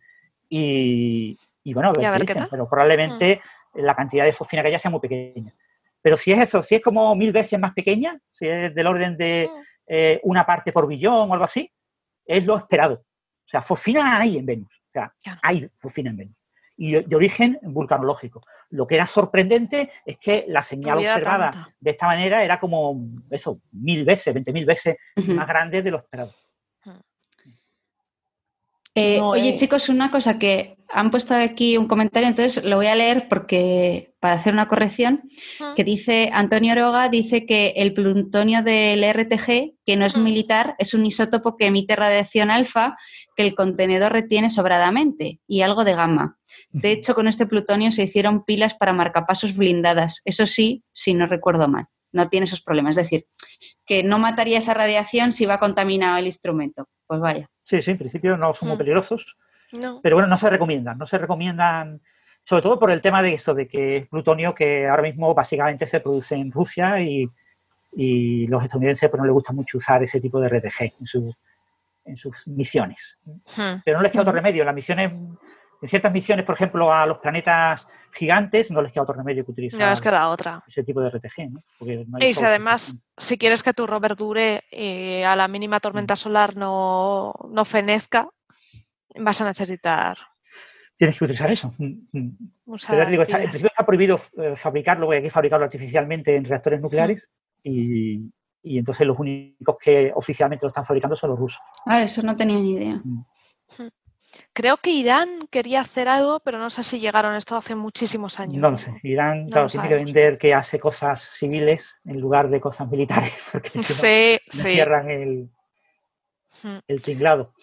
y, 0.47 1.37
y 1.63 1.73
bueno, 1.73 1.93
Y 1.99 2.05
a 2.05 2.17
qué 2.19 2.33
tal. 2.33 2.47
pero 2.49 2.69
probablemente 2.69 3.41
la 3.73 3.95
cantidad 3.95 4.25
de 4.25 4.33
fosfina 4.33 4.61
que 4.61 4.67
haya 4.69 4.79
sea 4.79 4.91
muy 4.91 4.99
pequeña. 4.99 5.53
Pero 6.01 6.15
si 6.17 6.31
es 6.31 6.39
eso, 6.39 6.61
si 6.61 6.75
es 6.75 6.81
como 6.81 7.15
mil 7.15 7.31
veces 7.33 7.59
más 7.59 7.73
pequeña, 7.73 8.19
si 8.31 8.47
es 8.47 8.73
del 8.75 8.85
orden 8.87 9.17
de 9.17 9.49
Mm. 9.51 9.59
eh, 9.87 10.19
una 10.23 10.45
parte 10.45 10.71
por 10.71 10.87
billón 10.87 11.29
o 11.29 11.33
algo 11.33 11.45
así, 11.45 11.71
es 12.25 12.45
lo 12.45 12.57
esperado. 12.57 12.95
O 13.03 13.47
sea, 13.47 13.61
fosfina 13.61 14.19
hay 14.19 14.37
en 14.37 14.45
Venus. 14.45 14.81
Sea, 14.95 15.13
Claro. 15.21 15.39
hay. 15.43 15.69
Y 16.77 16.91
de 17.03 17.15
origen 17.15 17.57
vulcanológico. 17.63 18.41
Lo 18.69 18.85
que 18.87 18.95
era 18.95 19.05
sorprendente 19.05 19.91
es 20.05 20.17
que 20.17 20.45
la 20.47 20.61
señal 20.61 20.97
observada 20.97 21.51
tanta. 21.51 21.75
de 21.79 21.91
esta 21.91 22.07
manera 22.07 22.43
era 22.43 22.59
como 22.59 22.97
eso, 23.29 23.61
mil 23.71 24.03
veces, 24.03 24.33
veinte 24.33 24.51
mil 24.51 24.65
veces 24.65 24.97
más 25.15 25.47
grande 25.47 25.81
de 25.81 25.91
lo 25.91 25.97
esperado. 25.99 26.33
Eh, 28.95 29.17
No, 29.19 29.31
oye, 29.31 29.49
eh. 29.49 29.55
chicos, 29.55 29.89
una 29.89 30.09
cosa 30.09 30.39
que 30.39 30.77
han 30.87 31.11
puesto 31.11 31.33
aquí 31.33 31.77
un 31.77 31.87
comentario, 31.87 32.29
entonces 32.29 32.63
lo 32.63 32.77
voy 32.77 32.87
a 32.87 32.95
leer 32.95 33.27
porque 33.27 34.13
para 34.21 34.35
hacer 34.35 34.53
una 34.53 34.67
corrección, 34.67 35.29
que 35.75 35.83
dice 35.83 36.29
Antonio 36.31 36.71
Oroga 36.71 37.09
dice 37.09 37.45
que 37.45 37.73
el 37.75 37.93
plutonio 37.93 38.63
del 38.63 39.03
RTG, 39.03 39.75
que 39.85 39.95
no 39.97 40.05
es 40.05 40.15
militar, 40.17 40.75
es 40.79 40.93
un 40.93 41.05
isótopo 41.05 41.57
que 41.57 41.67
emite 41.67 41.95
radiación 41.95 42.49
alfa 42.49 42.97
que 43.35 43.43
el 43.43 43.53
contenedor 43.53 44.13
retiene 44.13 44.49
sobradamente 44.49 45.41
y 45.45 45.61
algo 45.61 45.83
de 45.83 45.93
gamma. 45.93 46.37
De 46.69 46.91
hecho, 46.91 47.13
con 47.13 47.27
este 47.27 47.45
plutonio 47.45 47.91
se 47.91 48.03
hicieron 48.03 48.45
pilas 48.45 48.75
para 48.75 48.93
marcapasos 48.93 49.55
blindadas. 49.57 50.21
Eso 50.23 50.45
sí, 50.45 50.83
si 50.93 51.13
no 51.13 51.27
recuerdo 51.27 51.67
mal. 51.67 51.87
No 52.13 52.29
tiene 52.29 52.45
esos 52.45 52.61
problemas. 52.61 52.95
Es 52.95 53.03
decir, 53.03 53.27
que 53.85 54.03
no 54.03 54.19
mataría 54.19 54.59
esa 54.59 54.73
radiación 54.73 55.33
si 55.33 55.45
va 55.45 55.59
contaminado 55.59 56.17
el 56.17 56.25
instrumento. 56.25 56.87
Pues 57.07 57.19
vaya. 57.19 57.49
Sí, 57.65 57.81
sí, 57.81 57.91
en 57.91 57.97
principio 57.97 58.37
no 58.37 58.53
son 58.53 58.67
muy 58.69 58.75
Mm. 58.75 58.77
peligrosos, 58.77 59.37
No. 59.71 59.99
pero 60.03 60.15
bueno, 60.15 60.27
no 60.29 60.37
se 60.37 60.49
recomiendan, 60.51 60.97
no 60.99 61.05
se 61.07 61.17
recomiendan, 61.17 61.99
sobre 62.43 62.61
todo 62.61 62.77
por 62.79 62.91
el 62.91 63.01
tema 63.01 63.23
de 63.23 63.33
eso, 63.33 63.55
de 63.55 63.67
que 63.67 63.97
es 63.97 64.07
plutonio 64.07 64.53
que 64.53 64.87
ahora 64.87 65.01
mismo 65.01 65.33
básicamente 65.33 65.87
se 65.87 65.99
produce 65.99 66.35
en 66.35 66.51
Rusia 66.51 67.01
y, 67.01 67.27
y 67.91 68.45
los 68.47 68.61
estadounidenses 68.63 69.09
pues 69.09 69.19
no 69.19 69.25
les 69.25 69.33
gusta 69.33 69.51
mucho 69.51 69.79
usar 69.79 70.03
ese 70.03 70.21
tipo 70.21 70.39
de 70.39 70.47
RTG 70.49 70.93
en, 70.99 71.05
sus 71.07 71.35
en 72.05 72.17
sus 72.17 72.47
misiones. 72.47 73.17
Hmm. 73.25 73.81
Pero 73.83 73.97
no 73.97 74.03
les 74.03 74.11
queda 74.11 74.21
otro 74.21 74.33
remedio. 74.33 74.63
Las 74.63 74.75
misiones, 74.75 75.11
en 75.11 75.87
ciertas 75.87 76.11
misiones, 76.13 76.45
por 76.45 76.53
ejemplo, 76.53 76.93
a 76.93 77.07
los 77.07 77.17
planetas 77.17 77.87
gigantes, 78.15 78.71
no 78.71 78.81
les 78.81 78.91
queda 78.91 79.03
otro 79.03 79.13
remedio 79.15 79.43
que 79.45 79.51
utilizar 79.51 79.79
Ya 79.79 79.91
es 79.91 80.01
que 80.01 80.09
la 80.11 80.29
otra. 80.29 80.63
ese 80.67 80.83
tipo 80.83 81.01
de 81.01 81.09
RTG, 81.09 81.51
¿no? 81.51 81.63
Porque 81.77 82.05
no 82.07 82.17
hay 82.17 82.29
Y 82.29 82.33
si 82.33 82.43
además, 82.43 82.81
suficiente. 82.81 83.05
si 83.17 83.37
quieres 83.37 83.61
que 83.63 83.73
tu 83.73 83.85
rover 83.85 84.15
dure 84.15 84.63
y 84.71 85.21
a 85.21 85.35
la 85.35 85.47
mínima 85.47 85.77
Mm. 85.77 85.81
tormenta 85.81 86.15
solar 86.15 86.55
no, 86.55 87.33
no 87.49 87.65
fenezca, 87.65 88.29
vas 89.15 89.41
a 89.41 89.45
necesitar 89.45 90.17
tienes 90.97 91.19
que 91.19 91.25
utilizar 91.25 91.51
eso. 91.51 91.73
Mm, 91.77 92.07
mm. 92.13 92.37
usar 92.67 92.91
Pero 92.91 93.01
ya 93.01 93.05
te 93.05 93.11
digo, 93.11 93.23
está- 93.23 93.37
en 93.43 93.49
principio 93.49 93.67
está 93.67 93.85
prohibido 93.85 94.17
eh, 94.37 94.55
fabricarlo, 94.55 95.05
porque 95.07 95.17
hay 95.17 95.23
que 95.23 95.29
fabricarlo 95.29 95.65
artificialmente 95.65 96.33
en 96.37 96.45
reactores 96.45 96.79
nucleares 96.79 97.27
y, 97.61 98.31
y 98.63 98.77
entonces 98.77 99.05
los 99.05 99.19
únicos 99.19 99.75
que 99.77 100.13
oficialmente 100.15 100.63
lo 100.65 100.69
están 100.69 100.85
fabricando 100.85 101.13
son 101.17 101.31
los 101.31 101.39
rusos. 101.39 101.59
Ah, 101.85 102.01
eso 102.01 102.23
no 102.23 102.33
tenía 102.37 102.59
ni 102.59 102.71
idea. 102.75 103.01
Creo 104.55 104.77
que 104.77 104.89
Irán 104.89 105.47
quería 105.51 105.81
hacer 105.81 106.07
algo, 106.07 106.39
pero 106.39 106.57
no 106.57 106.69
sé 106.69 106.81
si 106.81 107.01
llegaron 107.01 107.35
esto 107.35 107.57
hace 107.57 107.75
muchísimos 107.75 108.39
años. 108.39 108.61
No 108.61 108.71
lo 108.71 108.77
sé. 108.77 108.93
Irán, 109.03 109.47
No 109.47 109.51
claro, 109.51 109.67
tiene 109.67 109.89
que 109.89 109.95
vender 109.95 110.37
que 110.37 110.53
hace 110.53 110.79
cosas 110.79 111.19
civiles 111.21 111.97
en 112.05 112.21
lugar 112.21 112.47
de 112.49 112.61
cosas 112.61 112.89
militares, 112.89 113.49
porque 113.51 113.69
si 113.71 113.77
no, 113.79 113.83
Sí, 113.83 113.97
le 114.05 114.39
sí. 114.49 114.69
cierran 114.69 115.11
el, 115.11 115.49
Hmm. 116.63 116.77
el 116.87 117.01
tinglado. 117.01 117.53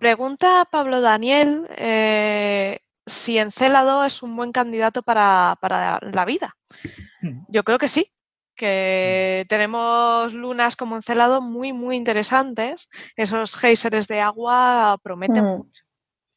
Pregunta 0.00 0.66
Pablo 0.70 1.02
Daniel 1.02 1.68
eh, 1.76 2.80
si 3.06 3.38
Encélado 3.38 4.04
es 4.06 4.22
un 4.22 4.34
buen 4.36 4.52
candidato 4.52 5.02
para, 5.02 5.58
para 5.60 6.00
la 6.00 6.24
vida. 6.24 6.56
Hmm. 7.20 7.42
Yo 7.48 7.62
creo 7.62 7.78
que 7.78 7.88
sí, 7.88 8.10
que 8.58 9.46
tenemos 9.48 10.34
lunas 10.34 10.76
como 10.76 10.96
Encélado 10.96 11.40
muy, 11.40 11.72
muy 11.72 11.96
interesantes. 11.96 12.90
Esos 13.16 13.56
géiseres 13.56 14.06
de 14.08 14.20
agua 14.20 14.98
prometen 15.02 15.44
Mm. 15.44 15.56
mucho. 15.56 15.82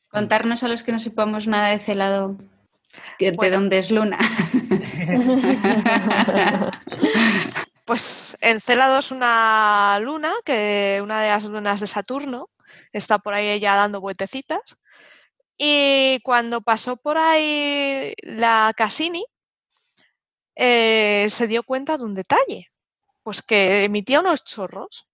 Contarnos 0.10 0.64
a 0.64 0.68
los 0.70 0.84
que 0.84 0.92
no 0.94 1.00
sepamos 1.00 1.48
nada 1.48 1.70
de 1.70 1.80
celado 1.80 2.38
que- 3.18 3.32
de 3.32 3.50
dónde 3.50 3.78
es 3.80 3.92
Luna. 3.92 4.20
Pues 7.86 8.38
Encélado 8.40 9.00
es 9.00 9.12
una 9.12 10.00
luna, 10.02 10.32
que 10.46 11.02
una 11.04 11.22
de 11.22 11.30
las 11.30 11.44
lunas 11.44 11.80
de 11.82 11.88
Saturno, 11.88 12.50
está 12.94 13.20
por 13.20 13.34
ahí 13.34 13.50
ella 13.50 13.76
dando 13.76 14.00
vueltecitas. 14.00 14.62
Y 15.58 16.20
cuando 16.24 16.62
pasó 16.62 16.96
por 16.96 17.18
ahí 17.18 18.14
la 18.22 18.72
Cassini, 18.78 19.26
eh, 20.56 21.28
se 21.30 21.48
dio 21.48 21.64
cuenta 21.64 21.98
de 21.98 22.04
un 22.04 22.14
detalle, 22.16 22.72
pues 23.24 23.42
que 23.42 23.84
emitía 23.84 24.20
unos 24.20 24.44
chorros. 24.44 25.08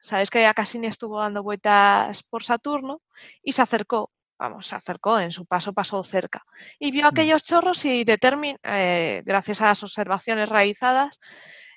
Sabéis 0.00 0.30
que 0.30 0.50
Cassini 0.54 0.86
estuvo 0.86 1.18
dando 1.18 1.42
vueltas 1.42 2.22
por 2.24 2.44
Saturno 2.44 3.00
y 3.42 3.52
se 3.52 3.62
acercó, 3.62 4.10
vamos, 4.38 4.66
se 4.66 4.74
acercó, 4.74 5.18
en 5.18 5.32
su 5.32 5.46
paso 5.46 5.72
pasó 5.72 6.02
cerca. 6.02 6.44
Y 6.78 6.90
vio 6.90 7.06
aquellos 7.06 7.44
chorros 7.44 7.84
y 7.86 8.04
eh, 8.06 9.22
gracias 9.24 9.60
a 9.62 9.66
las 9.66 9.82
observaciones 9.82 10.48
realizadas, 10.48 11.20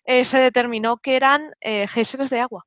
eh, 0.04 0.26
se 0.26 0.40
determinó 0.40 0.98
que 0.98 1.16
eran 1.16 1.54
géiseres 1.62 2.30
de 2.30 2.42
agua. 2.42 2.66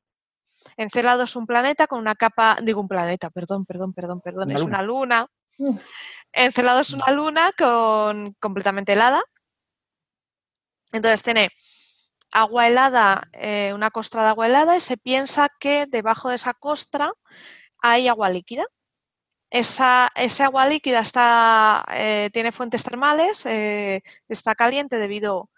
Encélado 0.77 1.25
es 1.25 1.37
un 1.37 1.47
planeta 1.47 1.87
con 1.87 1.99
una 1.99 2.15
capa, 2.15 2.57
digo 2.63 2.81
un 2.81 2.89
planeta, 2.89 3.29
perdón, 3.29 3.67
perdón, 3.67 3.93
perdón, 3.93 4.21
perdón, 4.23 4.45
Una 4.49 4.55
es 4.55 4.61
luna. 4.61 4.79
una 4.79 4.83
luna 4.83 5.27
Mm. 5.61 5.79
Encelado 6.33 6.81
es 6.81 6.93
una 6.93 7.11
luna 7.11 7.53
con 7.57 8.35
completamente 8.41 8.93
helada. 8.93 9.23
Entonces 10.93 11.23
tiene 11.23 11.51
agua 12.33 12.69
helada, 12.69 13.29
eh, 13.33 13.73
una 13.75 13.91
costra 13.91 14.23
de 14.23 14.29
agua 14.29 14.47
helada, 14.47 14.77
y 14.77 14.81
se 14.81 14.97
piensa 14.97 15.49
que 15.61 15.87
debajo 15.87 16.29
de 16.29 16.37
esa 16.37 16.55
costra 16.55 17.13
hay 17.79 18.09
agua 18.09 18.31
líquida. 18.31 18.67
Esa, 19.51 20.07
agua 20.41 20.67
líquida 20.69 21.03
eh, 21.93 22.31
tiene 22.33 22.53
fuentes 22.53 22.85
termales, 22.85 23.45
eh, 23.47 24.03
está 24.29 24.55
caliente 24.55 24.97
debido 24.97 25.51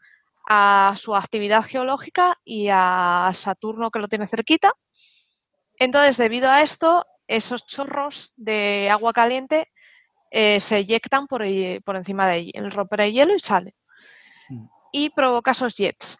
a 0.49 0.95
su 0.97 1.15
actividad 1.15 1.63
geológica 1.63 2.39
y 2.45 2.69
a 2.71 3.31
Saturno 3.35 3.91
que 3.91 3.99
lo 3.99 4.09
tiene 4.09 4.27
cerquita. 4.27 4.73
Entonces, 5.79 6.17
debido 6.17 6.51
a 6.51 6.63
esto, 6.63 7.07
esos 7.27 7.67
chorros 7.67 8.33
de 8.37 8.89
agua 8.91 9.13
caliente 9.13 9.69
se 10.31 10.79
eyectan 10.79 11.27
por, 11.27 11.43
por 11.85 11.97
encima 11.97 12.27
de 12.27 12.51
el 12.55 12.71
romper 12.71 13.03
el 13.03 13.13
hielo 13.13 13.35
y 13.35 13.41
sale. 13.41 13.75
Y 14.93 15.11
provoca 15.11 15.51
esos 15.53 15.77
jets. 15.77 16.19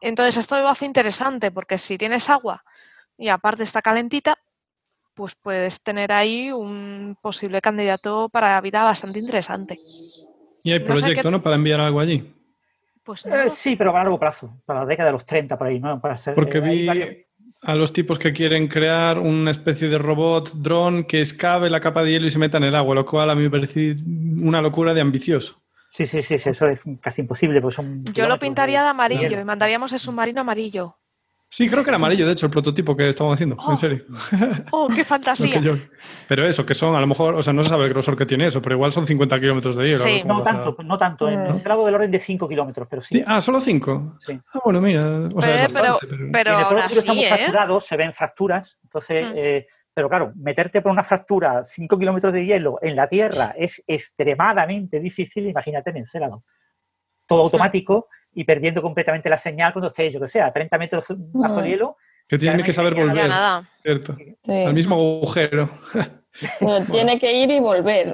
Entonces, 0.00 0.36
esto 0.36 0.58
lo 0.60 0.68
hace 0.68 0.86
interesante 0.86 1.50
porque 1.50 1.76
si 1.78 1.98
tienes 1.98 2.30
agua 2.30 2.62
y 3.18 3.28
aparte 3.28 3.62
está 3.64 3.82
calentita, 3.82 4.36
pues 5.14 5.34
puedes 5.34 5.82
tener 5.82 6.12
ahí 6.12 6.50
un 6.50 7.16
posible 7.20 7.60
candidato 7.60 8.28
para 8.28 8.50
la 8.50 8.60
vida 8.60 8.82
bastante 8.82 9.18
interesante. 9.18 9.78
Y 10.62 10.72
hay 10.72 10.80
No 10.80 10.96
sé 10.96 11.02
proyecto, 11.02 11.30
¿no? 11.30 11.42
Para 11.42 11.56
enviar 11.56 11.80
algo 11.80 12.00
allí. 12.00 12.34
Pues 13.02 13.24
Eh, 13.26 13.50
sí, 13.50 13.76
pero 13.76 13.90
a 13.90 13.94
largo 13.94 14.18
plazo, 14.18 14.60
para 14.64 14.80
la 14.80 14.86
década 14.86 15.08
de 15.08 15.12
los 15.12 15.26
30 15.26 15.58
por 15.58 15.66
ahí, 15.66 15.78
¿no? 15.78 16.00
Para 16.00 16.16
ser, 16.16 16.34
Porque 16.34 16.58
eh, 16.58 16.60
vi 16.60 16.86
varios- 16.86 17.16
a 17.62 17.74
los 17.74 17.92
tipos 17.92 18.18
que 18.18 18.32
quieren 18.32 18.66
crear 18.68 19.18
una 19.18 19.50
especie 19.50 19.88
de 19.88 19.98
robot 19.98 20.50
dron 20.56 21.04
que 21.04 21.20
escabe 21.20 21.70
la 21.70 21.80
capa 21.80 22.02
de 22.02 22.12
hielo 22.12 22.26
y 22.26 22.30
se 22.30 22.38
meta 22.38 22.58
en 22.58 22.64
el 22.64 22.74
agua, 22.74 22.94
lo 22.94 23.06
cual 23.06 23.30
a 23.30 23.34
mí 23.34 23.42
me 23.42 23.50
parece 23.50 23.96
una 24.06 24.60
locura 24.60 24.92
de 24.94 25.00
ambicioso. 25.00 25.62
Sí, 25.94 26.08
sí, 26.08 26.24
sí, 26.24 26.38
sí, 26.40 26.48
eso 26.50 26.66
es 26.66 26.80
casi 27.00 27.20
imposible. 27.22 27.60
Pues 27.60 27.76
son 27.76 28.04
Yo 28.06 28.26
lo 28.26 28.36
pintaría 28.36 28.82
de 28.82 28.88
amarillo 28.88 29.40
y 29.40 29.44
mandaríamos 29.44 29.92
el 29.92 30.00
submarino 30.00 30.40
amarillo. 30.40 30.96
Sí, 31.48 31.68
creo 31.68 31.84
que 31.84 31.90
era 31.90 31.98
amarillo, 31.98 32.26
de 32.26 32.32
hecho, 32.32 32.46
el 32.46 32.50
prototipo 32.50 32.96
que 32.96 33.08
estaban 33.08 33.32
haciendo, 33.32 33.54
Oh, 33.60 33.70
en 33.70 33.76
serio. 33.76 34.04
¡Oh, 34.72 34.88
qué 34.88 35.04
fantasía! 35.04 35.56
yo- 35.60 35.76
Pero 36.26 36.44
eso, 36.44 36.66
que 36.66 36.74
son, 36.74 36.96
a 36.96 37.00
lo 37.00 37.06
mejor, 37.06 37.36
o 37.36 37.44
sea, 37.44 37.52
no 37.52 37.62
se 37.62 37.70
sabe 37.70 37.84
el 37.84 37.90
grosor 37.90 38.16
que 38.16 38.26
tiene 38.26 38.48
eso, 38.48 38.60
pero 38.60 38.74
igual 38.74 38.90
son 38.90 39.06
50 39.06 39.38
kilómetros 39.38 39.76
de 39.76 39.84
hielo. 39.90 40.02
Sí. 40.02 40.22
¿cómo 40.22 40.38
No 40.38 40.42
tanto, 40.42 40.76
no 40.82 40.98
tanto. 40.98 41.28
En 41.28 41.44
Mm. 41.44 41.46
Encelado 41.46 41.86
del 41.86 41.94
orden 41.94 42.10
de 42.10 42.18
5 42.18 42.48
kilómetros, 42.48 42.88
pero 42.90 43.02
sí. 43.02 43.22
Ah, 43.24 43.40
solo 43.40 43.60
5. 43.60 44.16
Sí. 44.18 44.32
Ah, 44.52 44.58
bueno, 44.64 44.80
mira, 44.80 45.00
o 45.32 45.40
sea, 45.40 45.64
es 45.66 45.70
Eh, 45.70 45.74
pero- 45.76 45.92
bastante, 45.92 46.16
pero... 46.16 46.30
Pero 46.32 46.50
y 46.50 46.54
en 46.54 46.98
el 46.98 47.06
muy 47.14 47.24
¿eh? 47.24 47.28
fracturado, 47.28 47.80
se 47.80 47.96
ven 47.96 48.12
fracturas. 48.12 48.78
Entonces, 48.82 49.26
Mm. 49.28 49.32
eh, 49.36 49.66
pero 49.94 50.08
claro, 50.08 50.32
meterte 50.36 50.82
por 50.82 50.90
una 50.92 51.04
fractura 51.04 51.62
5 51.64 51.96
kilómetros 51.98 52.32
de 52.32 52.44
hielo 52.44 52.78
en 52.82 52.96
la 52.96 53.06
Tierra 53.08 53.54
es 53.56 53.82
extremadamente 53.86 54.98
difícil, 55.00 55.46
imagínate 55.46 55.90
en 55.90 55.98
Encelado. 55.98 56.44
Todo 57.26 57.42
automático 57.42 58.08
y 58.32 58.44
perdiendo 58.44 58.82
completamente 58.82 59.30
la 59.30 59.38
señal 59.38 59.72
cuando 59.72 59.88
estés, 59.88 60.12
yo 60.12 60.20
que 60.20 60.28
sé, 60.28 60.40
a 60.40 60.52
30 60.52 60.76
metros 60.78 61.06
bajo 61.32 61.60
el 61.60 61.64
Mm. 61.66 61.68
hielo. 61.68 61.96
Que 62.26 62.38
tiene 62.38 62.62
que 62.62 62.72
saber 62.72 62.94
volver, 62.94 63.28
nada. 63.28 63.68
¿cierto? 63.82 64.16
Sí. 64.42 64.52
Al 64.52 64.74
mismo 64.74 64.94
agujero. 64.96 65.70
Bueno, 66.60 66.84
tiene 66.90 67.18
que 67.20 67.32
ir 67.32 67.50
y 67.52 67.60
volver. 67.60 68.12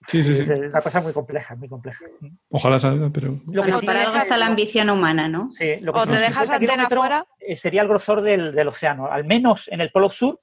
Sí, 0.00 0.22
sí, 0.24 0.32
Es 0.40 0.48
sí. 0.48 0.54
una 0.54 0.80
cosa 0.80 1.00
muy 1.00 1.12
compleja, 1.12 1.54
muy 1.54 1.68
compleja. 1.68 2.04
Ojalá 2.48 2.80
salga, 2.80 3.10
pero... 3.12 3.28
Lo 3.46 3.62
que 3.62 3.70
Bueno, 3.70 3.78
sí 3.78 3.86
para 3.86 4.00
es- 4.00 4.06
algo 4.08 4.18
está 4.18 4.36
la 4.38 4.46
ambición 4.46 4.90
humana, 4.90 5.28
¿no? 5.28 5.52
Sí, 5.52 5.76
lo 5.80 5.92
que 5.92 5.98
O 6.00 6.06
te 6.06 6.12
dejas 6.16 6.48
50 6.48 6.66
la 6.66 6.72
antena 6.82 6.88
fuera. 6.88 7.26
eh, 7.38 7.54
Sería 7.54 7.82
el 7.82 7.88
grosor 7.88 8.22
del, 8.22 8.52
del 8.56 8.66
océano. 8.66 9.06
Al 9.06 9.24
menos 9.24 9.68
en 9.68 9.80
el 9.82 9.92
Polo 9.92 10.10
Sur. 10.10 10.40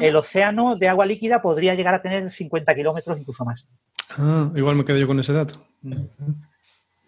El 0.00 0.16
océano 0.16 0.76
de 0.76 0.88
agua 0.88 1.06
líquida 1.06 1.40
podría 1.42 1.74
llegar 1.74 1.94
a 1.94 2.02
tener 2.02 2.30
50 2.30 2.74
kilómetros, 2.74 3.18
incluso 3.18 3.44
más. 3.44 3.68
Ah, 4.10 4.50
igual 4.54 4.76
me 4.76 4.84
quedo 4.84 4.98
yo 4.98 5.06
con 5.06 5.18
ese 5.20 5.32
dato. 5.32 5.64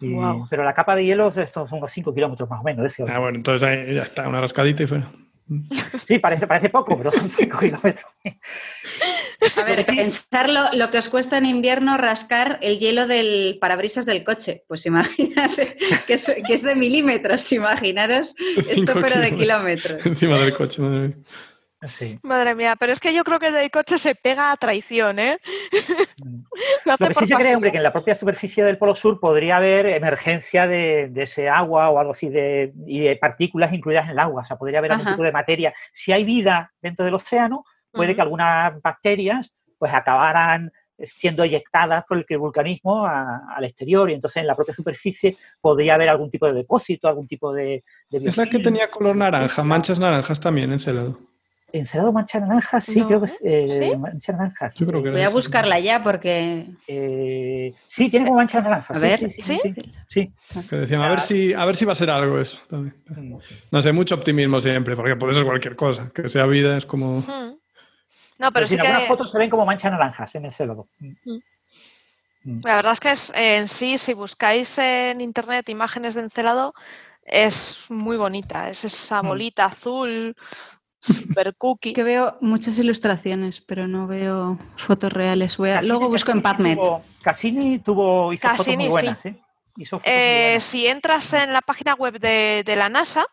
Y-. 0.01 0.15
Pero 0.49 0.63
la 0.63 0.73
capa 0.73 0.95
de 0.95 1.05
hielo 1.05 1.27
estos 1.27 1.69
son 1.69 1.79
unos 1.79 1.91
5 1.91 2.13
kilómetros 2.13 2.49
más 2.49 2.61
o 2.61 2.63
menos. 2.63 2.95
de. 2.97 3.03
Ah, 3.11 3.19
bueno, 3.19 3.37
entonces 3.37 3.67
ahí 3.67 3.93
ya 3.95 4.03
está, 4.03 4.27
una 4.27 4.39
rascadita 4.41 4.83
y 4.83 4.87
fuera. 4.87 5.11
Sí, 6.05 6.19
parece, 6.19 6.45
parece 6.45 6.69
poco, 6.69 6.95
pero 6.95 7.11
son 7.11 7.27
5 7.27 7.57
kilómetros. 7.59 8.05
A 9.55 9.63
ver, 9.63 9.83
sí- 9.83 9.95
pensar 9.95 10.47
lo, 10.49 10.71
lo 10.73 10.91
que 10.91 10.99
os 10.99 11.09
cuesta 11.09 11.37
en 11.37 11.45
invierno 11.45 11.97
rascar 11.97 12.59
el 12.61 12.77
hielo 12.79 13.07
del 13.07 13.57
parabrisas 13.59 14.05
del 14.05 14.23
coche. 14.23 14.63
Pues 14.67 14.85
imagínate, 14.85 15.75
que 16.07 16.13
es, 16.13 16.33
que 16.45 16.53
es 16.53 16.61
de 16.61 16.75
milímetros, 16.75 17.51
imaginaros 17.51 18.35
esto 18.57 18.93
pero 19.01 19.19
de 19.19 19.35
kilómetros. 19.35 19.37
kilómetros. 19.37 20.05
Encima 20.05 20.37
del 20.39 20.53
coche, 20.53 20.81
madre 20.81 21.07
mía. 21.09 21.17
Sí. 21.87 22.19
Madre 22.23 22.55
mía, 22.55 22.75
pero 22.77 22.91
es 22.91 22.99
que 22.99 23.13
yo 23.13 23.23
creo 23.23 23.39
que 23.39 23.47
el 23.47 23.71
coche 23.71 23.97
se 23.97 24.13
pega 24.13 24.51
a 24.51 24.57
traición, 24.57 25.17
¿eh? 25.17 25.37
Lo 26.85 26.93
hace 26.93 27.03
Lo 27.03 27.07
que 27.09 27.13
sí 27.13 27.27
se 27.27 27.35
cree, 27.35 27.55
hombre, 27.55 27.71
que 27.71 27.77
en 27.77 27.83
la 27.83 27.93
propia 27.93 28.15
superficie 28.15 28.63
del 28.63 28.77
Polo 28.77 28.95
Sur 28.95 29.19
podría 29.19 29.57
haber 29.57 29.85
emergencia 29.85 30.67
de, 30.67 31.07
de 31.09 31.23
ese 31.23 31.47
agua 31.47 31.89
o 31.89 31.99
algo 31.99 32.11
así 32.11 32.29
de, 32.29 32.73
y 32.85 32.99
de 32.99 33.15
partículas 33.15 33.71
incluidas 33.73 34.05
en 34.05 34.11
el 34.11 34.19
agua. 34.19 34.41
O 34.41 34.45
sea, 34.45 34.57
podría 34.57 34.79
haber 34.79 34.91
algún 34.91 35.07
tipo 35.07 35.23
de 35.23 35.31
materia. 35.31 35.73
Si 35.93 36.11
hay 36.11 36.23
vida 36.25 36.73
dentro 36.81 37.05
del 37.05 37.13
océano, 37.13 37.63
puede 37.91 38.13
que 38.15 38.21
algunas 38.21 38.81
bacterias 38.81 39.55
pues 39.77 39.93
acabaran 39.93 40.71
siendo 41.01 41.43
eyectadas 41.43 42.03
por 42.05 42.25
el 42.27 42.37
vulcanismo 42.37 43.05
a- 43.05 43.53
al 43.55 43.63
exterior 43.63 44.09
y 44.11 44.13
entonces 44.15 44.41
en 44.41 44.47
la 44.47 44.55
propia 44.55 44.73
superficie 44.73 45.37
podría 45.61 45.95
haber 45.95 46.09
algún 46.09 46.29
tipo 46.29 46.45
de 46.45 46.51
depósito, 46.53 47.07
algún 47.07 47.25
tipo 47.25 47.53
de... 47.53 47.85
de 48.09 48.27
Es 48.27 48.35
la 48.35 48.45
que 48.45 48.59
tenía 48.59 48.91
color 48.91 49.15
naranja, 49.15 49.63
manchas 49.63 49.97
naranjas 49.97 50.41
también, 50.41 50.73
encelado. 50.73 51.17
Encelado 51.71 52.11
mancha 52.11 52.39
naranja, 52.39 52.79
sí, 52.81 52.99
No. 52.99 53.07
creo 53.07 53.19
que 53.19 53.25
es 53.27 53.39
eh, 53.43 53.89
¿Sí? 53.91 53.97
mancha 53.97 54.31
naranja. 54.33 54.71
Yo 54.75 54.87
creo 54.87 55.01
que 55.03 55.09
era 55.09 55.17
Voy 55.17 55.25
a 55.25 55.29
buscarla 55.29 55.79
ya 55.79 56.01
porque... 56.03 56.65
Eh, 56.87 57.73
sí, 57.85 58.09
tiene 58.09 58.25
como 58.25 58.37
mancha 58.39 58.61
naranja. 58.61 58.93
A 58.93 58.97
sí, 58.97 59.01
ver. 59.01 59.17
sí, 59.19 59.29
sí, 59.29 59.41
¿Sí? 59.41 59.59
sí, 59.63 59.73
sí. 60.07 60.33
Que 60.69 60.75
decían, 60.77 61.01
a 61.01 61.09
ver 61.09 61.21
si, 61.21 61.53
a 61.53 61.65
ver 61.65 61.75
si 61.75 61.85
va 61.85 61.91
a 61.91 61.95
ser 61.95 62.09
algo 62.09 62.39
eso. 62.39 62.57
también. 62.69 62.95
Mm. 63.07 63.37
No 63.71 63.81
sé, 63.83 63.91
mucho 63.91 64.15
optimismo 64.15 64.59
siempre, 64.59 64.95
porque 64.95 65.15
puede 65.15 65.33
ser 65.33 65.45
cualquier 65.45 65.75
cosa. 65.75 66.11
Que 66.13 66.27
sea 66.29 66.45
vida 66.45 66.75
es 66.77 66.85
como. 66.85 67.19
Hmm. 67.21 67.55
No, 68.39 68.51
Pero 68.51 68.51
pero 68.53 68.65
si 68.67 68.69
sí 68.69 68.75
en 68.75 68.81
algunas 68.81 69.01
que 69.03 69.07
fotos 69.09 69.31
se 69.31 69.37
ven 69.37 69.49
como 69.49 69.65
manchas 69.65 69.91
naranjas 69.91 70.33
en 70.35 70.45
ese 70.45 70.65
logo. 70.65 70.87
la 72.45 72.75
verdad 72.77 72.93
es 72.93 72.99
que 72.99 73.11
es, 73.11 73.31
en 73.35 73.67
sí, 73.67 73.97
si 73.97 74.13
buscáis 74.13 74.77
en 74.79 75.21
internet 75.21 75.67
imágenes 75.69 76.15
de 76.15 76.21
encelado, 76.21 76.73
es 77.25 77.77
muy 77.89 78.17
bonita. 78.17 78.69
Es 78.69 78.85
esa 78.85 79.21
Mm. 79.21 79.27
bolita 79.27 79.65
azul, 79.65 80.35
super 81.01 81.55
cookie. 81.55 81.93
Que 81.93 82.03
veo 82.03 82.37
muchas 82.41 82.77
ilustraciones, 82.77 83.61
pero 83.61 83.87
no 83.87 84.07
veo 84.07 84.59
fotos 84.75 85.11
reales. 85.13 85.57
Voy 85.57 85.69
a- 85.69 85.75
Cassini- 85.81 85.87
luego 85.87 86.09
busco 86.09 86.31
en 86.31 86.41
PubMed. 86.41 86.75
tuvo- 86.77 87.03
Cassini 87.23 87.79
tuvo, 87.79 88.33
hizo 88.33 88.49
fotos 88.49 88.75
muy 88.75 88.87
buenas, 88.87 89.19
¿sí? 89.21 89.35
Hizo 89.77 89.97
fotos 89.99 90.11
muy 90.11 90.19
Eh, 90.21 90.43
buenas. 90.47 90.63
si 90.63 90.87
entras 90.87 91.33
en 91.33 91.53
la 91.53 91.61
página 91.61 91.93
web 91.95 92.19
de, 92.19 92.63
de 92.65 92.75
la 92.75 92.89
NASA, 92.89 93.25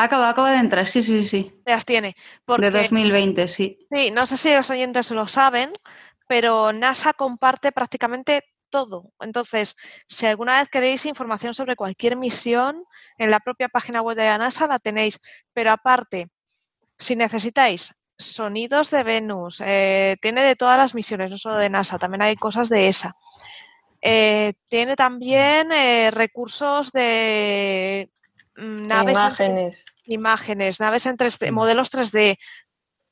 Acabo, 0.00 0.22
acabo 0.22 0.46
de 0.46 0.58
entrar, 0.58 0.86
sí, 0.86 1.02
sí, 1.02 1.26
sí. 1.26 1.52
las 1.66 1.84
tiene. 1.84 2.14
Porque, 2.44 2.70
De 2.70 2.82
2020, 2.82 3.48
sí. 3.48 3.78
Sí, 3.90 4.12
no 4.12 4.26
sé 4.26 4.36
si 4.36 4.52
los 4.54 4.70
oyentes 4.70 5.10
lo 5.10 5.26
saben, 5.26 5.72
pero 6.28 6.72
NASA 6.72 7.12
comparte 7.14 7.72
prácticamente 7.72 8.44
todo. 8.70 9.10
Entonces, 9.18 9.74
si 10.06 10.26
alguna 10.26 10.60
vez 10.60 10.68
queréis 10.68 11.04
información 11.04 11.52
sobre 11.52 11.74
cualquier 11.74 12.14
misión, 12.14 12.84
en 13.18 13.32
la 13.32 13.40
propia 13.40 13.68
página 13.68 14.00
web 14.00 14.16
de 14.16 14.26
la 14.26 14.38
NASA 14.38 14.68
la 14.68 14.78
tenéis. 14.78 15.18
Pero 15.52 15.72
aparte, 15.72 16.28
si 16.98 17.16
necesitáis 17.16 17.94
sonidos 18.18 18.90
de 18.90 19.02
Venus, 19.04 19.62
eh, 19.64 20.16
tiene 20.20 20.42
de 20.42 20.56
todas 20.56 20.76
las 20.78 20.94
misiones, 20.94 21.30
no 21.30 21.36
solo 21.36 21.56
de 21.56 21.70
NASA, 21.70 21.98
también 21.98 22.22
hay 22.22 22.36
cosas 22.36 22.68
de 22.68 22.88
ESA. 22.88 23.14
Eh, 24.00 24.54
tiene 24.68 24.96
también 24.96 25.70
eh, 25.72 26.10
recursos 26.10 26.92
de 26.92 28.10
mm, 28.56 28.86
naves 28.86 29.16
en 29.16 29.22
Imágenes. 29.24 29.84
imágenes, 30.04 30.80
naves 30.80 31.06
en 31.06 31.16
3D, 31.16 31.50
Mm. 31.50 31.54
modelos 31.54 31.90
3D, 31.90 32.38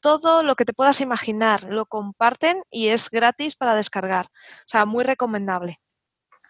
todo 0.00 0.42
lo 0.42 0.54
que 0.56 0.64
te 0.64 0.72
puedas 0.72 1.00
imaginar, 1.00 1.64
lo 1.64 1.86
comparten 1.86 2.62
y 2.70 2.88
es 2.88 3.10
gratis 3.10 3.56
para 3.56 3.74
descargar. 3.74 4.26
O 4.26 4.68
sea, 4.68 4.84
muy 4.86 5.04
recomendable. 5.04 5.80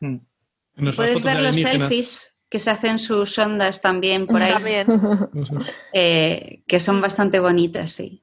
Mm. 0.00 0.16
Puedes 0.94 1.22
ver 1.22 1.40
los 1.40 1.56
selfies 1.56 2.35
que 2.56 2.60
se 2.60 2.70
hacen 2.70 2.98
sus 2.98 3.38
ondas 3.38 3.82
también 3.82 4.26
por 4.26 4.42
ahí, 4.42 4.54
También. 4.54 4.86
Eh, 5.92 6.62
que 6.66 6.80
son 6.80 7.02
bastante 7.02 7.38
bonitas, 7.38 7.92
sí. 7.92 8.22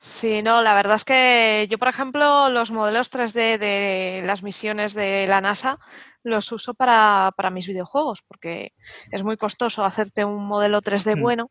Sí, 0.00 0.42
no, 0.42 0.60
la 0.60 0.74
verdad 0.74 0.96
es 0.96 1.04
que 1.04 1.68
yo, 1.70 1.78
por 1.78 1.86
ejemplo, 1.86 2.48
los 2.48 2.72
modelos 2.72 3.10
3D 3.12 3.58
de 3.58 4.22
las 4.26 4.42
misiones 4.42 4.92
de 4.94 5.28
la 5.28 5.40
NASA 5.40 5.78
los 6.24 6.50
uso 6.50 6.74
para, 6.74 7.30
para 7.36 7.50
mis 7.50 7.68
videojuegos, 7.68 8.22
porque 8.26 8.72
es 9.12 9.22
muy 9.22 9.36
costoso 9.36 9.84
hacerte 9.84 10.24
un 10.24 10.44
modelo 10.44 10.82
3D 10.82 11.14
Mm. 11.14 11.20
bueno. 11.20 11.50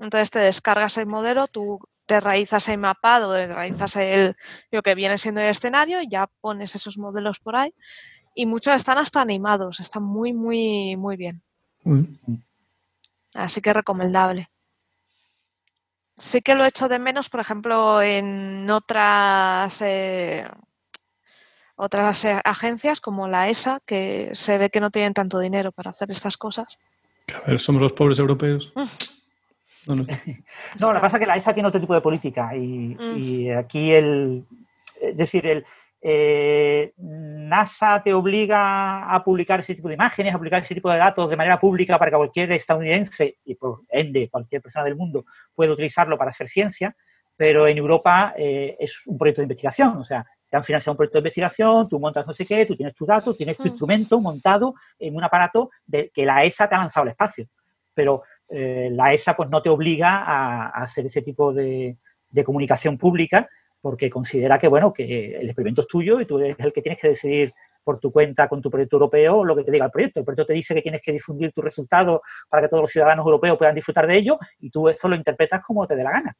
Entonces 0.00 0.32
te 0.32 0.40
descargas 0.40 0.98
el 0.98 1.06
modelo, 1.06 1.46
tú 1.46 1.78
te 2.04 2.18
realizas 2.18 2.68
el 2.68 2.78
mapado, 2.78 3.32
te 3.32 3.46
realizas 3.46 3.94
el, 3.94 4.34
lo 4.72 4.82
que 4.82 4.96
viene 4.96 5.18
siendo 5.18 5.40
el 5.40 5.50
escenario 5.50 6.02
y 6.02 6.08
ya 6.08 6.26
pones 6.40 6.74
esos 6.74 6.98
modelos 6.98 7.38
por 7.38 7.54
ahí. 7.54 7.72
Y 8.38 8.44
muchos 8.44 8.74
están 8.74 8.98
hasta 8.98 9.22
animados, 9.22 9.80
están 9.80 10.02
muy, 10.02 10.34
muy, 10.34 10.94
muy 10.96 11.16
bien. 11.16 11.42
Así 13.32 13.62
que 13.62 13.72
recomendable. 13.72 14.50
Sí 16.18 16.42
que 16.42 16.54
lo 16.54 16.66
echo 16.66 16.86
de 16.86 16.98
menos, 16.98 17.30
por 17.30 17.40
ejemplo, 17.40 18.02
en 18.02 18.68
otras, 18.68 19.80
eh, 19.80 20.46
otras 21.76 22.26
eh, 22.26 22.38
agencias 22.44 23.00
como 23.00 23.26
la 23.26 23.48
ESA, 23.48 23.80
que 23.86 24.30
se 24.34 24.58
ve 24.58 24.68
que 24.68 24.80
no 24.80 24.90
tienen 24.90 25.14
tanto 25.14 25.38
dinero 25.38 25.72
para 25.72 25.90
hacer 25.90 26.10
estas 26.10 26.36
cosas. 26.36 26.76
A 27.34 27.50
ver, 27.50 27.58
somos 27.58 27.80
los 27.80 27.92
pobres 27.94 28.18
europeos. 28.18 28.70
Mm. 28.74 28.84
No, 29.86 29.96
no. 29.96 30.06
No, 30.78 30.88
lo 30.92 30.94
que 30.98 31.00
pasa 31.00 31.16
es 31.16 31.20
que 31.20 31.26
la 31.26 31.36
ESA 31.36 31.54
tiene 31.54 31.68
otro 31.70 31.80
tipo 31.80 31.94
de 31.94 32.02
política 32.02 32.54
y, 32.54 32.94
Mm. 32.98 33.16
y 33.16 33.50
aquí 33.50 33.92
el, 33.92 34.44
es 35.00 35.16
decir, 35.16 35.46
el 35.46 35.64
eh, 36.08 36.92
NASA 36.96 38.00
te 38.00 38.14
obliga 38.14 39.12
a 39.12 39.24
publicar 39.24 39.58
ese 39.58 39.74
tipo 39.74 39.88
de 39.88 39.94
imágenes, 39.94 40.32
a 40.32 40.38
publicar 40.38 40.62
ese 40.62 40.72
tipo 40.72 40.88
de 40.88 40.98
datos 40.98 41.28
de 41.28 41.36
manera 41.36 41.58
pública 41.58 41.98
para 41.98 42.12
que 42.12 42.16
cualquier 42.16 42.52
estadounidense 42.52 43.38
y 43.44 43.56
por 43.56 43.80
ende 43.88 44.28
cualquier 44.30 44.62
persona 44.62 44.84
del 44.84 44.94
mundo 44.94 45.24
pueda 45.52 45.72
utilizarlo 45.72 46.16
para 46.16 46.30
hacer 46.30 46.46
ciencia, 46.46 46.94
pero 47.36 47.66
en 47.66 47.76
Europa 47.78 48.34
eh, 48.38 48.76
es 48.78 49.04
un 49.06 49.18
proyecto 49.18 49.40
de 49.40 49.46
investigación, 49.46 49.96
o 49.96 50.04
sea, 50.04 50.24
te 50.48 50.56
han 50.56 50.62
financiado 50.62 50.92
un 50.92 50.96
proyecto 50.96 51.16
de 51.18 51.22
investigación, 51.22 51.88
tú 51.88 51.98
montas 51.98 52.24
no 52.24 52.32
sé 52.32 52.46
qué, 52.46 52.64
tú 52.66 52.76
tienes 52.76 52.94
tus 52.94 53.08
datos, 53.08 53.36
tienes 53.36 53.56
tu 53.56 53.64
Mm. 53.64 53.66
instrumento 53.66 54.20
montado 54.20 54.74
en 55.00 55.16
un 55.16 55.24
aparato 55.24 55.70
de, 55.84 56.10
que 56.14 56.24
la 56.24 56.44
ESA 56.44 56.68
te 56.68 56.76
ha 56.76 56.78
lanzado 56.78 57.02
al 57.02 57.08
espacio, 57.08 57.48
pero 57.92 58.22
eh, 58.48 58.90
la 58.92 59.12
ESA 59.12 59.34
pues 59.34 59.50
no 59.50 59.60
te 59.60 59.70
obliga 59.70 60.18
a, 60.18 60.66
a 60.68 60.82
hacer 60.82 61.06
ese 61.06 61.20
tipo 61.20 61.52
de, 61.52 61.96
de 62.30 62.44
comunicación 62.44 62.96
pública 62.96 63.48
porque 63.86 64.10
considera 64.10 64.58
que 64.58 64.66
bueno 64.66 64.92
que 64.92 65.36
el 65.36 65.46
experimento 65.46 65.82
es 65.82 65.86
tuyo 65.86 66.20
y 66.20 66.24
tú 66.24 66.40
eres 66.40 66.56
el 66.58 66.72
que 66.72 66.82
tienes 66.82 67.00
que 67.00 67.06
decidir 67.06 67.54
por 67.84 68.00
tu 68.00 68.10
cuenta 68.10 68.48
con 68.48 68.60
tu 68.60 68.68
proyecto 68.68 68.96
europeo 68.96 69.44
lo 69.44 69.54
que 69.54 69.62
te 69.62 69.70
diga 69.70 69.84
el 69.84 69.92
proyecto. 69.92 70.18
El 70.18 70.26
proyecto 70.26 70.46
te 70.46 70.54
dice 70.54 70.74
que 70.74 70.82
tienes 70.82 71.00
que 71.00 71.12
difundir 71.12 71.52
tus 71.52 71.62
resultados 71.62 72.20
para 72.48 72.62
que 72.62 72.68
todos 72.68 72.80
los 72.80 72.90
ciudadanos 72.90 73.24
europeos 73.24 73.56
puedan 73.56 73.76
disfrutar 73.76 74.08
de 74.08 74.16
ello 74.16 74.40
y 74.58 74.70
tú 74.70 74.88
eso 74.88 75.06
lo 75.06 75.14
interpretas 75.14 75.62
como 75.62 75.86
te 75.86 75.94
dé 75.94 76.02
la 76.02 76.10
gana. 76.10 76.36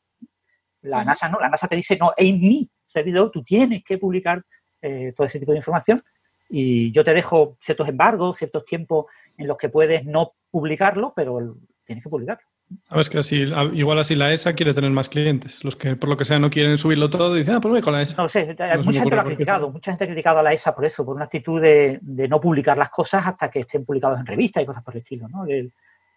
La. 0.82 1.04
NASA 1.04 1.28
no, 1.28 1.38
la 1.38 1.48
NASA 1.48 1.68
te 1.68 1.76
dice, 1.76 1.96
no, 1.96 2.12
en 2.16 2.40
mi 2.40 2.68
servidor 2.84 3.30
tú 3.30 3.44
tienes 3.44 3.84
que 3.84 3.96
publicar 3.96 4.42
eh, 4.82 5.12
todo 5.16 5.28
ese 5.28 5.38
tipo 5.38 5.52
de 5.52 5.58
información 5.58 6.02
y 6.48 6.90
yo 6.90 7.04
te 7.04 7.14
dejo 7.14 7.58
ciertos 7.60 7.88
embargos, 7.88 8.38
ciertos 8.38 8.64
tiempos 8.64 9.06
en 9.36 9.46
los 9.46 9.56
que 9.56 9.68
puedes 9.68 10.04
no 10.04 10.32
publicarlo, 10.50 11.12
pero 11.14 11.58
tienes 11.84 12.02
que 12.02 12.10
publicarlo. 12.10 12.44
A 12.88 12.94
ver, 12.96 13.02
es 13.02 13.08
que 13.10 13.18
así, 13.18 13.44
igual 13.74 13.98
así 13.98 14.14
la 14.16 14.32
ESA 14.32 14.54
quiere 14.54 14.74
tener 14.74 14.90
más 14.90 15.08
clientes. 15.08 15.62
Los 15.62 15.76
que 15.76 15.94
por 15.94 16.08
lo 16.08 16.16
que 16.16 16.24
sea 16.24 16.38
no 16.40 16.50
quieren 16.50 16.76
subirlo 16.78 17.08
todo 17.10 17.32
dicen, 17.34 17.54
ah, 17.56 17.60
pues 17.60 17.70
voy 17.70 17.80
con 17.80 17.92
la 17.92 18.02
ESA. 18.02 18.16
No 18.20 18.28
sé, 18.28 18.56
mucha 18.82 19.00
gente 19.00 19.14
lo 19.14 19.20
ha 19.20 19.24
criticado, 19.24 19.70
mucha 19.70 19.92
gente 19.92 20.04
ha 20.04 20.06
criticado 20.08 20.38
a 20.40 20.42
la 20.42 20.52
ESA 20.52 20.74
por 20.74 20.84
eso, 20.84 21.04
por 21.04 21.14
una 21.14 21.26
actitud 21.26 21.60
de, 21.60 21.98
de 22.02 22.28
no 22.28 22.40
publicar 22.40 22.76
las 22.76 22.90
cosas 22.90 23.24
hasta 23.26 23.50
que 23.50 23.60
estén 23.60 23.84
publicados 23.84 24.18
en 24.18 24.26
revistas 24.26 24.62
y 24.62 24.66
cosas 24.66 24.82
por 24.82 24.94
el 24.94 24.98
estilo. 25.02 25.28
¿no? 25.28 25.44
El- 25.46 25.72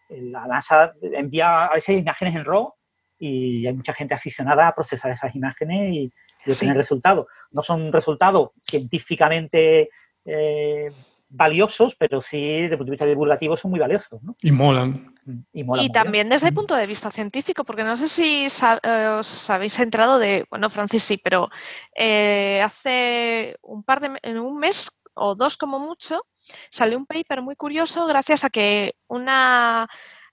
el- 0.10 0.32
la 0.32 0.48
NASA 0.48 0.94
envía 1.02 1.66
a 1.66 1.74
veces 1.76 2.00
imágenes 2.00 2.36
en 2.36 2.46
RAW 2.46 2.74
y 3.20 3.68
hay 3.68 3.74
mucha 3.74 3.94
gente 3.94 4.16
aficionada 4.16 4.68
a 4.70 4.74
procesar 4.74 5.12
esas 5.12 5.36
imágenes 5.36 5.94
y, 5.94 6.12
y 6.46 6.52
obtener 6.52 6.74
Sí. 6.74 6.78
resultados. 6.78 7.28
No 7.52 7.62
son 7.62 7.92
resultados 7.94 8.50
científicamente 8.64 9.90
eh, 10.26 10.92
valiosos, 11.30 11.96
pero 11.96 12.22
sí, 12.22 12.40
desde 12.42 12.66
el 12.74 12.78
punto 12.78 12.86
de 12.86 12.92
vista 12.92 13.06
divulgativo, 13.06 13.56
son 13.56 13.72
muy 13.72 13.80
valiosos. 13.80 14.22
¿no? 14.24 14.36
Y 14.42 14.52
molan. 14.52 15.14
Y, 15.54 15.64
molan 15.64 15.84
Y 15.86 15.88
bien. 15.88 15.94
también 15.94 16.30
desde 16.30 16.48
el 16.48 16.54
punto 16.56 16.76
de 16.76 16.88
vista 16.88 17.12
científico, 17.12 17.64
porque 17.64 17.84
no 17.84 17.96
sé 17.98 18.08
si 18.08 18.50
sa- 18.50 18.80
eh, 18.82 19.08
os 19.20 19.50
habéis 19.50 19.78
enterado 19.80 20.18
de, 20.20 20.46
bueno, 20.50 20.70
Francis 20.70 21.04
sí, 21.04 21.18
pero 21.18 21.50
eh, 21.96 22.62
hace 22.64 23.58
un 23.62 23.84
par 23.84 24.00
de, 24.02 24.18
en 24.24 24.40
un 24.40 24.58
mes 24.58 24.92
o 25.14 25.36
dos 25.36 25.56
como 25.58 25.80
mucho, 25.80 26.26
salió 26.72 26.98
un 26.98 27.06
paper 27.06 27.42
muy 27.42 27.56
curioso 27.56 28.06
gracias 28.08 28.44
a 28.44 28.50
que 28.50 28.96
una 29.08 29.88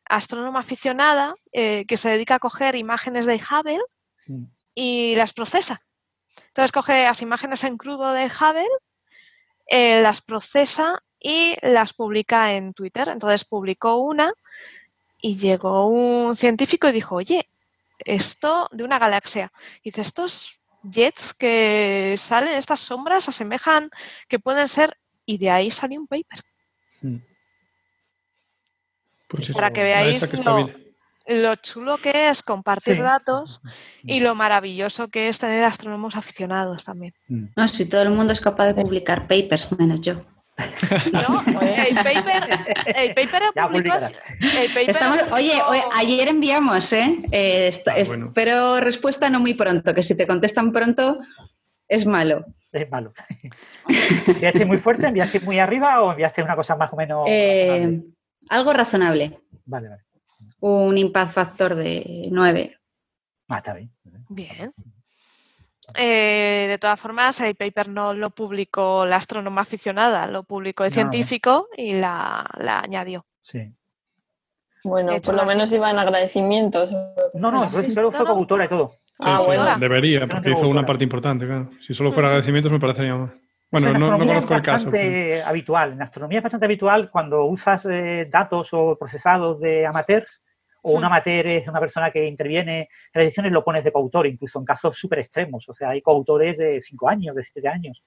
astrónoma 0.08 0.60
aficionada 0.60 1.34
eh, 1.52 1.84
que 1.86 1.96
se 1.96 2.08
dedica 2.08 2.36
a 2.36 2.38
coger 2.38 2.76
imágenes 2.76 3.26
de 3.26 3.34
Hubble 3.36 3.80
Sí. 4.24 4.34
y 4.74 5.14
las 5.16 5.32
procesa. 5.32 5.80
Entonces 6.48 6.72
coge 6.72 7.04
las 7.04 7.20
imágenes 7.22 7.64
en 7.64 7.76
crudo 7.76 8.12
de 8.12 8.26
Hubble, 8.26 8.66
eh, 9.66 10.00
las 10.00 10.20
procesa 10.20 11.02
y 11.20 11.56
las 11.62 11.92
publica 11.92 12.54
en 12.54 12.72
Twitter. 12.72 13.08
Entonces 13.08 13.44
publicó 13.44 13.96
una 13.96 14.32
y 15.20 15.36
llegó 15.36 15.88
un 15.88 16.36
científico 16.36 16.88
y 16.88 16.92
dijo, 16.92 17.16
oye, 17.16 17.48
esto 17.98 18.68
de 18.72 18.84
una 18.84 18.98
galaxia. 18.98 19.52
Y 19.82 19.90
dice, 19.90 20.02
estos 20.02 20.58
jets 20.82 21.34
que 21.34 22.14
salen, 22.18 22.54
estas 22.54 22.80
sombras, 22.80 23.28
asemejan 23.28 23.90
que 24.28 24.38
pueden 24.38 24.68
ser... 24.68 24.96
Y 25.28 25.38
de 25.38 25.50
ahí 25.50 25.72
salió 25.72 25.98
un 25.98 26.06
paper. 26.06 26.44
Sí. 27.00 27.20
Pues 29.26 29.50
Para 29.50 29.72
que 29.72 29.82
veáis 29.82 30.24
que. 30.28 30.85
Lo 31.28 31.54
chulo 31.56 31.96
que 31.98 32.28
es 32.28 32.42
compartir 32.42 32.96
Sí. 32.96 33.02
datos 33.02 33.60
y 34.04 34.20
lo 34.20 34.34
maravilloso 34.34 35.08
que 35.08 35.28
es 35.28 35.38
tener 35.38 35.64
astrónomos 35.64 36.14
aficionados 36.16 36.84
también. 36.84 37.14
Mm. 37.28 37.46
No, 37.56 37.68
si 37.68 37.88
todo 37.88 38.02
el 38.02 38.10
mundo 38.10 38.32
es 38.32 38.40
capaz 38.40 38.66
de 38.66 38.74
publicar 38.74 39.22
papers, 39.26 39.68
menos 39.78 40.00
yo. 40.00 40.20
¿No? 41.12 41.42
El 41.60 41.94
paper, 41.96 42.76
el 42.96 43.08
paper 43.14 43.42
lo 43.54 44.80
Estamos, 44.86 45.18
oye, 45.32 45.52
ayer 45.92 46.28
enviamos, 46.28 46.92
¿eh? 46.94 47.18
Eh, 47.30 47.66
est- 47.68 47.86
Ah, 47.88 47.94
bueno. 48.06 48.28
Espero 48.28 48.80
respuesta 48.80 49.28
no 49.28 49.38
muy 49.40 49.52
pronto, 49.52 49.92
que 49.94 50.02
si 50.02 50.16
te 50.16 50.26
contestan 50.26 50.72
pronto 50.72 51.20
es 51.88 52.06
malo. 52.06 52.46
Es 52.72 52.90
malo. 52.90 53.12
¿Enviaste 54.26 54.64
muy 54.64 54.78
fuerte? 54.78 55.06
¿Enviaste 55.08 55.40
muy 55.40 55.58
arriba 55.58 56.00
o 56.02 56.12
enviaste 56.12 56.42
una 56.42 56.56
cosa 56.56 56.74
más 56.76 56.90
o 56.92 56.96
menos? 56.96 57.24
Eh, 57.28 57.68
razonable? 57.68 58.04
algo 58.48 58.72
razonable. 58.72 59.40
Vale, 59.66 59.88
vale. 59.88 60.02
Un 60.60 60.96
impact 60.98 61.32
factor 61.32 61.74
de 61.74 62.28
9. 62.30 62.78
Ah, 63.48 63.58
está 63.58 63.74
bien. 63.74 63.90
Bien. 64.28 64.72
Eh, 65.94 66.66
de 66.68 66.78
todas 66.78 67.00
formas, 67.00 67.40
el 67.40 67.54
paper 67.54 67.88
no 67.88 68.12
lo 68.12 68.30
publicó 68.30 69.06
la 69.06 69.16
astrónoma 69.16 69.60
aficionada, 69.62 70.26
lo 70.26 70.42
publicó 70.42 70.84
el 70.84 70.90
No. 70.90 70.94
científico 70.94 71.68
y 71.76 71.92
la, 71.92 72.44
la 72.58 72.80
añadió. 72.80 73.24
Sí. 73.40 73.72
Bueno, 74.82 75.12
hecho, 75.12 75.32
por 75.32 75.40
lo 75.40 75.46
menos 75.46 75.72
iban 75.72 75.98
agradecimientos. 75.98 76.92
No, 77.34 77.50
no, 77.50 77.64
entonces 77.64 77.94
luego 77.94 78.10
fue 78.12 78.26
coautora 78.26 78.64
y 78.64 78.68
todo. 78.68 78.88
Sí, 78.88 78.96
Ah, 79.20 79.38
sí, 79.38 79.46
bueno. 79.46 79.78
debería, 79.78 80.26
porque 80.26 80.50
hizo 80.50 80.68
una 80.68 80.84
parte 80.84 81.04
importante, 81.04 81.46
claro. 81.46 81.70
Si 81.80 81.94
solo 81.94 82.10
fuera 82.12 82.28
agradecimientos 82.28 82.70
me 82.72 82.78
parecería 82.80 83.14
más. 83.14 83.30
Bueno, 83.70 83.88
Eso 83.88 83.96
en 83.96 84.00
no, 84.02 84.10
no 84.10 84.18
conozco 84.26 84.54
el 84.54 84.60
es 84.60 84.64
caso. 84.64 84.84
bastante 84.86 85.42
habitual. 85.42 85.92
En 85.92 86.02
astronomía 86.02 86.38
es 86.38 86.42
bastante 86.44 86.66
habitual 86.66 87.10
cuando 87.10 87.44
usas 87.46 87.86
eh, 87.86 88.28
datos 88.30 88.68
o 88.72 88.96
procesados 88.98 89.58
de 89.60 89.86
amateurs 89.86 90.42
o 90.88 90.92
un 90.92 91.02
Hmm. 91.02 91.06
amateur 91.06 91.46
es 91.48 91.66
una 91.68 91.80
persona 91.80 92.10
que 92.10 92.24
interviene 92.26 92.78
en 92.80 92.88
las 93.14 93.24
decisiones, 93.24 93.50
lo 93.52 93.64
pones 93.64 93.82
de 93.84 93.90
coautor, 93.92 94.26
incluso 94.26 94.58
en 94.58 94.64
casos 94.64 94.96
súper 94.96 95.18
extremos. 95.20 95.68
O 95.68 95.72
sea, 95.74 95.90
hay 95.90 96.00
coautores 96.02 96.58
de 96.58 96.80
5 96.80 97.08
años, 97.08 97.34
de 97.34 97.42
7 97.42 97.68
años. 97.68 98.04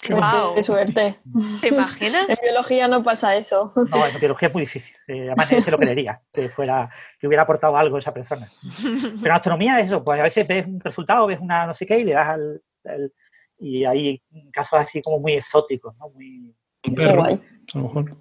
Qué 0.00 0.12
Guau. 0.14 0.54
Qué 0.54 0.62
suerte. 0.62 1.16
¿Te 1.60 1.68
imaginas? 1.68 2.28
En 2.28 2.36
biología 2.42 2.86
no 2.86 3.02
pasa 3.02 3.34
eso. 3.36 3.72
No, 3.74 4.06
en 4.06 4.20
biología 4.20 4.48
es 4.48 4.54
muy 4.54 4.62
difícil. 4.62 4.94
Eh, 5.08 5.22
además, 5.28 5.50
nadie 5.50 5.62
se 5.62 5.70
lo 5.70 5.78
creería 5.78 6.20
que, 6.32 6.48
fuera, 6.50 6.88
que 7.18 7.26
hubiera 7.26 7.42
aportado 7.44 7.76
algo 7.76 7.96
esa 7.98 8.12
persona. 8.12 8.48
Pero 8.82 9.26
en 9.26 9.32
astronomía 9.32 9.78
es 9.78 9.86
eso, 9.86 10.04
pues 10.04 10.20
a 10.20 10.24
veces 10.24 10.46
ves 10.46 10.66
un 10.66 10.78
resultado, 10.80 11.26
ves 11.26 11.40
una 11.40 11.66
no 11.66 11.74
sé 11.74 11.86
qué 11.86 11.98
y 11.98 12.04
le 12.04 12.12
das 12.12 12.28
al... 12.28 12.62
al- 12.84 13.12
y 13.58 13.86
hay 13.86 14.22
casos 14.52 14.78
así 14.78 15.00
como 15.00 15.18
muy 15.18 15.32
exóticos, 15.32 15.96
¿no? 15.96 16.10
Muy, 16.10 16.54
Un 16.86 16.94
perro, 16.94 17.24
a 17.24 17.30
lo 17.30 17.82
mejor. 17.82 18.16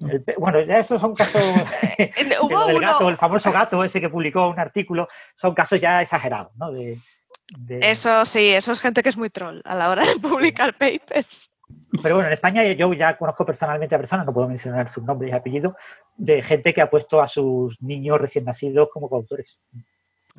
El 0.00 0.24
bueno, 0.38 0.60
ya 0.62 0.78
esos 0.78 1.00
son 1.00 1.14
casos... 1.14 1.42
Hubo 2.40 2.66
del 2.66 2.76
uno- 2.76 2.86
gato, 2.86 3.08
el 3.08 3.16
famoso 3.16 3.50
gato 3.52 3.82
ese 3.84 4.00
que 4.00 4.08
publicó 4.10 4.48
un 4.48 4.58
artículo, 4.58 5.08
son 5.34 5.54
casos 5.54 5.80
ya 5.80 6.02
exagerados, 6.02 6.52
¿no? 6.56 6.70
De, 6.72 6.98
de- 7.58 7.90
Eso 7.90 8.24
sí, 8.24 8.48
eso 8.48 8.72
es 8.72 8.80
gente 8.80 9.02
que 9.02 9.08
es 9.08 9.16
muy 9.16 9.30
troll 9.30 9.60
a 9.64 9.74
la 9.74 9.88
hora 9.90 10.04
de 10.04 10.16
publicar 10.20 10.76
papers. 10.76 11.52
Pero 12.02 12.14
bueno, 12.16 12.28
en 12.28 12.34
España 12.34 12.62
yo 12.72 12.92
ya 12.92 13.16
conozco 13.16 13.44
personalmente 13.44 13.94
a 13.94 13.98
personas, 13.98 14.24
no 14.26 14.32
puedo 14.32 14.46
mencionar 14.48 14.88
sus 14.88 15.02
nombres 15.02 15.32
y 15.32 15.34
apellidos, 15.34 15.72
de 16.16 16.40
gente 16.42 16.72
que 16.72 16.80
ha 16.80 16.88
puesto 16.90 17.20
a 17.20 17.26
sus 17.28 17.80
niños 17.82 18.20
recién 18.20 18.44
nacidos 18.44 18.88
como 18.92 19.08
coautores. 19.08 19.58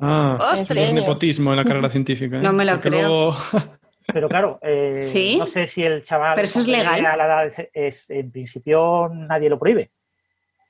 Ah, 0.00 0.54
es 0.56 0.70
nepotismo 0.94 1.50
en 1.50 1.56
la 1.56 1.64
carrera 1.64 1.90
científica. 1.90 2.36
¿eh? 2.36 2.40
No 2.40 2.52
me 2.52 2.64
lo 2.64 2.72
Porque 2.74 2.88
creo. 2.90 3.08
luego- 3.08 3.36
Pero 4.12 4.28
claro, 4.28 4.58
eh, 4.62 5.02
¿Sí? 5.02 5.36
no 5.38 5.46
sé 5.46 5.68
si 5.68 5.84
el 5.84 6.02
chaval... 6.02 6.34
Pero 6.34 6.44
eso 6.46 6.60
es 6.60 6.66
legal. 6.68 7.04
a 7.04 7.16
la 7.16 7.26
edad 7.26 7.52
de- 7.56 7.70
es, 7.74 8.08
en 8.10 8.30
principio 8.30 9.10
nadie 9.12 9.50
lo 9.50 9.58
prohíbe. 9.58 9.90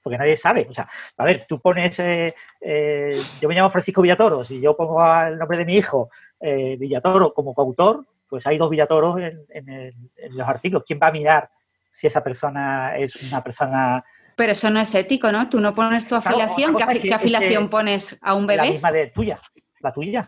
Porque 0.03 0.19
nadie 0.19 0.37
sabe. 0.37 0.67
O 0.69 0.73
sea, 0.73 0.89
a 1.17 1.25
ver, 1.25 1.47
tú 1.49 1.61
pones... 1.61 1.99
eh, 2.01 2.35
eh, 2.61 3.21
yo 3.41 3.49
me 3.49 3.55
llamo 3.55 3.71
Francisco 3.71 4.03
Villatoros 4.03 4.51
y 4.51 4.61
yo 4.61 4.77
pongo 4.77 5.01
el 5.25 5.39
nombre 5.39 5.57
de 5.59 5.65
mi 5.67 5.77
hijo 5.77 6.09
eh, 6.41 6.77
Villatoro 6.79 7.33
como 7.33 7.53
coautor, 7.55 8.05
pues 8.29 8.47
hay 8.47 8.59
dos 8.59 8.71
Villatoros 8.71 9.21
en, 9.21 9.45
en 9.51 9.69
el- 9.69 9.95
en 10.17 10.37
los 10.37 10.49
artículos. 10.49 10.83
¿Quién 10.87 10.99
va 11.03 11.07
a 11.09 11.13
mirar 11.13 11.49
si 11.91 12.07
esa 12.09 12.23
persona 12.25 12.97
es 12.97 13.15
una 13.23 13.43
persona 13.43 14.05
Pero 14.37 14.53
eso 14.53 14.69
no 14.71 14.81
es 14.81 14.93
ético, 14.95 15.31
¿no? 15.31 15.49
Tú 15.49 15.61
no 15.61 15.75
pones 15.75 16.07
tu 16.09 16.15
afiliación. 16.17 16.75
¿Qué, 16.77 16.83
es 16.99 17.03
que 17.03 17.15
afiliación 17.15 17.69
pones 17.71 18.19
a 18.21 18.35
un 18.35 18.47
la 18.47 18.55
bebé? 18.63 18.73
misma 18.73 18.91
de 18.93 19.07
tuya? 19.09 19.39
La 19.81 19.93
tuya. 19.93 20.25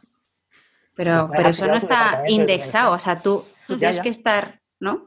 Pero, 1.02 1.28
Pues 1.28 1.36
pero 1.38 1.48
eso 1.48 1.66
no 1.66 1.74
está 1.76 2.24
indexado. 2.28 2.92
O 2.94 2.98
sea, 2.98 3.18
tú, 3.22 3.42
tú 3.66 3.72
Ya, 3.74 3.78
tienes 3.78 3.96
ya. 3.96 4.02
que 4.02 4.08
estar, 4.10 4.60
¿no? 4.80 5.06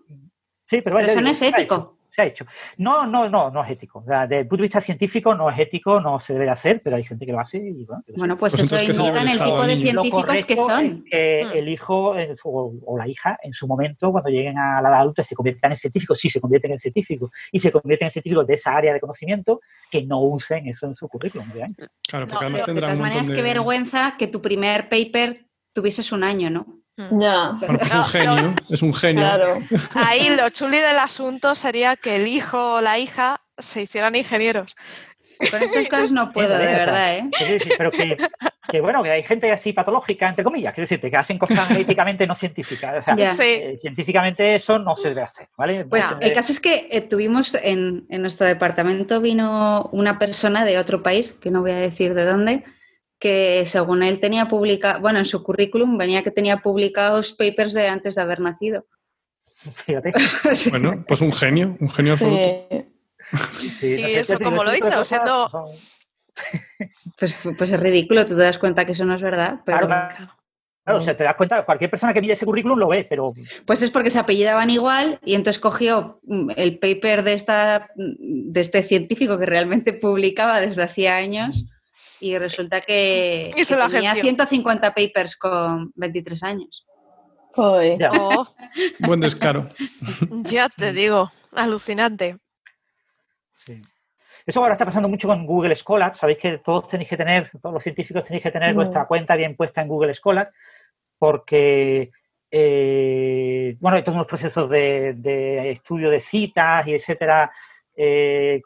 Sí, 0.67 0.81
pero, 0.81 0.95
Pero 0.95 1.07
eso 1.07 1.21
no 1.21 1.29
es 1.29 1.39
ético. 1.43 1.99
se 2.09 2.21
ha 2.23 2.25
hecho. 2.25 2.45
No, 2.77 3.05
no, 3.05 3.29
no, 3.29 3.51
no 3.51 3.63
es 3.63 3.69
ético. 3.71 3.99
O 3.99 4.03
sea, 4.05 4.21
desde 4.25 4.39
el 4.41 4.47
punto 4.47 4.61
de 4.61 4.67
vista 4.67 4.81
científico 4.81 5.35
no 5.35 5.51
es 5.51 5.59
ético, 5.59 5.99
no 6.01 6.19
se 6.19 6.33
debe 6.33 6.45
de 6.45 6.51
hacer, 6.51 6.81
pero 6.83 6.95
hay 6.95 7.03
gente 7.03 7.25
que 7.27 7.31
lo 7.31 7.39
hace 7.39 7.57
y 7.59 7.85
bueno. 7.85 8.03
Bueno, 8.17 8.37
pues, 8.39 8.55
Pues 8.55 8.71
eso 8.71 8.81
indican 8.83 9.25
lleve 9.27 9.31
el 9.33 9.43
tipo 9.43 9.67
de 9.67 9.77
científicos 9.77 10.45
que 10.45 10.55
son. 10.57 11.03
es 11.05 11.11
que 11.11 11.45
Mm. 11.45 11.57
el 11.57 11.69
hijo 11.69 12.17
en 12.17 12.35
su- 12.35 12.81
o 12.85 12.97
la 12.97 13.07
hija 13.07 13.37
en 13.43 13.53
su 13.53 13.67
momento, 13.67 14.11
cuando 14.11 14.29
lleguen 14.31 14.57
a 14.57 14.81
la 14.81 14.89
edad 14.89 15.01
adulta, 15.01 15.21
se 15.21 15.35
conviertan 15.35 15.71
en 15.73 15.77
científicos, 15.77 16.17
sí 16.19 16.29
se 16.29 16.39
convierten 16.41 16.71
en 16.71 16.79
científicos, 16.79 17.29
y 17.51 17.59
se 17.59 17.71
convierten 17.71 18.07
en 18.07 18.11
científicos 18.11 18.47
de 18.47 18.53
esa 18.55 18.75
área 18.75 18.93
de 18.93 18.99
conocimiento, 18.99 19.59
que 19.91 20.03
no 20.03 20.21
usen 20.21 20.67
eso 20.67 20.87
en 20.87 20.95
su 20.95 21.07
currículum, 21.07 21.51
obviamente. 21.51 21.87
Claro, 22.07 22.25
porque 22.27 22.33
No, 22.33 22.39
además 22.41 22.61
Pero 22.65 22.73
de 22.75 22.81
todas 22.81 22.97
maneras, 22.97 23.27
de... 23.27 23.35
qué 23.35 23.41
vergüenza 23.43 24.15
que 24.17 24.27
tu 24.27 24.41
primer 24.41 24.89
paper 24.89 25.45
tuvieses 25.73 26.11
un 26.11 26.23
año, 26.23 26.49
¿no? 26.49 26.65
Mm. 26.95 27.21
Ya, 27.21 27.51
pues 27.59 27.81
es 27.81 27.93
No, 27.93 27.99
un 27.99 28.05
genio, 28.05 28.55
es 28.69 28.81
un 28.81 28.93
genio. 28.93 29.21
claro. 29.21 29.57
Ahí 29.95 30.29
lo 30.29 30.49
chuli 30.51 30.77
del 30.77 30.99
asunto 30.99 31.55
sería 31.55 31.95
que 31.95 32.17
el 32.17 32.27
hijo 32.27 32.75
o 32.75 32.81
la 32.81 32.99
hija 32.99 33.41
se 33.57 33.81
hicieran 33.81 34.15
ingenieros. 34.15 34.75
Con 35.49 35.61
estas 35.61 35.87
cosas 35.87 36.11
no 36.11 36.31
puedo, 36.31 36.55
de 36.57 36.65
verdad, 36.65 37.17
¿eh? 37.17 37.23
¿qué 37.31 37.37
quiero 37.37 37.53
decir? 37.53 37.73
Pero 37.77 37.91
que, 37.91 38.17
que, 38.69 38.79
bueno, 38.79 39.01
que 39.03 39.09
hay 39.11 39.23
gente 39.23 39.51
así 39.51 39.73
patológica, 39.73 40.29
entre 40.29 40.43
comillas, 40.43 40.73
quiero 40.73 40.83
decirte, 40.83 41.09
que 41.09 41.17
hacen 41.17 41.39
cosas 41.39 41.69
éticamente 41.77 42.27
no 42.27 42.35
científicas. 42.35 42.95
O 42.99 43.01
sea, 43.15 43.35
eh, 43.43 43.73
científicamente 43.75 44.55
eso 44.55 44.77
no 44.77 44.95
se 44.95 45.09
debe 45.09 45.23
hacer, 45.23 45.49
¿vale? 45.57 45.85
Pues 45.85 46.15
el 46.21 46.33
caso 46.33 46.51
es 46.51 46.59
que 46.59 46.87
eh, 46.91 47.01
tuvimos 47.01 47.55
en, 47.55 48.05
en 48.09 48.21
nuestro 48.21 48.45
departamento 48.45 49.19
vino 49.19 49.89
una 49.91 50.19
persona 50.19 50.63
de 50.63 50.77
otro 50.77 51.01
país, 51.01 51.31
que 51.31 51.49
no 51.49 51.61
voy 51.61 51.71
a 51.71 51.77
decir 51.77 52.13
de 52.13 52.23
dónde, 52.25 52.63
que 53.23 53.63
según 53.65 54.03
él 54.03 54.19
tenía 54.19 54.49
publicado, 54.49 54.99
bueno, 54.99 55.17
en 55.19 55.23
su 55.23 55.43
currículum 55.43 55.97
venía 55.97 56.23
que 56.23 56.31
tenía 56.31 56.57
publicados 56.57 57.31
papers 57.31 57.71
de 57.71 57.87
antes 57.87 58.15
de 58.15 58.21
haber 58.21 58.41
nacido. 58.41 58.85
Fíjate. 59.45 60.11
Bueno, 60.71 61.05
pues 61.07 61.21
un 61.21 61.31
genio, 61.31 61.77
un 61.79 61.89
genio 61.89 62.13
absoluto. 62.13 62.67
Sí. 62.69 63.69
Sí, 63.79 63.93
¿Y 63.93 64.01
no 64.01 64.07
sé, 64.09 64.19
eso 64.19 64.39
cómo 64.39 64.65
lo 64.65 64.75
hizo? 64.75 65.05
Siendo- 65.05 65.49
pues, 67.17 67.33
pues 67.57 67.71
es 67.71 67.79
ridículo, 67.79 68.25
tú 68.25 68.35
te 68.35 68.41
das 68.41 68.59
cuenta 68.59 68.83
que 68.85 68.91
eso 68.91 69.05
no 69.05 69.15
es 69.15 69.21
verdad. 69.21 69.61
Pero, 69.63 69.87
Claro, 69.87 70.13
claro. 70.13 70.33
Claro, 70.83 70.99
o 70.99 71.01
sea, 71.01 71.15
te 71.15 71.23
das 71.23 71.35
cuenta, 71.35 71.63
cualquier 71.63 71.89
persona 71.89 72.13
que 72.13 72.19
mire 72.19 72.33
ese 72.33 72.45
currículum 72.45 72.77
lo 72.77 72.89
ve, 72.89 73.07
pero 73.09 73.31
Pues 73.65 73.81
es 73.83 73.89
porque 73.89 74.09
se 74.09 74.19
apellidaban 74.19 74.69
igual 74.69 75.17
y 75.23 75.35
entonces 75.35 75.61
cogió 75.61 76.19
mm, 76.23 76.51
el 76.57 76.77
paper 76.77 77.23
de, 77.23 77.33
esta, 77.35 77.87
mm, 77.95 78.51
de 78.51 78.59
este 78.59 78.83
científico 78.83 79.39
que 79.39 79.45
realmente 79.45 79.93
publicaba 80.01 80.59
desde 80.59 80.83
hacía 80.83 81.15
años 81.15 81.67
y 82.23 82.37
resulta 82.37 82.79
que, 82.79 83.51
tenía 83.67 84.11
agenció. 84.11 84.21
150 84.21 84.93
papers 84.93 85.35
con 85.35 85.91
23 85.95 86.43
años. 86.43 86.87
Ya. 87.99 88.11
Oh, 88.17 88.47
Buen 88.99 89.19
descaro. 89.19 89.69
ya 90.43 90.69
te 90.69 90.93
digo, 90.93 91.31
alucinante. 91.51 92.37
Sí. 93.53 93.81
Eso 94.45 94.61
ahora 94.61 94.73
está 94.73 94.85
pasando 94.85 95.09
mucho 95.09 95.27
con 95.27 95.45
Google 95.45 95.75
Scholar. 95.75 96.15
Sabéis 96.15 96.37
que 96.37 96.57
todos 96.59 96.87
tenéis 96.87 97.09
que 97.09 97.17
tener, 97.17 97.51
todos 97.61 97.73
los 97.73 97.83
científicos 97.83 98.23
tenéis 98.23 98.43
que 98.43 98.51
tener 98.51 98.73
Mm. 98.73 98.77
vuestra 98.77 99.05
cuenta 99.05 99.35
bien 99.35 99.57
puesta 99.57 99.81
en 99.81 99.89
Google 99.89 100.13
Scholar, 100.13 100.49
porque 101.19 102.09
eh, 102.49 103.75
bueno, 103.81 103.97
hay 103.97 104.03
todos 104.03 104.15
unos 104.15 104.27
procesos 104.27 104.69
de, 104.69 105.13
de 105.17 105.71
estudio 105.71 106.09
de 106.09 106.19
citas 106.21 106.87
y 106.87 106.93
etcétera, 106.93 107.51
eh, 107.95 108.61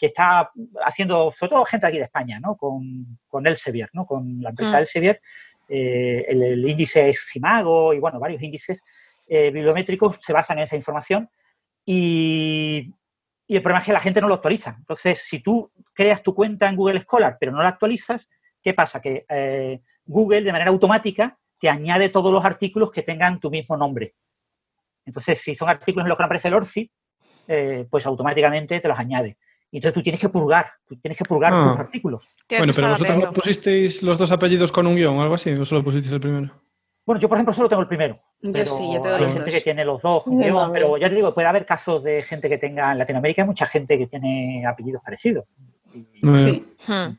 que 0.00 0.06
está 0.06 0.50
haciendo, 0.82 1.30
sobre 1.36 1.50
todo 1.50 1.64
gente 1.66 1.86
aquí 1.86 1.98
de 1.98 2.04
España, 2.04 2.40
¿no? 2.40 2.56
Con, 2.56 3.18
con 3.28 3.46
Elsevier, 3.46 3.90
¿no? 3.92 4.06
Con 4.06 4.40
la 4.40 4.48
empresa 4.48 4.78
Mm. 4.78 4.80
Elsevier. 4.80 5.20
Eh, 5.68 6.24
el, 6.26 6.42
el 6.42 6.68
índice 6.68 7.12
Simago 7.14 7.94
y 7.94 8.00
bueno, 8.00 8.18
varios 8.18 8.42
índices 8.42 8.82
eh, 9.28 9.52
bibliométricos 9.52 10.16
se 10.18 10.32
basan 10.32 10.58
en 10.58 10.64
esa 10.64 10.74
información 10.74 11.30
y, 11.84 12.92
y 13.46 13.54
el 13.54 13.62
problema 13.62 13.78
es 13.78 13.86
que 13.86 13.92
la 13.92 14.00
gente 14.00 14.20
no 14.20 14.26
lo 14.26 14.34
actualiza. 14.34 14.74
Entonces, 14.78 15.20
si 15.20 15.38
tú 15.38 15.70
creas 15.92 16.24
tu 16.24 16.34
cuenta 16.34 16.68
en 16.68 16.74
Google 16.74 17.00
Scholar 17.00 17.36
pero 17.38 17.52
no 17.52 17.62
la 17.62 17.68
actualizas, 17.68 18.28
¿qué 18.60 18.74
pasa? 18.74 19.00
Que 19.00 19.24
eh, 19.28 19.80
Google 20.06 20.42
de 20.42 20.50
manera 20.50 20.70
automática 20.70 21.38
te 21.60 21.68
añade 21.68 22.08
todos 22.08 22.32
los 22.32 22.44
artículos 22.44 22.90
que 22.90 23.02
tengan 23.02 23.38
tu 23.38 23.50
mismo 23.50 23.76
nombre. 23.76 24.14
Entonces, 25.04 25.38
si 25.40 25.54
son 25.54 25.68
artículos 25.68 26.04
en 26.04 26.08
los 26.08 26.16
que 26.16 26.22
no 26.22 26.26
aparece 26.26 26.48
el 26.48 26.54
ORCID, 26.54 26.88
eh, 27.46 27.86
pues 27.88 28.06
automáticamente 28.06 28.80
te 28.80 28.88
los 28.88 28.98
añade. 28.98 29.36
Y 29.72 29.76
entonces 29.76 29.94
tú 29.94 30.02
tienes 30.02 30.20
que 30.20 30.28
purgar, 30.28 30.66
tú 30.86 30.96
tienes 30.96 31.16
que 31.16 31.24
purgar 31.24 31.52
Ah. 31.54 31.68
tus 31.70 31.78
artículos. 31.78 32.28
Bueno, 32.48 32.72
pero 32.74 32.88
vosotros 32.88 33.16
no 33.18 33.32
pusisteis 33.32 34.02
los 34.02 34.18
dos 34.18 34.32
apellidos 34.32 34.72
con 34.72 34.86
un 34.86 34.96
guion 34.96 35.16
o 35.16 35.22
algo 35.22 35.34
así, 35.34 35.50
o 35.52 35.64
solo 35.64 35.84
pusisteis 35.84 36.12
el 36.12 36.20
primero. 36.20 36.50
Bueno, 37.06 37.20
yo 37.20 37.28
por 37.28 37.36
ejemplo 37.38 37.52
solo 37.54 37.68
tengo 37.68 37.82
el 37.82 37.88
primero. 37.88 38.20
Yo 38.42 38.52
pero 38.52 38.66
sí, 38.70 38.82
yo 38.92 39.00
tengo 39.00 39.16
hay 39.16 39.22
los 39.22 39.32
gente 39.32 39.46
dos. 39.46 39.54
que 39.54 39.60
tiene 39.62 39.84
los 39.84 40.02
dos, 40.02 40.24
con 40.24 40.38
guion, 40.38 40.72
pero 40.72 40.96
ya 40.96 41.08
te 41.08 41.14
digo, 41.14 41.32
puede 41.34 41.48
haber 41.48 41.64
casos 41.66 42.02
de 42.04 42.22
gente 42.22 42.48
que 42.48 42.58
tenga 42.58 42.92
en 42.92 42.98
Latinoamérica, 42.98 43.42
hay 43.42 43.48
mucha 43.48 43.66
gente 43.66 43.96
que 43.98 44.06
tiene 44.06 44.64
apellidos 44.66 45.02
parecidos. 45.04 45.44
Y- 45.94 46.06
Sí. 46.36 46.74
Hmm. 46.86 47.16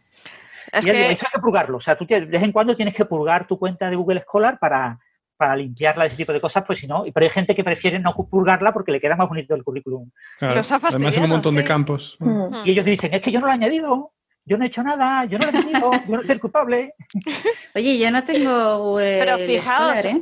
Es 0.72 0.86
digo, 0.86 0.98
eso 0.98 1.26
hay 1.26 1.32
que 1.34 1.42
purgarlo. 1.42 1.78
O 1.78 1.82
sea, 1.82 1.98
tú 1.98 2.06
de 2.06 2.22
vez 2.26 2.44
en 2.44 2.52
cuando 2.54 2.76
tienes 2.76 2.96
que 2.96 3.04
purgar 3.06 3.46
tu 3.48 3.58
cuenta 3.60 3.90
de 3.90 3.96
Google 3.98 4.22
Scholar 4.22 4.58
para, 4.60 5.00
para 5.42 5.56
limpiarla 5.56 6.04
de 6.04 6.10
ese 6.10 6.18
tipo 6.18 6.32
de 6.32 6.40
cosas, 6.40 6.64
pues 6.68 6.78
si 6.78 6.86
no. 6.88 7.04
y- 7.04 7.12
Pero 7.12 7.24
hay 7.26 7.32
gente 7.32 7.56
que 7.56 7.64
prefiere 7.64 7.98
no 8.00 8.14
purgarla 8.14 8.72
porque 8.72 8.92
le 8.92 9.02
queda 9.02 9.16
más 9.16 9.28
bonito 9.28 9.56
el 9.56 9.64
currículum. 9.64 10.08
claro. 10.38 10.56
Los 10.56 10.72
ha 10.72 10.76
Además, 10.76 11.18
en 11.18 11.24
un 11.24 11.30
montón 11.30 11.56
de 11.56 11.64
campos. 11.64 12.16
Mm. 12.20 12.30
Hmm. 12.30 12.56
Y 12.66 12.72
ellos 12.72 12.86
dicen, 12.86 13.12
es 13.14 13.22
que 13.22 13.32
yo 13.32 13.40
no 13.40 13.48
lo 13.48 13.52
he 13.52 13.56
añadido, 13.56 14.14
yo 14.46 14.58
no 14.60 14.64
he 14.64 14.68
hecho 14.68 14.84
nada, 14.84 15.26
yo 15.26 15.40
no 15.40 15.46
lo 15.48 15.52
he 15.52 15.58
añadido, 15.58 15.92
yo 16.08 16.16
no 16.18 16.22
soy 16.22 16.34
el 16.34 16.40
culpable. 16.40 16.94
Oye, 17.76 17.98
yo 17.98 18.12
no 18.12 18.24
tengo 18.24 18.78
Google 18.78 19.18
Pero 19.20 19.38
fijaos, 19.40 20.00
Scholar, 20.00 20.06
¿eh? 20.06 20.22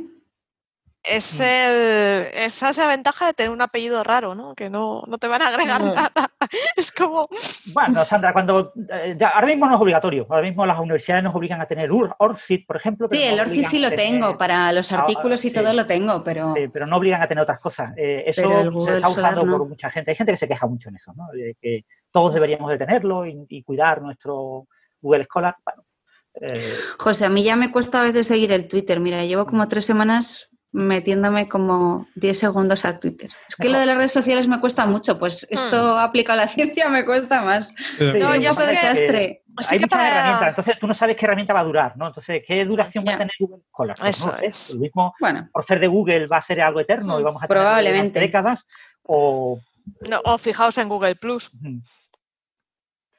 Es 1.02 1.40
el, 1.40 2.28
esa 2.34 2.68
es 2.70 2.76
la 2.76 2.86
ventaja 2.86 3.26
de 3.26 3.32
tener 3.34 3.50
un 3.50 3.62
apellido 3.62 4.02
raro, 4.04 4.34
¿no? 4.34 4.54
Que 4.54 4.68
no, 4.68 5.02
no 5.06 5.16
te 5.18 5.28
van 5.28 5.40
a 5.42 5.48
agregar 5.48 5.82
Mm. 5.82 5.94
nada. 5.94 6.12
Es 6.76 6.90
como, 6.92 7.28
Bueno, 7.72 8.04
Sandra, 8.04 8.32
cuando 8.32 8.72
eh, 8.92 9.16
ya- 9.18 9.28
ahora 9.30 9.46
mismo 9.46 9.66
no 9.66 9.74
es 9.76 9.80
obligatorio. 9.80 10.26
Ahora 10.28 10.42
mismo 10.42 10.66
las 10.66 10.78
universidades 10.78 11.22
nos 11.24 11.34
obligan 11.34 11.60
a 11.60 11.66
tener 11.66 11.90
Ur- 11.90 12.14
ORCID, 12.18 12.66
por 12.66 12.76
ejemplo. 12.76 13.08
Sí, 13.08 13.18
no 13.24 13.30
el 13.34 13.40
ORCID 13.40 13.64
sí 13.64 13.78
lo 13.78 13.88
tener- 13.90 14.06
tengo, 14.10 14.36
para 14.38 14.72
los 14.72 14.90
Ah, 14.92 15.00
artículos 15.00 15.44
y 15.44 15.48
sí. 15.50 15.54
todo 15.54 15.72
lo 15.72 15.86
tengo, 15.86 16.22
pero 16.24 16.52
Sí, 16.54 16.68
pero 16.68 16.86
no 16.86 16.96
obligan 16.96 17.22
a 17.22 17.26
tener 17.26 17.42
otras 17.42 17.60
cosas. 17.60 17.92
Eh, 17.96 18.24
eso 18.26 18.42
se 18.84 18.94
está 18.96 19.08
usando 19.08 19.44
no. 19.46 19.58
por 19.58 19.68
mucha 19.68 19.90
gente. 19.90 20.10
Hay 20.10 20.16
gente 20.16 20.32
que 20.32 20.36
se 20.36 20.48
queja 20.48 20.66
mucho 20.66 20.88
en 20.90 20.96
eso, 20.96 21.12
¿no? 21.14 21.26
De 21.32 21.56
que 21.60 21.84
todos 22.10 22.34
deberíamos 22.34 22.70
de 22.70 22.78
tenerlo 22.78 23.24
y, 23.26 23.46
y 23.48 23.62
cuidar 23.62 24.02
nuestro 24.02 24.66
Google 25.00 25.24
Scholar. 25.24 25.56
Bueno, 25.64 25.84
eh, 26.34 26.74
José, 26.98 27.24
a 27.24 27.28
mí 27.30 27.42
ya 27.42 27.56
me 27.56 27.70
cuesta 27.72 28.00
a 28.00 28.04
veces 28.04 28.26
seguir 28.26 28.52
el 28.52 28.68
Twitter. 28.68 29.00
Mira, 29.00 29.24
llevo 29.24 29.46
como 29.46 29.66
tres 29.68 29.84
semanas 29.86 30.49
metiéndome 30.72 31.48
como 31.48 32.06
10 32.14 32.38
segundos 32.38 32.84
a 32.84 33.00
Twitter. 33.00 33.30
Es 33.48 33.56
que 33.56 33.68
lo 33.68 33.78
de 33.78 33.86
las 33.86 33.96
redes 33.96 34.12
sociales 34.12 34.46
me 34.46 34.60
cuesta 34.60 34.86
mucho, 34.86 35.18
pues 35.18 35.46
esto 35.50 35.98
aplicado 35.98 36.40
a 36.40 36.44
la 36.44 36.48
ciencia 36.52 36.88
me 36.88 37.04
cuesta 37.04 37.42
más. 37.42 37.72
Sí, 37.98 38.18
No, 38.18 38.34
yo 38.36 38.54
que- 38.54 38.66
desastre. 38.66 39.42
Así 39.56 39.74
hay 39.74 39.78
que 39.80 39.84
muchas 39.86 39.98
para- 39.98 40.08
herramientas. 40.10 40.48
Entonces 40.50 40.78
tú 40.78 40.86
no 40.86 40.94
sabes 40.94 41.16
qué 41.16 41.26
herramienta 41.26 41.52
va 41.52 41.60
a 41.60 41.64
durar, 41.64 41.96
¿no? 41.96 42.06
Entonces, 42.06 42.42
¿qué 42.46 42.64
duración 42.64 43.04
va 43.06 43.14
a 43.14 43.18
tener 43.18 43.32
Google 43.40 43.62
Scholar? 43.70 43.96
Pues 43.98 44.16
Eso 44.16 44.28
no 44.28 44.36
sé. 44.36 44.46
es. 44.46 44.70
Lo 44.74 44.80
mismo, 44.80 45.14
Bueno, 45.20 45.48
por 45.52 45.64
ser 45.64 45.80
de 45.80 45.86
Google, 45.88 46.26
va 46.28 46.36
a 46.38 46.42
ser 46.42 46.60
algo 46.60 46.80
eterno 46.80 47.18
y 47.18 47.22
vamos 47.24 47.42
a 47.42 47.48
tener 47.48 48.12
décadas. 48.12 48.66
O, 49.02 49.58
no, 50.08 50.20
o 50.24 50.38
fijaos 50.38 50.78
en 50.78 50.88
Google 50.88 51.16
Plus, 51.16 51.50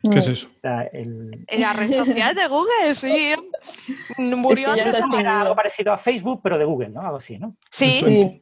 ¿Qué 0.09 0.19
es 0.19 0.27
Mm. 0.27 0.31
eso? 0.31 0.47
o 0.47 0.59
sea, 0.61 0.81
el, 0.93 1.43
en 1.47 1.61
la 1.61 1.73
red 1.73 1.91
social 1.93 2.33
de 2.35 2.47
Google, 2.47 2.95
sí. 2.95 3.35
Murió 4.17 4.73
Es 4.73 4.83
que 4.95 4.97
antes. 4.97 5.19
era 5.19 5.41
algo 5.41 5.55
parecido 5.55 5.93
a 5.93 5.97
Facebook, 5.97 6.41
pero 6.43 6.57
de 6.57 6.65
Google, 6.65 6.89
¿no? 6.89 7.01
Algo 7.01 7.17
así, 7.17 7.37
¿no? 7.37 7.55
Sí, 7.69 8.41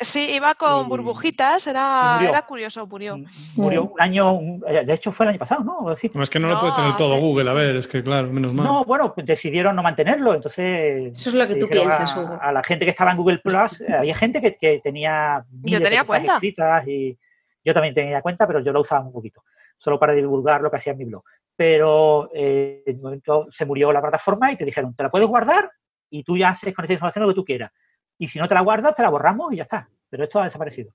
Sí. 0.00 0.28
iba 0.34 0.56
con 0.56 0.86
Y- 0.86 0.88
burbujitas, 0.88 1.66
era, 1.68 2.14
murió. 2.14 2.28
era 2.30 2.42
curioso, 2.46 2.84
murió. 2.86 3.16
Murió 3.54 3.84
un 3.84 4.00
año, 4.00 4.32
un- 4.32 4.64
eh, 4.66 4.84
de 4.84 4.92
hecho 4.92 5.12
fue 5.12 5.24
el 5.24 5.30
año 5.30 5.38
pasado, 5.38 5.62
¿no? 5.62 5.78
Algo 5.78 5.90
así. 5.90 6.10
No, 6.12 6.22
es 6.24 6.30
que 6.30 6.40
no, 6.40 6.48
lo 6.48 6.58
puede 6.58 6.72
tener 6.74 6.96
todo 6.96 7.18
Google, 7.20 7.48
a 7.48 7.52
ver, 7.52 7.76
es 7.76 7.86
que 7.86 8.02
claro, 8.02 8.26
menos 8.32 8.52
mal. 8.52 8.66
No, 8.66 8.84
bueno, 8.84 9.14
pues 9.14 9.24
decidieron 9.24 9.76
no 9.76 9.82
mantenerlo, 9.84 10.34
entonces... 10.34 11.12
Eso 11.14 11.30
es 11.30 11.34
lo 11.36 11.46
que 11.46 11.54
tú 11.56 11.68
piensas, 11.68 12.12
a, 12.16 12.20
Hugo. 12.20 12.38
A 12.42 12.50
la 12.52 12.62
gente 12.64 12.84
que 12.84 12.90
estaba 12.90 13.12
en 13.12 13.16
Google 13.18 13.38
Plus, 13.38 13.80
eh, 13.82 13.92
había 13.92 14.16
gente 14.16 14.40
que, 14.42 14.52
que 14.54 14.80
tenía 14.82 15.44
miles 15.62 15.78
de 15.80 15.86
tenía 15.86 16.04
cuenta. 16.04 16.34
escritas 16.34 16.88
y 16.88 17.16
yo 17.64 17.72
también 17.72 17.94
tenía 17.94 18.20
cuenta, 18.20 18.48
pero 18.48 18.58
yo 18.60 18.72
lo 18.72 18.80
usaba 18.80 19.06
un 19.06 19.12
poquito, 19.12 19.42
solo 19.78 19.98
para 19.98 20.12
divulgar 20.12 20.60
lo 20.60 20.70
que 20.70 20.76
hacía 20.76 20.92
en 20.92 20.98
mi 20.98 21.04
blog. 21.04 21.22
Pero 21.56 22.30
eh, 22.34 22.82
en 22.86 22.96
un 22.96 23.02
momento 23.02 23.46
se 23.50 23.64
murió 23.64 23.92
la 23.92 24.00
plataforma 24.00 24.50
y 24.50 24.56
te 24.56 24.64
dijeron, 24.64 24.94
te 24.94 25.02
la 25.04 25.10
puedes 25.10 25.28
guardar 25.28 25.70
y 26.10 26.22
tú 26.24 26.36
ya 26.36 26.50
haces 26.50 26.74
con 26.74 26.84
esa 26.84 26.94
información 26.94 27.22
lo 27.22 27.28
que 27.28 27.34
tú 27.34 27.44
quieras. 27.44 27.70
Y 28.18 28.28
si 28.28 28.38
no 28.38 28.48
te 28.48 28.54
la 28.54 28.60
guardas, 28.62 28.94
te 28.94 29.02
la 29.02 29.10
borramos 29.10 29.52
y 29.52 29.56
ya 29.56 29.62
está. 29.64 29.88
Pero 30.08 30.24
esto 30.24 30.40
ha 30.40 30.44
desaparecido. 30.44 30.94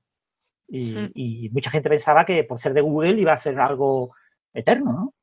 Y, 0.68 0.94
Mm. 0.94 1.12
y 1.16 1.50
mucha 1.52 1.72
gente 1.72 1.90
pensaba 1.90 2.26
que 2.26 2.44
por 2.44 2.58
ser 2.58 2.74
de 2.74 2.82
Google 2.82 3.20
iba 3.20 3.34
a 3.34 3.38
ser 3.38 3.60
algo 3.60 4.14
eterno, 4.54 4.92
¿no? 4.94 5.14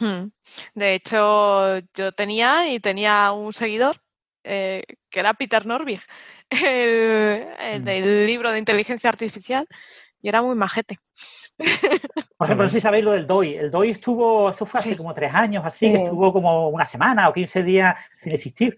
Hmm. 0.00 0.30
De 0.74 0.94
hecho, 0.94 1.78
yo 1.94 2.12
tenía 2.12 2.72
y 2.72 2.78
tenía 2.80 3.32
un 3.32 3.52
seguidor 3.52 4.00
eh, 4.44 4.84
que 5.10 5.20
era 5.20 5.34
Peter 5.34 5.66
Norvig, 5.66 6.00
el, 6.50 7.46
el 7.58 7.80
Mm. 7.82 7.84
del 7.84 8.26
libro 8.26 8.50
de 8.52 8.58
inteligencia 8.60 9.10
artificial, 9.10 9.66
y 10.22 10.28
era 10.28 10.40
muy 10.40 10.54
majete. 10.56 10.98
Por 12.36 12.46
ejemplo, 12.46 12.64
no 12.64 12.70
sé 12.70 12.76
si 12.78 12.80
sabéis 12.80 13.04
lo 13.04 13.12
del 13.12 13.26
DOI. 13.26 13.54
El 13.54 13.70
DOI 13.70 13.90
estuvo, 13.90 14.50
eso 14.50 14.64
fue 14.64 14.80
hace 14.80 14.90
Sí. 14.90 14.96
como 14.96 15.12
tres 15.14 15.34
años, 15.34 15.64
así, 15.66 15.90
que 15.90 15.98
estuvo 16.04 16.32
como 16.32 16.68
una 16.68 16.84
semana 16.84 17.28
o 17.28 17.32
15 17.32 17.62
días 17.64 17.96
sin 18.16 18.32
existir, 18.32 18.76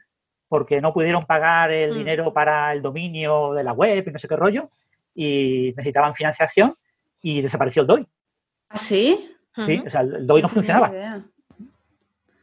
porque 0.49 0.81
no 0.81 0.93
pudieron 0.93 1.23
pagar 1.25 1.71
el 1.71 1.93
Mm. 1.93 1.99
dinero 1.99 2.33
para 2.33 2.73
el 2.73 2.81
dominio 2.83 3.53
de 3.53 3.63
la 3.65 3.73
web 3.73 4.05
y 4.07 4.11
no 4.11 4.19
sé 4.19 4.27
qué 4.29 4.37
rollo, 4.37 4.71
y 5.15 5.73
necesitaban 5.77 6.15
financiación. 6.15 6.75
y 7.23 7.43
desapareció 7.43 7.83
el 7.83 7.87
DOI. 7.89 8.07
¿Ah, 8.71 8.79
sí? 8.79 9.31
Sí, 9.59 9.83
o 9.87 9.91
sea, 9.91 10.01
el 10.01 10.27
DOI 10.27 10.41
no 10.41 10.49
funcionaba. 10.49 10.91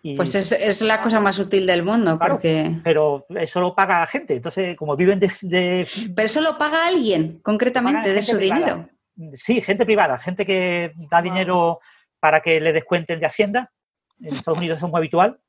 Y- 0.04 0.16
Pues 0.16 0.36
es, 0.36 0.52
es 0.52 0.84
la 0.84 1.02
cosa 1.02 1.20
más 1.20 1.40
útil 1.40 1.66
del 1.66 1.82
mundo, 1.82 2.16
Claro. 2.20 2.36
porque... 2.36 2.80
Pero 2.84 3.26
eso 3.30 3.60
lo 3.60 3.74
paga 3.74 4.02
la 4.02 4.06
gente. 4.06 4.36
Entonces, 4.36 4.76
como 4.78 4.96
viven 4.96 5.18
de, 5.18 5.32
de- 5.42 5.88
Pero 6.16 6.26
eso 6.28 6.42
lo 6.42 6.60
paga 6.60 6.86
alguien, 6.88 7.40
concretamente, 7.42 8.02
Paga 8.02 8.14
de 8.14 8.22
su 8.22 8.38
privada. 8.38 8.88
Sí, 9.34 9.62
gente 9.62 9.86
privada, 9.86 10.18
gente 10.18 10.46
que 10.46 10.92
da 11.10 11.22
dinero 11.22 11.80
para 12.20 12.42
que 12.42 12.60
le 12.60 12.74
descuenten 12.74 13.20
de 13.20 13.26
Hacienda. 13.26 13.72
En 14.22 14.34
Estados 14.36 14.58
Unidos 14.60 14.78
es 14.82 14.90
muy 14.90 14.98
habitual 14.98 15.40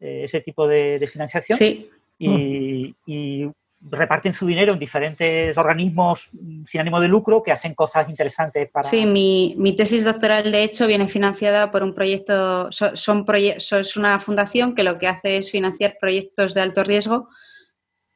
eh, 0.00 0.22
ese 0.24 0.40
tipo 0.40 0.66
de, 0.68 0.98
de 0.98 1.06
financiación. 1.08 1.58
Sí, 1.58 1.90
y, 2.18 2.94
y 3.06 3.48
reparten 3.80 4.32
su 4.32 4.44
dinero 4.46 4.72
en 4.72 4.78
diferentes 4.78 5.56
organismos 5.56 6.30
mm, 6.32 6.64
sin 6.64 6.80
ánimo 6.80 7.00
de 7.00 7.06
lucro 7.08 7.42
que 7.44 7.52
hacen 7.52 7.74
cosas 7.74 8.08
interesantes 8.08 8.68
para... 8.70 8.82
sí 8.82 9.06
mi, 9.06 9.54
mi 9.56 9.76
tesis 9.76 10.04
doctoral, 10.04 10.50
de 10.50 10.64
hecho, 10.64 10.86
viene 10.88 11.06
financiada 11.06 11.70
por 11.70 11.84
un 11.84 11.94
proyecto, 11.94 12.72
so- 12.72 12.96
son 12.96 13.24
proye- 13.24 13.56
es 13.56 13.96
una 13.96 14.18
fundación 14.18 14.74
que 14.74 14.82
lo 14.82 14.98
que 14.98 15.06
hace 15.06 15.36
es 15.36 15.50
financiar 15.52 15.96
proyectos 16.00 16.54
de 16.54 16.60
alto 16.60 16.82
riesgo, 16.82 17.28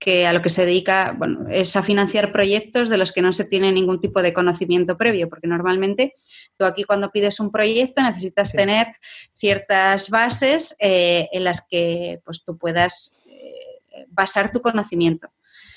que 0.03 0.27
a 0.27 0.33
lo 0.33 0.43
que 0.43 0.49
se 0.49 0.67
dedica, 0.67 1.15
bueno, 1.17 1.47
es 1.49 1.77
a 1.77 1.83
financiar 1.85 2.33
proyectos 2.33 2.89
de 2.89 2.99
los 2.99 3.13
que 3.13 3.23
no 3.23 3.33
se 3.33 3.45
tiene 3.45 3.71
ningún 3.71 4.01
tipo 4.01 4.21
de 4.21 4.33
conocimiento 4.33 4.99
previo, 4.99 5.29
porque 5.29 5.47
normalmente 5.47 6.15
tú 6.57 6.65
aquí 6.65 6.83
cuando 6.83 7.13
pides 7.13 7.39
un 7.39 7.53
proyecto 7.53 8.03
necesitas 8.03 8.51
Sí. 8.51 8.57
tener 8.57 8.89
ciertas 9.33 10.11
bases 10.11 10.75
eh, 10.81 11.29
en 11.31 11.45
las 11.45 11.65
que 11.71 12.21
pues 12.25 12.43
tú 12.45 12.59
puedas 12.59 13.15
eh, 13.27 14.07
basar 14.09 14.51
tu 14.51 14.61
conocimiento. 14.61 15.29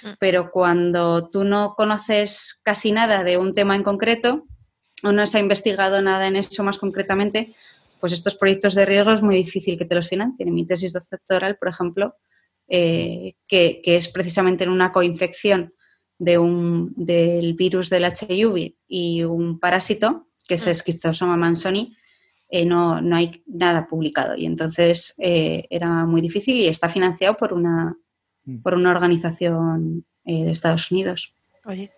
Mm. 0.02 0.14
Pero 0.20 0.50
cuando 0.50 1.30
tú 1.30 1.44
no 1.44 1.76
conoces 1.78 2.60
casi 2.64 2.92
nada 2.92 3.24
de 3.24 3.38
un 3.38 3.54
tema 3.54 3.76
en 3.76 3.84
concreto 3.84 4.48
o 5.04 5.12
no 5.12 5.28
se 5.28 5.38
ha 5.38 5.42
investigado 5.42 6.02
nada 6.02 6.26
en 6.26 6.36
eso 6.36 6.64
más 6.64 6.80
concretamente, 6.80 7.54
pues 8.00 8.12
estos 8.12 8.36
proyectos 8.36 8.74
de 8.74 8.88
riesgo 8.88 9.12
es 9.12 9.22
muy 9.22 9.36
difícil 9.36 9.78
que 9.78 9.86
te 9.86 9.94
los 9.94 10.10
financien. 10.10 10.48
En 10.48 10.56
mi 10.56 10.66
tesis 10.66 10.94
doctoral, 10.94 11.58
por 11.58 11.68
ejemplo, 11.68 12.16
eh, 12.68 13.36
que, 13.48 13.82
que 13.84 13.96
es 13.98 14.08
precisamente 14.08 14.64
en 14.64 14.70
una 14.70 14.92
coinfección 14.92 15.74
de 16.18 16.38
un, 16.38 16.94
del 16.96 17.54
virus 17.56 17.90
del 17.90 18.06
HIV 18.06 18.76
y 18.88 19.24
un 19.24 19.60
parásito, 19.60 20.28
que 20.48 20.56
es 20.56 20.68
Mm. 20.68 20.72
Schistosoma 20.74 21.36
mansoni, 21.38 21.96
eh, 22.50 22.66
no, 22.66 23.02
no 23.02 23.16
hay 23.16 23.44
nada 23.48 23.88
publicado. 23.88 24.36
Y 24.36 24.46
entonces 24.46 25.16
eh, 25.18 25.66
era 25.70 26.06
muy 26.06 26.22
difícil 26.22 26.56
y 26.56 26.68
está 26.68 26.90
financiado 26.90 27.36
por 27.38 27.54
una, 27.54 27.98
Mm. 28.46 28.62
por 28.62 28.76
una 28.76 28.92
organización 28.92 30.06
eh, 30.24 30.44
de 30.46 30.52
Estados 30.52 30.92
Unidos. 30.92 31.34
Oye, 31.66 31.92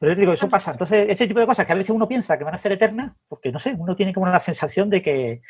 Pero 0.00 0.12
yo 0.12 0.20
digo, 0.20 0.32
eso 0.32 0.48
pasa. 0.48 0.72
Entonces, 0.72 1.06
este 1.08 1.26
tipo 1.26 1.40
de 1.40 1.46
cosas 1.46 1.66
que 1.66 1.72
a 1.72 1.76
veces 1.76 1.90
uno 1.90 2.06
piensa 2.06 2.36
que 2.38 2.44
van 2.44 2.54
a 2.54 2.58
ser 2.58 2.72
eternas, 2.72 3.16
porque 3.28 3.50
no 3.50 3.58
sé, 3.58 3.74
uno 3.76 3.96
tiene 3.96 4.12
como 4.12 4.26
la 4.26 4.38
sensación 4.38 4.90
de 4.90 5.02
que, 5.02 5.42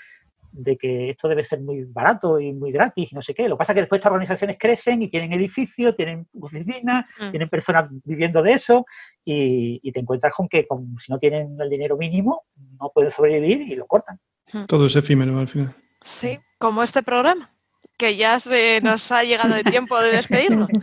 de 0.51 0.77
que 0.77 1.11
esto 1.11 1.29
debe 1.29 1.45
ser 1.45 1.61
muy 1.61 1.85
barato 1.85 2.41
y 2.41 2.53
muy 2.53 2.73
gratis 2.73 3.13
y 3.13 3.15
no 3.15 3.23
sé 3.23 3.35
qué. 3.35 3.49
Lo 3.49 3.57
que 3.57 3.59
pasa 3.59 3.73
es 3.73 3.75
que 3.77 3.81
después 3.83 3.99
estas 3.99 4.11
organizaciones 4.13 4.57
crecen 4.59 5.03
y 5.03 5.09
tienen 5.09 5.33
edificios, 5.33 5.95
tienen 5.95 6.27
oficinas, 6.41 7.05
Mm. 7.21 7.31
tienen 7.31 7.49
personas 7.49 7.89
viviendo 8.05 8.43
de 8.43 8.53
eso 8.53 8.85
y, 9.25 9.79
y 9.83 9.93
te 9.93 10.01
encuentras 10.01 10.33
con 10.35 10.49
que 10.49 10.67
con- 10.67 10.97
si 10.99 11.13
no 11.13 11.19
tienen 11.19 11.57
el 11.61 11.71
dinero 11.71 11.97
mínimo 11.97 12.45
no 12.81 12.91
pueden 12.95 13.11
sobrevivir 13.11 13.63
y 13.63 13.75
lo 13.77 13.87
cortan. 13.87 14.19
Todo 14.67 14.87
es 14.87 14.97
efímero 14.97 15.39
al 15.39 15.49
final. 15.49 15.75
sí, 16.03 16.39
como 16.59 16.83
este 16.83 17.03
programa, 17.03 17.53
que 17.97 18.17
ya 18.17 18.41
se 18.41 18.81
nos 18.81 19.11
ha 19.13 19.23
llegado 19.25 19.55
el 19.55 19.65
tiempo 19.65 20.01
de 20.03 20.13
despedirnos. 20.13 20.69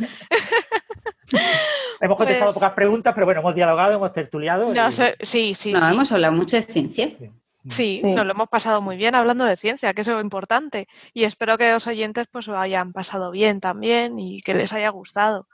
Hemos 1.99 2.17
contestado 2.17 2.51
Pues- 2.51 2.55
pocas 2.55 2.73
preguntas, 2.73 3.13
pero 3.13 3.25
bueno, 3.25 3.41
hemos 3.41 3.55
dialogado, 3.55 3.95
hemos 3.95 4.11
tertuliado. 4.11 4.73
No 4.73 4.89
y- 4.89 5.25
sí, 5.25 5.55
sí, 5.55 5.71
no, 5.73 5.79
sí. 5.79 5.93
hemos 5.93 6.11
hablado 6.11 6.33
mucho 6.33 6.55
de 6.57 6.63
ciencia. 6.63 7.09
Sí, 7.17 7.29
Sí. 7.69 8.01
nos 8.03 8.25
lo 8.25 8.31
hemos 8.33 8.49
pasado 8.49 8.81
muy 8.81 8.95
bien 8.97 9.15
hablando 9.15 9.43
de 9.45 9.57
ciencia, 9.57 9.93
que 9.93 10.01
eso 10.01 10.11
es 10.11 10.15
lo 10.15 10.21
importante. 10.21 10.87
Y 11.13 11.23
espero 11.23 11.57
que 11.57 11.71
los 11.71 11.87
oyentes 11.87 12.27
pues 12.31 12.47
lo 12.47 12.57
hayan 12.59 12.93
pasado 12.93 13.31
bien 13.31 13.59
también 13.59 14.19
y 14.19 14.41
que 14.41 14.53
les 14.53 14.71
haya 14.73 14.89
gustado. 14.89 15.47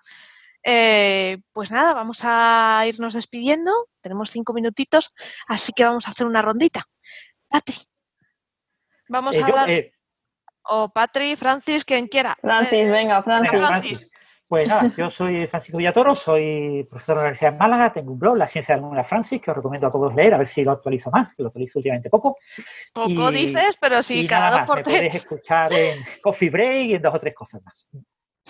Eh, 0.64 1.40
pues 1.54 1.72
nada, 1.72 1.94
vamos 1.94 2.20
a 2.24 2.84
irnos 2.88 3.14
despidiendo. 3.14 3.72
Tenemos 4.02 4.30
cinco 4.30 4.54
minutitos, 4.54 5.14
así 5.48 5.74
que 5.74 5.84
vamos 5.86 6.08
a 6.08 6.12
hacer 6.12 6.28
una 6.28 6.42
rondita. 6.42 6.86
Patri. 7.48 7.76
Vamos 9.10 9.36
Eh, 9.36 9.40
a 9.40 9.42
yo, 9.42 9.48
hablar. 9.48 9.70
eh, 9.70 9.94
O 10.64 10.90
Patri, 10.90 11.36
Francis, 11.36 11.84
quien 11.84 12.08
quiera. 12.08 12.38
Francis, 12.40 12.74
Eh, 12.74 12.90
venga, 12.92 13.24
Francis. 13.24 13.52
Venga, 13.52 13.68
Francis. 13.68 14.11
Pues 14.52 14.68
nada, 14.68 14.90
yo 14.98 15.10
soy 15.10 15.48
Francisco 15.48 15.78
Villatoro, 15.78 16.14
soy 16.14 16.86
profesor 16.90 17.16
de 17.16 17.22
la 17.22 17.28
Universidad 17.30 17.52
de 17.54 17.58
Málaga, 17.58 17.94
tengo 17.94 18.12
un 18.12 18.20
blog, 18.20 18.36
La 18.36 18.48
Ciencia 18.48 18.76
de 18.76 18.82
la 18.82 18.88
Luna 18.90 19.04
Francis, 19.06 19.42
que 19.42 19.50
os 19.50 19.56
recomiendo 19.56 19.88
a 19.88 19.92
todos 19.94 20.14
leer, 20.14 20.34
a 20.34 20.38
ver 20.40 20.48
si 20.48 20.62
lo 20.66 20.72
actualizo 20.72 21.10
más, 21.10 21.34
que 21.34 21.42
lo 21.42 21.48
actualizo 21.48 21.80
últimamente 21.80 22.10
poco. 22.10 22.36
Poco 22.94 23.32
y- 23.32 23.46
dices, 23.46 23.78
pero 23.80 24.04
sí, 24.04 24.26
y 24.26 24.28
cada 24.28 24.50
nada 24.50 24.52
dos 24.52 24.60
más, 24.60 24.68
por 24.68 24.78
me 24.80 24.84
podéis 24.84 25.00
tres. 25.12 25.16
escuchar 25.16 25.72
en 25.72 26.04
Coffee 26.22 26.50
Break 26.50 26.86
y 26.90 26.96
en 26.96 27.02
dos 27.02 27.16
o 27.16 27.20
tres 27.20 27.34
cosas 27.34 27.64
más. 27.64 27.88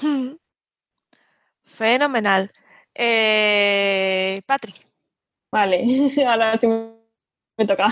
Hmm. 0.01 0.31
Fenomenal. 1.65 2.51
Eh, 2.95 4.41
Patri. 4.47 4.73
Vale, 5.51 5.85
ahora 6.27 6.57
sí 6.57 6.65
me 6.67 7.67
toca. 7.67 7.89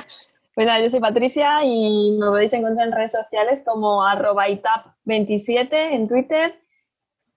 Pues 0.55 0.65
nada, 0.65 0.81
yo 0.81 0.89
soy 0.89 0.99
Patricia 0.99 1.63
y 1.63 2.17
me 2.19 2.25
podéis 2.25 2.53
encontrar 2.53 2.87
en 2.87 2.93
redes 2.93 3.11
sociales 3.11 3.61
como 3.63 4.03
arroba 4.03 4.47
itap27 4.47 5.73
en 5.93 6.07
Twitter. 6.07 6.59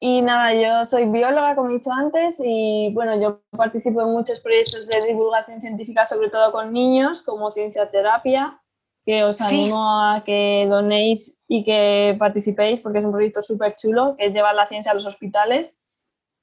Y 0.04 0.20
nada, 0.20 0.52
yo 0.52 0.84
soy 0.84 1.04
bióloga, 1.04 1.54
como 1.54 1.70
he 1.70 1.74
dicho 1.74 1.92
antes, 1.92 2.40
y 2.44 2.90
bueno, 2.92 3.14
yo 3.20 3.40
participo 3.56 4.02
en 4.02 4.08
muchos 4.10 4.40
proyectos 4.40 4.88
de 4.88 5.00
divulgación 5.06 5.60
científica, 5.60 6.04
sobre 6.04 6.28
todo 6.28 6.50
con 6.50 6.72
niños, 6.72 7.22
como 7.22 7.52
Cienciaterapia, 7.52 8.60
que 9.06 9.22
os 9.22 9.36
Sí. 9.36 9.44
animo 9.44 10.00
a 10.02 10.24
que 10.24 10.66
donéis 10.68 11.38
y 11.46 11.62
que 11.62 12.16
participéis, 12.18 12.80
porque 12.80 12.98
es 12.98 13.04
un 13.04 13.12
proyecto 13.12 13.42
súper 13.42 13.76
chulo, 13.76 14.16
que 14.18 14.26
es 14.26 14.32
llevar 14.34 14.56
la 14.56 14.66
ciencia 14.66 14.90
a 14.90 14.94
los 14.94 15.06
hospitales. 15.06 15.78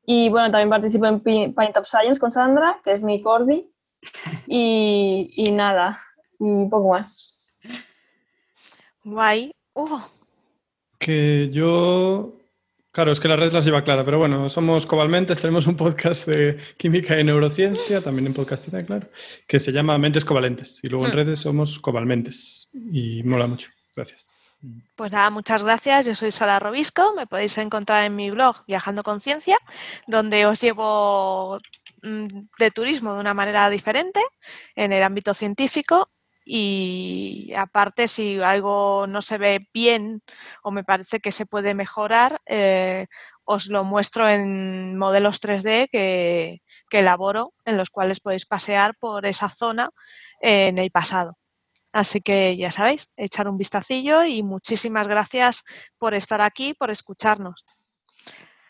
Y 0.05 0.29
bueno, 0.29 0.49
también 0.51 0.69
participo 0.69 1.07
en 1.07 1.19
Pint 1.19 1.75
of 1.75 1.85
Science 1.85 2.17
con 2.17 2.31
Sandra, 2.31 2.79
que 2.81 2.93
es 2.93 3.01
mi 3.01 3.21
cordi. 3.21 3.69
Y, 4.47 5.33
y 5.35 5.51
nada, 5.51 5.99
y 6.39 6.65
poco 6.69 6.93
más. 6.93 7.35
Guay. 9.03 9.51
Hugo. 9.73 9.99
Que 10.97 11.49
yo. 11.51 12.38
Claro, 12.91 13.11
es 13.11 13.19
que 13.19 13.27
la 13.27 13.35
red 13.35 13.51
las 13.53 13.65
lleva 13.65 13.83
clara, 13.83 14.03
pero 14.03 14.17
bueno, 14.17 14.49
somos 14.49 14.85
Covalmentes, 14.87 15.39
tenemos 15.39 15.67
un 15.67 15.75
podcast 15.75 16.25
de 16.27 16.57
química 16.77 17.19
y 17.19 17.23
neurociencia, 17.23 18.01
también 18.01 18.25
en 18.27 18.33
podcastina, 18.33 18.83
claro, 18.83 19.07
que 19.47 19.59
se 19.59 19.71
llama 19.71 19.97
Mentes 19.99 20.25
Covalentes. 20.25 20.79
Y 20.83 20.89
luego 20.89 21.05
en 21.05 21.11
Hmm. 21.11 21.15
redes 21.15 21.39
somos 21.41 21.77
Covalmentes. 21.79 22.67
Y 22.73 23.21
mola 23.23 23.45
mucho. 23.47 23.69
Gracias. 23.95 24.25
Pues 24.95 25.11
nada, 25.11 25.29
muchas 25.29 25.63
gracias. 25.63 26.05
Yo 26.07 26.15
soy 26.15 26.31
Sara 26.31 26.59
Robisco. 26.59 27.13
Me 27.15 27.27
podéis 27.27 27.57
encontrar 27.59 28.03
en 28.03 28.15
mi 28.15 28.29
blog 28.31 28.57
Viajando 28.67 29.03
con 29.03 29.21
Ciencia, 29.21 29.57
donde 30.07 30.45
os 30.47 30.59
llevo 30.59 31.59
mm, 32.01 32.27
de 32.57 32.71
turismo 32.71 33.13
de 33.13 33.21
una 33.21 33.33
manera 33.33 33.69
diferente 33.69 34.19
en 34.75 34.91
el 34.91 35.03
ámbito 35.03 35.33
científico. 35.33 36.09
Y 36.51 37.53
aparte, 37.55 38.07
si 38.07 38.41
algo 38.41 39.05
no 39.05 39.21
se 39.21 39.37
ve 39.37 39.67
bien 39.71 40.23
o 40.63 40.71
me 40.71 40.83
parece 40.83 41.19
que 41.19 41.31
se 41.31 41.45
puede 41.45 41.75
mejorar, 41.75 42.41
eh, 42.47 43.05
os 43.43 43.67
lo 43.67 43.83
muestro 43.83 44.27
en 44.27 44.97
modelos 44.97 45.41
3D 45.41 45.89
que, 45.91 46.61
elaboro, 46.89 47.53
en 47.65 47.77
los 47.77 47.91
cuales 47.91 48.19
podéis 48.19 48.47
pasear 48.47 48.95
por 48.97 49.27
esa 49.27 49.49
zona 49.49 49.91
eh, 50.41 50.69
en 50.69 50.79
el 50.79 50.89
pasado. 50.89 51.37
Así 51.91 52.19
que 52.19 52.57
ya 52.57 52.71
sabéis, 52.71 53.09
echar 53.15 53.47
un 53.47 53.59
vistacillo 53.59 54.23
y 54.23 54.41
muchísimas 54.41 55.07
gracias 55.07 55.63
por 55.99 56.15
estar 56.15 56.41
aquí, 56.41 56.73
por 56.73 56.89
escucharnos. 56.89 57.63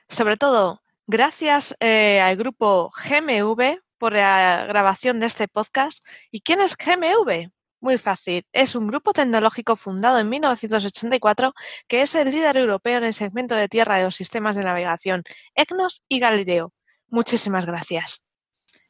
Sobre 0.10 0.35
todo, 0.35 0.81
gracias 1.07 1.77
eh, 1.80 2.19
al 2.19 2.35
grupo 2.35 2.91
GMV 2.91 3.80
por 3.97 4.11
la 4.11 4.65
grabación 4.68 5.22
de 5.22 5.27
este 5.27 5.47
podcast. 5.47 6.06
¿Y 6.30 6.41
quién 6.41 6.60
es 6.60 6.76
GMV? 6.76 7.49
Muy 7.81 7.97
fácil, 7.97 8.45
es 8.51 8.76
un 8.76 8.88
grupo 8.88 9.14
tecnológico 9.14 9.77
fundado 9.77 10.19
en 10.19 10.27
1984 10.27 11.53
que 11.88 12.01
es 12.01 12.14
el 12.15 12.30
líder 12.30 12.57
europeo 12.57 12.97
en 12.97 13.06
el 13.06 13.14
segmento 13.14 13.56
de 13.56 13.69
tierra 13.69 13.95
de 13.95 14.03
los 14.03 14.15
sistemas 14.15 14.57
de 14.57 14.64
navegación 14.64 15.23
EGNOS 15.56 16.03
y 16.10 16.19
Galileo. 16.19 16.73
Muchísimas 17.07 17.65
gracias. 17.65 18.23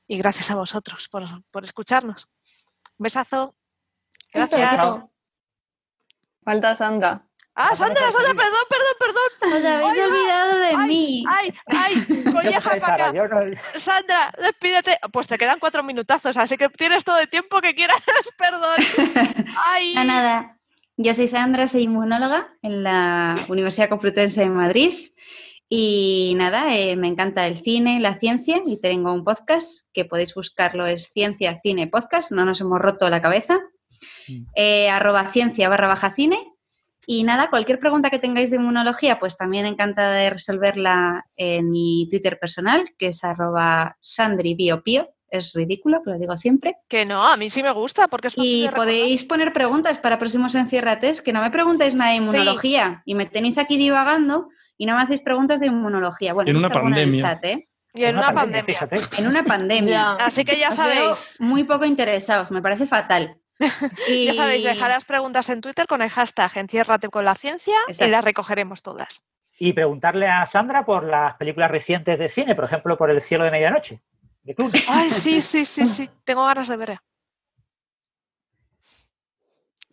Y 0.08 0.18
gracias 0.18 0.50
a 0.50 0.56
vosotros 0.56 1.08
por, 1.08 1.24
por 1.52 1.64
escucharnos. 1.64 2.28
Un 2.98 3.04
besazo. 3.04 3.56
Gracias. 4.34 5.04
Falta 6.44 6.76
Sandra. 6.76 7.28
Ah, 7.54 7.76
Sandra, 7.76 8.12
Sandra, 8.12 8.34
perdón, 8.34 8.66
perdón, 8.70 8.79
perdón. 9.14 9.58
Os 9.58 9.66
habéis 9.66 9.98
Ay, 9.98 10.00
olvidado 10.02 10.58
de 10.60 10.68
Ay, 10.68 10.88
mí. 10.88 11.24
Ay, 11.28 11.54
ay, 11.68 12.06
colleja 12.34 12.62
para 12.62 12.80
Sara, 12.80 13.08
acá. 13.10 13.14
yo 13.18 13.28
no- 13.28 13.56
Sandra, 13.56 14.32
despídete. 14.42 15.00
Pues 15.12 15.28
te 15.28 15.38
quedan 15.38 15.60
cuatro 15.60 15.84
minutazos, 15.84 16.38
así 16.38 16.58
que 16.58 16.70
tienes 16.70 17.04
todo 17.04 17.20
el 17.20 17.30
tiempo 17.30 17.62
que 17.62 17.74
quieras. 17.76 17.98
Perdón. 18.38 18.78
Ay. 19.66 19.94
No, 19.96 20.04
nada. 20.04 20.58
Yo 20.98 21.14
soy 21.14 21.28
Sandra, 21.30 21.68
soy 21.68 21.84
inmunóloga 21.84 22.50
en 22.62 22.84
la 22.84 23.36
Universidad 23.48 23.88
Complutense 23.88 24.42
de 24.42 24.50
Madrid 24.50 24.94
Y 25.70 26.34
nada, 26.36 26.76
eh, 26.76 26.98
me 26.98 27.08
encanta 27.08 27.48
el 27.48 27.62
cine, 27.64 28.00
la 28.02 28.20
ciencia 28.20 28.62
y 28.66 28.82
tengo 28.82 29.14
un 29.14 29.24
podcast 29.24 29.88
que 29.94 30.04
podéis 30.04 30.34
buscarlo, 30.34 30.86
es 30.88 31.12
Ciencia 31.14 31.58
Cine 31.62 31.88
Podcast, 31.88 32.32
no 32.32 32.44
nos 32.44 32.60
hemos 32.60 32.80
roto 32.82 33.10
la 33.10 33.22
cabeza, 33.22 33.60
Mm. 34.28 34.46
eh, 34.56 34.90
arroba 34.90 35.26
ciencia 35.28 35.70
barra 35.70 35.88
baja 35.88 36.14
cine. 36.16 36.52
Y 37.12 37.24
nada, 37.24 37.50
cualquier 37.50 37.80
pregunta 37.80 38.12
que 38.12 38.20
tengáis 38.20 38.52
de 38.52 38.58
inmunología, 38.58 39.18
pues 39.18 39.36
también 39.36 39.66
encantada 39.66 40.12
de 40.14 40.30
resolverla 40.30 41.26
en 41.36 41.72
mi 41.72 42.08
Twitter 42.08 42.38
personal, 42.40 42.84
que 43.00 43.08
es 43.08 43.24
arroba 43.24 43.98
sandribiopio, 44.00 45.10
es 45.32 45.54
ridículo, 45.54 46.04
que 46.04 46.12
lo 46.12 46.20
digo 46.20 46.38
siempre. 46.38 46.76
Que 46.88 47.06
no, 47.06 47.26
a 47.26 47.36
mí 47.36 47.50
sí 47.50 47.64
me 47.64 47.72
gusta 47.72 48.08
porque 48.08 48.28
es 48.28 48.36
Y 48.38 48.68
podéis 48.76 49.24
poner 49.24 49.54
preguntas 49.54 49.98
para 49.98 50.20
próximos 50.20 50.54
enciérrates, 50.54 51.24
que 51.24 51.34
no 51.34 51.42
me 51.42 51.50
preguntéis 51.50 51.96
nada 51.96 52.12
de 52.12 52.18
Sí. 52.18 52.24
inmunología 52.24 53.02
y 53.06 53.16
me 53.16 53.26
tenéis 53.26 53.58
aquí 53.58 53.78
divagando 53.78 54.50
y 54.78 54.86
no 54.86 54.96
me 54.96 55.02
hacéis 55.02 55.22
preguntas 55.22 55.60
de 55.60 55.66
inmunología. 55.66 56.34
Bueno, 56.34 56.52
En 56.52 56.58
una 56.58 56.68
alguna 56.68 57.02
en 57.02 57.10
el 57.10 57.10
pandemia. 57.10 57.22
chat, 57.22 57.46
¿eh? 57.46 57.70
Y 57.96 58.04
en 58.04 58.18
una 58.20 58.34
pandemia. 58.34 58.64
Fíjate. 58.64 59.02
En 59.18 59.26
una 59.28 59.44
pandemia. 59.44 60.12
Así 60.14 60.46
que 60.46 60.60
ya 60.60 60.70
Os 60.70 60.78
veo 60.78 60.86
sabéis, 61.16 61.38
muy 61.40 61.64
poco 61.64 61.86
interesados, 61.86 62.52
me 62.52 62.62
parece 62.62 62.86
fatal. 62.86 63.39
Y- 64.08 64.26
ya 64.26 64.34
sabéis, 64.34 64.64
dejar 64.64 64.92
las 64.92 65.06
preguntas 65.06 65.50
en 65.50 65.62
Twitter 65.62 65.86
con 65.88 66.02
el 66.02 66.10
hashtag 66.10 66.52
enciérrate 66.58 67.10
con 67.10 67.26
la 67.26 67.36
ciencia 67.36 67.76
y 67.88 68.08
las 68.08 68.24
recogeremos 68.24 68.82
todas. 68.82 69.22
Y 69.58 69.74
preguntarle 69.74 70.28
a 70.28 70.46
Sandra 70.46 70.86
por 70.86 71.04
las 71.04 71.36
películas 71.36 71.70
recientes 71.70 72.18
de 72.18 72.30
cine, 72.30 72.56
por 72.56 72.64
ejemplo, 72.64 72.98
por 72.98 73.12
El 73.12 73.20
cielo 73.22 73.44
de 73.44 73.52
medianoche. 73.52 74.02
de. 74.44 74.56
Ay, 74.88 75.12
sí, 75.12 75.42
sí, 75.42 75.66
sí, 75.66 75.86
sí. 75.86 76.10
Tengo 76.24 76.46
ganas 76.46 76.70
de 76.70 76.78
ver. 76.78 77.00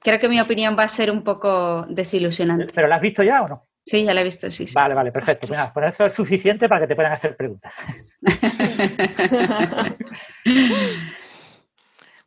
Creo 0.01 0.21
que 0.21 0.29
mi 0.29 0.41
opinión 0.41 0.77
va 0.79 0.85
a 0.85 0.89
ser 0.89 1.11
un 1.11 1.25
poco 1.25 1.85
desilusionante. 1.89 2.73
¿Pero 2.73 2.87
la 2.87 2.95
has 2.97 3.03
visto 3.03 3.25
ya 3.25 3.43
o 3.43 3.49
no? 3.49 3.67
Sí, 3.85 4.05
ya 4.05 4.15
la 4.15 4.21
he 4.21 4.25
visto, 4.25 4.49
sí. 4.53 4.69
sí. 4.69 4.75
Vale, 4.75 4.95
vale, 4.95 5.11
perfecto. 5.11 5.49
Pues 5.49 5.59
nada, 5.59 5.73
pues 5.73 5.89
eso 5.95 6.07
es 6.07 6.15
suficiente 6.15 6.69
para 6.69 6.83
que 6.83 6.87
te 6.87 6.95
puedan 6.95 7.13
hacer 7.13 7.37
preguntas. 7.37 7.75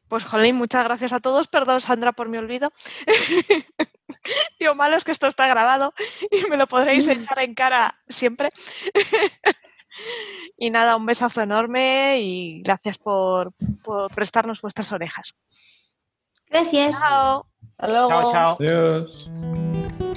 Pues, 0.10 0.26
Jolín, 0.26 0.56
muchas 0.56 0.84
gracias 0.84 1.14
a 1.14 1.20
todos. 1.20 1.48
Perdón, 1.48 1.82
Sandra, 1.82 2.12
por 2.12 2.28
mi 2.28 2.38
olvido. 2.38 2.74
Lo 4.60 4.76
malo 4.76 4.98
es 4.98 5.04
que 5.04 5.12
esto 5.12 5.28
está 5.28 5.48
grabado 5.48 5.94
y 6.30 6.50
me 6.50 6.58
lo 6.58 6.68
podréis 6.68 7.08
echar 7.08 7.40
en 7.40 7.54
cara 7.54 7.98
siempre. 8.10 8.50
y 10.58 10.70
nada, 10.72 10.96
un 10.96 11.06
besazo 11.06 11.42
enorme 11.42 12.20
y 12.20 12.62
gracias 12.62 12.98
por, 12.98 13.54
por 13.84 14.14
prestarnos 14.14 14.62
vuestras 14.62 14.92
orejas. 14.92 15.38
Gracias. 16.48 17.00
Chao. 17.00 17.46
Hasta 17.78 17.88
luego. 17.88 18.10
Chao, 18.10 18.32
chao. 18.32 18.58
Adiós. 18.60 20.09